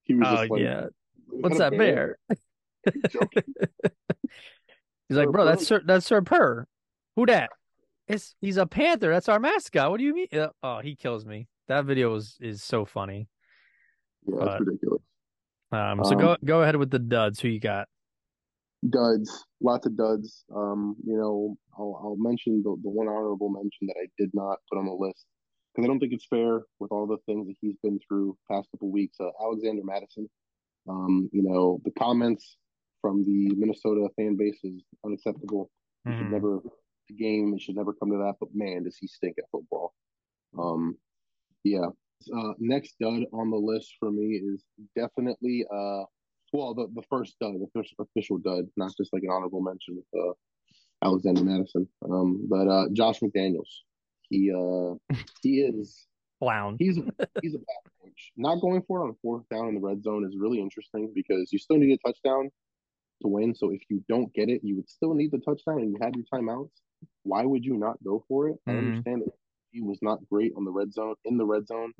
He 0.04 0.14
was 0.14 0.26
Oh 0.26 0.36
just 0.36 0.50
like, 0.50 0.60
yeah, 0.60 0.86
what's 1.28 1.58
that 1.58 1.76
bear? 1.76 2.18
Joking. 3.10 3.42
He's 5.08 5.18
like, 5.18 5.30
bro, 5.30 5.44
that's 5.44 5.66
Sir, 5.66 5.82
that's 5.84 6.06
Sir 6.06 6.20
Purr. 6.22 6.66
Who 7.14 7.26
that? 7.26 7.50
It's 8.08 8.34
he's 8.40 8.56
a 8.56 8.66
panther. 8.66 9.10
That's 9.10 9.28
our 9.28 9.40
mascot. 9.40 9.90
What 9.90 9.98
do 9.98 10.04
you 10.04 10.14
mean? 10.14 10.28
Oh, 10.62 10.78
he 10.80 10.94
kills 10.94 11.24
me. 11.26 11.48
That 11.68 11.84
video 11.84 12.14
is 12.14 12.36
is 12.40 12.62
so 12.62 12.84
funny. 12.84 13.28
Yeah, 14.26 14.36
But- 14.38 14.60
ridiculous. 14.60 15.02
Um, 15.72 16.00
so 16.04 16.12
Um, 16.12 16.18
go 16.18 16.36
go 16.44 16.62
ahead 16.62 16.76
with 16.76 16.90
the 16.90 17.00
duds. 17.00 17.40
Who 17.40 17.48
you 17.48 17.58
got? 17.58 17.88
Duds, 18.88 19.44
lots 19.60 19.86
of 19.86 19.96
duds. 19.96 20.44
Um, 20.54 20.94
you 21.04 21.16
know, 21.16 21.56
I'll 21.76 21.98
I'll 22.02 22.16
mention 22.18 22.62
the 22.62 22.76
the 22.82 22.88
one 22.90 23.08
honorable 23.08 23.48
mention 23.50 23.88
that 23.88 23.96
I 24.00 24.06
did 24.16 24.30
not 24.32 24.58
put 24.70 24.78
on 24.78 24.86
the 24.86 24.92
list 24.92 25.26
because 25.74 25.84
I 25.84 25.88
don't 25.88 25.98
think 25.98 26.12
it's 26.12 26.26
fair 26.26 26.62
with 26.78 26.92
all 26.92 27.06
the 27.08 27.18
things 27.26 27.48
that 27.48 27.56
he's 27.60 27.74
been 27.82 27.98
through 28.06 28.36
past 28.48 28.68
couple 28.70 28.92
weeks. 28.92 29.16
Uh, 29.18 29.30
Alexander 29.42 29.82
Mattison. 29.84 30.28
Um, 30.88 31.28
you 31.32 31.42
know, 31.42 31.80
the 31.84 31.90
comments 31.98 32.58
from 33.00 33.24
the 33.24 33.52
Minnesota 33.56 34.08
fan 34.14 34.36
base 34.36 34.60
is 34.62 34.84
unacceptable. 35.04 35.70
It 36.04 36.12
should 36.16 36.26
Mhm. 36.26 36.30
never 36.30 36.60
the 37.08 37.14
game. 37.14 37.54
It 37.54 37.62
should 37.62 37.76
never 37.76 37.92
come 37.92 38.10
to 38.10 38.18
that. 38.18 38.34
But 38.40 38.50
man, 38.54 38.84
does 38.84 38.96
he 38.96 39.06
stink 39.06 39.36
at 39.38 39.50
football. 39.50 39.94
Um, 40.58 40.96
yeah. 41.64 41.86
Uh, 42.34 42.52
next 42.58 42.96
dud 43.00 43.24
on 43.32 43.50
the 43.50 43.56
list 43.56 43.94
for 44.00 44.10
me 44.10 44.40
is 44.42 44.64
definitely 44.96 45.66
uh, 45.72 46.04
well, 46.52 46.74
the 46.74 46.86
the 46.94 47.02
first 47.10 47.36
dud, 47.40 47.54
the 47.54 47.68
first 47.74 47.94
official 47.98 48.38
dud, 48.38 48.66
not 48.76 48.92
just 48.96 49.12
like 49.12 49.22
an 49.22 49.30
honorable 49.30 49.60
mention 49.60 49.96
with 49.96 50.22
uh, 50.22 50.32
Alexander 51.06 51.44
Mattison. 51.44 51.88
Um, 52.04 52.46
but 52.48 52.68
uh, 52.68 52.86
Josh 52.92 53.20
McDaniels, 53.20 53.82
he 54.28 54.52
uh, 54.52 54.94
he 55.42 55.60
is 55.60 56.06
Clown. 56.40 56.76
he's 56.78 56.96
he's 57.42 57.54
a 57.54 57.58
bad 57.58 57.92
coach. 58.02 58.32
Not 58.36 58.60
going 58.60 58.82
for 58.86 59.00
it 59.00 59.04
on 59.04 59.16
fourth 59.22 59.48
down 59.50 59.68
in 59.68 59.74
the 59.74 59.80
red 59.80 60.02
zone 60.02 60.24
is 60.24 60.36
really 60.38 60.60
interesting 60.60 61.12
because 61.14 61.52
you 61.52 61.58
still 61.58 61.76
need 61.76 61.92
a 61.92 62.08
touchdown 62.08 62.50
to 63.22 63.28
win. 63.28 63.54
So 63.54 63.70
if 63.70 63.82
you 63.88 64.04
don't 64.08 64.32
get 64.34 64.48
it, 64.48 64.60
you 64.62 64.76
would 64.76 64.88
still 64.88 65.14
need 65.14 65.32
the 65.32 65.38
touchdown 65.38 65.80
and 65.80 65.90
you 65.90 65.98
had 66.00 66.14
your 66.14 66.24
timeouts. 66.32 66.70
Why 67.22 67.44
would 67.44 67.64
you 67.64 67.76
not 67.76 68.02
go 68.04 68.24
for 68.28 68.48
it? 68.48 68.58
I 68.66 68.72
Mhm. 68.72 68.78
understand 68.78 69.22
that 69.22 69.32
he 69.72 69.82
was 69.82 69.98
not 70.02 70.26
great 70.28 70.52
on 70.56 70.64
the 70.64 70.70
red 70.70 70.92
zone 70.92 71.16
in 71.24 71.36
the 71.36 71.44
red 71.46 71.66
zone 71.66 71.92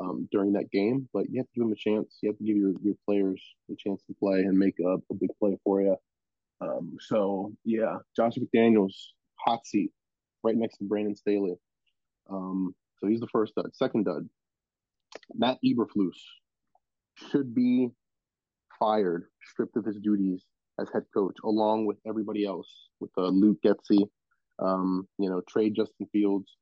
um, 0.00 0.28
during 0.32 0.52
that 0.54 0.70
game, 0.70 1.08
but 1.12 1.30
you 1.30 1.38
have 1.40 1.46
to 1.46 1.52
give 1.54 1.64
him 1.64 1.72
a 1.72 1.76
chance. 1.76 2.18
You 2.20 2.30
have 2.30 2.38
to 2.38 2.44
give 2.44 2.56
your, 2.56 2.72
your 2.82 2.96
players 3.06 3.40
a 3.70 3.76
chance 3.76 4.02
to 4.08 4.14
play 4.14 4.40
and 4.40 4.58
make 4.58 4.78
a, 4.80 4.94
a 5.10 5.14
big 5.14 5.30
play 5.38 5.56
for 5.62 5.80
you. 5.80 5.96
Um, 6.60 6.96
so 7.00 7.54
yeah, 7.64 7.98
Josh 8.16 8.34
McDaniels, 8.34 8.94
hot 9.36 9.64
seat, 9.66 9.92
right 10.42 10.56
next 10.56 10.78
to 10.78 10.84
Brandon 10.84 11.14
Staley. 11.14 11.54
Um, 12.28 12.74
so 12.98 13.06
he's 13.06 13.20
the 13.20 13.28
first 13.28 13.54
dud. 13.54 13.74
Second 13.74 14.04
dud, 14.04 14.28
Matt 15.34 15.58
Eberflus 15.64 16.16
should 17.14 17.54
be 17.54 17.90
fired, 18.78 19.30
stripped 19.42 19.76
of 19.76 19.84
his 19.84 19.98
duties 20.00 20.44
as 20.80 20.88
head 20.92 21.04
coach, 21.14 21.36
along 21.44 21.86
with 21.86 21.98
everybody 22.06 22.44
else, 22.44 22.88
with 22.98 23.10
uh, 23.16 23.28
Luke 23.28 23.58
Getsy, 23.64 24.08
um, 24.58 25.06
you 25.18 25.30
know, 25.30 25.40
trade 25.48 25.74
Justin 25.74 26.06
Fields, 26.12 26.56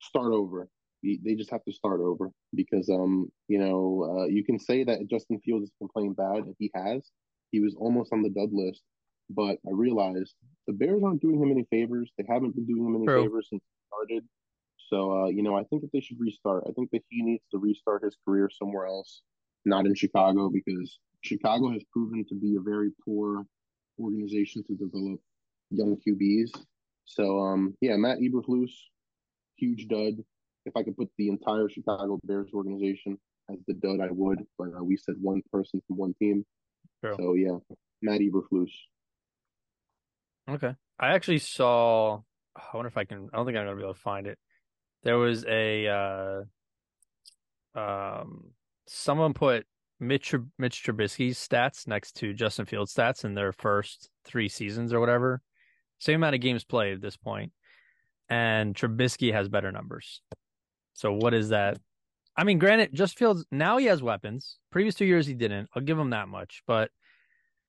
start 0.00 0.32
over. 0.32 0.68
They 1.02 1.34
just 1.34 1.50
have 1.50 1.64
to 1.64 1.72
start 1.72 2.00
over 2.00 2.30
because, 2.54 2.88
um, 2.88 3.28
you 3.48 3.58
know, 3.58 4.20
uh, 4.20 4.26
you 4.26 4.44
can 4.44 4.58
say 4.58 4.84
that 4.84 5.08
Justin 5.10 5.40
Fields 5.44 5.64
has 5.64 5.72
been 5.80 5.88
playing 5.92 6.14
bad, 6.14 6.44
and 6.44 6.54
he 6.58 6.70
has. 6.76 7.10
He 7.50 7.60
was 7.60 7.74
almost 7.76 8.12
on 8.12 8.22
the 8.22 8.30
dud 8.30 8.50
list, 8.52 8.82
but 9.28 9.58
I 9.66 9.72
realized 9.72 10.34
the 10.68 10.72
Bears 10.72 11.02
aren't 11.04 11.20
doing 11.20 11.42
him 11.42 11.50
any 11.50 11.66
favors. 11.70 12.10
They 12.16 12.24
haven't 12.28 12.54
been 12.54 12.66
doing 12.66 12.86
him 12.86 12.96
any 12.96 13.06
True. 13.06 13.24
favors 13.24 13.48
since 13.50 13.62
he 13.62 13.86
started. 13.88 14.24
So, 14.88 15.24
uh, 15.24 15.26
you 15.26 15.42
know, 15.42 15.56
I 15.56 15.64
think 15.64 15.82
that 15.82 15.90
they 15.92 16.00
should 16.00 16.20
restart. 16.20 16.64
I 16.68 16.72
think 16.72 16.90
that 16.92 17.02
he 17.08 17.22
needs 17.22 17.42
to 17.50 17.58
restart 17.58 18.04
his 18.04 18.16
career 18.24 18.48
somewhere 18.50 18.86
else, 18.86 19.22
not 19.64 19.86
in 19.86 19.94
Chicago, 19.94 20.50
because 20.50 20.98
Chicago 21.22 21.70
has 21.72 21.82
proven 21.92 22.24
to 22.28 22.34
be 22.34 22.56
a 22.56 22.60
very 22.60 22.90
poor 23.04 23.44
organization 23.98 24.62
to 24.64 24.74
develop 24.74 25.20
young 25.70 25.96
QBs. 26.06 26.50
So, 27.04 27.40
um, 27.40 27.74
yeah, 27.80 27.96
Matt 27.96 28.18
Eberflus, 28.18 28.70
huge 29.56 29.88
dud. 29.88 30.14
If 30.64 30.76
I 30.76 30.82
could 30.82 30.96
put 30.96 31.08
the 31.18 31.28
entire 31.28 31.68
Chicago 31.68 32.18
Bears 32.24 32.50
organization 32.54 33.18
as 33.50 33.58
the 33.66 33.74
dud, 33.74 34.00
I 34.00 34.10
would. 34.10 34.40
But 34.58 34.68
uh, 34.78 34.84
we 34.84 34.96
said 34.96 35.16
one 35.20 35.42
person 35.52 35.82
from 35.86 35.96
one 35.96 36.14
team. 36.18 36.44
True. 37.00 37.16
So, 37.18 37.34
yeah, 37.34 37.58
Matt 38.00 38.20
Eberflus. 38.20 38.70
Okay. 40.48 40.74
I 40.98 41.14
actually 41.14 41.38
saw. 41.38 42.20
I 42.56 42.62
wonder 42.74 42.88
if 42.88 42.96
I 42.96 43.04
can. 43.04 43.28
I 43.32 43.36
don't 43.36 43.46
think 43.46 43.58
I'm 43.58 43.64
gonna 43.64 43.76
be 43.76 43.82
able 43.82 43.94
to 43.94 44.00
find 44.00 44.26
it. 44.26 44.38
There 45.02 45.18
was 45.18 45.44
a. 45.46 45.88
uh 45.88 46.42
um 47.78 48.52
Someone 48.86 49.32
put 49.32 49.66
Mitch 50.00 50.34
Mitch 50.58 50.84
Trubisky's 50.84 51.38
stats 51.38 51.86
next 51.86 52.16
to 52.16 52.34
Justin 52.34 52.66
Fields' 52.66 52.92
stats 52.94 53.24
in 53.24 53.34
their 53.34 53.52
first 53.52 54.10
three 54.24 54.48
seasons 54.48 54.92
or 54.92 55.00
whatever. 55.00 55.40
Same 56.02 56.16
amount 56.16 56.34
of 56.34 56.40
games 56.40 56.64
played 56.64 56.94
at 56.94 57.00
this 57.00 57.16
point, 57.16 57.52
and 58.28 58.74
Trubisky 58.74 59.32
has 59.32 59.48
better 59.48 59.70
numbers. 59.70 60.20
So 60.94 61.12
what 61.12 61.32
is 61.32 61.50
that? 61.50 61.78
I 62.36 62.42
mean, 62.42 62.58
granted, 62.58 62.90
just 62.92 63.16
Fields 63.16 63.44
now 63.52 63.76
he 63.76 63.86
has 63.86 64.02
weapons. 64.02 64.58
Previous 64.72 64.96
two 64.96 65.04
years 65.04 65.28
he 65.28 65.34
didn't. 65.34 65.68
I'll 65.76 65.82
give 65.82 65.96
him 65.96 66.10
that 66.10 66.26
much, 66.26 66.64
but 66.66 66.90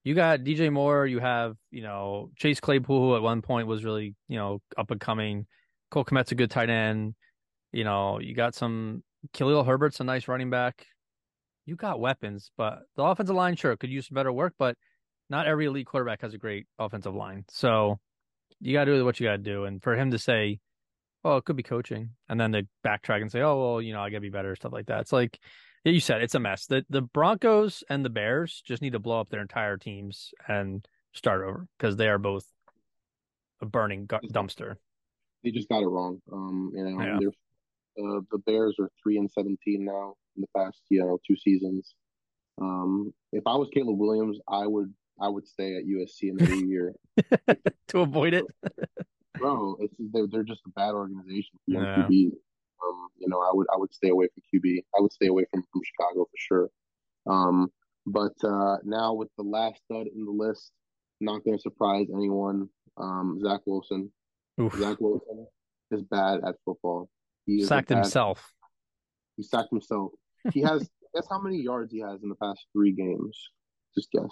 you 0.04 0.16
got 0.16 0.40
DJ 0.40 0.74
Moore, 0.74 1.06
you 1.06 1.20
have, 1.20 1.56
you 1.70 1.84
know, 1.84 2.32
Chase 2.36 2.60
Claypool, 2.60 3.00
who 3.00 3.16
at 3.16 3.22
one 3.22 3.44
point 3.44 3.68
was 3.68 3.86
really, 3.86 4.16
you 4.28 4.38
know, 4.38 4.64
up 4.80 4.90
and 4.90 5.00
coming. 5.00 5.46
Cole 5.92 6.04
Kmet's 6.04 6.32
a 6.32 6.36
good 6.36 6.50
tight 6.50 6.72
end. 6.72 7.14
You 7.72 7.84
know, 7.84 8.20
you 8.20 8.34
got 8.34 8.56
some 8.56 9.04
Khalil 9.34 9.64
Herbert's 9.64 10.00
a 10.00 10.04
nice 10.04 10.28
running 10.28 10.50
back. 10.50 10.88
You 11.68 11.76
got 11.76 12.00
weapons, 12.00 12.50
but 12.58 12.80
the 12.96 13.04
offensive 13.04 13.36
line 13.36 13.58
sure 13.58 13.78
could 13.78 13.92
use 13.92 14.08
some 14.08 14.16
better 14.16 14.34
work, 14.34 14.56
but 14.58 14.76
not 15.30 15.46
every 15.46 15.68
elite 15.68 15.86
quarterback 15.86 16.22
has 16.22 16.34
a 16.34 16.40
great 16.40 16.66
offensive 16.80 17.14
line. 17.14 17.46
So 17.50 18.00
you 18.64 18.74
gotta 18.74 18.96
do 18.96 19.06
what 19.06 19.20
you 19.20 19.28
gotta 19.28 19.38
do. 19.38 19.66
And 19.66 19.82
for 19.84 19.96
him 19.96 20.12
to 20.12 20.18
say, 20.20 20.60
Oh, 21.26 21.38
it 21.38 21.46
could 21.46 21.56
be 21.56 21.64
coaching, 21.64 22.10
and 22.28 22.40
then 22.40 22.52
to 22.52 22.68
backtrack 22.86 23.22
and 23.22 23.32
say, 23.32 23.42
Oh, 23.42 23.58
well, 23.74 23.82
you 23.82 23.94
know, 23.94 24.02
I 24.02 24.10
gotta 24.10 24.22
be 24.22 24.30
better, 24.30 24.56
stuff 24.56 24.74
like 24.74 24.88
that. 24.88 25.02
It's 25.02 25.14
like 25.14 25.40
you 25.86 26.00
said 26.00 26.22
it's 26.22 26.36
a 26.36 26.40
mess. 26.40 26.66
The 26.66 26.86
the 26.90 27.02
Broncos 27.02 27.84
and 27.90 28.04
the 28.06 28.10
Bears 28.10 28.62
just 28.66 28.82
need 28.82 28.94
to 28.94 29.00
blow 29.00 29.20
up 29.20 29.30
their 29.30 29.42
entire 29.42 29.78
teams 29.78 30.32
and 30.48 30.86
start 31.14 31.44
over 31.44 31.68
because 31.78 31.96
they 31.98 32.08
are 32.08 32.18
both 32.18 32.46
a 33.62 33.66
burning 33.66 34.06
gu- 34.06 34.20
dumpster. 34.32 34.76
They 35.44 35.52
just 35.52 35.70
got 35.70 35.84
it 35.84 35.88
wrong. 35.88 36.22
Um, 36.32 36.72
you 36.74 36.84
know, 36.84 37.02
Yeah. 37.04 38.04
uh, 38.04 38.22
the 38.32 38.38
Bears 38.46 38.76
are 38.80 38.90
three 39.02 39.18
and 39.18 39.30
seventeen 39.30 39.86
now 39.86 40.16
in 40.36 40.42
the 40.42 40.48
past, 40.58 40.82
you 40.90 41.00
know, 41.02 41.20
two 41.28 41.36
seasons. 41.36 41.94
Um, 42.62 43.14
if 43.32 43.44
I 43.46 43.56
was 43.56 43.70
Caleb 43.74 43.98
Williams, 44.00 44.40
I 44.48 44.66
would 44.68 44.94
I 45.22 45.28
would 45.30 45.48
stay 45.48 45.76
at 45.76 45.84
USC 45.86 46.32
another 46.32 46.56
year. 46.66 46.96
to 47.90 48.00
avoid 48.00 48.34
it. 48.34 48.46
Bro, 49.38 49.78
it's 49.80 49.96
they're 50.14 50.28
they're 50.32 50.44
just 50.44 50.62
a 50.68 50.70
bad 50.72 50.92
organization 50.94 51.60
for 51.66 51.72
Yeah. 51.84 51.96
QB. 52.08 52.32
Um, 52.86 53.08
you 53.18 53.28
know, 53.30 53.40
I 53.42 53.52
would 53.54 53.68
I 53.74 53.78
would 53.78 53.94
stay 53.94 54.10
away 54.10 54.28
from 54.34 54.44
QB. 54.60 54.84
I 54.98 55.02
would 55.02 55.12
stay 55.12 55.28
away 55.28 55.46
from 55.52 55.64
from 55.72 55.82
Chicago 55.84 56.26
for 56.26 56.38
sure. 56.38 56.70
Um, 57.26 57.72
but 58.06 58.34
uh, 58.44 58.78
now 58.84 59.14
with 59.14 59.30
the 59.38 59.44
last 59.44 59.82
stud 59.86 60.08
in 60.14 60.26
the 60.26 60.32
list, 60.32 60.72
not 61.22 61.44
going 61.44 61.58
to 61.58 61.62
surprise 61.62 62.08
anyone. 62.14 62.70
Um, 62.98 63.40
Zach 63.42 63.62
Wilson. 63.66 64.12
Oof. 64.62 64.76
Zach 64.78 64.98
Wilson 65.00 65.48
is 65.92 66.04
bad 66.04 66.42
at 66.46 66.56
football. 66.66 67.10
He 67.46 67.64
Sacked 67.64 67.90
bad- 67.90 68.00
himself. 68.00 68.54
He 69.38 69.42
sacked 69.44 69.70
himself. 69.72 70.12
He 70.52 70.62
has 70.62 70.88
guess 71.16 71.26
how 71.30 71.40
many 71.42 71.60
yards 71.62 71.92
he 71.92 72.00
has 72.02 72.22
in 72.22 72.30
the 72.30 72.36
past 72.36 72.60
three 72.72 72.92
games. 72.92 73.36
Just 73.96 74.12
guess. 74.12 74.30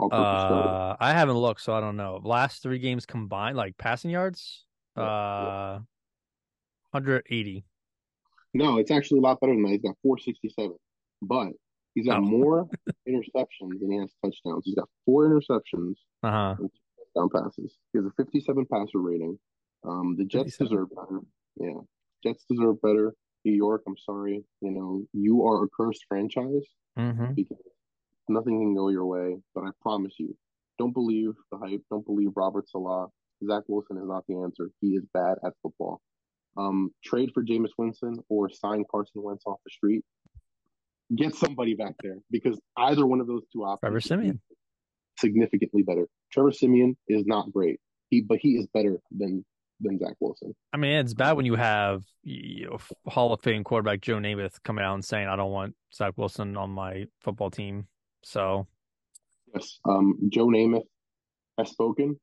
Uh, 0.00 0.96
I 1.00 1.12
haven't 1.12 1.36
looked, 1.36 1.60
so 1.60 1.74
I 1.74 1.80
don't 1.80 1.96
know. 1.96 2.20
Last 2.22 2.62
three 2.62 2.78
games 2.78 3.04
combined, 3.04 3.56
like 3.56 3.76
passing 3.78 4.10
yards, 4.10 4.64
yeah, 4.96 5.02
uh, 5.02 5.06
yeah. 5.06 5.78
180. 6.92 7.64
No, 8.54 8.78
it's 8.78 8.90
actually 8.90 9.18
a 9.18 9.22
lot 9.22 9.40
better 9.40 9.52
than 9.52 9.62
that. 9.64 9.70
He's 9.70 9.82
got 9.82 9.96
467, 10.02 10.76
but 11.22 11.48
he's 11.94 12.06
got 12.06 12.18
oh. 12.18 12.22
more 12.22 12.68
interceptions 13.08 13.80
than 13.80 13.90
he 13.90 13.98
has 13.98 14.12
touchdowns. 14.24 14.62
He's 14.64 14.74
got 14.74 14.88
four 15.04 15.28
interceptions 15.28 15.94
uh-huh. 16.22 16.56
touchdown 16.56 17.28
passes. 17.34 17.76
He 17.92 17.98
has 17.98 18.06
a 18.06 18.12
57 18.16 18.66
passer 18.72 18.98
rating. 18.98 19.38
Um, 19.84 20.16
the 20.16 20.24
Jets 20.24 20.56
57. 20.56 20.68
deserve 20.68 20.88
better. 20.90 21.20
Yeah, 21.56 21.80
Jets 22.22 22.44
deserve 22.48 22.80
better. 22.82 23.14
New 23.44 23.52
York, 23.52 23.82
I'm 23.86 23.96
sorry. 23.96 24.44
You 24.60 24.70
know, 24.70 25.02
you 25.12 25.46
are 25.46 25.64
a 25.64 25.68
cursed 25.68 26.04
franchise 26.08 26.66
mm-hmm. 26.98 27.32
because 27.34 27.58
nothing 28.28 28.60
can 28.60 28.74
go 28.74 28.88
your 28.88 29.06
way. 29.06 29.36
But 29.54 29.64
I 29.64 29.70
promise 29.80 30.14
you, 30.18 30.36
don't 30.78 30.94
believe 30.94 31.32
the 31.50 31.58
hype. 31.58 31.82
Don't 31.90 32.06
believe 32.06 32.30
Robert 32.36 32.68
Saleh. 32.68 33.08
Zach 33.46 33.64
Wilson 33.68 33.98
is 33.98 34.06
not 34.06 34.24
the 34.28 34.36
answer. 34.42 34.70
He 34.80 34.88
is 34.88 35.04
bad 35.14 35.36
at 35.44 35.52
football. 35.62 36.00
Um, 36.56 36.90
trade 37.04 37.30
for 37.32 37.44
Jameis 37.44 37.70
Winston 37.78 38.18
or 38.28 38.50
sign 38.50 38.84
Carson 38.90 39.22
Wentz 39.22 39.44
off 39.46 39.58
the 39.64 39.70
street. 39.70 40.04
Get 41.14 41.34
somebody 41.34 41.74
back 41.74 41.94
there 42.02 42.16
because 42.30 42.60
either 42.76 43.06
one 43.06 43.20
of 43.20 43.26
those 43.26 43.42
two 43.52 43.62
options. 43.62 43.80
Trevor 43.80 44.00
Siemian. 44.00 44.40
Significantly 45.18 45.82
better. 45.82 46.06
Trevor 46.32 46.52
Siemian 46.52 46.96
is 47.08 47.24
not 47.26 47.52
great. 47.52 47.80
He, 48.10 48.22
but 48.22 48.38
he 48.40 48.56
is 48.56 48.66
better 48.72 49.00
than 49.16 49.44
than 49.80 49.98
Zach 49.98 50.14
Wilson. 50.20 50.54
I 50.72 50.76
mean, 50.76 50.92
it's 50.92 51.14
bad 51.14 51.36
when 51.36 51.46
you 51.46 51.54
have 51.54 52.02
you 52.24 52.66
know, 52.66 52.78
Hall 53.06 53.32
of 53.32 53.40
Fame 53.42 53.64
quarterback 53.64 54.00
Joe 54.00 54.16
Namath 54.16 54.62
coming 54.64 54.84
out 54.84 54.94
and 54.94 55.04
saying, 55.04 55.28
"I 55.28 55.36
don't 55.36 55.52
want 55.52 55.74
Zach 55.94 56.14
Wilson 56.16 56.56
on 56.56 56.70
my 56.70 57.04
football 57.20 57.50
team." 57.50 57.86
So, 58.24 58.66
yes, 59.54 59.78
um, 59.88 60.18
Joe 60.28 60.46
Namath 60.46 60.86
has 61.58 61.70
spoken. 61.70 62.18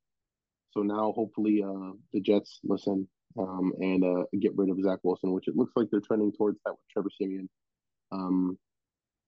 So 0.71 0.81
now, 0.81 1.13
hopefully, 1.15 1.63
uh, 1.65 1.93
the 2.13 2.21
Jets 2.21 2.59
listen 2.63 3.07
um, 3.39 3.71
and 3.79 4.03
uh, 4.03 4.23
get 4.39 4.51
rid 4.55 4.69
of 4.69 4.81
Zach 4.81 4.99
Wilson, 5.03 5.31
which 5.31 5.47
it 5.47 5.55
looks 5.55 5.71
like 5.75 5.87
they're 5.89 6.01
trending 6.01 6.31
towards 6.33 6.59
that 6.65 6.71
with 6.71 6.87
Trevor 6.91 7.09
Siemian 7.17 7.49
um, 8.11 8.57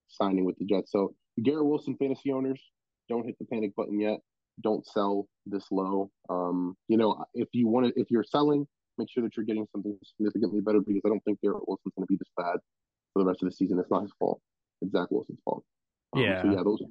signing 0.08 0.44
with 0.44 0.58
the 0.58 0.66
Jets. 0.66 0.92
So, 0.92 1.14
Garrett 1.42 1.64
Wilson 1.64 1.96
fantasy 1.98 2.32
owners, 2.32 2.60
don't 3.08 3.24
hit 3.24 3.38
the 3.38 3.46
panic 3.46 3.74
button 3.76 4.00
yet 4.00 4.18
don't 4.62 4.86
sell 4.86 5.28
this 5.46 5.66
low. 5.70 6.10
Um, 6.28 6.76
you 6.88 6.96
know, 6.96 7.24
if 7.34 7.48
you 7.52 7.68
want 7.68 7.86
to, 7.86 8.00
if 8.00 8.10
you're 8.10 8.24
selling, 8.24 8.66
make 8.96 9.08
sure 9.10 9.22
that 9.22 9.36
you're 9.36 9.46
getting 9.46 9.66
something 9.72 9.96
significantly 10.04 10.60
better 10.60 10.80
because 10.80 11.02
I 11.04 11.08
don't 11.08 11.22
think 11.24 11.40
Garrett 11.40 11.66
Wilson's 11.66 11.92
going 11.96 12.06
to 12.06 12.12
be 12.12 12.16
this 12.16 12.30
bad 12.36 12.56
for 13.12 13.22
the 13.22 13.24
rest 13.24 13.42
of 13.42 13.48
the 13.48 13.54
season. 13.54 13.78
It's 13.78 13.90
not 13.90 14.02
his 14.02 14.12
fault. 14.18 14.40
It's 14.82 14.92
Zach 14.92 15.08
Wilson's 15.10 15.40
fault. 15.44 15.64
Um, 16.14 16.22
yeah. 16.22 16.42
So 16.42 16.48
yeah, 16.50 16.62
those. 16.64 16.82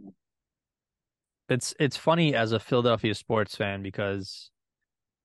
It's 1.49 1.74
it's 1.80 1.97
funny 1.97 2.36
as 2.36 2.51
a 2.51 2.59
Philadelphia 2.59 3.15
sports 3.15 3.55
fan 3.55 3.82
because 3.82 4.51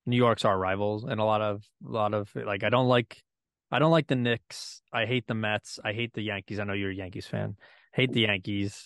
New 0.06 0.16
York's 0.16 0.44
our 0.44 0.58
rivals 0.58 1.04
and 1.04 1.20
a 1.20 1.24
lot 1.24 1.40
of 1.40 1.64
a 1.86 1.90
lot 1.90 2.14
of 2.14 2.30
like 2.34 2.62
I 2.62 2.70
don't 2.70 2.88
like 2.88 3.22
I 3.70 3.78
don't 3.78 3.90
like 3.90 4.06
the 4.06 4.16
Knicks. 4.16 4.82
I 4.92 5.06
hate 5.06 5.26
the 5.26 5.34
Mets. 5.34 5.80
I 5.84 5.92
hate 5.92 6.12
the 6.12 6.22
Yankees. 6.22 6.60
I 6.60 6.64
know 6.64 6.74
you're 6.74 6.90
a 6.90 6.94
Yankees 6.94 7.26
fan. 7.26 7.56
Hate 7.92 8.12
the 8.12 8.20
Yankees. 8.20 8.84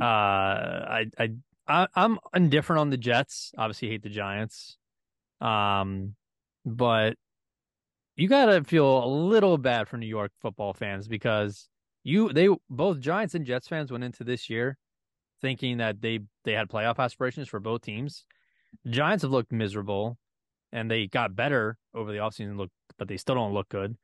Uh, 0.00 0.04
I 0.04 1.06
I 1.18 1.30
I, 1.68 1.86
am 1.94 2.18
indifferent 2.34 2.80
on 2.80 2.90
the 2.90 2.96
Jets. 2.96 3.52
Obviously, 3.56 3.88
hate 3.88 4.02
the 4.02 4.08
Giants. 4.08 4.78
Um, 5.40 6.14
but 6.64 7.16
you 8.16 8.28
gotta 8.28 8.64
feel 8.64 9.04
a 9.04 9.06
little 9.06 9.58
bad 9.58 9.88
for 9.88 9.96
New 9.96 10.06
York 10.06 10.32
football 10.40 10.72
fans 10.72 11.06
because 11.06 11.68
you 12.08 12.32
they 12.32 12.48
both 12.70 13.00
Giants 13.00 13.34
and 13.34 13.46
Jets 13.46 13.68
fans 13.68 13.90
went 13.92 14.04
into 14.04 14.24
this 14.24 14.48
year 14.48 14.78
thinking 15.40 15.78
that 15.78 16.00
they 16.00 16.20
they 16.44 16.52
had 16.52 16.68
playoff 16.68 16.98
aspirations 16.98 17.48
for 17.48 17.60
both 17.60 17.82
teams. 17.82 18.24
The 18.84 18.90
Giants 18.90 19.22
have 19.22 19.30
looked 19.30 19.52
miserable, 19.52 20.18
and 20.72 20.90
they 20.90 21.06
got 21.06 21.36
better 21.36 21.76
over 21.94 22.12
the 22.12 22.18
offseason. 22.18 22.56
Look, 22.56 22.70
but 22.98 23.08
they 23.08 23.16
still 23.16 23.34
don't 23.34 23.54
look 23.54 23.68
good. 23.68 23.96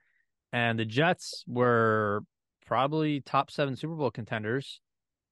And 0.52 0.78
the 0.78 0.84
Jets 0.84 1.44
were 1.46 2.22
probably 2.66 3.20
top 3.20 3.50
seven 3.50 3.76
Super 3.76 3.94
Bowl 3.94 4.10
contenders 4.10 4.80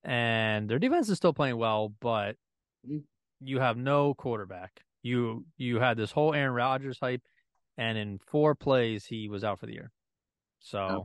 and 0.04 0.68
their 0.68 0.78
defense 0.78 1.08
is 1.08 1.16
still 1.16 1.32
playing 1.32 1.56
well, 1.56 1.92
but 2.00 2.32
mm-hmm. 2.86 2.98
you 3.40 3.60
have 3.60 3.76
no 3.76 4.14
quarterback. 4.14 4.80
You 5.02 5.44
you 5.56 5.78
had 5.78 5.96
this 5.96 6.10
whole 6.10 6.34
Aaron 6.34 6.54
Rodgers 6.54 6.98
hype, 7.00 7.22
and 7.76 7.96
in 7.96 8.18
four 8.26 8.54
plays 8.54 9.04
he 9.04 9.28
was 9.28 9.44
out 9.44 9.60
for 9.60 9.66
the 9.66 9.74
year. 9.74 9.90
So 10.60 10.86
yeah. 10.88 10.98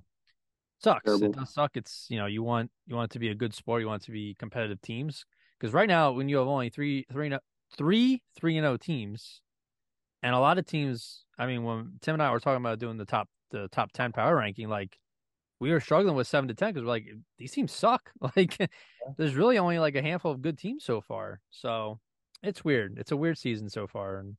Sucks. 0.79 1.05
Terrible. 1.05 1.27
It 1.27 1.35
does 1.35 1.53
suck. 1.53 1.71
It's 1.75 2.07
you 2.09 2.17
know 2.17 2.25
you 2.25 2.43
want 2.43 2.71
you 2.85 2.95
want 2.95 3.11
it 3.11 3.13
to 3.13 3.19
be 3.19 3.29
a 3.29 3.35
good 3.35 3.53
sport. 3.53 3.81
You 3.81 3.87
want 3.87 4.03
it 4.03 4.05
to 4.05 4.11
be 4.11 4.35
competitive 4.37 4.81
teams 4.81 5.25
because 5.59 5.73
right 5.73 5.87
now 5.87 6.11
when 6.11 6.29
you 6.29 6.37
have 6.37 6.47
only 6.47 6.69
three 6.69 7.05
three 7.11 7.35
three 7.75 8.21
three 8.35 8.57
and 8.57 8.63
zero 8.63 8.73
oh 8.73 8.77
teams, 8.77 9.41
and 10.23 10.33
a 10.33 10.39
lot 10.39 10.57
of 10.57 10.65
teams. 10.65 11.23
I 11.39 11.45
mean, 11.45 11.63
when 11.63 11.93
Tim 12.01 12.15
and 12.15 12.23
I 12.23 12.31
were 12.31 12.39
talking 12.39 12.63
about 12.63 12.79
doing 12.79 12.97
the 12.97 13.05
top 13.05 13.29
the 13.51 13.67
top 13.71 13.91
ten 13.91 14.11
power 14.11 14.35
ranking, 14.35 14.69
like 14.69 14.97
we 15.59 15.71
were 15.71 15.79
struggling 15.79 16.15
with 16.15 16.27
seven 16.27 16.47
to 16.47 16.53
ten 16.53 16.73
because 16.73 16.83
we're 16.83 16.91
like 16.91 17.07
these 17.37 17.51
teams 17.51 17.71
suck. 17.71 18.11
Like 18.35 18.57
there's 19.17 19.35
really 19.35 19.57
only 19.57 19.79
like 19.79 19.95
a 19.95 20.01
handful 20.01 20.31
of 20.31 20.41
good 20.41 20.57
teams 20.57 20.83
so 20.83 21.01
far. 21.01 21.39
So 21.49 21.99
it's 22.43 22.63
weird. 22.63 22.97
It's 22.97 23.11
a 23.11 23.17
weird 23.17 23.37
season 23.37 23.69
so 23.69 23.87
far, 23.87 24.17
and 24.19 24.35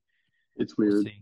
it's 0.57 0.77
weird. 0.77 1.05
We'll 1.05 1.13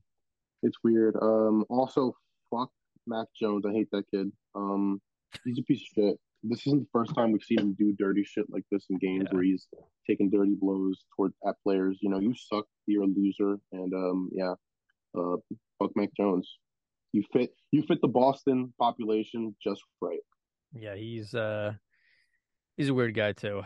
it's 0.63 0.79
weird. 0.83 1.17
Um, 1.21 1.65
also, 1.69 2.17
fuck 2.51 2.71
Mac 3.07 3.27
Jones. 3.39 3.65
I 3.67 3.73
hate 3.73 3.89
that 3.93 4.05
kid. 4.11 4.31
Um, 4.55 5.01
he's 5.45 5.59
a 5.59 5.63
piece 5.63 5.81
of 5.81 5.87
shit. 5.95 6.21
This 6.43 6.67
isn't 6.67 6.81
the 6.81 6.89
first 6.93 7.15
time 7.15 7.33
we've 7.33 7.43
seen 7.43 7.59
him 7.59 7.77
do 7.79 7.95
dirty 7.99 8.25
shit 8.25 8.47
like 8.51 8.65
this 8.71 8.85
in 8.91 8.99
games 8.99 9.25
yeah. 9.27 9.35
where 9.35 9.43
he's 9.43 9.67
taking 10.09 10.31
dirty 10.31 10.55
blows 10.59 11.05
toward 11.17 11.33
at 11.47 11.57
players. 11.63 11.99
You 12.01 12.11
know, 12.11 12.21
you 12.21 12.35
suck. 12.35 12.67
You're 12.87 13.05
a 13.05 13.07
loser. 13.07 13.59
And 13.73 13.93
um, 13.95 14.31
yeah, 14.33 14.55
uh, 15.19 15.37
fuck 15.79 15.91
Mac 15.97 16.11
Jones. 16.17 16.49
You 17.13 17.25
fit 17.33 17.51
you 17.73 17.83
fit 17.89 18.01
the 18.03 18.09
Boston 18.09 18.73
population 18.79 19.57
just 19.63 19.81
right. 20.01 20.19
Yeah, 20.75 20.95
he's 20.95 21.35
uh 21.35 21.73
he's 22.77 22.89
a 22.89 22.95
weird 22.95 23.15
guy 23.15 23.33
too. 23.33 23.63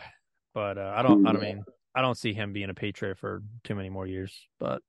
But 0.55 0.78
uh, 0.78 0.93
I 0.97 1.03
don't 1.03 1.26
I 1.26 1.32
don't 1.32 1.43
mean 1.43 1.64
I 1.95 2.01
don't 2.01 2.16
see 2.16 2.32
him 2.32 2.53
being 2.53 2.70
a 2.70 2.74
Patriot 2.74 3.18
for 3.18 3.43
too 3.64 3.74
many 3.74 3.91
more 3.91 4.07
years. 4.07 4.32
But 4.59 4.82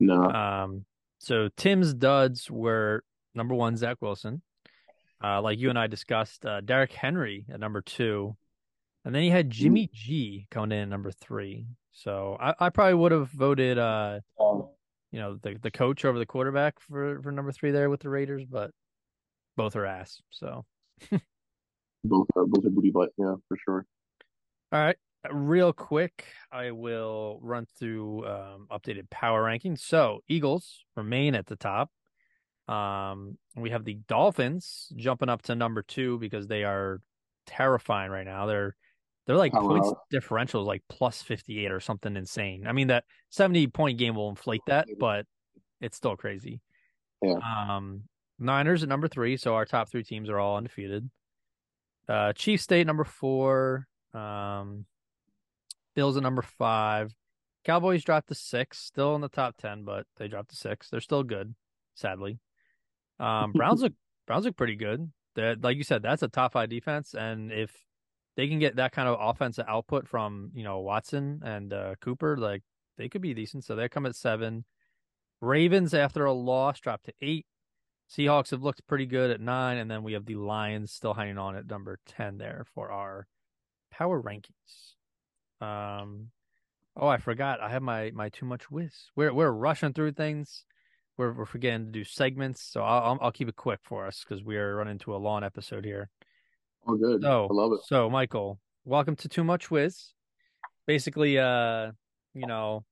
no. 0.00 0.22
Um 0.24 0.84
so 1.18 1.48
Tim's 1.56 1.94
duds 1.94 2.50
were 2.50 3.04
number 3.34 3.54
one, 3.54 3.76
Zach 3.76 3.98
Wilson. 4.00 4.42
Uh, 5.22 5.40
like 5.40 5.58
you 5.58 5.70
and 5.70 5.78
I 5.78 5.86
discussed, 5.86 6.44
uh, 6.44 6.60
Derrick 6.60 6.92
Henry 6.92 7.46
at 7.50 7.60
number 7.60 7.80
two, 7.80 8.36
and 9.04 9.14
then 9.14 9.22
he 9.22 9.30
had 9.30 9.48
Jimmy 9.48 9.88
G 9.92 10.46
coming 10.50 10.72
in 10.72 10.82
at 10.82 10.88
number 10.88 11.10
three. 11.10 11.66
So 11.92 12.36
I, 12.40 12.54
I 12.58 12.68
probably 12.70 12.94
would 12.94 13.12
have 13.12 13.30
voted 13.30 13.78
uh, 13.78 14.20
um, 14.40 14.68
you 15.12 15.20
know 15.20 15.38
the 15.40 15.56
the 15.62 15.70
coach 15.70 16.04
over 16.04 16.18
the 16.18 16.26
quarterback 16.26 16.80
for 16.80 17.22
for 17.22 17.30
number 17.30 17.52
three 17.52 17.70
there 17.70 17.88
with 17.88 18.00
the 18.00 18.08
Raiders, 18.08 18.44
but 18.44 18.72
both 19.56 19.76
are 19.76 19.86
ass. 19.86 20.20
So 20.30 20.64
both 22.04 22.26
are 22.36 22.46
both 22.46 22.66
are 22.66 22.70
booty 22.70 22.90
butt, 22.90 23.10
yeah, 23.16 23.36
for 23.48 23.56
sure. 23.64 23.86
All 24.72 24.80
right, 24.80 24.96
real 25.30 25.72
quick, 25.72 26.24
I 26.50 26.72
will 26.72 27.38
run 27.42 27.66
through 27.78 28.26
um, 28.26 28.66
updated 28.70 29.08
power 29.08 29.44
rankings. 29.44 29.78
So 29.78 30.20
Eagles 30.28 30.84
remain 30.96 31.34
at 31.34 31.46
the 31.46 31.56
top. 31.56 31.90
Um, 32.68 33.36
we 33.56 33.70
have 33.70 33.84
the 33.84 33.98
Dolphins 34.08 34.90
jumping 34.96 35.28
up 35.28 35.42
to 35.42 35.54
number 35.54 35.82
two 35.82 36.18
because 36.18 36.46
they 36.46 36.64
are 36.64 37.00
terrifying 37.46 38.10
right 38.10 38.24
now. 38.24 38.46
They're 38.46 38.74
they're 39.26 39.36
like 39.36 39.52
oh, 39.54 39.68
points 39.68 39.88
wow. 39.88 40.00
differentials 40.12 40.66
like 40.66 40.82
plus 40.88 41.22
58 41.22 41.70
or 41.70 41.80
something 41.80 42.16
insane. 42.16 42.66
I 42.66 42.72
mean 42.72 42.88
that 42.88 43.04
70 43.30 43.68
point 43.68 43.98
game 43.98 44.14
will 44.14 44.28
inflate 44.28 44.62
that, 44.66 44.88
but 44.98 45.26
it's 45.80 45.96
still 45.96 46.16
crazy. 46.16 46.60
Yeah. 47.22 47.38
Um 47.68 48.04
Niners 48.38 48.82
at 48.82 48.88
number 48.88 49.08
3, 49.08 49.36
so 49.36 49.54
our 49.54 49.64
top 49.64 49.90
3 49.90 50.02
teams 50.02 50.28
are 50.28 50.38
all 50.38 50.56
undefeated. 50.56 51.10
Uh 52.08 52.32
Chief 52.32 52.60
State 52.60 52.86
number 52.86 53.04
4, 53.04 53.86
um 54.12 54.86
Bills 55.94 56.16
at 56.16 56.22
number 56.22 56.42
5. 56.42 57.14
Cowboys 57.64 58.04
dropped 58.04 58.28
to 58.28 58.34
6, 58.34 58.78
still 58.78 59.14
in 59.14 59.20
the 59.20 59.28
top 59.28 59.56
10, 59.56 59.84
but 59.84 60.06
they 60.18 60.28
dropped 60.28 60.50
to 60.50 60.56
6. 60.56 60.90
They're 60.90 61.00
still 61.00 61.22
good, 61.22 61.54
sadly. 61.94 62.38
Um 63.20 63.52
Browns 63.54 63.82
look 63.82 63.92
Browns 64.26 64.44
look 64.44 64.56
pretty 64.56 64.76
good. 64.76 65.10
That 65.36 65.62
like 65.62 65.76
you 65.76 65.84
said, 65.84 66.02
that's 66.02 66.22
a 66.22 66.28
top 66.28 66.52
5 66.52 66.68
defense 66.68 67.14
and 67.14 67.50
if 67.50 67.74
they 68.36 68.48
can 68.48 68.58
get 68.58 68.76
that 68.76 68.92
kind 68.92 69.08
of 69.08 69.18
offensive 69.20 69.66
output 69.68 70.08
from 70.08 70.50
you 70.54 70.64
know 70.64 70.80
Watson 70.80 71.40
and 71.44 71.72
uh, 71.72 71.94
Cooper, 72.00 72.36
like 72.36 72.62
they 72.98 73.08
could 73.08 73.22
be 73.22 73.34
decent. 73.34 73.64
So 73.64 73.76
they 73.76 73.88
come 73.88 74.06
at 74.06 74.16
seven. 74.16 74.64
Ravens 75.40 75.94
after 75.94 76.24
a 76.24 76.32
loss 76.32 76.80
dropped 76.80 77.06
to 77.06 77.12
eight. 77.20 77.46
Seahawks 78.10 78.50
have 78.50 78.62
looked 78.62 78.86
pretty 78.86 79.06
good 79.06 79.30
at 79.30 79.40
nine, 79.40 79.78
and 79.78 79.90
then 79.90 80.02
we 80.02 80.12
have 80.12 80.26
the 80.26 80.36
Lions 80.36 80.92
still 80.92 81.14
hanging 81.14 81.38
on 81.38 81.56
at 81.56 81.66
number 81.66 81.98
ten 82.06 82.38
there 82.38 82.66
for 82.74 82.90
our 82.90 83.26
power 83.90 84.20
rankings. 84.20 84.94
Um, 85.60 86.30
oh, 86.96 87.06
I 87.06 87.18
forgot. 87.18 87.60
I 87.60 87.70
have 87.70 87.82
my 87.82 88.10
my 88.12 88.28
too 88.28 88.46
much 88.46 88.70
whiz. 88.70 89.10
We're 89.16 89.32
we're 89.32 89.50
rushing 89.50 89.92
through 89.92 90.12
things. 90.12 90.64
We're 91.16 91.32
we're 91.32 91.44
forgetting 91.44 91.86
to 91.86 91.92
do 91.92 92.04
segments, 92.04 92.62
so 92.62 92.82
I'll 92.82 93.18
I'll 93.20 93.32
keep 93.32 93.48
it 93.48 93.56
quick 93.56 93.80
for 93.82 94.06
us 94.06 94.24
because 94.26 94.44
we 94.44 94.56
are 94.56 94.76
running 94.76 94.92
into 94.92 95.14
a 95.14 95.18
long 95.18 95.44
episode 95.44 95.84
here. 95.84 96.08
Oh, 96.86 96.96
good. 96.96 97.22
So, 97.22 97.48
I 97.50 97.54
love 97.54 97.72
it. 97.72 97.80
So, 97.84 98.10
Michael, 98.10 98.58
welcome 98.84 99.16
to 99.16 99.28
Too 99.28 99.44
Much 99.44 99.70
Whiz. 99.70 100.12
Basically, 100.86 101.38
uh, 101.38 101.92
you 102.34 102.46
know, 102.46 102.84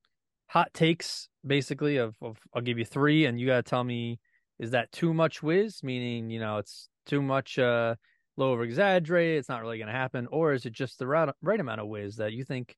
hot 0.47 0.73
takes. 0.73 1.27
Basically, 1.45 1.97
of, 1.97 2.15
of 2.21 2.37
I'll 2.53 2.61
give 2.61 2.79
you 2.79 2.85
three, 2.85 3.25
and 3.25 3.39
you 3.39 3.47
gotta 3.47 3.63
tell 3.63 3.83
me 3.83 4.19
is 4.59 4.71
that 4.71 4.91
too 4.91 5.13
much 5.13 5.43
whiz, 5.43 5.83
meaning 5.83 6.29
you 6.29 6.39
know 6.39 6.57
it's 6.57 6.89
too 7.05 7.21
much, 7.21 7.59
uh, 7.59 7.95
low 8.37 8.51
over 8.53 8.63
exaggerated, 8.63 9.39
it's 9.39 9.49
not 9.49 9.61
really 9.61 9.77
gonna 9.77 9.91
happen, 9.91 10.27
or 10.31 10.53
is 10.53 10.65
it 10.65 10.73
just 10.73 10.97
the 10.97 11.07
right 11.07 11.29
right 11.41 11.59
amount 11.59 11.81
of 11.81 11.87
whiz 11.87 12.15
that 12.15 12.33
you 12.33 12.45
think, 12.45 12.75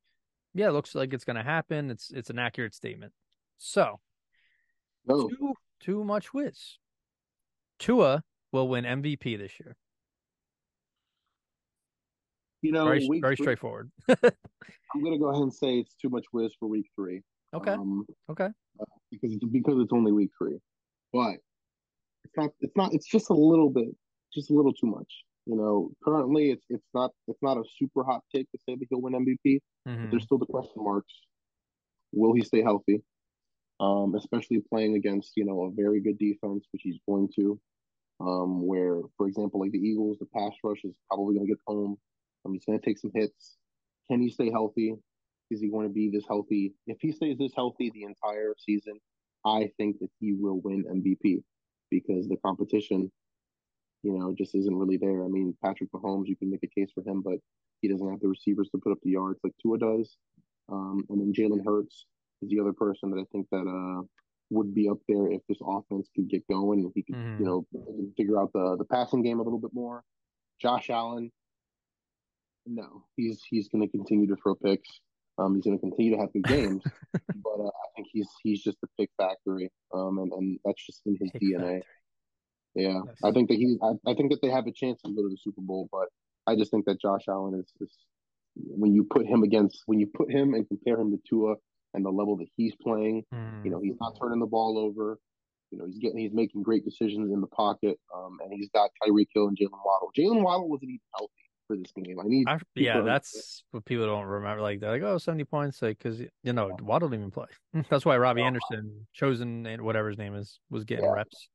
yeah, 0.54 0.68
it 0.68 0.72
looks 0.72 0.96
like 0.96 1.14
it's 1.14 1.26
gonna 1.26 1.44
happen. 1.44 1.92
It's 1.92 2.12
it's 2.12 2.30
an 2.30 2.40
accurate 2.40 2.74
statement. 2.74 3.14
So, 3.58 4.00
No, 5.08 5.30
too 5.30 5.54
too 5.82 6.04
much 6.04 6.34
whiz. 6.34 6.78
Tua 7.80 8.24
will 8.52 8.68
win 8.68 8.86
MVP 8.86 9.38
this 9.38 9.60
year. 9.60 9.76
you 12.62 12.72
know, 12.72 12.86
Very 12.86 13.08
very 13.22 13.36
three- 13.36 13.44
straightforward. 13.44 13.92
I'm 14.10 15.04
gonna 15.04 15.20
go 15.20 15.30
ahead 15.30 15.44
and 15.44 15.54
say 15.54 15.80
it's 15.80 15.94
too 16.02 16.10
much 16.10 16.26
whiz 16.32 16.54
for 16.60 16.68
week 16.68 16.88
three. 16.96 17.22
Okay. 17.54 17.72
Um, 17.72 18.06
Okay. 18.30 18.50
because 19.12 19.34
it's 19.34 19.46
because 19.52 19.76
it's 19.80 19.94
only 19.94 20.12
week 20.12 20.32
three, 20.38 20.58
but 21.14 21.36
it's 22.24 22.34
not. 22.38 22.52
It's 22.62 22.76
not. 22.76 22.94
It's 22.94 23.08
just 23.08 23.30
a 23.30 23.34
little 23.34 23.70
bit, 23.70 23.90
just 24.34 24.50
a 24.50 24.54
little 24.54 24.74
too 24.74 24.88
much. 24.88 25.12
You 25.46 25.56
know, 25.56 25.92
currently 26.04 26.50
it's 26.52 26.66
it's 26.70 26.88
not 26.94 27.12
it's 27.28 27.42
not 27.44 27.58
a 27.58 27.64
super 27.78 28.04
hot 28.04 28.24
take 28.34 28.50
to 28.52 28.58
say 28.68 28.76
that 28.76 28.86
he'll 28.90 29.02
win 29.02 29.14
MVP. 29.14 29.60
Mhm. 29.88 30.10
There's 30.10 30.24
still 30.24 30.40
the 30.40 30.46
question 30.48 30.84
marks. 30.84 31.14
Will 32.14 32.34
he 32.34 32.42
stay 32.44 32.62
healthy? 32.64 33.04
Um, 33.80 34.16
especially 34.16 34.64
playing 34.72 34.96
against 34.96 35.34
you 35.36 35.46
know 35.46 35.64
a 35.64 35.72
very 35.72 36.00
good 36.02 36.18
defense, 36.18 36.66
which 36.72 36.82
he's 36.84 37.00
going 37.08 37.30
to. 37.36 37.60
Um, 38.22 38.66
where 38.66 39.02
for 39.18 39.28
example, 39.28 39.60
like 39.60 39.72
the 39.72 39.78
Eagles, 39.78 40.18
the 40.20 40.28
pass 40.34 40.54
rush 40.64 40.80
is 40.84 40.96
probably 41.10 41.36
going 41.36 41.48
to 41.48 41.54
get 41.54 41.62
home. 41.68 41.98
Um, 42.46 42.54
he's 42.54 42.66
going 42.66 42.80
to 42.80 42.86
take 42.86 42.98
some 42.98 43.12
hits. 43.14 43.58
Can 44.10 44.22
he 44.22 44.30
stay 44.30 44.50
healthy? 44.50 44.96
Is 45.52 45.60
he 45.62 45.70
going 45.70 45.88
to 45.88 45.94
be 45.94 46.10
this 46.10 46.26
healthy? 46.28 46.74
If 46.88 46.98
he 47.02 47.12
stays 47.12 47.38
this 47.38 47.52
healthy 47.56 47.92
the 47.94 48.04
entire 48.04 48.56
season, 48.58 49.00
I 49.46 49.70
think 49.78 50.00
that 50.00 50.10
he 50.20 50.34
will 50.34 50.60
win 50.64 50.86
MVP 50.86 51.44
because 51.92 52.28
the 52.28 52.38
competition, 52.38 53.12
you 54.04 54.18
know, 54.18 54.34
just 54.36 54.56
isn't 54.56 54.76
really 54.76 54.98
there. 54.98 55.24
I 55.24 55.28
mean, 55.28 55.56
Patrick 55.64 55.92
Mahomes, 55.92 56.28
you 56.28 56.36
can 56.36 56.50
make 56.50 56.64
a 56.64 56.80
case 56.80 56.90
for 56.94 57.04
him, 57.04 57.22
but 57.22 57.38
he 57.82 57.88
doesn't 57.88 58.10
have 58.10 58.20
the 58.22 58.28
receivers 58.28 58.70
to 58.72 58.80
put 58.80 58.92
up 58.92 58.98
the 59.04 59.12
yards 59.12 59.40
like 59.44 59.54
Tua 59.62 59.78
does. 59.78 60.18
Um, 60.72 61.06
and 61.10 61.22
then 61.22 61.34
Jalen 61.34 61.64
Hurts 61.64 62.08
is 62.42 62.50
the 62.50 62.60
other 62.60 62.74
person 62.74 63.12
that 63.12 63.20
I 63.20 63.26
think 63.32 63.48
that 63.52 63.66
uh 63.68 64.04
would 64.52 64.76
be 64.76 64.88
up 64.90 65.00
there 65.08 65.28
if 65.32 65.42
this 65.50 65.58
offense 65.66 66.08
could 66.16 66.30
get 66.30 66.48
going 66.48 66.82
and 66.82 66.92
he 66.94 67.02
could, 67.02 67.16
Mhm. 67.16 67.40
you 67.40 67.46
know, 67.46 67.66
figure 68.16 68.40
out 68.40 68.52
the 68.54 68.76
the 68.78 68.86
passing 68.86 69.24
game 69.24 69.40
a 69.40 69.44
little 69.44 69.60
bit 69.60 69.74
more. 69.74 70.04
Josh 70.62 70.90
Allen, 70.90 71.32
no, 72.66 73.04
he's 73.16 73.42
he's 73.50 73.68
going 73.70 73.82
to 73.84 73.90
continue 73.92 74.28
to 74.28 74.36
throw 74.42 74.56
picks. 74.56 74.90
Um, 75.38 75.56
he's 75.56 75.66
going 75.66 75.78
to 75.78 75.82
continue 75.82 76.12
to 76.16 76.18
have 76.22 76.32
good 76.32 76.44
games, 76.46 76.82
but 77.14 77.60
uh, 77.60 77.68
I 77.68 77.88
think 77.96 78.08
he's 78.12 78.28
he's 78.44 78.64
just 78.64 78.78
a 78.84 78.88
pick 79.00 79.10
factory. 79.18 79.70
Um, 79.94 80.20
and, 80.20 80.32
and 80.32 80.60
that's 80.64 80.84
just 80.86 81.02
in 81.06 81.18
his 81.20 81.30
Pick 81.32 81.42
DNA. 81.42 81.58
factory. 81.60 81.84
Yeah, 82.76 83.02
Yes. 83.06 83.16
I 83.24 83.32
think 83.32 83.50
that 83.50 83.56
he, 83.56 83.78
I, 83.82 83.92
I 84.06 84.14
think 84.16 84.32
that 84.32 84.42
they 84.42 84.50
have 84.50 84.68
a 84.68 84.72
chance 84.72 85.02
to 85.04 85.12
go 85.14 85.22
to 85.24 85.30
the 85.30 85.38
Super 85.42 85.62
Bowl, 85.62 85.88
but 85.92 86.08
I 86.48 86.56
just 86.56 86.72
think 86.72 86.86
that 86.86 87.00
Josh 87.02 87.24
Allen 87.30 87.56
is, 87.60 87.72
is 87.82 87.96
when 88.56 88.94
you 88.94 89.06
put 89.10 89.26
him 89.26 89.44
against, 89.44 89.84
when 89.86 90.00
you 90.00 90.08
put 90.08 90.30
him 90.32 90.54
and 90.54 90.68
compare 90.68 91.00
him 91.00 91.12
to 91.12 91.20
Tua 91.28 91.56
and 91.96 92.06
the 92.06 92.12
level 92.12 92.36
that 92.38 92.48
he's 92.56 92.76
playing, 92.76 93.24
Mhm. 93.34 93.66
you 93.66 93.72
know, 93.72 93.80
he's 93.82 93.96
not 94.00 94.14
turning 94.22 94.40
the 94.40 94.46
ball 94.46 94.78
over. 94.78 95.20
You 95.72 95.80
know, 95.80 95.86
he's 95.86 95.98
getting, 95.98 96.20
he's 96.20 96.34
making 96.34 96.62
great 96.64 96.86
decisions 96.86 97.32
in 97.32 97.42
the 97.42 97.48
pocket. 97.48 98.00
Um, 98.16 98.38
and 98.44 98.54
he's 98.54 98.70
got 98.70 98.92
Tyreek 99.02 99.28
Hill 99.34 99.48
and 99.48 99.58
Jaylen 99.58 99.80
Waddle. 99.84 100.12
Jaylen 100.18 100.44
Waddle 100.44 100.70
wasn't 100.70 100.90
even 100.92 101.00
healthy 101.16 101.34
for 101.68 101.76
this 101.76 101.92
game. 101.92 102.20
I 102.20 102.24
need, 102.26 102.48
I, 102.48 102.60
yeah, 102.76 103.02
that's 103.02 103.64
what 103.72 103.84
people 103.86 104.06
don't 104.06 104.26
remember. 104.26 104.62
Like 104.62 104.80
they're 104.80 104.92
like, 104.92 105.02
oh, 105.02 105.18
70 105.18 105.44
points, 105.46 105.82
like 105.82 105.98
because 105.98 106.20
you 106.20 106.54
know 106.54 106.72
Waddle 106.82 107.10
didn't 107.10 107.22
even 107.24 107.32
play. 107.32 107.48
That's 107.90 108.06
why 108.06 108.18
Robbie 108.18 108.42
No. 108.42 108.48
Anderson, 108.48 109.08
chosen 109.14 109.66
and 109.66 109.82
whatever 109.82 110.10
his 110.10 110.18
name 110.18 110.36
is, 110.36 110.60
was 110.70 110.84
getting 110.84 111.06
Yeah. 111.06 111.12
reps. 111.12 111.50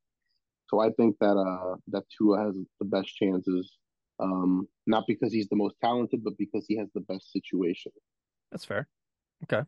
So 0.69 0.81
I 0.81 0.91
think 0.91 1.17
that 1.21 1.37
uh 1.37 1.77
that 1.89 2.05
Tua 2.17 2.45
has 2.45 2.55
the 2.81 2.85
best 2.85 3.09
chances, 3.15 3.77
um, 4.19 4.69
not 4.87 5.05
because 5.07 5.33
he's 5.33 5.49
the 5.49 5.57
most 5.57 5.77
talented, 5.83 6.23
but 6.25 6.37
because 6.37 6.65
he 6.69 6.77
has 6.77 6.89
the 6.95 7.01
best 7.03 7.33
situation. 7.33 7.93
That's 8.51 8.65
fair. 8.65 8.89
Okay. 9.45 9.63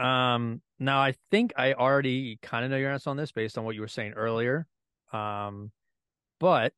Um. 0.00 0.62
Now 0.78 1.00
I 1.00 1.14
think 1.30 1.52
I 1.56 1.74
already 1.74 2.38
kind 2.42 2.64
of 2.64 2.70
know 2.70 2.78
your 2.78 2.90
answer 2.90 3.10
on 3.10 3.18
this 3.18 3.32
based 3.32 3.58
on 3.58 3.64
what 3.64 3.74
you 3.74 3.82
were 3.82 3.88
saying 3.88 4.12
earlier. 4.12 4.66
Um, 5.12 5.72
but 6.38 6.72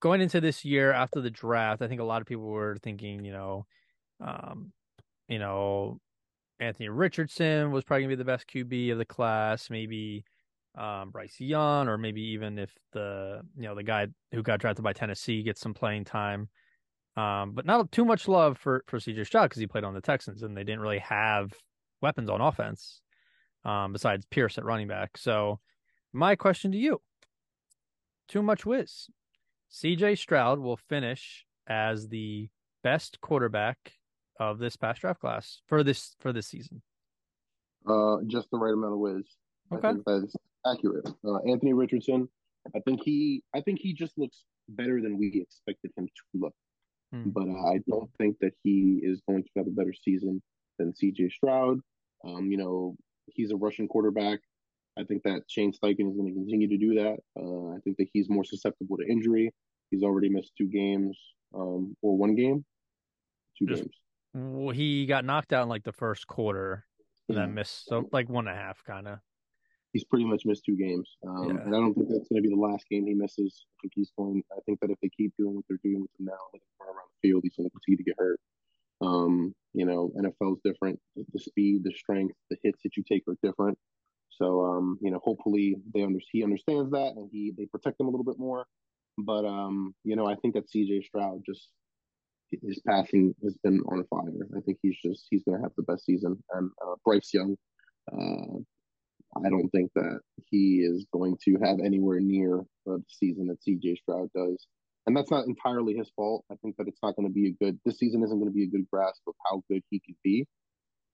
going 0.00 0.20
into 0.20 0.40
this 0.40 0.64
year 0.64 0.92
after 0.92 1.20
the 1.20 1.30
draft, 1.30 1.82
I 1.82 1.88
think 1.88 2.00
a 2.00 2.04
lot 2.04 2.20
of 2.20 2.26
people 2.26 2.46
were 2.46 2.76
thinking, 2.82 3.24
you 3.24 3.32
know, 3.32 3.66
um, 4.20 4.72
you 5.28 5.38
know, 5.38 6.00
Anthony 6.58 6.88
Richardson 6.88 7.70
was 7.70 7.84
probably 7.84 8.02
gonna 8.02 8.16
be 8.16 8.16
the 8.16 8.24
best 8.24 8.48
QB 8.48 8.92
of 8.92 8.98
the 8.98 9.04
class. 9.04 9.70
Maybe 9.70 10.24
um, 10.76 11.10
Bryce 11.10 11.38
Young, 11.38 11.88
or 11.88 11.98
maybe 11.98 12.22
even 12.22 12.58
if 12.58 12.72
the 12.92 13.40
you 13.56 13.64
know 13.64 13.74
the 13.74 13.82
guy 13.82 14.08
who 14.32 14.42
got 14.42 14.60
drafted 14.60 14.82
by 14.82 14.92
Tennessee 14.92 15.42
gets 15.42 15.60
some 15.60 15.74
playing 15.74 16.04
time. 16.04 16.48
Um, 17.16 17.52
but 17.52 17.64
not 17.64 17.90
too 17.92 18.04
much 18.04 18.28
love 18.28 18.58
for 18.58 18.84
for 18.88 18.98
CJ 18.98 19.26
Stroud 19.26 19.50
because 19.50 19.60
he 19.60 19.66
played 19.66 19.84
on 19.84 19.94
the 19.94 20.00
Texans 20.00 20.42
and 20.42 20.56
they 20.56 20.64
didn't 20.64 20.80
really 20.80 20.98
have 20.98 21.52
weapons 22.02 22.30
on 22.30 22.40
offense 22.40 23.00
um, 23.64 23.92
besides 23.92 24.26
Pierce 24.26 24.58
at 24.58 24.64
running 24.64 24.88
back. 24.88 25.16
So 25.16 25.60
my 26.12 26.36
question 26.36 26.72
to 26.72 26.78
you: 26.78 27.00
Too 28.28 28.42
much 28.42 28.64
whiz. 28.64 29.08
CJ 29.72 30.18
Stroud 30.18 30.58
will 30.58 30.76
finish 30.76 31.44
as 31.66 32.08
the 32.08 32.48
best 32.82 33.20
quarterback 33.20 33.92
of 34.38 34.58
this 34.58 34.76
past 34.76 35.00
draft 35.00 35.20
class 35.20 35.60
for 35.66 35.82
this 35.82 36.14
for 36.20 36.32
this 36.32 36.46
season. 36.46 36.82
Uh, 37.88 38.16
just 38.26 38.50
the 38.50 38.58
right 38.58 38.72
amount 38.72 38.94
of 38.94 38.98
whiz. 38.98 39.24
Okay. 39.72 39.88
I 39.88 39.92
think 39.92 40.04
that 40.04 40.24
is 40.24 40.36
accurate. 40.66 41.08
Uh, 41.24 41.38
Anthony 41.48 41.72
Richardson, 41.72 42.28
I 42.74 42.80
think 42.80 43.02
he, 43.04 43.42
I 43.54 43.60
think 43.60 43.80
he 43.80 43.92
just 43.92 44.16
looks 44.16 44.44
better 44.68 45.00
than 45.00 45.18
we 45.18 45.40
expected 45.40 45.92
him 45.96 46.06
to 46.06 46.40
look. 46.40 46.54
Hmm. 47.12 47.30
But 47.30 47.48
uh, 47.48 47.70
I 47.72 47.80
don't 47.88 48.10
think 48.18 48.36
that 48.40 48.52
he 48.62 49.00
is 49.02 49.20
going 49.28 49.44
to 49.44 49.50
have 49.56 49.66
a 49.66 49.70
better 49.70 49.94
season 50.04 50.42
than 50.78 50.94
C.J. 50.94 51.30
Stroud. 51.30 51.80
Um, 52.24 52.50
you 52.50 52.56
know, 52.56 52.96
he's 53.26 53.50
a 53.50 53.56
rushing 53.56 53.88
quarterback. 53.88 54.40
I 54.98 55.04
think 55.04 55.22
that 55.24 55.42
Shane 55.48 55.72
Steichen 55.72 56.10
is 56.10 56.16
going 56.16 56.28
to 56.28 56.32
continue 56.34 56.68
to 56.68 56.78
do 56.78 56.94
that. 56.94 57.18
Uh, 57.38 57.76
I 57.76 57.80
think 57.84 57.96
that 57.98 58.08
he's 58.12 58.28
more 58.30 58.44
susceptible 58.44 58.96
to 58.96 59.06
injury. 59.06 59.52
He's 59.90 60.02
already 60.02 60.28
missed 60.30 60.52
two 60.56 60.68
games, 60.68 61.18
um, 61.54 61.94
or 62.02 62.16
one 62.16 62.34
game, 62.34 62.64
two 63.58 63.66
Just- 63.66 63.82
games. 63.82 63.94
Well, 64.34 64.74
he 64.74 65.06
got 65.06 65.24
knocked 65.24 65.52
out 65.54 65.62
in 65.62 65.68
like 65.70 65.84
the 65.84 65.92
first 65.92 66.26
quarter 66.26 66.84
and 67.28 67.36
Yeah. 67.36 67.46
then 67.46 67.54
missed 67.54 67.86
so 67.86 68.06
like 68.12 68.28
one 68.28 68.46
and 68.48 68.54
a 68.56 68.60
half 68.60 68.82
kind 68.84 69.08
of. 69.08 69.18
he's 69.94 70.04
pretty 70.04 70.26
much 70.26 70.44
missed 70.44 70.62
two 70.66 70.76
games. 70.76 71.16
Um, 71.26 71.44
Yeah. 71.56 71.62
And 71.64 71.74
I 71.74 71.78
don't 71.80 71.94
think 71.94 72.08
that's 72.10 72.28
going 72.28 72.42
to 72.42 72.46
be 72.46 72.54
the 72.54 72.60
last 72.60 72.86
game 72.90 73.06
he 73.06 73.14
misses. 73.14 73.64
I 73.64 73.72
think 73.80 73.92
he's 73.94 74.10
going. 74.18 74.42
I 74.52 74.60
think 74.66 74.80
that 74.80 74.90
if 74.90 74.98
they 75.00 75.08
keep 75.08 75.32
doing 75.38 75.54
what 75.54 75.64
they're 75.68 75.78
doing 75.82 76.02
with 76.02 76.10
him 76.20 76.26
now, 76.26 76.36
they 76.52 76.58
can 76.58 76.68
run 76.80 76.88
around 76.94 77.08
the 77.22 77.26
field. 77.28 77.44
He's 77.44 77.56
going 77.56 77.66
to 77.66 77.70
continue 77.70 77.96
to 77.96 78.02
get 78.04 78.14
hurt. 78.18 78.38
Um, 79.00 79.54
you 79.74 79.84
know, 79.84 80.10
NFL's 80.18 80.60
different. 80.64 80.98
The, 81.16 81.38
speed, 81.38 81.82
the 81.84 81.92
strength, 81.92 82.34
the 82.50 82.56
hits 82.62 82.80
that 82.82 82.96
you 82.96 83.04
take 83.06 83.24
are 83.28 83.36
different. 83.42 83.78
So, 84.30 84.64
um, 84.64 84.98
you 85.00 85.10
know, 85.10 85.20
hopefully 85.22 85.76
they 85.94 86.02
under 86.02 86.18
he 86.30 86.42
understands 86.42 86.90
that 86.90 87.12
and 87.16 87.28
he 87.32 87.52
they 87.56 87.66
protect 87.66 88.00
him 88.00 88.06
a 88.06 88.10
little 88.10 88.24
bit 88.24 88.38
more. 88.38 88.66
But 89.18 89.44
um, 89.44 89.94
you 90.04 90.16
know, 90.16 90.26
I 90.26 90.34
think 90.36 90.54
that 90.54 90.70
C.J. 90.70 91.02
Stroud 91.06 91.42
just 91.46 91.68
his 92.50 92.80
passing 92.86 93.34
has 93.42 93.56
been 93.62 93.80
on 93.88 94.04
fire. 94.08 94.46
I 94.56 94.60
think 94.60 94.78
he's 94.82 94.96
just 95.04 95.26
he's 95.30 95.42
going 95.44 95.58
to 95.58 95.62
have 95.62 95.72
the 95.76 95.82
best 95.82 96.04
season. 96.04 96.42
And 96.52 96.70
uh, 96.86 96.94
Bryce 97.04 97.30
Young, 97.32 97.56
uh, 98.12 98.58
I 99.44 99.48
don't 99.48 99.68
think 99.70 99.90
that 99.94 100.20
he 100.50 100.80
is 100.80 101.06
going 101.12 101.36
to 101.44 101.56
have 101.62 101.80
anywhere 101.80 102.20
near 102.20 102.62
the 102.84 103.02
season 103.08 103.48
that 103.48 103.62
CJ 103.66 103.98
Stroud 103.98 104.30
does. 104.34 104.66
And 105.06 105.16
that's 105.16 105.30
not 105.30 105.46
entirely 105.46 105.94
his 105.94 106.10
fault. 106.16 106.44
I 106.50 106.56
think 106.56 106.76
that 106.76 106.88
it's 106.88 106.98
not 107.02 107.14
going 107.16 107.28
to 107.28 107.32
be 107.32 107.48
a 107.48 107.64
good, 107.64 107.78
this 107.84 107.98
season 107.98 108.22
isn't 108.24 108.38
going 108.38 108.50
to 108.50 108.54
be 108.54 108.64
a 108.64 108.68
good 108.68 108.86
grasp 108.90 109.22
of 109.26 109.34
how 109.48 109.62
good 109.70 109.82
he 109.90 110.00
could 110.04 110.16
be. 110.24 110.46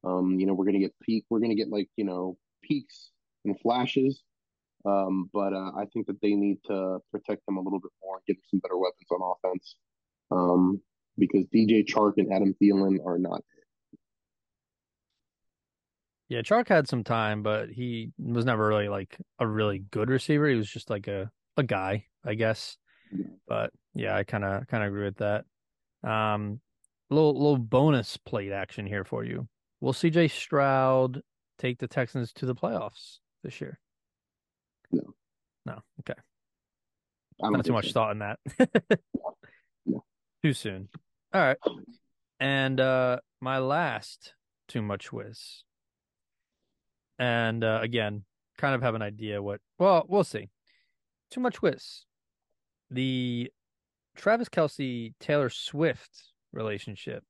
Um, 0.04 0.40
you 0.40 0.46
know, 0.46 0.54
we're 0.54 0.64
going 0.64 0.74
to 0.74 0.80
get 0.80 0.94
peak, 1.02 1.24
we're 1.30 1.38
going 1.38 1.50
to 1.50 1.56
get 1.56 1.70
like, 1.70 1.88
you 1.96 2.04
know, 2.04 2.36
peaks 2.62 3.10
and 3.44 3.58
flashes. 3.60 4.22
Um, 4.84 5.30
but 5.32 5.52
uh, 5.52 5.72
I 5.76 5.84
think 5.92 6.06
that 6.06 6.20
they 6.22 6.34
need 6.34 6.58
to 6.66 6.98
protect 7.12 7.42
him 7.46 7.56
a 7.56 7.60
little 7.60 7.78
bit 7.78 7.92
more, 8.02 8.16
and 8.16 8.24
give 8.26 8.36
him 8.36 8.42
some 8.50 8.60
better 8.60 8.76
weapons 8.76 9.06
on 9.10 9.34
offense. 9.44 9.76
Um, 10.30 10.80
because 11.18 11.44
DJ 11.54 11.86
Chark 11.86 12.14
and 12.16 12.32
Adam 12.32 12.54
Thielen 12.60 12.96
are 13.06 13.18
not 13.18 13.42
Yeah, 16.28 16.40
Chark 16.40 16.68
had 16.68 16.88
some 16.88 17.04
time, 17.04 17.42
but 17.42 17.68
he 17.68 18.10
was 18.18 18.46
never 18.46 18.66
really 18.66 18.88
like 18.88 19.18
a 19.38 19.46
really 19.46 19.80
good 19.90 20.08
receiver. 20.08 20.48
He 20.48 20.56
was 20.56 20.70
just 20.70 20.88
like 20.88 21.06
a 21.06 21.30
a 21.58 21.62
guy, 21.62 22.06
I 22.24 22.34
guess. 22.34 22.78
Yeah. 23.14 23.26
But 23.46 23.70
yeah, 23.94 24.16
I 24.16 24.24
kind 24.24 24.44
of 24.44 24.66
kind 24.66 24.82
of 24.82 24.88
agree 24.88 25.04
with 25.04 25.18
that. 25.18 25.44
Um, 26.08 26.60
little 27.10 27.34
little 27.34 27.58
bonus 27.58 28.16
plate 28.16 28.52
action 28.52 28.86
here 28.86 29.04
for 29.04 29.24
you. 29.24 29.48
Will 29.80 29.92
CJ 29.92 30.30
Stroud 30.30 31.22
take 31.58 31.78
the 31.78 31.88
Texans 31.88 32.32
to 32.34 32.46
the 32.46 32.54
playoffs 32.54 33.18
this 33.42 33.60
year? 33.60 33.78
No. 34.90 35.14
No. 35.66 35.78
Okay. 36.00 36.18
Don't 37.40 37.64
too 37.64 37.72
much 37.72 37.88
so. 37.88 37.92
thought 37.92 38.12
in 38.12 38.18
that. 38.20 38.38
No. 39.84 40.04
Too 40.44 40.52
soon. 40.52 40.88
All 41.34 41.40
right. 41.40 41.56
And 42.38 42.78
uh 42.78 43.18
my 43.40 43.58
last 43.58 44.34
too 44.68 44.80
much 44.80 45.12
whiz. 45.12 45.64
And 47.18 47.64
uh, 47.64 47.80
again, 47.82 48.24
kind 48.58 48.74
of 48.76 48.82
have 48.82 48.94
an 48.94 49.02
idea 49.02 49.42
what 49.42 49.60
well, 49.78 50.04
we'll 50.08 50.24
see. 50.24 50.50
Too 51.30 51.40
much 51.40 51.60
whiz. 51.62 52.04
The 52.90 53.50
Travis 54.16 54.48
Kelce 54.48 55.14
Taylor 55.20 55.50
Swift 55.50 56.10
relationship 56.52 57.24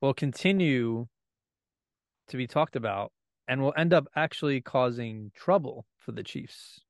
will 0.00 0.14
continue 0.14 1.06
to 2.28 2.36
be 2.36 2.46
talked 2.46 2.76
about 2.76 3.12
and 3.48 3.60
will 3.62 3.74
end 3.76 3.92
up 3.92 4.06
actually 4.16 4.60
causing 4.60 5.30
trouble 5.34 5.86
for 5.98 6.12
the 6.12 6.22
Chiefs. 6.22 6.80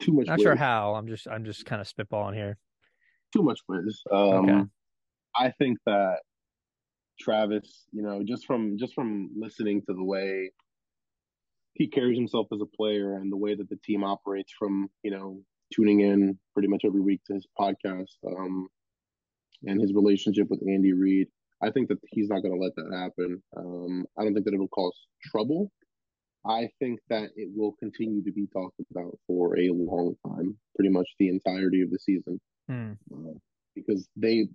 Too 0.00 0.12
much. 0.12 0.26
Not 0.26 0.40
sure 0.40 0.56
how. 0.56 0.94
I'm 0.94 1.06
just 1.06 1.26
I'm 1.28 1.44
just 1.44 1.64
kind 1.64 1.80
of 1.80 1.88
spitballing 1.88 2.34
here. 2.34 2.58
Too 3.32 3.42
much 3.42 3.60
whiz. 3.68 4.02
Um, 4.12 4.48
Okay. 4.48 4.62
I 5.36 5.50
think 5.58 5.78
that 5.86 6.18
Travis, 7.20 7.86
you 7.92 8.02
know, 8.02 8.22
just 8.22 8.46
from 8.46 8.76
just 8.78 8.94
from 8.94 9.30
listening 9.36 9.82
to 9.88 9.94
the 9.94 10.04
way 10.04 10.50
he 11.74 11.86
carries 11.88 12.16
himself 12.16 12.46
as 12.52 12.60
a 12.60 12.76
player 12.76 13.16
and 13.16 13.30
the 13.30 13.36
way 13.36 13.54
that 13.54 13.68
the 13.68 13.78
team 13.84 14.02
operates 14.04 14.52
from, 14.58 14.88
you 15.02 15.10
know, 15.10 15.40
tuning 15.74 16.00
in 16.00 16.38
pretty 16.52 16.68
much 16.68 16.82
every 16.84 17.00
week 17.00 17.20
to 17.26 17.34
his 17.34 17.46
podcast, 17.58 18.14
um, 18.26 18.68
and 19.64 19.80
his 19.80 19.92
relationship 19.92 20.48
with 20.50 20.60
Andy 20.68 20.92
Reid, 20.92 21.28
I 21.62 21.70
think 21.70 21.88
that 21.88 21.98
he's 22.10 22.28
not 22.28 22.42
going 22.42 22.54
to 22.54 22.60
let 22.60 22.74
that 22.76 22.96
happen. 22.96 23.42
Um, 23.56 24.04
I 24.18 24.22
don't 24.24 24.34
think 24.34 24.44
that 24.46 24.54
it 24.54 24.58
will 24.60 24.68
cause 24.68 24.96
trouble. 25.22 25.70
I 26.46 26.68
think 26.78 27.00
that 27.08 27.30
it 27.36 27.48
will 27.56 27.72
continue 27.80 28.22
to 28.22 28.32
be 28.32 28.46
talked 28.52 28.78
about 28.90 29.18
for 29.26 29.58
a 29.58 29.70
long 29.70 30.14
time, 30.26 30.58
pretty 30.76 30.90
much 30.90 31.08
the 31.18 31.28
entirety 31.28 31.80
of 31.80 31.90
the 31.90 31.98
season, 31.98 32.40
Hmm. 32.68 32.92
uh, 33.12 33.32
because 33.74 34.06
they, 34.16 34.46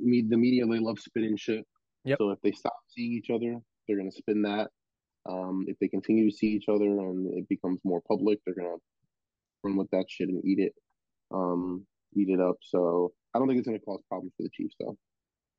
the 0.00 0.36
media, 0.36 0.66
they 0.66 0.80
love 0.80 0.98
spinning 0.98 1.36
shit. 1.36 1.64
Yep. 2.04 2.18
So 2.18 2.30
if 2.30 2.40
they 2.42 2.52
stop 2.52 2.76
seeing 2.88 3.12
each 3.12 3.30
other, 3.30 3.56
they're 3.86 3.96
going 3.96 4.10
to 4.10 4.16
spin 4.16 4.42
that. 4.42 4.70
Um, 5.28 5.64
if 5.68 5.78
they 5.78 5.88
continue 5.88 6.30
to 6.30 6.36
see 6.36 6.48
each 6.48 6.68
other 6.68 6.84
and 6.84 7.34
it 7.34 7.48
becomes 7.48 7.80
more 7.84 8.00
public, 8.06 8.38
they're 8.44 8.54
going 8.54 8.76
to 8.76 8.80
run 9.64 9.76
with 9.76 9.90
that 9.90 10.06
shit 10.08 10.28
and 10.28 10.44
eat 10.44 10.58
it, 10.58 10.74
um, 11.32 11.86
eat 12.16 12.28
it 12.28 12.40
up. 12.40 12.56
So 12.62 13.12
I 13.34 13.38
don't 13.38 13.48
think 13.48 13.58
it's 13.58 13.68
going 13.68 13.78
to 13.78 13.84
cause 13.84 14.00
problems 14.08 14.32
for 14.36 14.44
the 14.44 14.50
Chiefs, 14.50 14.74
though. 14.80 14.96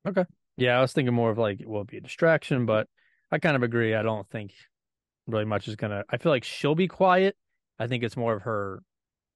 Okay. 0.06 0.24
Yeah, 0.56 0.78
I 0.78 0.80
was 0.80 0.92
thinking 0.92 1.14
more 1.14 1.30
of 1.30 1.38
like 1.38 1.60
it 1.60 1.68
will 1.68 1.84
be 1.84 1.98
a 1.98 2.00
distraction, 2.00 2.66
but 2.66 2.88
I 3.30 3.38
kind 3.38 3.56
of 3.56 3.62
agree. 3.62 3.94
I 3.94 4.02
don't 4.02 4.28
think 4.28 4.52
really 5.26 5.44
much 5.44 5.68
is 5.68 5.76
gonna. 5.76 6.04
I 6.10 6.16
feel 6.16 6.32
like 6.32 6.44
she'll 6.44 6.74
be 6.74 6.88
quiet. 6.88 7.36
I 7.78 7.86
think 7.86 8.02
it's 8.02 8.16
more 8.16 8.34
of 8.34 8.42
her 8.42 8.82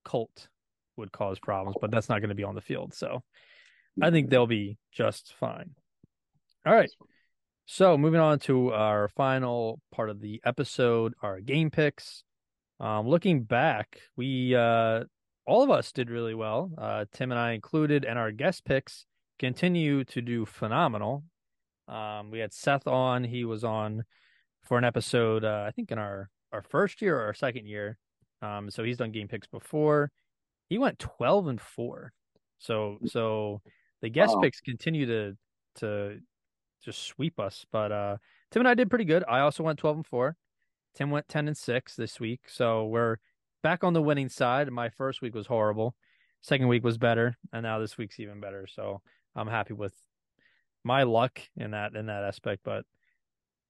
cult 0.04 0.48
would 0.96 1.12
cause 1.12 1.38
problems, 1.38 1.76
but 1.80 1.90
that's 1.90 2.08
not 2.08 2.20
going 2.20 2.28
to 2.28 2.34
be 2.34 2.44
on 2.44 2.54
the 2.54 2.60
field. 2.60 2.94
So 2.94 3.22
I 4.02 4.10
think 4.10 4.28
they'll 4.28 4.46
be 4.46 4.76
just 4.92 5.34
fine. 5.34 5.70
All 6.66 6.74
right. 6.74 6.90
So 7.66 7.96
moving 7.96 8.20
on 8.20 8.38
to 8.40 8.72
our 8.72 9.08
final 9.08 9.80
part 9.90 10.10
of 10.10 10.20
the 10.20 10.40
episode, 10.44 11.14
our 11.22 11.40
game 11.40 11.70
picks. 11.70 12.22
Um, 12.78 13.08
looking 13.08 13.44
back, 13.44 14.00
we 14.16 14.54
uh, 14.54 15.04
all 15.46 15.62
of 15.62 15.70
us 15.70 15.92
did 15.92 16.10
really 16.10 16.34
well. 16.34 16.70
Uh, 16.76 17.06
Tim 17.12 17.30
and 17.32 17.38
I 17.38 17.52
included, 17.52 18.04
and 18.04 18.18
our 18.18 18.32
guest 18.32 18.64
picks 18.64 19.06
continue 19.38 20.04
to 20.04 20.20
do 20.20 20.44
phenomenal. 20.44 21.24
Um, 21.88 22.30
we 22.30 22.38
had 22.40 22.52
Seth 22.52 22.86
on; 22.86 23.24
he 23.24 23.44
was 23.44 23.64
on 23.64 24.04
for 24.64 24.76
an 24.76 24.84
episode, 24.84 25.44
uh, 25.44 25.64
I 25.66 25.70
think 25.70 25.90
in 25.90 25.98
our 25.98 26.28
our 26.52 26.62
first 26.62 27.00
year 27.00 27.18
or 27.18 27.24
our 27.26 27.34
second 27.34 27.66
year. 27.66 27.96
Um, 28.42 28.70
so 28.70 28.84
he's 28.84 28.98
done 28.98 29.12
game 29.12 29.28
picks 29.28 29.46
before. 29.46 30.10
He 30.68 30.76
went 30.76 30.98
twelve 30.98 31.46
and 31.46 31.60
four. 31.60 32.12
So 32.58 32.98
so 33.06 33.62
the 34.02 34.10
guest 34.10 34.34
Wow. 34.34 34.42
picks 34.42 34.60
continue 34.60 35.06
to 35.06 35.36
to 35.76 36.18
just 36.84 37.02
sweep 37.02 37.40
us. 37.40 37.64
But 37.72 37.92
uh, 37.92 38.16
Tim 38.50 38.60
and 38.60 38.68
I 38.68 38.74
did 38.74 38.90
pretty 38.90 39.04
good. 39.04 39.24
I 39.28 39.40
also 39.40 39.62
went 39.62 39.78
twelve 39.78 39.96
and 39.96 40.06
four. 40.06 40.36
Tim 40.94 41.10
went 41.10 41.28
ten 41.28 41.48
and 41.48 41.56
six 41.56 41.96
this 41.96 42.20
week. 42.20 42.42
So 42.48 42.86
we're 42.86 43.16
back 43.62 43.82
on 43.82 43.94
the 43.94 44.02
winning 44.02 44.28
side. 44.28 44.70
My 44.70 44.90
first 44.90 45.22
week 45.22 45.34
was 45.34 45.46
horrible. 45.46 45.94
Second 46.42 46.68
week 46.68 46.84
was 46.84 46.98
better, 46.98 47.36
and 47.52 47.62
now 47.62 47.78
this 47.78 47.96
week's 47.96 48.20
even 48.20 48.38
better. 48.38 48.66
So 48.66 49.00
I'm 49.34 49.48
happy 49.48 49.72
with 49.72 49.94
my 50.84 51.02
luck 51.04 51.40
in 51.56 51.70
that 51.70 51.94
in 51.94 52.06
that 52.06 52.24
aspect. 52.24 52.62
But 52.64 52.84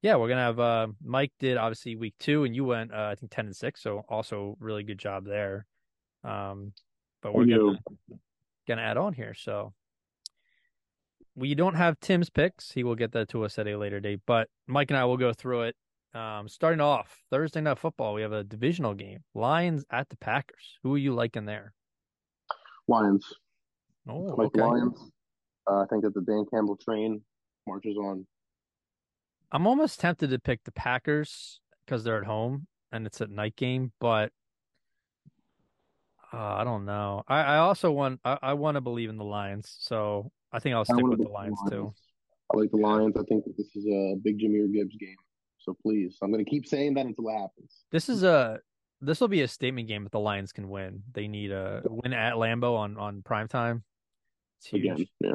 yeah, 0.02 0.16
we're 0.16 0.28
gonna 0.28 0.40
have 0.40 0.60
uh, 0.60 0.88
Mike 1.02 1.32
did 1.38 1.56
obviously 1.56 1.96
week 1.96 2.14
two, 2.18 2.44
and 2.44 2.54
you 2.54 2.64
went 2.64 2.92
uh, 2.92 3.08
I 3.10 3.14
think 3.14 3.30
ten 3.30 3.46
and 3.46 3.56
six. 3.56 3.80
So 3.80 4.04
also 4.08 4.56
really 4.58 4.82
good 4.82 4.98
job 4.98 5.24
there. 5.24 5.66
Um, 6.24 6.72
but 7.22 7.34
we're 7.34 7.46
gonna 7.46 7.78
gonna 8.66 8.82
add 8.82 8.96
on 8.96 9.12
here. 9.12 9.34
So 9.34 9.72
we 11.36 11.54
don't 11.54 11.74
have 11.74 11.98
Tim's 12.00 12.30
picks. 12.30 12.72
He 12.72 12.84
will 12.84 12.94
get 12.94 13.12
that 13.12 13.28
to 13.30 13.44
us 13.44 13.58
at 13.58 13.66
a 13.66 13.76
later 13.76 14.00
date. 14.00 14.20
But 14.26 14.48
Mike 14.66 14.90
and 14.90 14.98
I 14.98 15.04
will 15.04 15.16
go 15.16 15.32
through 15.32 15.62
it. 15.62 15.76
Um, 16.14 16.46
starting 16.48 16.80
off 16.80 17.22
Thursday 17.30 17.60
night 17.60 17.78
football, 17.78 18.14
we 18.14 18.22
have 18.22 18.32
a 18.32 18.44
divisional 18.44 18.94
game: 18.94 19.24
Lions 19.34 19.84
at 19.90 20.08
the 20.08 20.16
Packers. 20.16 20.78
Who 20.82 20.94
are 20.94 20.98
you 20.98 21.12
liking 21.12 21.44
there? 21.44 21.72
Lions. 22.86 23.26
Oh, 24.08 24.18
like 24.18 24.46
okay. 24.48 24.60
Lions. 24.60 25.10
Uh, 25.68 25.80
I 25.80 25.86
think 25.86 26.04
that 26.04 26.14
the 26.14 26.20
Dan 26.20 26.44
Campbell 26.52 26.76
train 26.76 27.22
marches 27.66 27.96
on. 27.96 28.26
I'm 29.50 29.66
almost 29.66 29.98
tempted 29.98 30.30
to 30.30 30.38
pick 30.38 30.62
the 30.64 30.72
Packers 30.72 31.60
because 31.84 32.04
they're 32.04 32.18
at 32.18 32.26
home 32.26 32.66
and 32.92 33.06
it's 33.06 33.20
a 33.20 33.26
night 33.26 33.56
game, 33.56 33.92
but 34.00 34.30
uh, 36.32 36.36
I 36.36 36.64
don't 36.64 36.84
know. 36.84 37.22
I, 37.28 37.40
I 37.42 37.56
also 37.58 37.90
want 37.90 38.20
I, 38.24 38.38
I 38.42 38.52
want 38.54 38.76
to 38.76 38.80
believe 38.80 39.10
in 39.10 39.16
the 39.16 39.24
Lions, 39.24 39.74
so 39.80 40.30
I 40.54 40.60
think 40.60 40.74
I'll 40.76 40.84
stick 40.84 41.02
with 41.02 41.18
the 41.18 41.24
pick 41.24 41.32
Lions 41.32 41.58
too. 41.68 41.92
I 42.52 42.56
like 42.56 42.70
the 42.70 42.76
Lions. 42.76 43.16
I 43.16 43.22
think 43.24 43.44
that 43.44 43.56
this 43.56 43.74
is 43.74 43.84
a 43.86 44.14
big 44.22 44.38
Jahmyr 44.38 44.72
Gibbs 44.72 44.96
game. 44.96 45.16
So 45.58 45.74
please, 45.82 46.16
I'm 46.22 46.30
going 46.30 46.44
to 46.44 46.48
keep 46.50 46.66
saying 46.66 46.94
that 46.94 47.06
until 47.06 47.28
it 47.28 47.32
happens. 47.32 47.84
This 47.90 48.08
is 48.08 48.22
a 48.22 48.60
this 49.00 49.20
will 49.20 49.28
be 49.28 49.42
a 49.42 49.48
statement 49.48 49.88
game 49.88 50.06
if 50.06 50.12
the 50.12 50.20
Lions 50.20 50.52
can 50.52 50.68
win. 50.68 51.02
They 51.12 51.26
need 51.26 51.50
a 51.50 51.82
win 51.84 52.12
at 52.12 52.34
Lambeau 52.34 52.76
on 52.76 52.96
on 52.96 53.22
prime 53.22 53.48
time. 53.48 53.82
It's 54.58 54.68
huge. 54.68 54.84
Again, 54.84 55.06
yeah. 55.20 55.32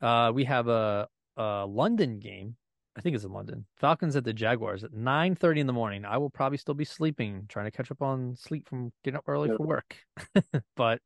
Uh, 0.00 0.32
we 0.32 0.44
have 0.44 0.68
a 0.68 1.08
a 1.36 1.66
London 1.66 2.18
game. 2.18 2.56
I 2.96 3.00
think 3.00 3.14
it's 3.14 3.24
in 3.24 3.32
London. 3.32 3.64
Falcons 3.76 4.16
at 4.16 4.24
the 4.24 4.32
Jaguars 4.32 4.82
at 4.84 4.92
nine 4.92 5.34
thirty 5.34 5.60
in 5.60 5.66
the 5.66 5.72
morning. 5.72 6.04
I 6.04 6.16
will 6.16 6.30
probably 6.30 6.58
still 6.58 6.74
be 6.74 6.84
sleeping, 6.84 7.44
trying 7.48 7.66
to 7.66 7.70
catch 7.70 7.90
up 7.90 8.00
on 8.02 8.34
sleep 8.36 8.68
from 8.68 8.92
getting 9.04 9.18
up 9.18 9.24
early 9.28 9.50
Yeah. 9.50 9.56
for 9.56 9.66
work. 9.66 9.96
but 10.76 11.00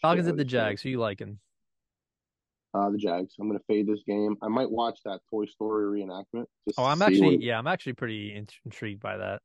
Falcons 0.00 0.28
at 0.28 0.36
the 0.36 0.44
Jags. 0.44 0.82
Who 0.82 0.90
you 0.90 0.98
liking? 1.00 1.38
Uh, 2.78 2.90
the 2.90 2.98
Jags. 2.98 3.34
I'm 3.40 3.48
going 3.48 3.58
to 3.58 3.64
fade 3.66 3.86
this 3.88 4.02
game. 4.06 4.36
I 4.42 4.48
might 4.48 4.70
watch 4.70 5.00
that 5.04 5.20
Toy 5.30 5.46
Story 5.46 6.00
reenactment. 6.02 6.44
Just 6.66 6.78
Oh, 6.78 6.84
I'm 6.84 7.02
actually 7.02 7.36
what- 7.36 7.42
yeah, 7.42 7.58
I'm 7.58 7.66
actually 7.66 7.94
pretty 7.94 8.34
in- 8.34 8.46
intrigued 8.64 9.00
by 9.00 9.16
that. 9.16 9.40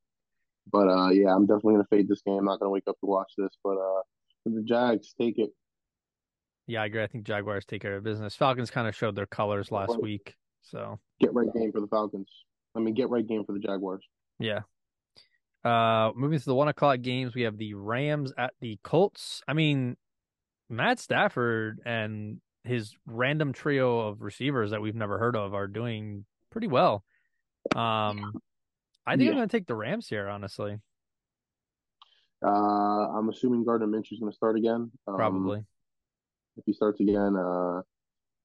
But 0.72 0.88
uh, 0.88 1.10
yeah, 1.10 1.34
I'm 1.36 1.46
definitely 1.46 1.74
going 1.74 1.84
to 1.84 1.90
fade 1.90 2.08
this 2.08 2.22
game. 2.26 2.36
I'm 2.38 2.46
not 2.46 2.60
going 2.60 2.68
to 2.68 2.72
wake 2.74 2.84
up 2.88 3.00
to 3.00 3.06
watch 3.06 3.32
this. 3.38 3.50
But 3.64 3.78
uh, 3.78 4.02
the 4.46 4.62
Jags 4.64 5.14
take 5.20 5.38
it. 5.40 5.50
Yeah, 6.68 6.84
I 6.84 6.86
agree. 6.86 7.04
I 7.04 7.08
think 7.08 7.26
Jaguars 7.26 7.66
take 7.66 7.82
care 7.82 7.96
of 7.98 8.04
business. 8.04 8.36
Falcons 8.36 8.72
kind 8.72 8.88
of 8.88 8.96
showed 8.96 9.16
their 9.16 9.26
colors 9.26 9.72
last 9.72 9.90
Right. 9.90 10.02
week, 10.02 10.36
so 10.62 10.98
Get 11.20 11.34
right 11.34 11.52
game 11.54 11.72
for 11.74 11.82
the 11.82 11.88
Falcons. 11.88 12.30
I 12.76 12.80
mean, 12.80 12.94
get 12.94 13.10
right 13.10 13.28
game 13.28 13.44
for 13.46 13.52
the 13.54 13.60
Jaguars. 13.60 14.06
yeah. 14.40 14.62
Uh, 15.66 16.12
moving 16.16 16.38
to 16.40 16.46
the 16.46 16.56
one 16.56 16.68
o'clock 16.68 17.02
games, 17.02 17.34
we 17.36 17.42
have 17.44 17.58
the 17.58 17.74
Rams 17.74 18.34
at 18.38 18.54
the 18.60 18.78
Colts. 18.84 19.42
I 19.48 19.54
mean, 19.54 19.96
Matt 20.70 21.00
Stafford 21.00 21.80
and 21.86 22.42
his 22.64 22.96
random 23.06 23.54
trio 23.54 24.00
of 24.00 24.22
receivers 24.22 24.72
that 24.72 24.82
we've 24.82 24.96
never 24.96 25.18
heard 25.18 25.36
of 25.36 25.54
are 25.54 25.68
doing 25.68 26.26
pretty 26.50 26.68
well. 26.68 27.04
Um, 27.76 28.34
I 29.06 29.18
think 29.18 29.30
I'm 29.30 29.36
going 29.36 29.48
to 29.48 29.58
take 29.58 29.68
the 29.68 29.76
Rams 29.76 30.08
here, 30.08 30.28
honestly. 30.28 30.78
Uh, 32.46 32.50
I'm 32.50 33.30
assuming 33.30 33.64
Gardner 33.64 33.88
Minshew's 33.88 34.20
going 34.20 34.32
to 34.32 34.36
start 34.36 34.58
again. 34.58 34.92
Um, 35.08 35.16
Probably. 35.16 35.64
If 36.58 36.66
he 36.66 36.74
starts 36.74 37.00
again, 37.00 37.36
uh, 37.36 37.82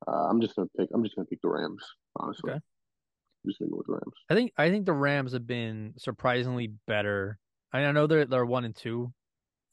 uh, 0.06 0.28
I'm 0.28 0.40
just 0.40 0.56
going 0.56 0.68
to 0.68 0.78
pick. 0.78 0.88
I'm 0.94 1.02
just 1.02 1.16
going 1.16 1.26
to 1.26 1.30
pick 1.30 1.42
the 1.42 1.48
Rams. 1.48 1.84
Honestly, 2.16 2.50
Okay. 2.50 2.56
I'm 2.58 3.50
just 3.50 3.58
going 3.58 3.68
to 3.68 3.72
go 3.72 3.78
with 3.78 3.86
the 3.86 3.92
Rams. 3.92 4.14
I 4.30 4.34
think 4.34 4.52
I 4.56 4.70
think 4.70 4.86
the 4.86 4.92
Rams 4.92 5.32
have 5.32 5.46
been 5.46 5.94
surprisingly 5.98 6.72
better. 6.86 7.38
I 7.72 7.84
I 7.84 7.92
know 7.92 8.06
they're 8.06 8.24
they're 8.24 8.46
one 8.46 8.64
and 8.64 8.74
two, 8.74 9.12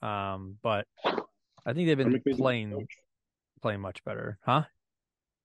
um, 0.01 0.57
but 0.61 0.88
I 1.65 1.73
think 1.73 1.88
they've 1.88 1.97
been 1.97 2.09
McVay's 2.09 2.15
a 2.15 2.23
great 2.23 2.38
playing 2.38 2.72
coach. 2.72 2.97
Playing 3.61 3.82
much 3.82 4.03
better, 4.03 4.38
huh? 4.44 4.64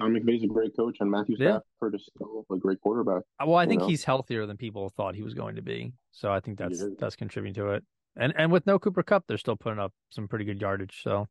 Tom 0.00 0.14
McVay's 0.14 0.42
a 0.42 0.46
great 0.46 0.74
coach, 0.76 0.96
and 1.00 1.10
Matthew 1.10 1.36
Yeah. 1.38 1.58
Stafford 1.78 1.94
is 1.94 2.08
still 2.14 2.44
a 2.50 2.56
great 2.56 2.80
quarterback. 2.80 3.22
Uh, 3.40 3.46
Well, 3.46 3.56
I 3.56 3.66
think 3.66 3.82
know? 3.82 3.88
he's 3.88 4.04
healthier 4.04 4.46
than 4.46 4.56
people 4.56 4.88
thought 4.90 5.14
he 5.14 5.22
was 5.22 5.34
going 5.34 5.56
to 5.56 5.62
be. 5.62 5.92
So 6.10 6.32
I 6.32 6.40
think 6.40 6.58
that's 6.58 6.82
that's 6.98 7.16
contributing 7.16 7.54
to 7.62 7.70
it. 7.72 7.84
And 8.16 8.32
and 8.36 8.50
with 8.50 8.66
no 8.66 8.78
Cooper 8.78 9.02
Kupp, 9.02 9.24
they're 9.26 9.38
still 9.38 9.56
putting 9.56 9.78
up 9.78 9.92
some 10.10 10.26
pretty 10.26 10.44
good 10.44 10.60
yardage. 10.60 11.02
So 11.02 11.28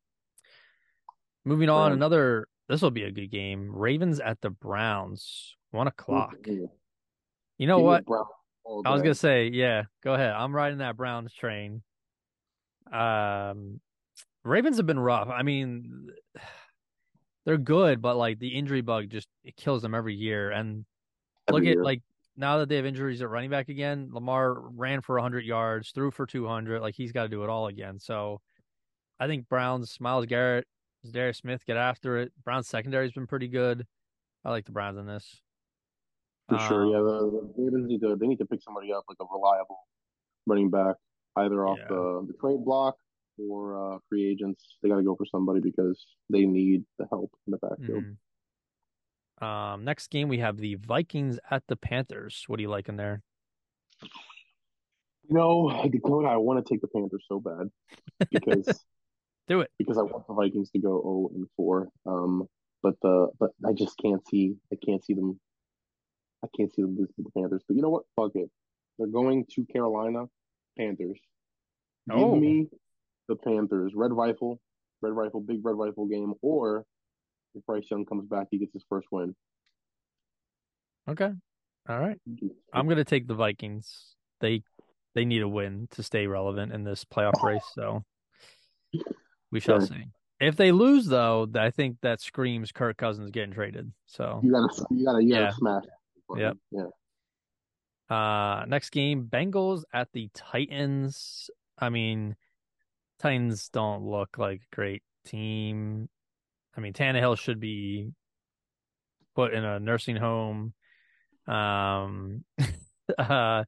moving 1.45 1.69
on, 1.69 1.89
Rams. 1.91 1.95
another 1.97 2.47
this 2.67 2.81
will 2.81 2.91
be 2.91 3.03
a 3.03 3.11
good 3.11 3.31
game. 3.31 3.75
Ravens 3.75 4.19
at 4.19 4.39
the 4.41 4.51
Browns, 4.51 5.55
one 5.71 5.87
o'clock. 5.87 6.35
You 6.45 7.67
know 7.67 7.79
what? 7.79 8.05
I 8.07 8.91
was 8.91 9.01
gonna 9.01 9.15
say, 9.15 9.47
yeah, 9.47 9.83
go 10.03 10.13
ahead. 10.13 10.31
I'm 10.33 10.55
riding 10.55 10.77
that 10.77 10.95
Browns 10.95 11.33
train. 11.33 11.81
Um, 12.91 13.81
Ravens 14.43 14.77
have 14.77 14.85
been 14.85 14.99
rough. 14.99 15.27
I 15.27 15.41
mean, 15.43 16.09
they're 17.45 17.57
good, 17.57 18.01
but 18.01 18.17
like 18.17 18.39
the 18.39 18.49
injury 18.49 18.81
bug 18.81 19.09
just 19.09 19.27
it 19.43 19.55
kills 19.55 19.81
them 19.81 19.95
every 19.95 20.15
year. 20.15 20.51
And 20.51 20.85
Every 21.47 21.61
look 21.61 21.77
at 21.77 21.83
like 21.83 22.01
now 22.37 22.59
that 22.59 22.69
they 22.69 22.75
have 22.77 22.85
injuries 22.85 23.21
at 23.21 23.29
running 23.29 23.49
back 23.49 23.69
again, 23.69 24.09
Lamar 24.11 24.53
ran 24.59 25.01
for 25.01 25.15
100 25.15 25.43
yards, 25.45 25.91
threw 25.91 26.11
for 26.11 26.25
200. 26.25 26.81
Like 26.81 26.95
he's 26.95 27.11
got 27.11 27.23
to 27.23 27.29
do 27.29 27.43
it 27.43 27.49
all 27.49 27.67
again. 27.67 27.99
So 27.99 28.39
I 29.19 29.27
think 29.27 29.49
Browns, 29.49 29.97
Myles 29.99 30.25
Garrett, 30.25 30.65
Darius 31.09 31.37
Smith 31.37 31.65
get 31.65 31.77
after 31.77 32.17
it. 32.17 32.31
Browns 32.43 32.67
secondary's 32.67 33.11
been 33.13 33.27
pretty 33.27 33.47
good. 33.47 33.85
I 34.45 34.51
like 34.51 34.65
the 34.65 34.71
Browns 34.71 34.97
in 34.97 35.05
this. 35.05 35.41
For 36.47 36.57
sure, 36.59 36.83
Um, 36.85 36.91
yeah. 36.91 36.97
The, 36.99 37.51
the 37.57 37.63
Ravens 37.63 37.87
need 37.87 38.01
to 38.01 38.15
they 38.15 38.27
need 38.27 38.39
to 38.39 38.45
pick 38.45 38.61
somebody 38.61 38.91
up 38.93 39.03
like 39.07 39.17
a 39.21 39.25
reliable 39.31 39.79
running 40.47 40.69
back, 40.69 40.95
either 41.35 41.65
off 41.67 41.77
Yeah. 41.81 41.87
the, 41.89 42.25
the 42.27 42.33
trade 42.39 42.63
block 42.63 42.95
or 43.39 43.93
uh, 43.95 43.97
free 44.09 44.27
agents. 44.29 44.77
They 44.81 44.89
got 44.89 44.97
to 44.97 45.03
go 45.03 45.15
for 45.15 45.25
somebody 45.25 45.61
because 45.61 46.03
they 46.29 46.45
need 46.45 46.83
the 46.97 47.05
help 47.09 47.31
in 47.47 47.51
the 47.51 47.57
backfield. 47.57 48.03
mhm. 48.03 48.15
Um, 49.45 49.85
next 49.85 50.09
game 50.09 50.27
we 50.27 50.39
have 50.39 50.57
the 50.57 50.75
Vikings 50.75 51.39
at 51.49 51.63
the 51.67 51.77
Panthers. 51.77 52.43
What 52.47 52.57
do 52.57 52.63
you 52.63 52.69
like 52.69 52.89
in 52.89 52.97
there? 52.97 53.21
You 55.29 55.35
know, 55.37 55.87
Dakota, 55.89 56.27
I 56.27 56.37
want 56.37 56.65
to 56.65 56.73
take 56.73 56.81
the 56.81 56.87
Panthers 56.87 57.23
so 57.27 57.39
bad 57.39 57.69
because 58.31 58.65
Do 59.47 59.61
it. 59.61 59.71
because 59.77 59.97
I 59.97 60.01
want 60.01 60.27
the 60.27 60.33
Vikings 60.33 60.71
to 60.71 60.79
go 60.79 61.01
0 61.01 61.29
and 61.35 61.47
4. 61.55 61.89
Um, 62.05 62.47
but 62.83 62.95
the 63.01 63.29
but 63.39 63.51
I 63.65 63.73
just 63.73 63.97
can't 63.97 64.25
see 64.27 64.55
I 64.73 64.77
can't 64.85 65.03
see 65.03 65.13
them 65.13 65.39
I 66.43 66.47
can't 66.57 66.73
see 66.73 66.81
them 66.81 66.97
lose 66.97 67.09
to 67.15 67.23
the 67.23 67.29
Panthers. 67.39 67.63
But 67.67 67.75
you 67.75 67.81
know 67.81 67.89
what? 67.89 68.03
Fuck 68.15 68.31
it. 68.35 68.49
They're 68.97 69.07
going 69.07 69.45
to 69.55 69.65
Carolina 69.65 70.25
Panthers. 70.77 71.19
Give 72.09 72.17
Oh. 72.17 72.35
me 72.35 72.67
the 73.29 73.35
Panthers. 73.37 73.93
Red 73.95 74.11
Rifle, 74.11 74.59
Red 75.01 75.13
Rifle, 75.13 75.39
big 75.39 75.59
Red 75.63 75.77
Rifle 75.77 76.07
game, 76.07 76.33
or 76.41 76.83
if 77.55 77.65
Bryce 77.65 77.85
Young 77.89 78.05
comes 78.05 78.27
back, 78.27 78.47
he 78.51 78.57
gets 78.57 78.73
his 78.73 78.83
first 78.89 79.07
win. 79.11 79.33
Okay. 81.07 81.31
All 81.87 81.99
right. 81.99 82.19
I'm 82.73 82.87
gonna 82.89 83.05
take 83.05 83.27
the 83.27 83.33
Vikings. 83.35 84.15
They 84.41 84.63
they 85.15 85.25
need 85.25 85.41
a 85.41 85.47
win 85.47 85.87
to 85.91 86.03
stay 86.03 86.27
relevant 86.27 86.73
in 86.73 86.83
this 86.83 87.05
playoff 87.05 87.41
race, 87.41 87.63
so 87.73 88.03
we 89.51 89.59
shall 89.59 89.77
Okay. 89.77 89.85
see. 89.85 90.05
If 90.39 90.55
they 90.55 90.71
lose 90.71 91.05
though, 91.05 91.47
I 91.55 91.71
think 91.71 91.97
that 92.01 92.21
screams 92.21 92.71
Kirk 92.71 92.97
Cousins 92.97 93.31
getting 93.31 93.53
traded. 93.53 93.91
So 94.05 94.39
You 94.43 94.51
gotta, 94.51 94.85
you 94.91 95.05
gotta, 95.05 95.23
you 95.23 95.33
gotta 95.33 95.43
Yeah. 95.45 95.51
smash. 95.51 95.83
Yep. 96.37 96.57
Yeah. 96.71 98.15
uh 98.15 98.65
next 98.67 98.91
game, 98.91 99.27
Bengals 99.27 99.83
at 99.93 100.11
the 100.13 100.29
Titans. 100.33 101.49
I 101.79 101.89
mean, 101.89 102.35
Titans 103.19 103.69
don't 103.69 104.03
look 104.03 104.37
like 104.37 104.61
a 104.61 104.75
great 104.75 105.03
team. 105.25 106.09
I 106.75 106.81
mean, 106.81 106.93
Tannehill 106.93 107.37
should 107.37 107.59
be 107.59 108.11
put 109.35 109.53
in 109.53 109.63
a 109.63 109.79
nursing 109.79 110.15
home. 110.15 110.73
Um 111.47 112.43
uh 113.17 113.63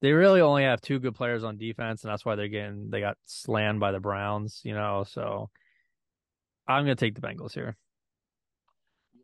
they 0.00 0.12
really 0.12 0.42
only 0.42 0.64
have 0.64 0.82
two 0.82 0.98
good 0.98 1.14
players 1.14 1.44
on 1.44 1.56
defense, 1.56 2.04
and 2.04 2.12
that's 2.12 2.26
why 2.26 2.34
they're 2.34 2.48
getting 2.48 2.90
they 2.90 3.00
got 3.00 3.16
slammed 3.24 3.80
by 3.80 3.90
the 3.90 4.00
Browns, 4.00 4.60
you 4.62 4.74
know. 4.74 5.04
So 5.08 5.48
I'm 6.68 6.84
gonna 6.84 6.94
take 6.94 7.14
the 7.14 7.22
Bengals 7.22 7.54
here. 7.54 7.76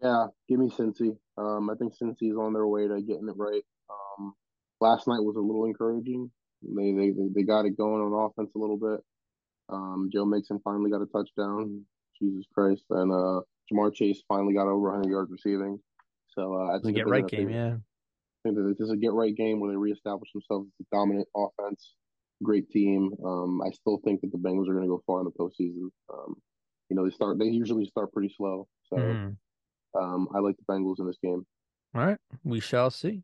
Yeah, 0.02 0.28
give 0.48 0.59
me 0.59 0.70
Cincy. 0.70 1.16
Um, 1.36 1.68
I 1.68 1.74
think 1.74 1.94
Cincy 1.94 2.30
is 2.30 2.36
on 2.36 2.55
their 2.55 2.66
way 2.66 2.88
to 2.88 3.01
getting 3.02 3.28
it 3.28 3.36
right. 3.36 3.62
Um, 3.90 4.32
last 4.80 5.06
night 5.06 5.20
was 5.20 5.36
a 5.36 5.40
little 5.40 5.66
encouraging. 5.66 6.30
They 6.62 6.92
they 6.92 7.12
they 7.34 7.42
got 7.42 7.66
it 7.66 7.76
going 7.76 8.01
on 8.01 8.30
offense 8.30 8.51
a 8.55 8.59
little 8.59 8.78
bit. 8.78 9.01
Um, 9.70 10.10
Joe 10.12 10.24
Mixon 10.24 10.60
finally 10.64 10.90
got 10.90 11.02
a 11.02 11.06
touchdown. 11.06 11.84
Jesus 12.20 12.44
Christ! 12.52 12.84
And 12.90 13.10
uh, 13.12 13.40
Ja'Marr 13.72 13.94
Chase 13.94 14.22
finally 14.28 14.52
got 14.55 14.66
over 14.66 14.90
100 14.90 15.10
yards 15.10 15.30
receiving. 15.30 15.78
So 16.28 16.55
uh, 16.55 16.76
I 16.76 16.80
think 16.80 16.97
get 16.97 17.06
right 17.09 17.26
game, 17.26 17.48
yeah. 17.51 17.74
I 17.74 18.48
think 18.48 18.56
that 18.56 18.62
this 18.78 18.80
is 18.86 18.90
a 18.90 18.97
get 18.97 19.12
right 19.12 19.34
game 19.34 19.60
where 19.60 19.70
they 19.70 19.76
reestablish 19.76 20.30
themselves 20.32 20.68
as 20.68 20.86
a 20.86 20.97
dominant 20.97 21.28
offense, 21.36 21.94
great 22.42 22.70
team. 22.70 23.10
Um, 23.24 23.60
I 23.62 23.70
still 23.70 24.01
think 24.05 24.20
that 24.20 24.32
the 24.32 24.38
Bengals 24.38 24.68
are 24.68 24.74
going 24.74 24.84
to 24.84 24.88
go 24.88 25.02
far 25.06 25.20
in 25.20 25.24
the 25.26 25.30
postseason. 25.32 25.88
Um, 26.12 26.34
you 26.88 26.97
know, 26.97 27.05
they 27.05 27.10
start 27.14 27.38
they 27.38 27.47
usually 27.47 27.86
start 27.86 28.12
pretty 28.12 28.32
slow, 28.36 28.66
so 28.88 28.97
Mhm. 28.97 29.36
um, 29.98 30.28
I 30.34 30.38
like 30.40 30.56
the 30.56 30.64
Bengals 30.72 30.98
in 31.01 31.06
this 31.06 31.18
game. 31.22 31.47
All 31.94 32.06
right, 32.06 32.18
we 32.44 32.60
shall 32.60 32.90
see. 32.90 33.22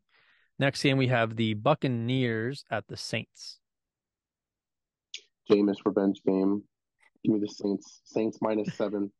Next 0.59 0.81
game 0.81 0.97
we 0.97 1.07
have 1.07 1.35
the 1.35 1.53
Buccaneers 1.53 2.63
at 2.71 2.87
the 2.87 2.97
Saints. 2.97 3.59
Jameis 5.49 5.77
revenge 5.85 6.21
game. 6.25 6.63
Give 7.23 7.33
me 7.33 7.39
the 7.39 7.47
Saints. 7.47 8.01
Saints 8.05 8.39
minus 8.41 8.73
seven. 8.75 9.11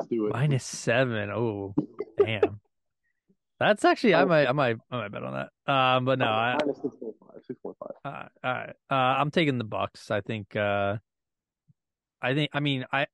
Let's 0.00 0.10
do 0.10 0.26
it. 0.26 0.32
Minus 0.32 0.64
seven. 0.64 1.30
Oh, 1.30 1.74
damn. 2.18 2.60
That's 3.60 3.84
actually 3.84 4.14
I 4.16 4.24
might 4.24 4.48
I 4.48 4.52
might 4.52 4.76
I 4.90 4.96
might 4.96 5.12
bet 5.12 5.22
on 5.22 5.34
that. 5.66 5.72
Um, 5.72 6.04
but 6.04 6.18
no, 6.18 6.26
I, 6.26 6.56
minus 6.60 6.82
six 6.82 6.94
point 7.00 7.14
five. 7.20 7.40
Six 7.46 7.60
point 7.60 7.76
five. 7.78 7.92
Uh, 8.04 8.46
all 8.46 8.52
right. 8.52 8.74
Uh, 8.90 8.94
I'm 9.20 9.30
taking 9.30 9.58
the 9.58 9.64
Bucks. 9.64 10.10
I 10.10 10.20
think. 10.20 10.56
Uh, 10.56 10.96
I 12.20 12.34
think. 12.34 12.50
I 12.52 12.58
mean, 12.60 12.84
I 12.92 13.06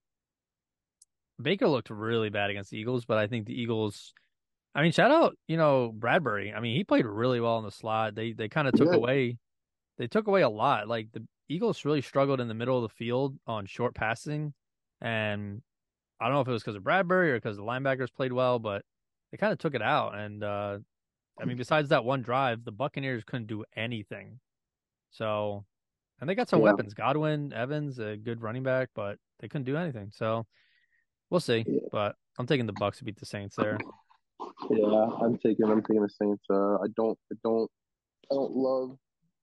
Baker 1.40 1.68
looked 1.68 1.90
really 1.90 2.30
bad 2.30 2.48
against 2.50 2.70
the 2.70 2.78
Eagles, 2.78 3.04
but 3.04 3.18
I 3.18 3.26
think 3.26 3.46
the 3.46 3.60
Eagles. 3.60 4.14
I 4.74 4.82
mean, 4.82 4.92
shout 4.92 5.10
out, 5.10 5.36
you 5.48 5.56
know, 5.56 5.90
Bradbury. 5.92 6.52
I 6.52 6.60
mean, 6.60 6.76
he 6.76 6.84
played 6.84 7.04
really 7.04 7.40
well 7.40 7.58
in 7.58 7.64
the 7.64 7.70
slot. 7.70 8.14
They 8.14 8.32
they 8.32 8.48
kind 8.48 8.68
of 8.68 8.74
took 8.74 8.88
Yeah. 8.88 8.96
away. 8.96 9.38
They 9.98 10.06
took 10.06 10.28
away 10.28 10.42
a 10.42 10.48
lot. 10.48 10.88
Like 10.88 11.08
the 11.12 11.26
Eagles 11.48 11.84
really 11.84 12.02
struggled 12.02 12.40
in 12.40 12.48
the 12.48 12.54
middle 12.54 12.76
of 12.76 12.82
the 12.82 12.94
field 12.94 13.38
on 13.46 13.66
short 13.66 13.94
passing, 13.94 14.52
and 15.00 15.62
I 16.20 16.26
don't 16.26 16.34
know 16.34 16.40
if 16.40 16.48
it 16.48 16.52
was 16.52 16.62
because 16.62 16.76
of 16.76 16.84
Bradbury 16.84 17.30
or 17.32 17.36
because 17.36 17.56
the 17.56 17.62
linebackers 17.62 18.12
played 18.12 18.32
well, 18.32 18.58
but 18.58 18.82
they 19.30 19.38
kind 19.38 19.52
of 19.52 19.58
took 19.58 19.74
it 19.74 19.82
out. 19.82 20.14
And 20.16 20.42
uh, 20.44 20.78
I 21.40 21.44
mean, 21.44 21.56
besides 21.56 21.88
that 21.90 22.04
one 22.04 22.22
drive, 22.22 22.64
the 22.64 22.72
Buccaneers 22.72 23.24
couldn't 23.24 23.46
do 23.46 23.64
anything. 23.76 24.40
So, 25.10 25.64
and 26.20 26.28
they 26.28 26.34
got 26.34 26.48
some 26.48 26.58
Yeah. 26.60 26.64
weapons. 26.64 26.92
Godwin, 26.94 27.52
Evans, 27.52 27.98
a 27.98 28.16
good 28.16 28.42
running 28.42 28.62
back, 28.62 28.90
but 28.94 29.18
they 29.40 29.48
couldn't 29.48 29.64
do 29.64 29.76
anything. 29.76 30.10
So, 30.12 30.44
we'll 31.30 31.40
see. 31.40 31.64
Yeah. 31.66 31.80
But 31.92 32.16
I'm 32.38 32.46
taking 32.46 32.66
the 32.66 32.72
Bucks 32.74 32.98
to 32.98 33.04
beat 33.04 33.18
the 33.18 33.26
Saints 33.26 33.56
there. 33.56 33.78
Yeah, 34.70 35.08
I'm 35.22 35.38
taking. 35.38 35.66
I'm 35.66 35.82
taking 35.82 36.02
the 36.02 36.08
Saints. 36.10 36.44
Uh, 36.50 36.74
I 36.76 36.86
don't. 36.96 37.18
I 37.32 37.36
don't. 37.42 37.70
I 38.30 38.34
don't 38.34 38.54
love 38.54 38.98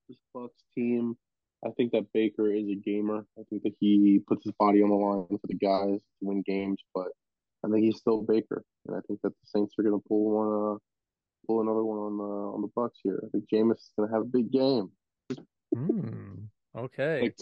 this 0.08 0.18
Bucks 0.34 0.64
team. 0.76 1.18
I 1.66 1.72
think 1.72 1.92
that 1.94 2.12
Baker 2.14 2.52
is 2.52 2.68
a 2.70 2.76
gamer. 2.76 3.26
I 3.40 3.44
think 3.50 3.64
that 3.64 3.74
he 3.80 4.20
puts 4.28 4.44
his 4.44 4.54
body 4.60 4.84
on 4.84 4.90
the 4.90 4.96
line 4.96 5.26
for 5.28 5.48
the 5.48 5.56
guys 5.56 6.00
to 6.00 6.22
win 6.22 6.44
games, 6.46 6.80
but 6.94 7.08
I 7.66 7.70
think 7.70 7.84
he's 7.86 7.98
still 7.98 8.22
Baker, 8.22 8.64
and 8.88 8.96
I 8.96 9.00
think 9.08 9.22
that 9.24 9.30
the 9.30 9.46
Saints 9.48 9.74
are 9.80 9.84
going 9.84 10.00
to 10.00 10.08
pull 10.08 10.30
one, 10.32 10.76
uh, 10.76 10.78
pull 11.48 11.62
another 11.62 11.84
one 11.84 11.98
on 12.00 12.18
the 12.18 12.24
on 12.24 12.62
the 12.62 12.70
Bucks 12.76 13.00
here. 13.04 13.20
I 13.26 13.30
think 13.30 13.46
Jameis 13.52 13.78
is 13.80 13.92
going 13.98 14.08
to 14.10 14.14
have 14.14 14.22
a 14.24 14.26
big 14.26 14.52
game, 14.52 14.92
Hmm. 15.74 16.46
Okay. 16.78 17.22
like 17.22 17.36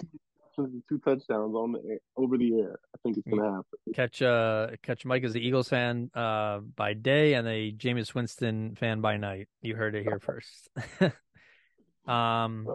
two, 0.55 0.81
two 0.87 0.99
touchdowns 0.99 1.55
on 1.55 1.73
the 1.73 1.79
air, 1.89 1.99
over 2.15 2.37
the 2.37 2.61
air. 2.61 2.79
I 2.95 2.97
think 3.03 3.17
it's 3.17 3.27
going 3.27 3.41
to 3.43 3.49
happen. 3.49 3.93
catch 3.93 4.21
uh 4.21 4.67
catch 4.83 5.03
Mike 5.05 5.23
as 5.23 5.33
the 5.33 5.45
Eagles 5.45 5.67
fan 5.67 6.09
uh 6.13 6.59
by 6.59 6.93
day 6.93 7.33
and 7.33 7.47
a 7.47 7.71
Jameis 7.73 8.13
Winston 8.15 8.75
fan 8.75 9.01
by 9.01 9.17
night. 9.17 9.49
You 9.61 9.75
heard 9.75 9.95
it 9.95 10.03
here 10.03 10.19
first. 10.21 10.69
um 12.07 12.67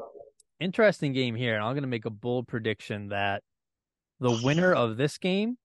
interesting 0.60 1.12
game 1.12 1.34
here, 1.34 1.54
and 1.54 1.64
I'm 1.64 1.74
gonna 1.74 1.86
make 1.86 2.04
a 2.04 2.10
bold 2.10 2.48
prediction 2.48 3.08
that 3.08 3.42
the 4.20 4.40
winner 4.42 4.72
of 4.74 4.96
this 4.96 5.18
game 5.18 5.56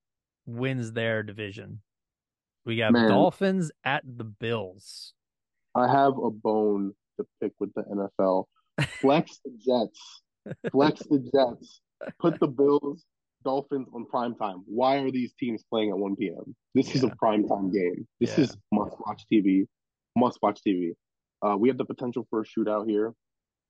wins 0.46 0.92
their 0.94 1.24
division. 1.24 1.82
We 2.66 2.78
got 2.78 2.94
Man. 2.94 3.10
Dolphins 3.10 3.72
at 3.84 4.04
the 4.06 4.24
Bills. 4.24 5.14
I 5.76 5.88
have 5.88 6.18
a 6.18 6.30
bone 6.30 6.94
to 7.20 7.26
pick 7.42 7.54
with 7.60 7.74
the 7.74 7.84
NFL. 7.84 8.46
Flex 9.02 9.40
the 9.44 9.52
Jets. 9.58 10.22
Flex 10.72 11.02
the 11.02 11.20
Jets. 11.20 11.82
Put 12.20 12.40
the 12.40 12.48
Bills, 12.48 13.06
Dolphins 13.44 13.88
on 13.94 14.06
prime 14.06 14.36
time. 14.36 14.64
Why 14.66 14.98
are 14.98 15.12
these 15.12 15.34
teams 15.40 15.64
playing 15.70 15.90
at 15.90 15.98
1 15.98 16.16
p.m.? 16.16 16.56
This 16.76 16.96
is 16.96 17.04
a 17.04 17.10
prime 17.18 17.48
time 17.48 17.72
game. 17.72 18.08
This 18.20 18.38
Yeah. 18.38 18.44
is 18.46 18.58
must 18.72 18.96
watch 19.06 19.24
TV. 19.32 19.66
Must 20.16 20.38
watch 20.42 20.60
TV. 20.66 20.92
Uh, 21.42 21.58
we 21.58 21.70
have 21.70 21.78
the 21.78 21.86
potential 21.86 22.26
for 22.30 22.42
a 22.42 22.44
shootout 22.46 22.88
here. 22.90 23.14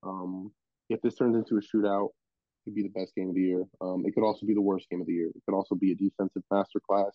Um, 0.03 0.51
if 0.93 1.01
this 1.01 1.15
turns 1.15 1.35
into 1.35 1.57
a 1.57 1.61
shootout, 1.61 2.07
it 2.07 2.65
could 2.65 2.75
be 2.75 2.83
the 2.83 2.89
best 2.89 3.13
game 3.15 3.29
of 3.29 3.35
the 3.35 3.41
year. 3.41 3.63
Um, 3.81 4.03
it 4.05 4.13
could 4.13 4.23
also 4.23 4.45
be 4.45 4.53
the 4.53 4.61
worst 4.61 4.89
game 4.89 5.01
of 5.01 5.07
the 5.07 5.13
year. 5.13 5.27
It 5.27 5.41
could 5.45 5.55
also 5.55 5.75
be 5.75 5.91
a 5.91 5.95
defensive 5.95 6.43
masterclass. 6.51 7.11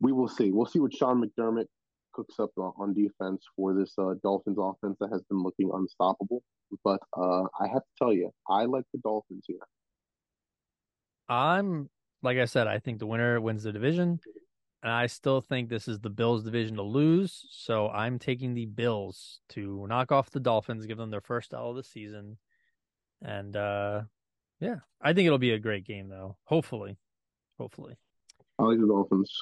We 0.00 0.12
will 0.12 0.28
see. 0.28 0.52
We'll 0.52 0.66
see 0.66 0.78
what 0.78 0.94
Sean 0.94 1.22
McDermott 1.22 1.66
cooks 2.12 2.38
up 2.38 2.50
on 2.56 2.94
defense 2.94 3.44
for 3.56 3.74
this 3.74 3.92
uh, 3.98 4.14
Dolphins 4.22 4.58
offense 4.60 4.96
that 5.00 5.10
has 5.12 5.22
been 5.22 5.42
looking 5.42 5.70
unstoppable. 5.72 6.42
But 6.84 7.00
uh, 7.16 7.42
I 7.60 7.68
have 7.72 7.82
to 7.82 7.92
tell 7.98 8.12
you, 8.12 8.30
I 8.48 8.64
like 8.64 8.84
the 8.92 9.00
Dolphins 9.00 9.44
here. 9.46 9.58
I'm 11.28 11.90
like 12.22 12.38
I 12.38 12.46
said, 12.46 12.66
I 12.66 12.78
think 12.78 12.98
the 12.98 13.06
winner 13.06 13.40
wins 13.40 13.62
the 13.62 13.72
division. 13.72 14.20
And 14.82 14.92
I 14.92 15.06
still 15.06 15.40
think 15.40 15.68
this 15.68 15.88
is 15.88 15.98
the 15.98 16.10
Bills 16.10 16.44
division 16.44 16.76
to 16.76 16.82
lose. 16.82 17.46
So 17.50 17.88
I'm 17.88 18.18
taking 18.18 18.54
the 18.54 18.66
Bills 18.66 19.40
to 19.50 19.86
knock 19.88 20.12
off 20.12 20.30
the 20.30 20.40
Dolphins, 20.40 20.86
give 20.86 20.98
them 20.98 21.10
their 21.10 21.20
first 21.20 21.52
L 21.52 21.70
of 21.70 21.76
the 21.76 21.82
season. 21.82 22.38
And 23.22 23.56
uh 23.56 24.02
yeah, 24.60 24.76
I 25.00 25.12
think 25.12 25.26
it'll 25.26 25.38
be 25.38 25.52
a 25.52 25.58
great 25.58 25.84
game 25.84 26.08
though. 26.08 26.36
Hopefully. 26.44 26.98
Hopefully. 27.58 27.96
I 28.58 28.64
like 28.64 28.80
the 28.80 28.86
Dolphins. 28.86 29.32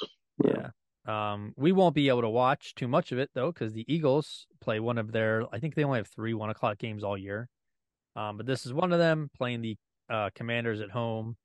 Yeah. 0.44 0.50
yeah. 0.58 0.70
Um, 1.06 1.54
we 1.56 1.72
won't 1.72 1.94
be 1.94 2.08
able 2.08 2.22
to 2.22 2.28
watch 2.28 2.74
too 2.74 2.88
much 2.88 3.12
of 3.12 3.18
it 3.18 3.30
though, 3.34 3.52
because 3.52 3.72
the 3.72 3.84
Eagles 3.92 4.46
play 4.60 4.80
one 4.80 4.98
of 4.98 5.12
their. 5.12 5.44
I 5.52 5.58
think 5.58 5.74
they 5.74 5.84
only 5.84 5.98
have 5.98 6.08
three 6.08 6.34
one 6.34 6.50
o'clock 6.50 6.78
games 6.78 7.04
all 7.04 7.16
year. 7.16 7.48
Um, 8.16 8.36
but 8.36 8.46
this 8.46 8.66
is 8.66 8.72
one 8.72 8.92
of 8.92 8.98
them 8.98 9.30
playing 9.36 9.62
the 9.62 9.76
uh, 10.10 10.30
Commanders 10.34 10.80
at 10.80 10.90
home. 10.90 11.36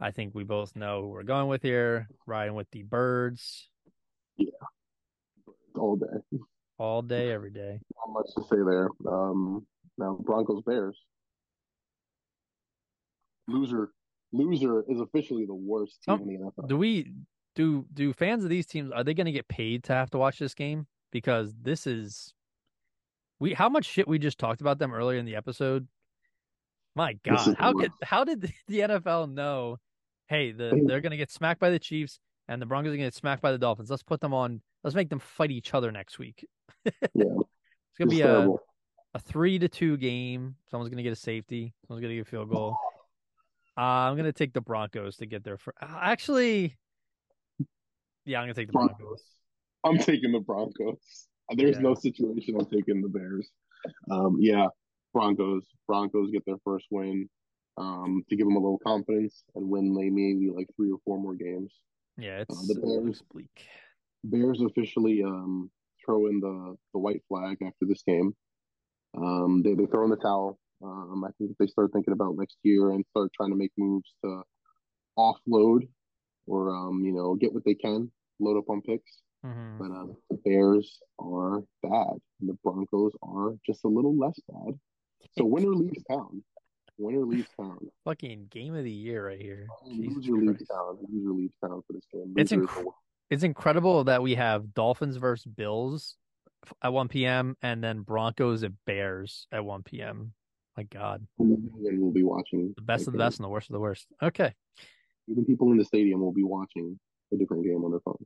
I 0.00 0.10
think 0.10 0.34
we 0.34 0.44
both 0.44 0.76
know 0.76 1.02
who 1.02 1.08
we're 1.08 1.22
going 1.22 1.48
with 1.48 1.62
here. 1.62 2.08
Riding 2.26 2.54
with 2.54 2.70
the 2.72 2.82
birds. 2.82 3.68
Yeah. 4.36 4.50
All 5.76 5.96
day. 5.96 6.38
All 6.78 7.02
day, 7.02 7.32
every 7.32 7.50
day. 7.50 7.80
Not 7.96 8.12
much 8.12 8.34
to 8.36 8.42
say 8.42 8.62
there. 8.62 8.88
Um, 9.10 9.66
now 9.96 10.18
Broncos 10.20 10.62
Bears. 10.64 10.98
Loser 13.48 13.90
loser 14.32 14.84
is 14.88 15.00
officially 15.00 15.46
the 15.46 15.54
worst 15.54 16.02
team 16.02 16.14
um, 16.14 16.22
in 16.22 16.28
the 16.28 16.34
NFL. 16.34 16.68
Do 16.68 16.76
we 16.76 17.12
do 17.54 17.86
do 17.92 18.12
fans 18.12 18.42
of 18.42 18.50
these 18.50 18.66
teams 18.66 18.90
are 18.90 19.04
they 19.04 19.14
going 19.14 19.26
to 19.26 19.32
get 19.32 19.48
paid 19.48 19.84
to 19.84 19.92
have 19.92 20.10
to 20.10 20.18
watch 20.18 20.38
this 20.38 20.54
game 20.54 20.86
because 21.12 21.54
this 21.62 21.86
is 21.86 22.34
we 23.38 23.54
how 23.54 23.68
much 23.68 23.84
shit 23.84 24.08
we 24.08 24.18
just 24.18 24.38
talked 24.38 24.60
about 24.60 24.78
them 24.78 24.92
earlier 24.92 25.18
in 25.18 25.24
the 25.24 25.36
episode 25.36 25.86
my 26.94 27.14
God, 27.24 27.56
how 27.58 27.72
could 27.72 27.90
how 28.02 28.24
did 28.24 28.40
the 28.68 28.80
NFL 28.80 29.32
know? 29.32 29.78
Hey, 30.28 30.52
the, 30.52 30.82
they're 30.86 31.00
going 31.00 31.10
to 31.10 31.16
get 31.16 31.30
smacked 31.30 31.60
by 31.60 31.70
the 31.70 31.78
Chiefs, 31.78 32.18
and 32.48 32.62
the 32.62 32.66
Broncos 32.66 32.88
are 32.88 32.96
going 32.96 33.00
to 33.00 33.06
get 33.06 33.14
smacked 33.14 33.42
by 33.42 33.52
the 33.52 33.58
Dolphins. 33.58 33.90
Let's 33.90 34.02
put 34.02 34.20
them 34.20 34.32
on. 34.32 34.62
Let's 34.82 34.96
make 34.96 35.10
them 35.10 35.18
fight 35.18 35.50
each 35.50 35.74
other 35.74 35.92
next 35.92 36.18
week. 36.18 36.46
yeah, 36.86 36.92
it's 37.14 37.98
going 37.98 38.08
to 38.08 38.16
be 38.16 38.20
a 38.22 38.48
a 39.14 39.18
three 39.18 39.58
to 39.58 39.68
two 39.68 39.96
game. 39.96 40.56
Someone's 40.70 40.88
going 40.88 40.98
to 40.98 41.02
get 41.02 41.12
a 41.12 41.16
safety. 41.16 41.74
Someone's 41.86 42.02
going 42.02 42.10
to 42.10 42.16
get 42.16 42.26
a 42.26 42.30
field 42.30 42.50
goal. 42.50 42.76
Uh, 43.76 43.80
I'm 43.80 44.14
going 44.14 44.24
to 44.24 44.32
take 44.32 44.52
the 44.52 44.60
Broncos 44.60 45.16
to 45.16 45.26
get 45.26 45.44
there. 45.44 45.58
For 45.58 45.74
actually, 45.80 46.76
yeah, 48.24 48.38
I'm 48.38 48.44
going 48.44 48.54
to 48.54 48.60
take 48.60 48.68
the 48.68 48.72
Broncos. 48.72 49.22
I'm 49.84 49.98
taking 49.98 50.32
the 50.32 50.40
Broncos. 50.40 51.26
There's 51.56 51.76
yeah. 51.76 51.82
no 51.82 51.94
situation 51.94 52.56
I'm 52.58 52.66
taking 52.66 53.02
the 53.02 53.08
Bears. 53.08 53.48
Um, 54.10 54.36
yeah, 54.40 54.68
Broncos. 55.12 55.66
Broncos 55.86 56.30
get 56.30 56.44
their 56.46 56.56
first 56.64 56.86
win 56.90 57.28
um, 57.76 58.22
to 58.28 58.36
give 58.36 58.46
them 58.46 58.56
a 58.56 58.60
little 58.60 58.78
confidence 58.78 59.44
and 59.54 59.68
win 59.68 59.94
like 59.94 60.12
maybe 60.12 60.50
like 60.54 60.68
three 60.76 60.90
or 60.90 60.98
four 61.04 61.18
more 61.18 61.34
games. 61.34 61.72
Yeah, 62.16 62.40
it's 62.40 62.56
uh, 62.56 62.62
the 62.68 62.80
Bears. 62.80 63.22
bleak. 63.32 63.66
Bears 64.22 64.60
officially 64.62 65.22
um, 65.22 65.70
throw 66.04 66.26
in 66.26 66.40
the 66.40 66.76
the 66.92 66.98
white 66.98 67.22
flag 67.28 67.58
after 67.62 67.86
this 67.86 68.02
game. 68.02 68.34
Um, 69.16 69.62
they 69.62 69.74
they 69.74 69.86
throw 69.86 70.04
in 70.04 70.10
the 70.10 70.16
towel. 70.16 70.58
Um, 70.84 71.24
I 71.24 71.30
think 71.38 71.50
if 71.50 71.58
they 71.58 71.66
start 71.66 71.92
thinking 71.92 72.12
about 72.12 72.36
next 72.36 72.56
year 72.62 72.90
and 72.90 73.04
start 73.10 73.30
trying 73.34 73.50
to 73.50 73.56
make 73.56 73.72
moves 73.78 74.10
to 74.24 74.42
offload 75.18 75.88
or 76.46 76.74
um, 76.74 77.02
you 77.04 77.12
know 77.12 77.34
get 77.34 77.52
what 77.52 77.64
they 77.64 77.74
can, 77.74 78.10
load 78.40 78.58
up 78.58 78.68
on 78.68 78.82
picks. 78.82 79.22
Mm-hmm. 79.44 79.78
But 79.78 79.90
uh, 79.94 80.06
the 80.30 80.38
Bears 80.44 80.98
are 81.18 81.60
bad. 81.82 82.16
And 82.40 82.48
The 82.48 82.56
Broncos 82.64 83.12
are 83.22 83.54
just 83.66 83.84
a 83.84 83.88
little 83.88 84.16
less 84.16 84.38
bad. 84.48 84.78
So 85.36 85.44
winner 85.44 85.74
leaves 85.74 86.02
town. 86.10 86.42
Winner 86.98 87.24
leaves 87.24 87.48
town. 87.58 87.78
Fucking 88.04 88.46
game 88.50 88.74
of 88.74 88.84
the 88.84 88.90
year 88.90 89.26
right 89.26 89.40
here. 89.40 89.66
Loser 89.86 90.32
leaves 90.32 90.66
town. 90.66 90.98
Loser 91.10 91.32
leaves 91.32 91.54
town 91.60 91.82
for 91.86 91.92
this 91.92 92.04
game. 92.12 92.34
it's 92.36 92.52
inc- 92.52 92.92
it's 93.30 93.42
incredible 93.42 94.04
that 94.04 94.22
we 94.22 94.34
have 94.34 94.74
Dolphins 94.74 95.16
versus 95.16 95.46
Bills 95.46 96.16
at 96.82 96.92
1 96.92 97.08
p.m. 97.08 97.56
and 97.62 97.82
then 97.82 98.00
Broncos 98.00 98.62
at 98.62 98.72
Bears 98.86 99.46
at 99.50 99.64
1 99.64 99.82
p.m. 99.82 100.32
My 100.76 100.82
God. 100.84 101.26
And 101.38 101.70
we'll 101.72 102.12
be 102.12 102.22
watching 102.22 102.72
the 102.76 102.82
best 102.82 103.06
of 103.06 103.12
the 103.12 103.18
best 103.18 103.38
and 103.38 103.44
the 103.44 103.48
worst 103.48 103.70
of 103.70 103.74
the 103.74 103.80
worst. 103.80 104.06
Okay. 104.22 104.52
Even 105.28 105.44
people 105.44 105.70
in 105.70 105.78
the 105.78 105.84
stadium 105.84 106.20
will 106.20 106.32
be 106.32 106.42
watching 106.42 106.98
a 107.32 107.36
different 107.36 107.64
game 107.64 107.84
on 107.84 107.90
their 107.90 108.00
phone. 108.00 108.24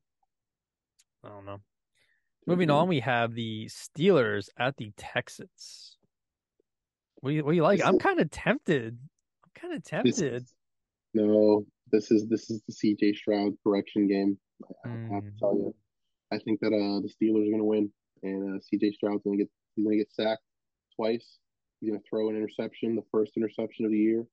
I 1.25 1.29
don't 1.29 1.45
know. 1.45 1.61
Moving 2.47 2.71
on, 2.71 2.89
we 2.89 3.01
have 3.01 3.35
the 3.35 3.67
Steelers 3.67 4.49
at 4.59 4.77
the 4.79 4.93
Texans. 4.97 5.99
What 7.21 7.31
do 7.31 7.37
you, 7.37 7.45
what 7.45 7.51
do 7.51 7.57
you 7.57 7.63
like? 7.63 7.85
I'm 7.85 7.99
kind 7.99 8.21
of 8.21 8.31
tempted. 8.31 8.97
I'm 9.45 9.51
kind 9.55 9.75
of 9.75 9.85
tempted. 9.85 10.15
This, 10.15 10.55
no, 11.13 11.67
this 11.93 12.11
is 12.11 12.27
this 12.29 12.49
is 12.49 12.63
the 12.67 12.73
CJ 12.73 13.17
Stroud 13.17 13.53
correction 13.63 14.09
game. 14.09 14.39
I, 14.85 14.89
mm. 14.89 15.13
have 15.13 15.25
to 15.25 15.31
tell 15.39 15.55
you, 15.57 15.75
I 16.33 16.39
think 16.39 16.61
that 16.61 16.69
uh 16.69 17.01
the 17.01 17.09
Steelers 17.09 17.49
are 17.49 17.51
gonna 17.51 17.65
win, 17.65 17.91
and 18.23 18.57
uh, 18.57 18.61
CJ 18.61 18.95
Stroud's 18.95 19.23
gonna 19.25 19.37
get 19.37 19.51
he's 19.75 19.85
gonna 19.85 19.97
get 19.97 20.13
sacked 20.13 20.43
twice. 20.97 21.39
He's 21.81 21.91
gonna 21.91 22.03
throw 22.09 22.29
an 22.29 22.37
interception, 22.37 22.97
the 22.97 23.03
first 23.13 23.33
interception 23.37 23.85
of 23.85 23.93
the 23.93 23.99
year. 23.99 24.25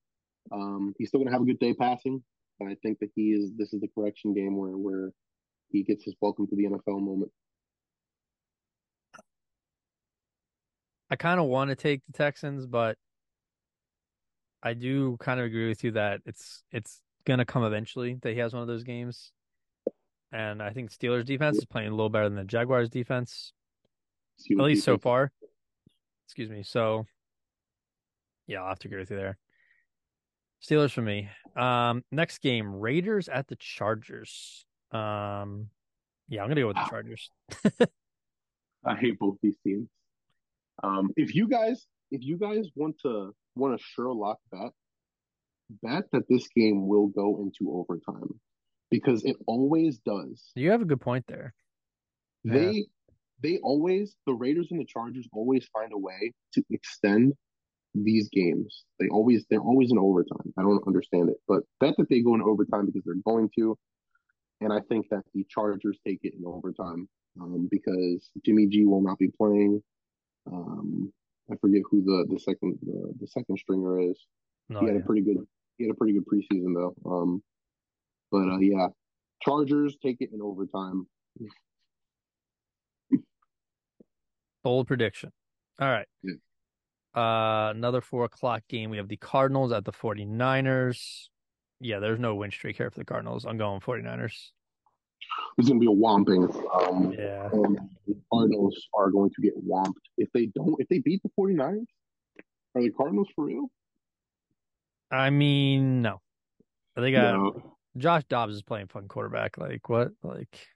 Um, 0.52 0.94
he's 0.98 1.10
still 1.10 1.20
gonna 1.20 1.32
have 1.32 1.42
a 1.42 1.46
good 1.46 1.60
day 1.60 1.74
passing, 1.74 2.24
but 2.60 2.68
I 2.68 2.76
think 2.82 3.00
that 3.00 3.10
he 3.16 3.34
is. 3.34 3.52
This 3.58 3.74
is 3.74 3.82
the 3.82 3.90
correction 3.96 4.34
game 4.34 4.58
where 4.58 4.78
where 4.78 5.12
he 5.70 5.84
gets 5.84 6.04
his 6.04 6.16
welcome 6.22 6.48
to 6.48 6.56
the 6.56 6.64
NFL 6.66 7.02
moment. 7.02 7.32
I 11.10 11.16
kind 11.16 11.40
of 11.40 11.46
want 11.46 11.70
to 11.70 11.76
take 11.76 12.02
the 12.08 12.14
Texans, 12.14 12.66
but 12.66 12.98
I 14.64 14.74
do 14.74 15.18
kind 15.20 15.40
of 15.40 15.46
agree 15.46 15.68
with 15.68 15.84
you 15.84 15.92
that 15.92 16.22
it's 16.26 16.64
it's 16.72 17.02
gonna 17.26 17.46
come 17.46 17.64
eventually 17.64 18.18
that 18.22 18.34
he 18.34 18.40
has 18.40 18.54
one 18.54 18.62
of 18.62 18.68
those 18.68 18.84
games. 18.84 19.32
And 20.32 20.62
I 20.62 20.72
think 20.72 20.92
Steelers 20.92 21.26
defense 21.26 21.58
is 21.58 21.66
playing 21.66 21.90
a 21.90 21.92
little 21.92 22.10
better 22.10 22.28
than 22.28 22.36
the 22.36 22.44
Jaguars 22.44 22.90
defense, 22.90 23.54
Steelers 24.40 24.60
at 24.60 24.66
least 24.66 24.86
defense. 24.86 24.86
so 24.86 24.98
far. 24.98 25.32
Excuse 26.26 26.50
me. 26.50 26.64
So, 26.64 27.06
yeah, 28.48 28.62
I'll 28.62 28.70
have 28.70 28.80
to 28.80 28.88
agree 28.88 29.00
with 29.00 29.12
you 29.12 29.18
there. 29.18 29.38
Steelers 30.64 30.92
for 30.92 31.02
me. 31.02 31.30
Um, 31.56 32.04
next 32.12 32.40
game, 32.40 32.76
Raiders 32.76 33.30
at 33.30 33.48
the 33.48 33.56
Chargers. 33.58 34.66
Um, 34.92 35.70
yeah, 36.28 36.42
I'm 36.42 36.50
gonna 36.50 36.62
go 36.62 36.68
with 36.68 36.78
the 36.78 36.90
Chargers. 36.90 37.30
I 38.86 38.96
hate 38.96 39.20
both 39.20 39.38
these 39.42 39.58
teams. 39.64 39.90
Um, 40.84 41.12
if 41.16 41.36
you 41.36 41.48
guys, 41.48 41.86
if 42.12 42.22
you 42.24 42.38
guys 42.38 42.68
want 42.76 42.96
to 43.04 43.32
want 43.56 43.76
a 43.76 43.78
Sherlock 43.80 44.38
bet, 44.52 44.72
bet 45.84 46.04
that 46.12 46.24
this 46.30 46.48
game 46.56 46.88
will 46.88 47.08
go 47.08 47.40
into 47.40 47.74
overtime 47.74 48.40
because 48.90 49.24
it 49.24 49.36
always 49.48 50.00
does. 50.00 50.52
You 50.56 50.72
have 50.72 50.82
a 50.82 50.86
good 50.86 51.02
point 51.02 51.26
there. 51.28 51.54
They 52.44 52.72
yeah. 52.72 52.84
they 53.42 53.58
always 53.60 54.16
the 54.26 54.34
Raiders 54.34 54.68
and 54.72 54.80
the 54.80 54.86
Chargers 54.86 55.28
always 55.34 55.68
find 55.74 55.92
a 55.94 55.98
way 55.98 56.34
to 56.54 56.64
extend 56.70 57.34
these 58.04 58.30
games. 58.30 58.84
They 59.00 59.08
always 59.08 59.46
they're 59.50 59.60
always 59.60 59.92
in 59.92 59.98
overtime. 59.98 60.54
I 60.58 60.62
don't 60.62 60.86
understand 60.88 61.30
it, 61.30 61.38
but 61.48 61.64
bet 61.80 61.96
that 61.98 62.10
they 62.10 62.22
go 62.22 62.36
in 62.36 62.42
overtime 62.42 62.86
because 62.86 63.04
they're 63.06 63.16
going 63.26 63.50
to, 63.58 63.78
and 64.62 64.74
I 64.74 64.80
think 64.90 65.08
that 65.12 65.24
the 65.34 65.46
Chargers 65.50 65.98
take 66.06 66.20
it 66.24 66.34
in 66.38 66.46
overtime 66.46 67.08
um, 67.42 67.68
because 67.72 68.30
Jimmy 68.46 68.68
G 68.68 68.86
will 68.86 69.02
not 69.02 69.18
be 69.18 69.30
playing. 69.38 69.82
Um, 70.52 71.12
I 71.52 71.56
forget 71.62 71.82
who 71.90 72.04
the 72.04 72.26
the 72.34 72.40
second 72.40 72.78
the, 72.84 73.14
the 73.20 73.28
second 73.28 73.58
stringer 73.58 74.00
is. 74.00 74.18
He 74.68 74.76
had 74.76 74.86
yeah. 74.86 75.02
a 75.02 75.06
pretty 75.06 75.22
good 75.22 75.38
he 75.78 75.86
had 75.86 75.92
a 75.92 75.96
pretty 75.96 76.14
good 76.14 76.26
preseason 76.26 76.74
though. 76.74 76.96
Um, 77.10 77.44
but 78.32 78.50
uh, 78.50 78.60
yeah, 78.60 78.88
Chargers 79.42 79.96
take 80.04 80.18
it 80.20 80.32
in 80.34 80.42
overtime. 80.42 81.08
Bold 84.64 84.88
prediction. 84.88 85.32
All 85.80 85.90
right. 85.90 86.08
Yeah. 86.24 86.34
Uh, 87.16 87.72
another 87.74 88.02
four 88.02 88.26
o'clock 88.26 88.64
game. 88.68 88.90
We 88.90 88.98
have 88.98 89.08
the 89.08 89.18
Cardinals 89.18 89.72
at 89.72 89.86
the 89.86 89.94
49ers. 89.94 91.28
Yeah, 91.80 92.00
there's 92.00 92.20
no 92.20 92.36
win 92.36 92.52
streak 92.52 92.78
here 92.78 92.92
for 92.92 93.00
the 93.00 93.06
Cardinals. 93.06 93.46
I'm 93.46 93.58
going 93.58 93.80
49ers 93.80 94.34
It's 95.58 95.68
going 95.68 95.80
to 95.80 95.86
be 95.86 95.92
a 95.92 95.96
whomping. 95.96 96.54
Um, 96.74 97.14
yeah. 97.14 97.50
The 98.08 98.16
Cardinals 98.32 98.76
are 98.94 99.12
going 99.12 99.32
to 99.36 99.42
get 99.42 99.54
whomped. 99.66 99.94
If 100.18 100.30
they 100.34 100.48
don't, 100.48 100.76
if 100.80 100.88
they 100.90 101.00
beat 101.00 101.22
the 101.24 101.30
49ers, 101.40 101.86
are 102.76 102.82
the 102.82 102.92
Cardinals 102.92 103.30
for 103.36 103.46
real? 103.46 103.68
I 105.12 105.30
mean, 105.30 106.02
no. 106.02 106.22
They 106.96 107.12
got 107.12 107.36
no. 107.36 107.76
Josh 107.98 108.24
Dobbs 108.26 108.56
is 108.56 108.62
playing 108.62 108.88
fun 108.88 109.08
quarterback. 109.08 109.58
Like, 109.58 109.88
what? 109.88 110.12
Like, 110.24 110.68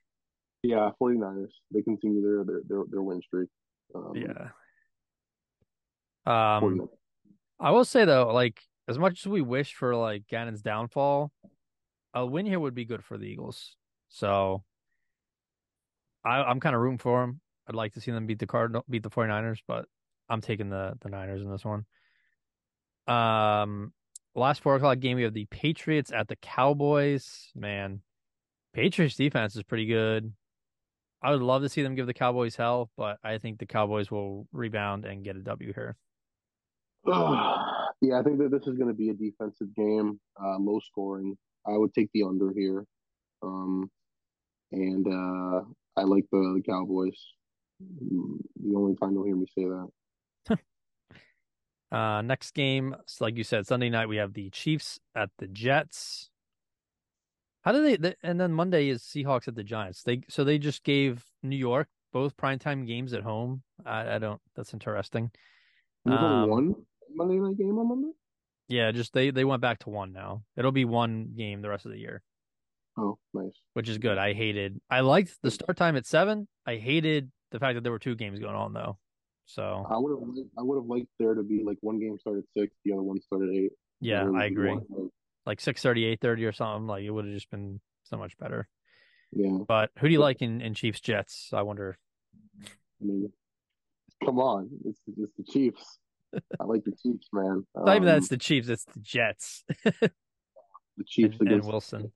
yeah, 0.63 0.91
49ers. 1.01 1.51
They 1.73 1.81
continue 1.81 2.21
their 2.21 2.43
their 2.45 2.61
their, 2.67 2.83
their 2.89 3.01
win 3.01 3.21
streak. 3.21 3.49
Um, 3.93 4.13
yeah. 4.15 4.49
Um, 6.29 6.87
I 7.59 7.71
will 7.71 7.85
say 7.85 8.05
though, 8.05 8.31
like 8.31 8.61
as 8.87 8.97
much 8.97 9.21
as 9.21 9.29
we 9.29 9.41
wish 9.41 9.73
for 9.73 9.95
like 9.95 10.27
Gannon's 10.27 10.61
downfall, 10.61 11.31
a 12.13 12.25
win 12.25 12.45
here 12.45 12.59
would 12.59 12.75
be 12.75 12.85
good 12.85 13.03
for 13.03 13.17
the 13.17 13.25
Eagles. 13.25 13.75
So 14.09 14.63
I, 16.23 16.43
I'm 16.43 16.59
kind 16.59 16.75
of 16.75 16.81
rooting 16.81 16.99
for 16.99 17.21
them. 17.21 17.41
I'd 17.67 17.75
like 17.75 17.93
to 17.93 18.01
see 18.01 18.11
them 18.11 18.25
beat 18.25 18.39
the 18.39 18.47
Cardinal, 18.47 18.83
beat 18.89 19.03
the 19.03 19.09
49ers, 19.09 19.59
but 19.67 19.85
I'm 20.29 20.41
taking 20.41 20.69
the 20.69 20.93
the 21.01 21.09
Niners 21.09 21.41
in 21.41 21.49
this 21.49 21.65
one. 21.65 21.85
Um, 23.07 23.93
last 24.35 24.61
four 24.61 24.75
o'clock 24.75 24.99
game 24.99 25.17
we 25.17 25.23
have 25.23 25.33
the 25.33 25.45
Patriots 25.45 26.11
at 26.11 26.27
the 26.27 26.35
Cowboys. 26.35 27.49
Man, 27.55 28.01
Patriots 28.73 29.15
defense 29.15 29.55
is 29.55 29.63
pretty 29.63 29.87
good. 29.87 30.31
I 31.21 31.31
would 31.31 31.41
love 31.41 31.63
to 31.63 31.69
see 31.69 31.81
them 31.81 31.95
give 31.95 32.07
the 32.07 32.13
Cowboys 32.13 32.55
hell, 32.55 32.89
but 32.95 33.17
I 33.23 33.39
think 33.39 33.59
the 33.59 33.65
Cowboys 33.65 34.09
will 34.09 34.47
rebound 34.53 35.05
and 35.05 35.23
get 35.23 35.35
a 35.35 35.41
W 35.41 35.73
here. 35.73 35.97
Yeah, 37.05 38.19
I 38.19 38.23
think 38.23 38.39
that 38.39 38.51
this 38.51 38.67
is 38.67 38.77
going 38.77 38.87
to 38.87 38.93
be 38.93 39.09
a 39.09 39.13
defensive 39.13 39.73
game, 39.75 40.19
uh, 40.41 40.57
low 40.57 40.79
scoring. 40.79 41.37
I 41.67 41.77
would 41.77 41.93
take 41.93 42.09
the 42.13 42.23
under 42.23 42.51
here, 42.55 42.85
um, 43.43 43.89
and 44.71 45.07
uh, 45.07 45.63
I 45.97 46.03
like 46.03 46.25
the, 46.31 46.53
the 46.55 46.63
Cowboys. 46.65 47.17
The 47.79 48.75
only 48.75 48.95
time 48.95 49.13
you'll 49.13 49.25
hear 49.25 49.35
me 49.35 49.45
say 49.57 49.65
that. 49.65 50.59
uh, 51.97 52.21
next 52.21 52.51
game, 52.53 52.95
like 53.19 53.37
you 53.37 53.43
said, 53.43 53.67
Sunday 53.67 53.89
night 53.89 54.09
we 54.09 54.17
have 54.17 54.33
the 54.33 54.49
Chiefs 54.49 54.99
at 55.15 55.29
the 55.37 55.47
Jets. 55.47 56.29
How 57.61 57.73
do 57.73 57.97
they? 57.97 58.15
And 58.23 58.39
then 58.39 58.53
Monday 58.53 58.89
is 58.89 59.03
Seahawks 59.03 59.47
at 59.47 59.55
the 59.55 59.63
Giants. 59.63 60.03
They 60.03 60.21
so 60.29 60.43
they 60.43 60.57
just 60.57 60.83
gave 60.83 61.25
New 61.43 61.57
York 61.57 61.87
both 62.11 62.37
primetime 62.37 62.87
games 62.87 63.13
at 63.13 63.23
home. 63.23 63.63
I, 63.85 64.15
I 64.15 64.17
don't. 64.17 64.41
That's 64.55 64.73
interesting. 64.73 65.31
There's 66.05 66.19
um, 66.19 66.25
only 66.25 66.49
one 66.49 66.75
Monday 67.13 67.35
night 67.35 67.57
game 67.57 67.77
on 67.77 67.89
Monday. 67.89 68.11
Yeah, 68.67 68.91
just 68.91 69.13
they 69.13 69.31
they 69.31 69.45
went 69.45 69.61
back 69.61 69.79
to 69.79 69.89
one 69.89 70.13
now. 70.13 70.43
It'll 70.55 70.71
be 70.71 70.85
one 70.85 71.33
game 71.35 71.61
the 71.61 71.69
rest 71.69 71.85
of 71.85 71.91
the 71.91 71.97
year. 71.97 72.21
Oh, 72.97 73.17
nice. 73.33 73.53
Which 73.73 73.89
is 73.89 73.97
good. 73.97 74.17
I 74.17 74.33
hated. 74.33 74.79
I 74.89 75.01
liked 75.01 75.37
the 75.41 75.51
start 75.51 75.77
time 75.77 75.95
at 75.95 76.05
seven. 76.05 76.47
I 76.65 76.75
hated 76.75 77.31
the 77.51 77.59
fact 77.59 77.75
that 77.75 77.83
there 77.83 77.91
were 77.91 77.99
two 77.99 78.15
games 78.15 78.39
going 78.39 78.55
on 78.55 78.73
though. 78.73 78.97
So 79.45 79.85
I 79.89 79.97
would 79.97 80.11
have 80.11 80.45
I 80.57 80.61
would 80.61 80.75
have 80.75 80.85
liked 80.85 81.07
there 81.17 81.33
to 81.33 81.43
be 81.43 81.63
like 81.65 81.77
one 81.81 81.99
game 81.99 82.17
started 82.19 82.43
six, 82.55 82.73
the 82.85 82.93
other 82.93 83.01
one 83.01 83.19
started 83.21 83.49
eight. 83.55 83.71
Yeah, 83.99 84.29
I 84.29 84.45
agree. 84.45 84.69
One, 84.69 85.09
like 85.45 85.59
630, 85.59 86.05
830 86.05 86.45
or 86.45 86.51
something. 86.51 86.87
Like 86.87 87.03
it 87.03 87.09
would 87.09 87.25
have 87.25 87.33
just 87.33 87.49
been 87.49 87.81
so 88.03 88.17
much 88.17 88.37
better. 88.37 88.67
Yeah. 89.31 89.57
But 89.67 89.89
who 89.97 90.07
do 90.07 90.13
you 90.13 90.19
like 90.19 90.41
in, 90.41 90.61
in 90.61 90.73
Chiefs 90.73 90.99
Jets? 90.99 91.49
I 91.53 91.63
wonder. 91.63 91.97
I 92.63 93.05
mean, 93.05 93.31
come 94.23 94.39
on, 94.39 94.69
it's 94.85 94.99
it's 95.17 95.31
the 95.37 95.43
Chiefs. 95.43 95.99
I 96.59 96.63
like 96.65 96.83
the 96.83 96.93
Chiefs, 97.01 97.27
man. 97.33 97.65
Um, 97.75 97.85
Not 97.85 97.95
even 97.95 98.05
that 98.07 98.17
it's 98.17 98.27
the 98.27 98.37
Chiefs; 98.37 98.69
it's 98.69 98.85
the 98.85 98.99
Jets. 98.99 99.63
the 99.83 100.11
Chiefs 101.07 101.37
and, 101.39 101.51
and 101.51 101.65
Wilson. 101.65 102.11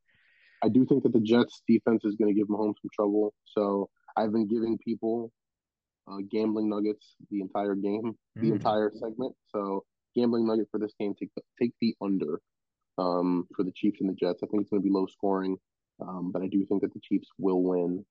I 0.63 0.69
do 0.69 0.85
think 0.85 1.03
that 1.03 1.13
the 1.13 1.19
Jets 1.19 1.61
defense 1.67 2.05
is 2.05 2.15
going 2.15 2.33
to 2.33 2.39
give 2.39 2.47
Mahomes 2.47 2.75
some 2.81 2.89
trouble. 2.93 3.33
So 3.45 3.89
I've 4.15 4.31
been 4.31 4.47
giving 4.47 4.77
people 4.77 5.31
uh, 6.07 6.17
gambling 6.31 6.69
nuggets 6.69 7.15
the 7.29 7.41
entire 7.41 7.75
game, 7.75 8.15
the 8.35 8.49
mm. 8.49 8.53
entire 8.53 8.91
segment. 8.93 9.35
So 9.47 9.83
gambling 10.15 10.47
nugget 10.47 10.67
for 10.71 10.79
this 10.79 10.93
game, 10.99 11.13
take 11.19 11.31
the, 11.35 11.41
take 11.61 11.73
the 11.81 11.95
under 12.01 12.39
um, 12.97 13.47
for 13.55 13.63
the 13.63 13.71
Chiefs 13.75 13.99
and 14.01 14.09
the 14.09 14.13
Jets. 14.13 14.41
I 14.43 14.47
think 14.47 14.61
it's 14.61 14.69
going 14.69 14.81
to 14.81 14.87
be 14.87 14.93
low 14.93 15.07
scoring, 15.07 15.57
um, 16.01 16.31
but 16.31 16.41
I 16.41 16.47
do 16.47 16.65
think 16.65 16.81
that 16.81 16.93
the 16.93 17.01
Chiefs 17.01 17.27
will 17.37 17.61
win. 17.63 18.05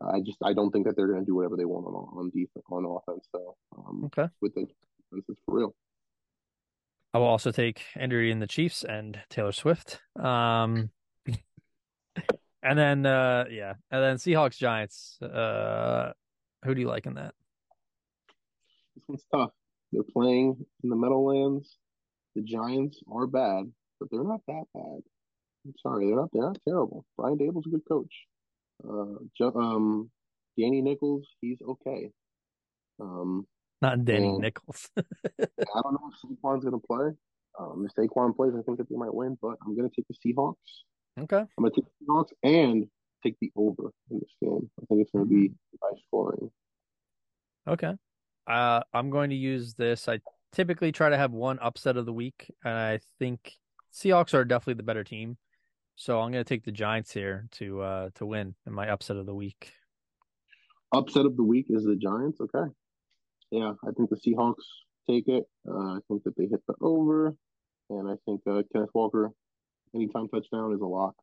I 0.00 0.20
just 0.20 0.38
I 0.42 0.52
don't 0.52 0.70
think 0.70 0.86
that 0.86 0.96
they're 0.96 1.06
going 1.06 1.20
to 1.20 1.26
do 1.26 1.34
whatever 1.34 1.56
they 1.56 1.64
want 1.64 1.86
on 1.86 2.18
on 2.18 2.30
defense 2.30 2.64
on 2.70 2.84
offense. 2.84 3.26
So 3.32 3.56
um, 3.76 4.04
okay, 4.06 4.28
with 4.40 4.54
the 4.54 4.62
defense, 4.62 5.24
it's 5.28 5.40
for 5.46 5.58
real. 5.58 5.74
I 7.14 7.18
will 7.18 7.26
also 7.26 7.50
take 7.50 7.82
Andrew 7.94 8.22
in 8.28 8.40
the 8.40 8.46
Chiefs 8.46 8.84
and 8.84 9.18
Taylor 9.30 9.52
Swift. 9.52 10.00
Um, 10.16 10.90
and 12.62 12.78
then 12.78 13.06
uh, 13.06 13.44
yeah, 13.50 13.74
and 13.90 14.02
then 14.02 14.16
Seahawks 14.16 14.58
Giants. 14.58 15.20
Uh, 15.22 16.12
who 16.64 16.74
do 16.74 16.80
you 16.80 16.88
like 16.88 17.06
in 17.06 17.14
that? 17.14 17.32
This 18.96 19.04
one's 19.08 19.24
tough. 19.32 19.50
They're 19.92 20.02
playing 20.02 20.56
in 20.82 20.90
the 20.90 20.96
Meadowlands. 20.96 21.78
The 22.34 22.42
Giants 22.42 23.00
are 23.10 23.26
bad, 23.26 23.72
but 23.98 24.10
they're 24.10 24.24
not 24.24 24.40
that 24.46 24.64
bad. 24.74 25.00
I'm 25.64 25.74
sorry, 25.82 26.06
they're 26.06 26.16
not 26.16 26.28
they're 26.32 26.42
not 26.42 26.58
terrible. 26.68 27.06
Brian 27.16 27.38
Daboll's 27.38 27.66
a 27.66 27.70
good 27.70 27.88
coach. 27.88 28.12
Uh, 28.84 29.48
um, 29.58 30.10
Danny 30.58 30.80
Nichols, 30.82 31.26
he's 31.40 31.58
okay. 31.62 32.10
Um, 33.00 33.46
not 33.82 34.04
Danny 34.04 34.38
Nichols. 34.38 34.88
I 34.98 35.80
don't 35.82 35.92
know 35.92 36.10
if 36.10 36.20
Saquon's 36.20 36.64
gonna 36.64 36.78
play. 36.78 37.10
Um, 37.58 37.86
if 37.86 37.94
Saquon 37.94 38.34
plays, 38.36 38.52
I 38.58 38.62
think 38.62 38.78
that 38.78 38.88
they 38.88 38.96
might 38.96 39.14
win, 39.14 39.38
but 39.40 39.56
I'm 39.64 39.76
gonna 39.76 39.90
take 39.94 40.06
the 40.08 40.14
Seahawks. 40.14 40.54
Okay. 41.18 41.38
I'm 41.38 41.48
gonna 41.58 41.70
take 41.70 41.84
the 41.84 42.06
Seahawks 42.06 42.32
and 42.42 42.86
take 43.22 43.36
the 43.40 43.50
over 43.56 43.92
in 44.10 44.20
this 44.20 44.34
game. 44.40 44.70
I 44.80 44.86
think 44.86 45.02
it's 45.02 45.10
gonna 45.10 45.26
be 45.26 45.52
high 45.82 45.98
scoring. 46.06 46.50
Okay. 47.68 47.94
Uh, 48.46 48.80
I'm 48.94 49.10
going 49.10 49.30
to 49.30 49.36
use 49.36 49.74
this. 49.74 50.08
I 50.08 50.20
typically 50.52 50.92
try 50.92 51.08
to 51.08 51.16
have 51.16 51.32
one 51.32 51.58
upset 51.58 51.96
of 51.96 52.06
the 52.06 52.12
week, 52.12 52.52
and 52.64 52.74
I 52.74 53.00
think 53.18 53.52
Seahawks 53.92 54.34
are 54.34 54.44
definitely 54.44 54.74
the 54.74 54.84
better 54.84 55.04
team. 55.04 55.36
So 55.96 56.20
I'm 56.20 56.30
going 56.30 56.44
to 56.44 56.48
take 56.48 56.64
the 56.64 56.72
Giants 56.72 57.10
here 57.10 57.48
to 57.52 57.80
uh 57.80 58.10
to 58.16 58.26
win 58.26 58.54
in 58.66 58.72
my 58.72 58.88
upset 58.88 59.16
of 59.16 59.26
the 59.26 59.34
week. 59.34 59.72
Upset 60.92 61.26
of 61.26 61.36
the 61.36 61.42
week 61.42 61.66
is 61.70 61.84
the 61.84 61.96
Giants. 61.96 62.40
Okay. 62.40 62.70
Yeah, 63.50 63.72
I 63.86 63.92
think 63.92 64.10
the 64.10 64.16
Seahawks 64.16 64.64
take 65.08 65.26
it. 65.28 65.44
Uh, 65.68 65.94
I 65.94 65.98
think 66.08 66.24
that 66.24 66.36
they 66.36 66.44
hit 66.44 66.60
the 66.66 66.74
over, 66.80 67.34
and 67.90 68.08
I 68.08 68.14
think 68.26 68.42
uh, 68.46 68.62
Kenneth 68.72 68.90
Walker 68.92 69.30
anytime 69.94 70.28
touchdown 70.28 70.72
is 70.72 70.80
a 70.80 70.86
lock. 70.86 71.14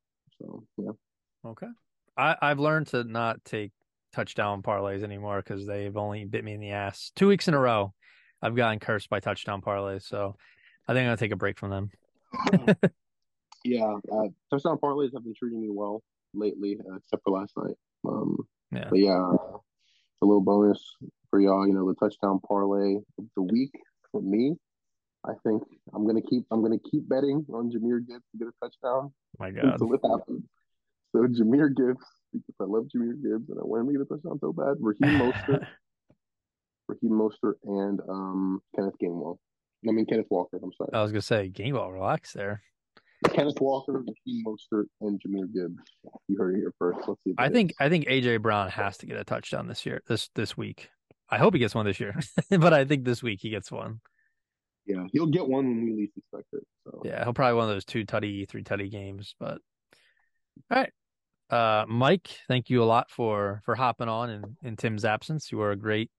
So 0.41 0.63
yeah. 0.77 0.91
Okay. 1.45 1.67
I 2.17 2.35
I've 2.41 2.59
learned 2.59 2.87
to 2.87 3.03
not 3.03 3.43
take 3.45 3.71
touchdown 4.11 4.63
parlays 4.63 5.03
anymore 5.03 5.37
because 5.37 5.67
they've 5.67 5.95
only 5.95 6.25
bit 6.25 6.43
me 6.43 6.53
in 6.53 6.59
the 6.59 6.71
ass 6.71 7.11
two 7.15 7.27
weeks 7.27 7.47
in 7.47 7.53
a 7.53 7.59
row. 7.59 7.93
I've 8.41 8.55
gotten 8.55 8.79
cursed 8.79 9.09
by 9.09 9.19
touchdown 9.19 9.61
parlays, 9.61 10.03
so 10.03 10.35
I 10.87 10.93
think 10.93 11.01
I'm 11.01 11.07
gonna 11.07 11.17
take 11.17 11.31
a 11.31 11.37
break 11.37 11.59
from 11.59 11.69
them. 11.69 11.91
yeah, 13.63 13.95
uh, 14.11 14.27
touchdown 14.49 14.77
parlays 14.77 15.13
have 15.13 15.23
been 15.23 15.33
treating 15.37 15.61
me 15.61 15.69
well 15.69 16.01
lately, 16.33 16.77
uh, 16.89 16.95
except 16.95 17.23
for 17.23 17.39
last 17.39 17.53
night. 17.57 17.75
Um, 18.07 18.37
yeah, 18.71 18.87
but 18.89 18.99
yeah, 18.99 19.17
uh, 19.17 19.57
a 20.21 20.25
little 20.25 20.41
bonus 20.41 20.95
for 21.29 21.39
y'all. 21.39 21.67
You 21.67 21.73
know, 21.73 21.87
the 21.87 21.95
touchdown 21.95 22.39
parlay 22.47 22.95
of 23.17 23.25
the 23.35 23.43
week 23.43 23.71
for 24.11 24.21
me. 24.21 24.55
I 25.25 25.33
think 25.45 25.63
I'm 25.93 26.05
gonna 26.05 26.21
keep 26.21 26.45
I'm 26.51 26.61
gonna 26.61 26.79
keep 26.91 27.07
betting 27.07 27.45
on 27.53 27.71
Jahmyr 27.71 28.05
Gibbs 28.05 28.25
to 28.31 28.37
get 28.37 28.47
a 28.47 28.65
touchdown. 28.65 29.13
My 29.39 29.51
God, 29.51 29.65
until 29.65 29.93
it 29.93 30.01
happens. 30.03 30.43
So 31.13 31.19
Jahmyr 31.19 31.69
Gibbs, 31.75 32.05
because 32.33 32.55
I 32.59 32.65
love 32.65 32.87
Jahmyr 32.93 33.21
Gibbs 33.21 33.49
and 33.49 33.59
I 33.59 33.63
want 33.63 33.81
him 33.81 33.93
to 33.93 33.93
get 33.93 34.01
a 34.01 34.05
touchdown 34.05 34.39
so 34.39 34.51
bad. 34.51 34.75
Raheem 34.81 35.19
Mostert, 35.19 35.65
Raheem 36.89 37.11
Mostert, 37.11 37.53
and 37.63 38.01
um, 38.09 38.61
Kenneth 38.75 38.95
Gainwell. 39.01 39.37
I 39.87 39.91
mean 39.91 40.05
Kenneth 40.05 40.27
Walker. 40.29 40.59
I'm 40.61 40.73
sorry. 40.73 40.89
I 40.93 41.01
was 41.01 41.11
gonna 41.11 41.21
say 41.21 41.49
Gainwell. 41.49 41.93
Relax 41.93 42.33
there. 42.33 42.63
Kenneth 43.23 43.59
Walker, 43.59 43.93
Raheem 43.93 44.43
Mostert, 44.45 44.85
and 45.01 45.21
Jahmyr 45.21 45.51
Gibbs. 45.53 45.75
You 46.27 46.37
heard 46.37 46.55
it 46.55 46.59
here 46.59 46.73
first. 46.77 46.99
Let's 47.07 47.19
see. 47.23 47.33
I 47.37 47.49
think 47.49 47.73
I 47.79 47.89
think 47.89 48.07
AJ 48.07 48.41
Brown 48.41 48.69
has 48.69 48.97
to 48.97 49.05
get 49.05 49.17
a 49.17 49.23
touchdown 49.23 49.67
this 49.67 49.85
year. 49.85 50.01
This 50.07 50.29
this 50.35 50.57
week. 50.57 50.89
I 51.29 51.37
hope 51.37 51.53
he 51.53 51.59
gets 51.59 51.73
one 51.73 51.85
this 51.85 51.99
year, 51.99 52.19
but 52.49 52.73
I 52.73 52.85
think 52.85 53.05
this 53.05 53.23
week 53.23 53.39
he 53.41 53.49
gets 53.49 53.71
one. 53.71 54.01
Yeah, 54.85 55.05
he'll 55.11 55.27
get 55.27 55.47
one 55.47 55.67
when 55.67 55.85
we 55.85 55.93
least 55.93 56.17
expect 56.17 56.47
it. 56.53 56.63
So. 56.83 57.01
Yeah, 57.05 57.23
he'll 57.23 57.33
probably 57.33 57.55
one 57.55 57.69
of 57.69 57.75
those 57.75 57.85
two 57.85 58.05
tutty, 58.05 58.47
three 58.47 58.63
tutty 58.63 58.91
games. 58.91 59.33
But 59.39 59.59
all 60.69 60.77
right, 60.77 60.91
uh, 61.49 61.85
Mike, 61.87 62.29
thank 62.47 62.69
you 62.69 62.83
a 62.83 62.85
lot 62.85 63.09
for 63.09 63.61
for 63.65 63.75
hopping 63.75 64.09
on 64.09 64.29
in 64.29 64.57
in 64.63 64.75
Tim's 64.75 65.05
absence. 65.05 65.51
You 65.51 65.59
were 65.59 65.71
a 65.71 65.77
great 65.77 66.11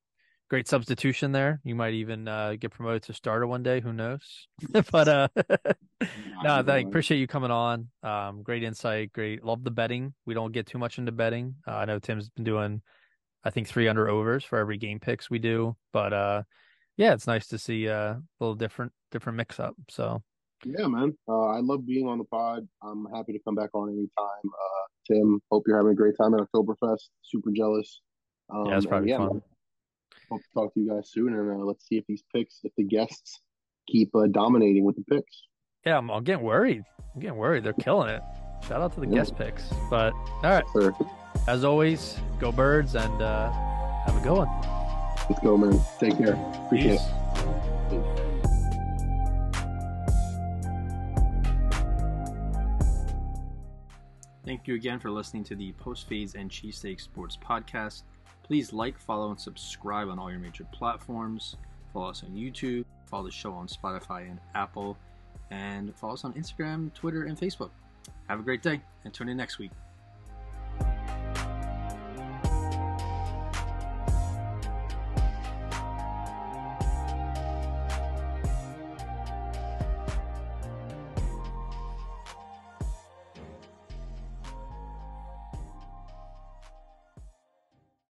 great 0.48 0.68
substitution 0.68 1.32
there. 1.32 1.60
You 1.64 1.74
might 1.74 1.94
even 1.94 2.28
uh, 2.28 2.54
get 2.58 2.70
promoted 2.70 3.02
to 3.04 3.12
starter 3.12 3.46
one 3.46 3.62
day. 3.62 3.80
Who 3.80 3.92
knows? 3.92 4.48
but 4.92 5.08
uh, 5.08 5.28
no, 6.42 6.62
thank 6.62 6.88
appreciate 6.88 7.18
you 7.18 7.26
coming 7.26 7.50
on. 7.50 7.88
Um, 8.02 8.42
great 8.42 8.62
insight. 8.62 9.12
Great. 9.12 9.44
Love 9.44 9.64
the 9.64 9.70
betting. 9.70 10.14
We 10.26 10.34
don't 10.34 10.52
get 10.52 10.66
too 10.66 10.78
much 10.78 10.98
into 10.98 11.12
betting. 11.12 11.56
Uh, 11.66 11.76
I 11.76 11.84
know 11.84 11.98
Tim's 11.98 12.28
been 12.30 12.44
doing, 12.44 12.82
I 13.44 13.50
think 13.50 13.68
three 13.68 13.88
under 13.88 14.08
overs 14.08 14.44
for 14.44 14.58
every 14.58 14.76
game 14.76 15.00
picks 15.00 15.30
we 15.30 15.38
do. 15.38 15.76
But 15.92 16.12
uh, 16.12 16.42
yeah, 16.96 17.14
it's 17.14 17.26
nice 17.26 17.48
to 17.48 17.58
see 17.58 17.88
uh, 17.88 18.14
a 18.14 18.22
little 18.40 18.54
different 18.54 18.92
different 19.10 19.36
mix 19.36 19.58
up. 19.58 19.74
So 19.88 20.22
yeah, 20.64 20.86
man. 20.86 21.16
Uh, 21.28 21.46
I 21.46 21.60
love 21.60 21.86
being 21.86 22.06
on 22.08 22.18
the 22.18 22.24
pod. 22.24 22.66
I'm 22.82 23.06
happy 23.14 23.32
to 23.32 23.38
come 23.44 23.54
back 23.54 23.70
on 23.74 23.88
anytime. 23.88 24.08
Uh, 24.18 24.84
Tim, 25.12 25.40
hope 25.50 25.64
you're 25.66 25.76
having 25.76 25.92
a 25.92 25.94
great 25.94 26.14
time 26.16 26.34
at 26.34 26.40
Oktoberfest. 26.40 27.08
Super 27.22 27.50
jealous. 27.54 28.00
Um, 28.54 28.66
yeah, 28.66 28.76
it's 28.76 28.86
probably 28.86 29.10
yeah, 29.10 29.18
fun. 29.18 29.28
Man, 29.28 29.42
hope 30.30 30.42
to 30.42 30.48
talk 30.54 30.74
to 30.74 30.80
you 30.80 30.90
guys 30.90 31.10
soon, 31.10 31.34
and 31.34 31.50
uh, 31.50 31.64
let's 31.64 31.86
see 31.86 31.96
if 31.96 32.04
these 32.06 32.22
picks, 32.34 32.60
if 32.64 32.72
the 32.76 32.84
guests 32.84 33.40
keep 33.88 34.14
uh, 34.14 34.26
dominating 34.30 34.84
with 34.84 34.96
the 34.96 35.04
picks. 35.04 35.42
Yeah, 35.84 35.98
I'm, 35.98 36.10
I'm, 36.10 36.24
getting 36.24 36.44
worried. 36.44 36.82
I'm 37.14 37.20
getting 37.20 37.36
worried. 37.36 37.64
They're 37.64 37.72
killing 37.74 38.08
it. 38.08 38.22
Shout 38.66 38.80
out 38.80 38.94
to 38.94 39.00
the 39.00 39.06
yeah. 39.06 39.16
guest 39.16 39.36
picks. 39.36 39.68
But 39.90 40.12
all 40.14 40.40
right, 40.42 40.64
sure. 40.72 40.96
as 41.46 41.64
always, 41.64 42.18
go 42.38 42.50
birds 42.50 42.94
and 42.94 43.22
uh, 43.22 43.52
have 43.52 44.16
a 44.16 44.20
good 44.20 44.36
one. 44.36 44.48
Let's 45.28 45.42
go, 45.42 45.56
man. 45.56 45.80
Take 45.98 46.18
care. 46.18 46.34
Appreciate 46.66 46.98
Peace. 46.98 47.00
it. 47.00 48.34
Thank 54.44 54.68
you 54.68 54.74
again 54.74 54.98
for 54.98 55.10
listening 55.10 55.42
to 55.44 55.56
the 55.56 55.72
Post 55.72 56.06
Fades 56.06 56.34
and 56.34 56.50
Cheesesteak 56.50 57.00
Sports 57.00 57.38
Podcast. 57.42 58.02
Please 58.44 58.72
like, 58.72 58.98
follow, 58.98 59.30
and 59.30 59.40
subscribe 59.40 60.08
on 60.08 60.18
all 60.18 60.30
your 60.30 60.38
major 60.38 60.64
platforms. 60.70 61.56
Follow 61.92 62.10
us 62.10 62.22
on 62.22 62.30
YouTube, 62.30 62.84
follow 63.06 63.24
the 63.24 63.30
show 63.30 63.52
on 63.52 63.66
Spotify 63.66 64.28
and 64.28 64.38
Apple, 64.54 64.96
and 65.50 65.94
follow 65.96 66.12
us 66.12 66.24
on 66.24 66.34
Instagram, 66.34 66.92
Twitter, 66.92 67.24
and 67.24 67.38
Facebook. 67.38 67.70
Have 68.28 68.40
a 68.40 68.42
great 68.42 68.62
day 68.62 68.80
and 69.04 69.14
tune 69.14 69.28
in 69.28 69.36
next 69.36 69.58
week. 69.58 69.70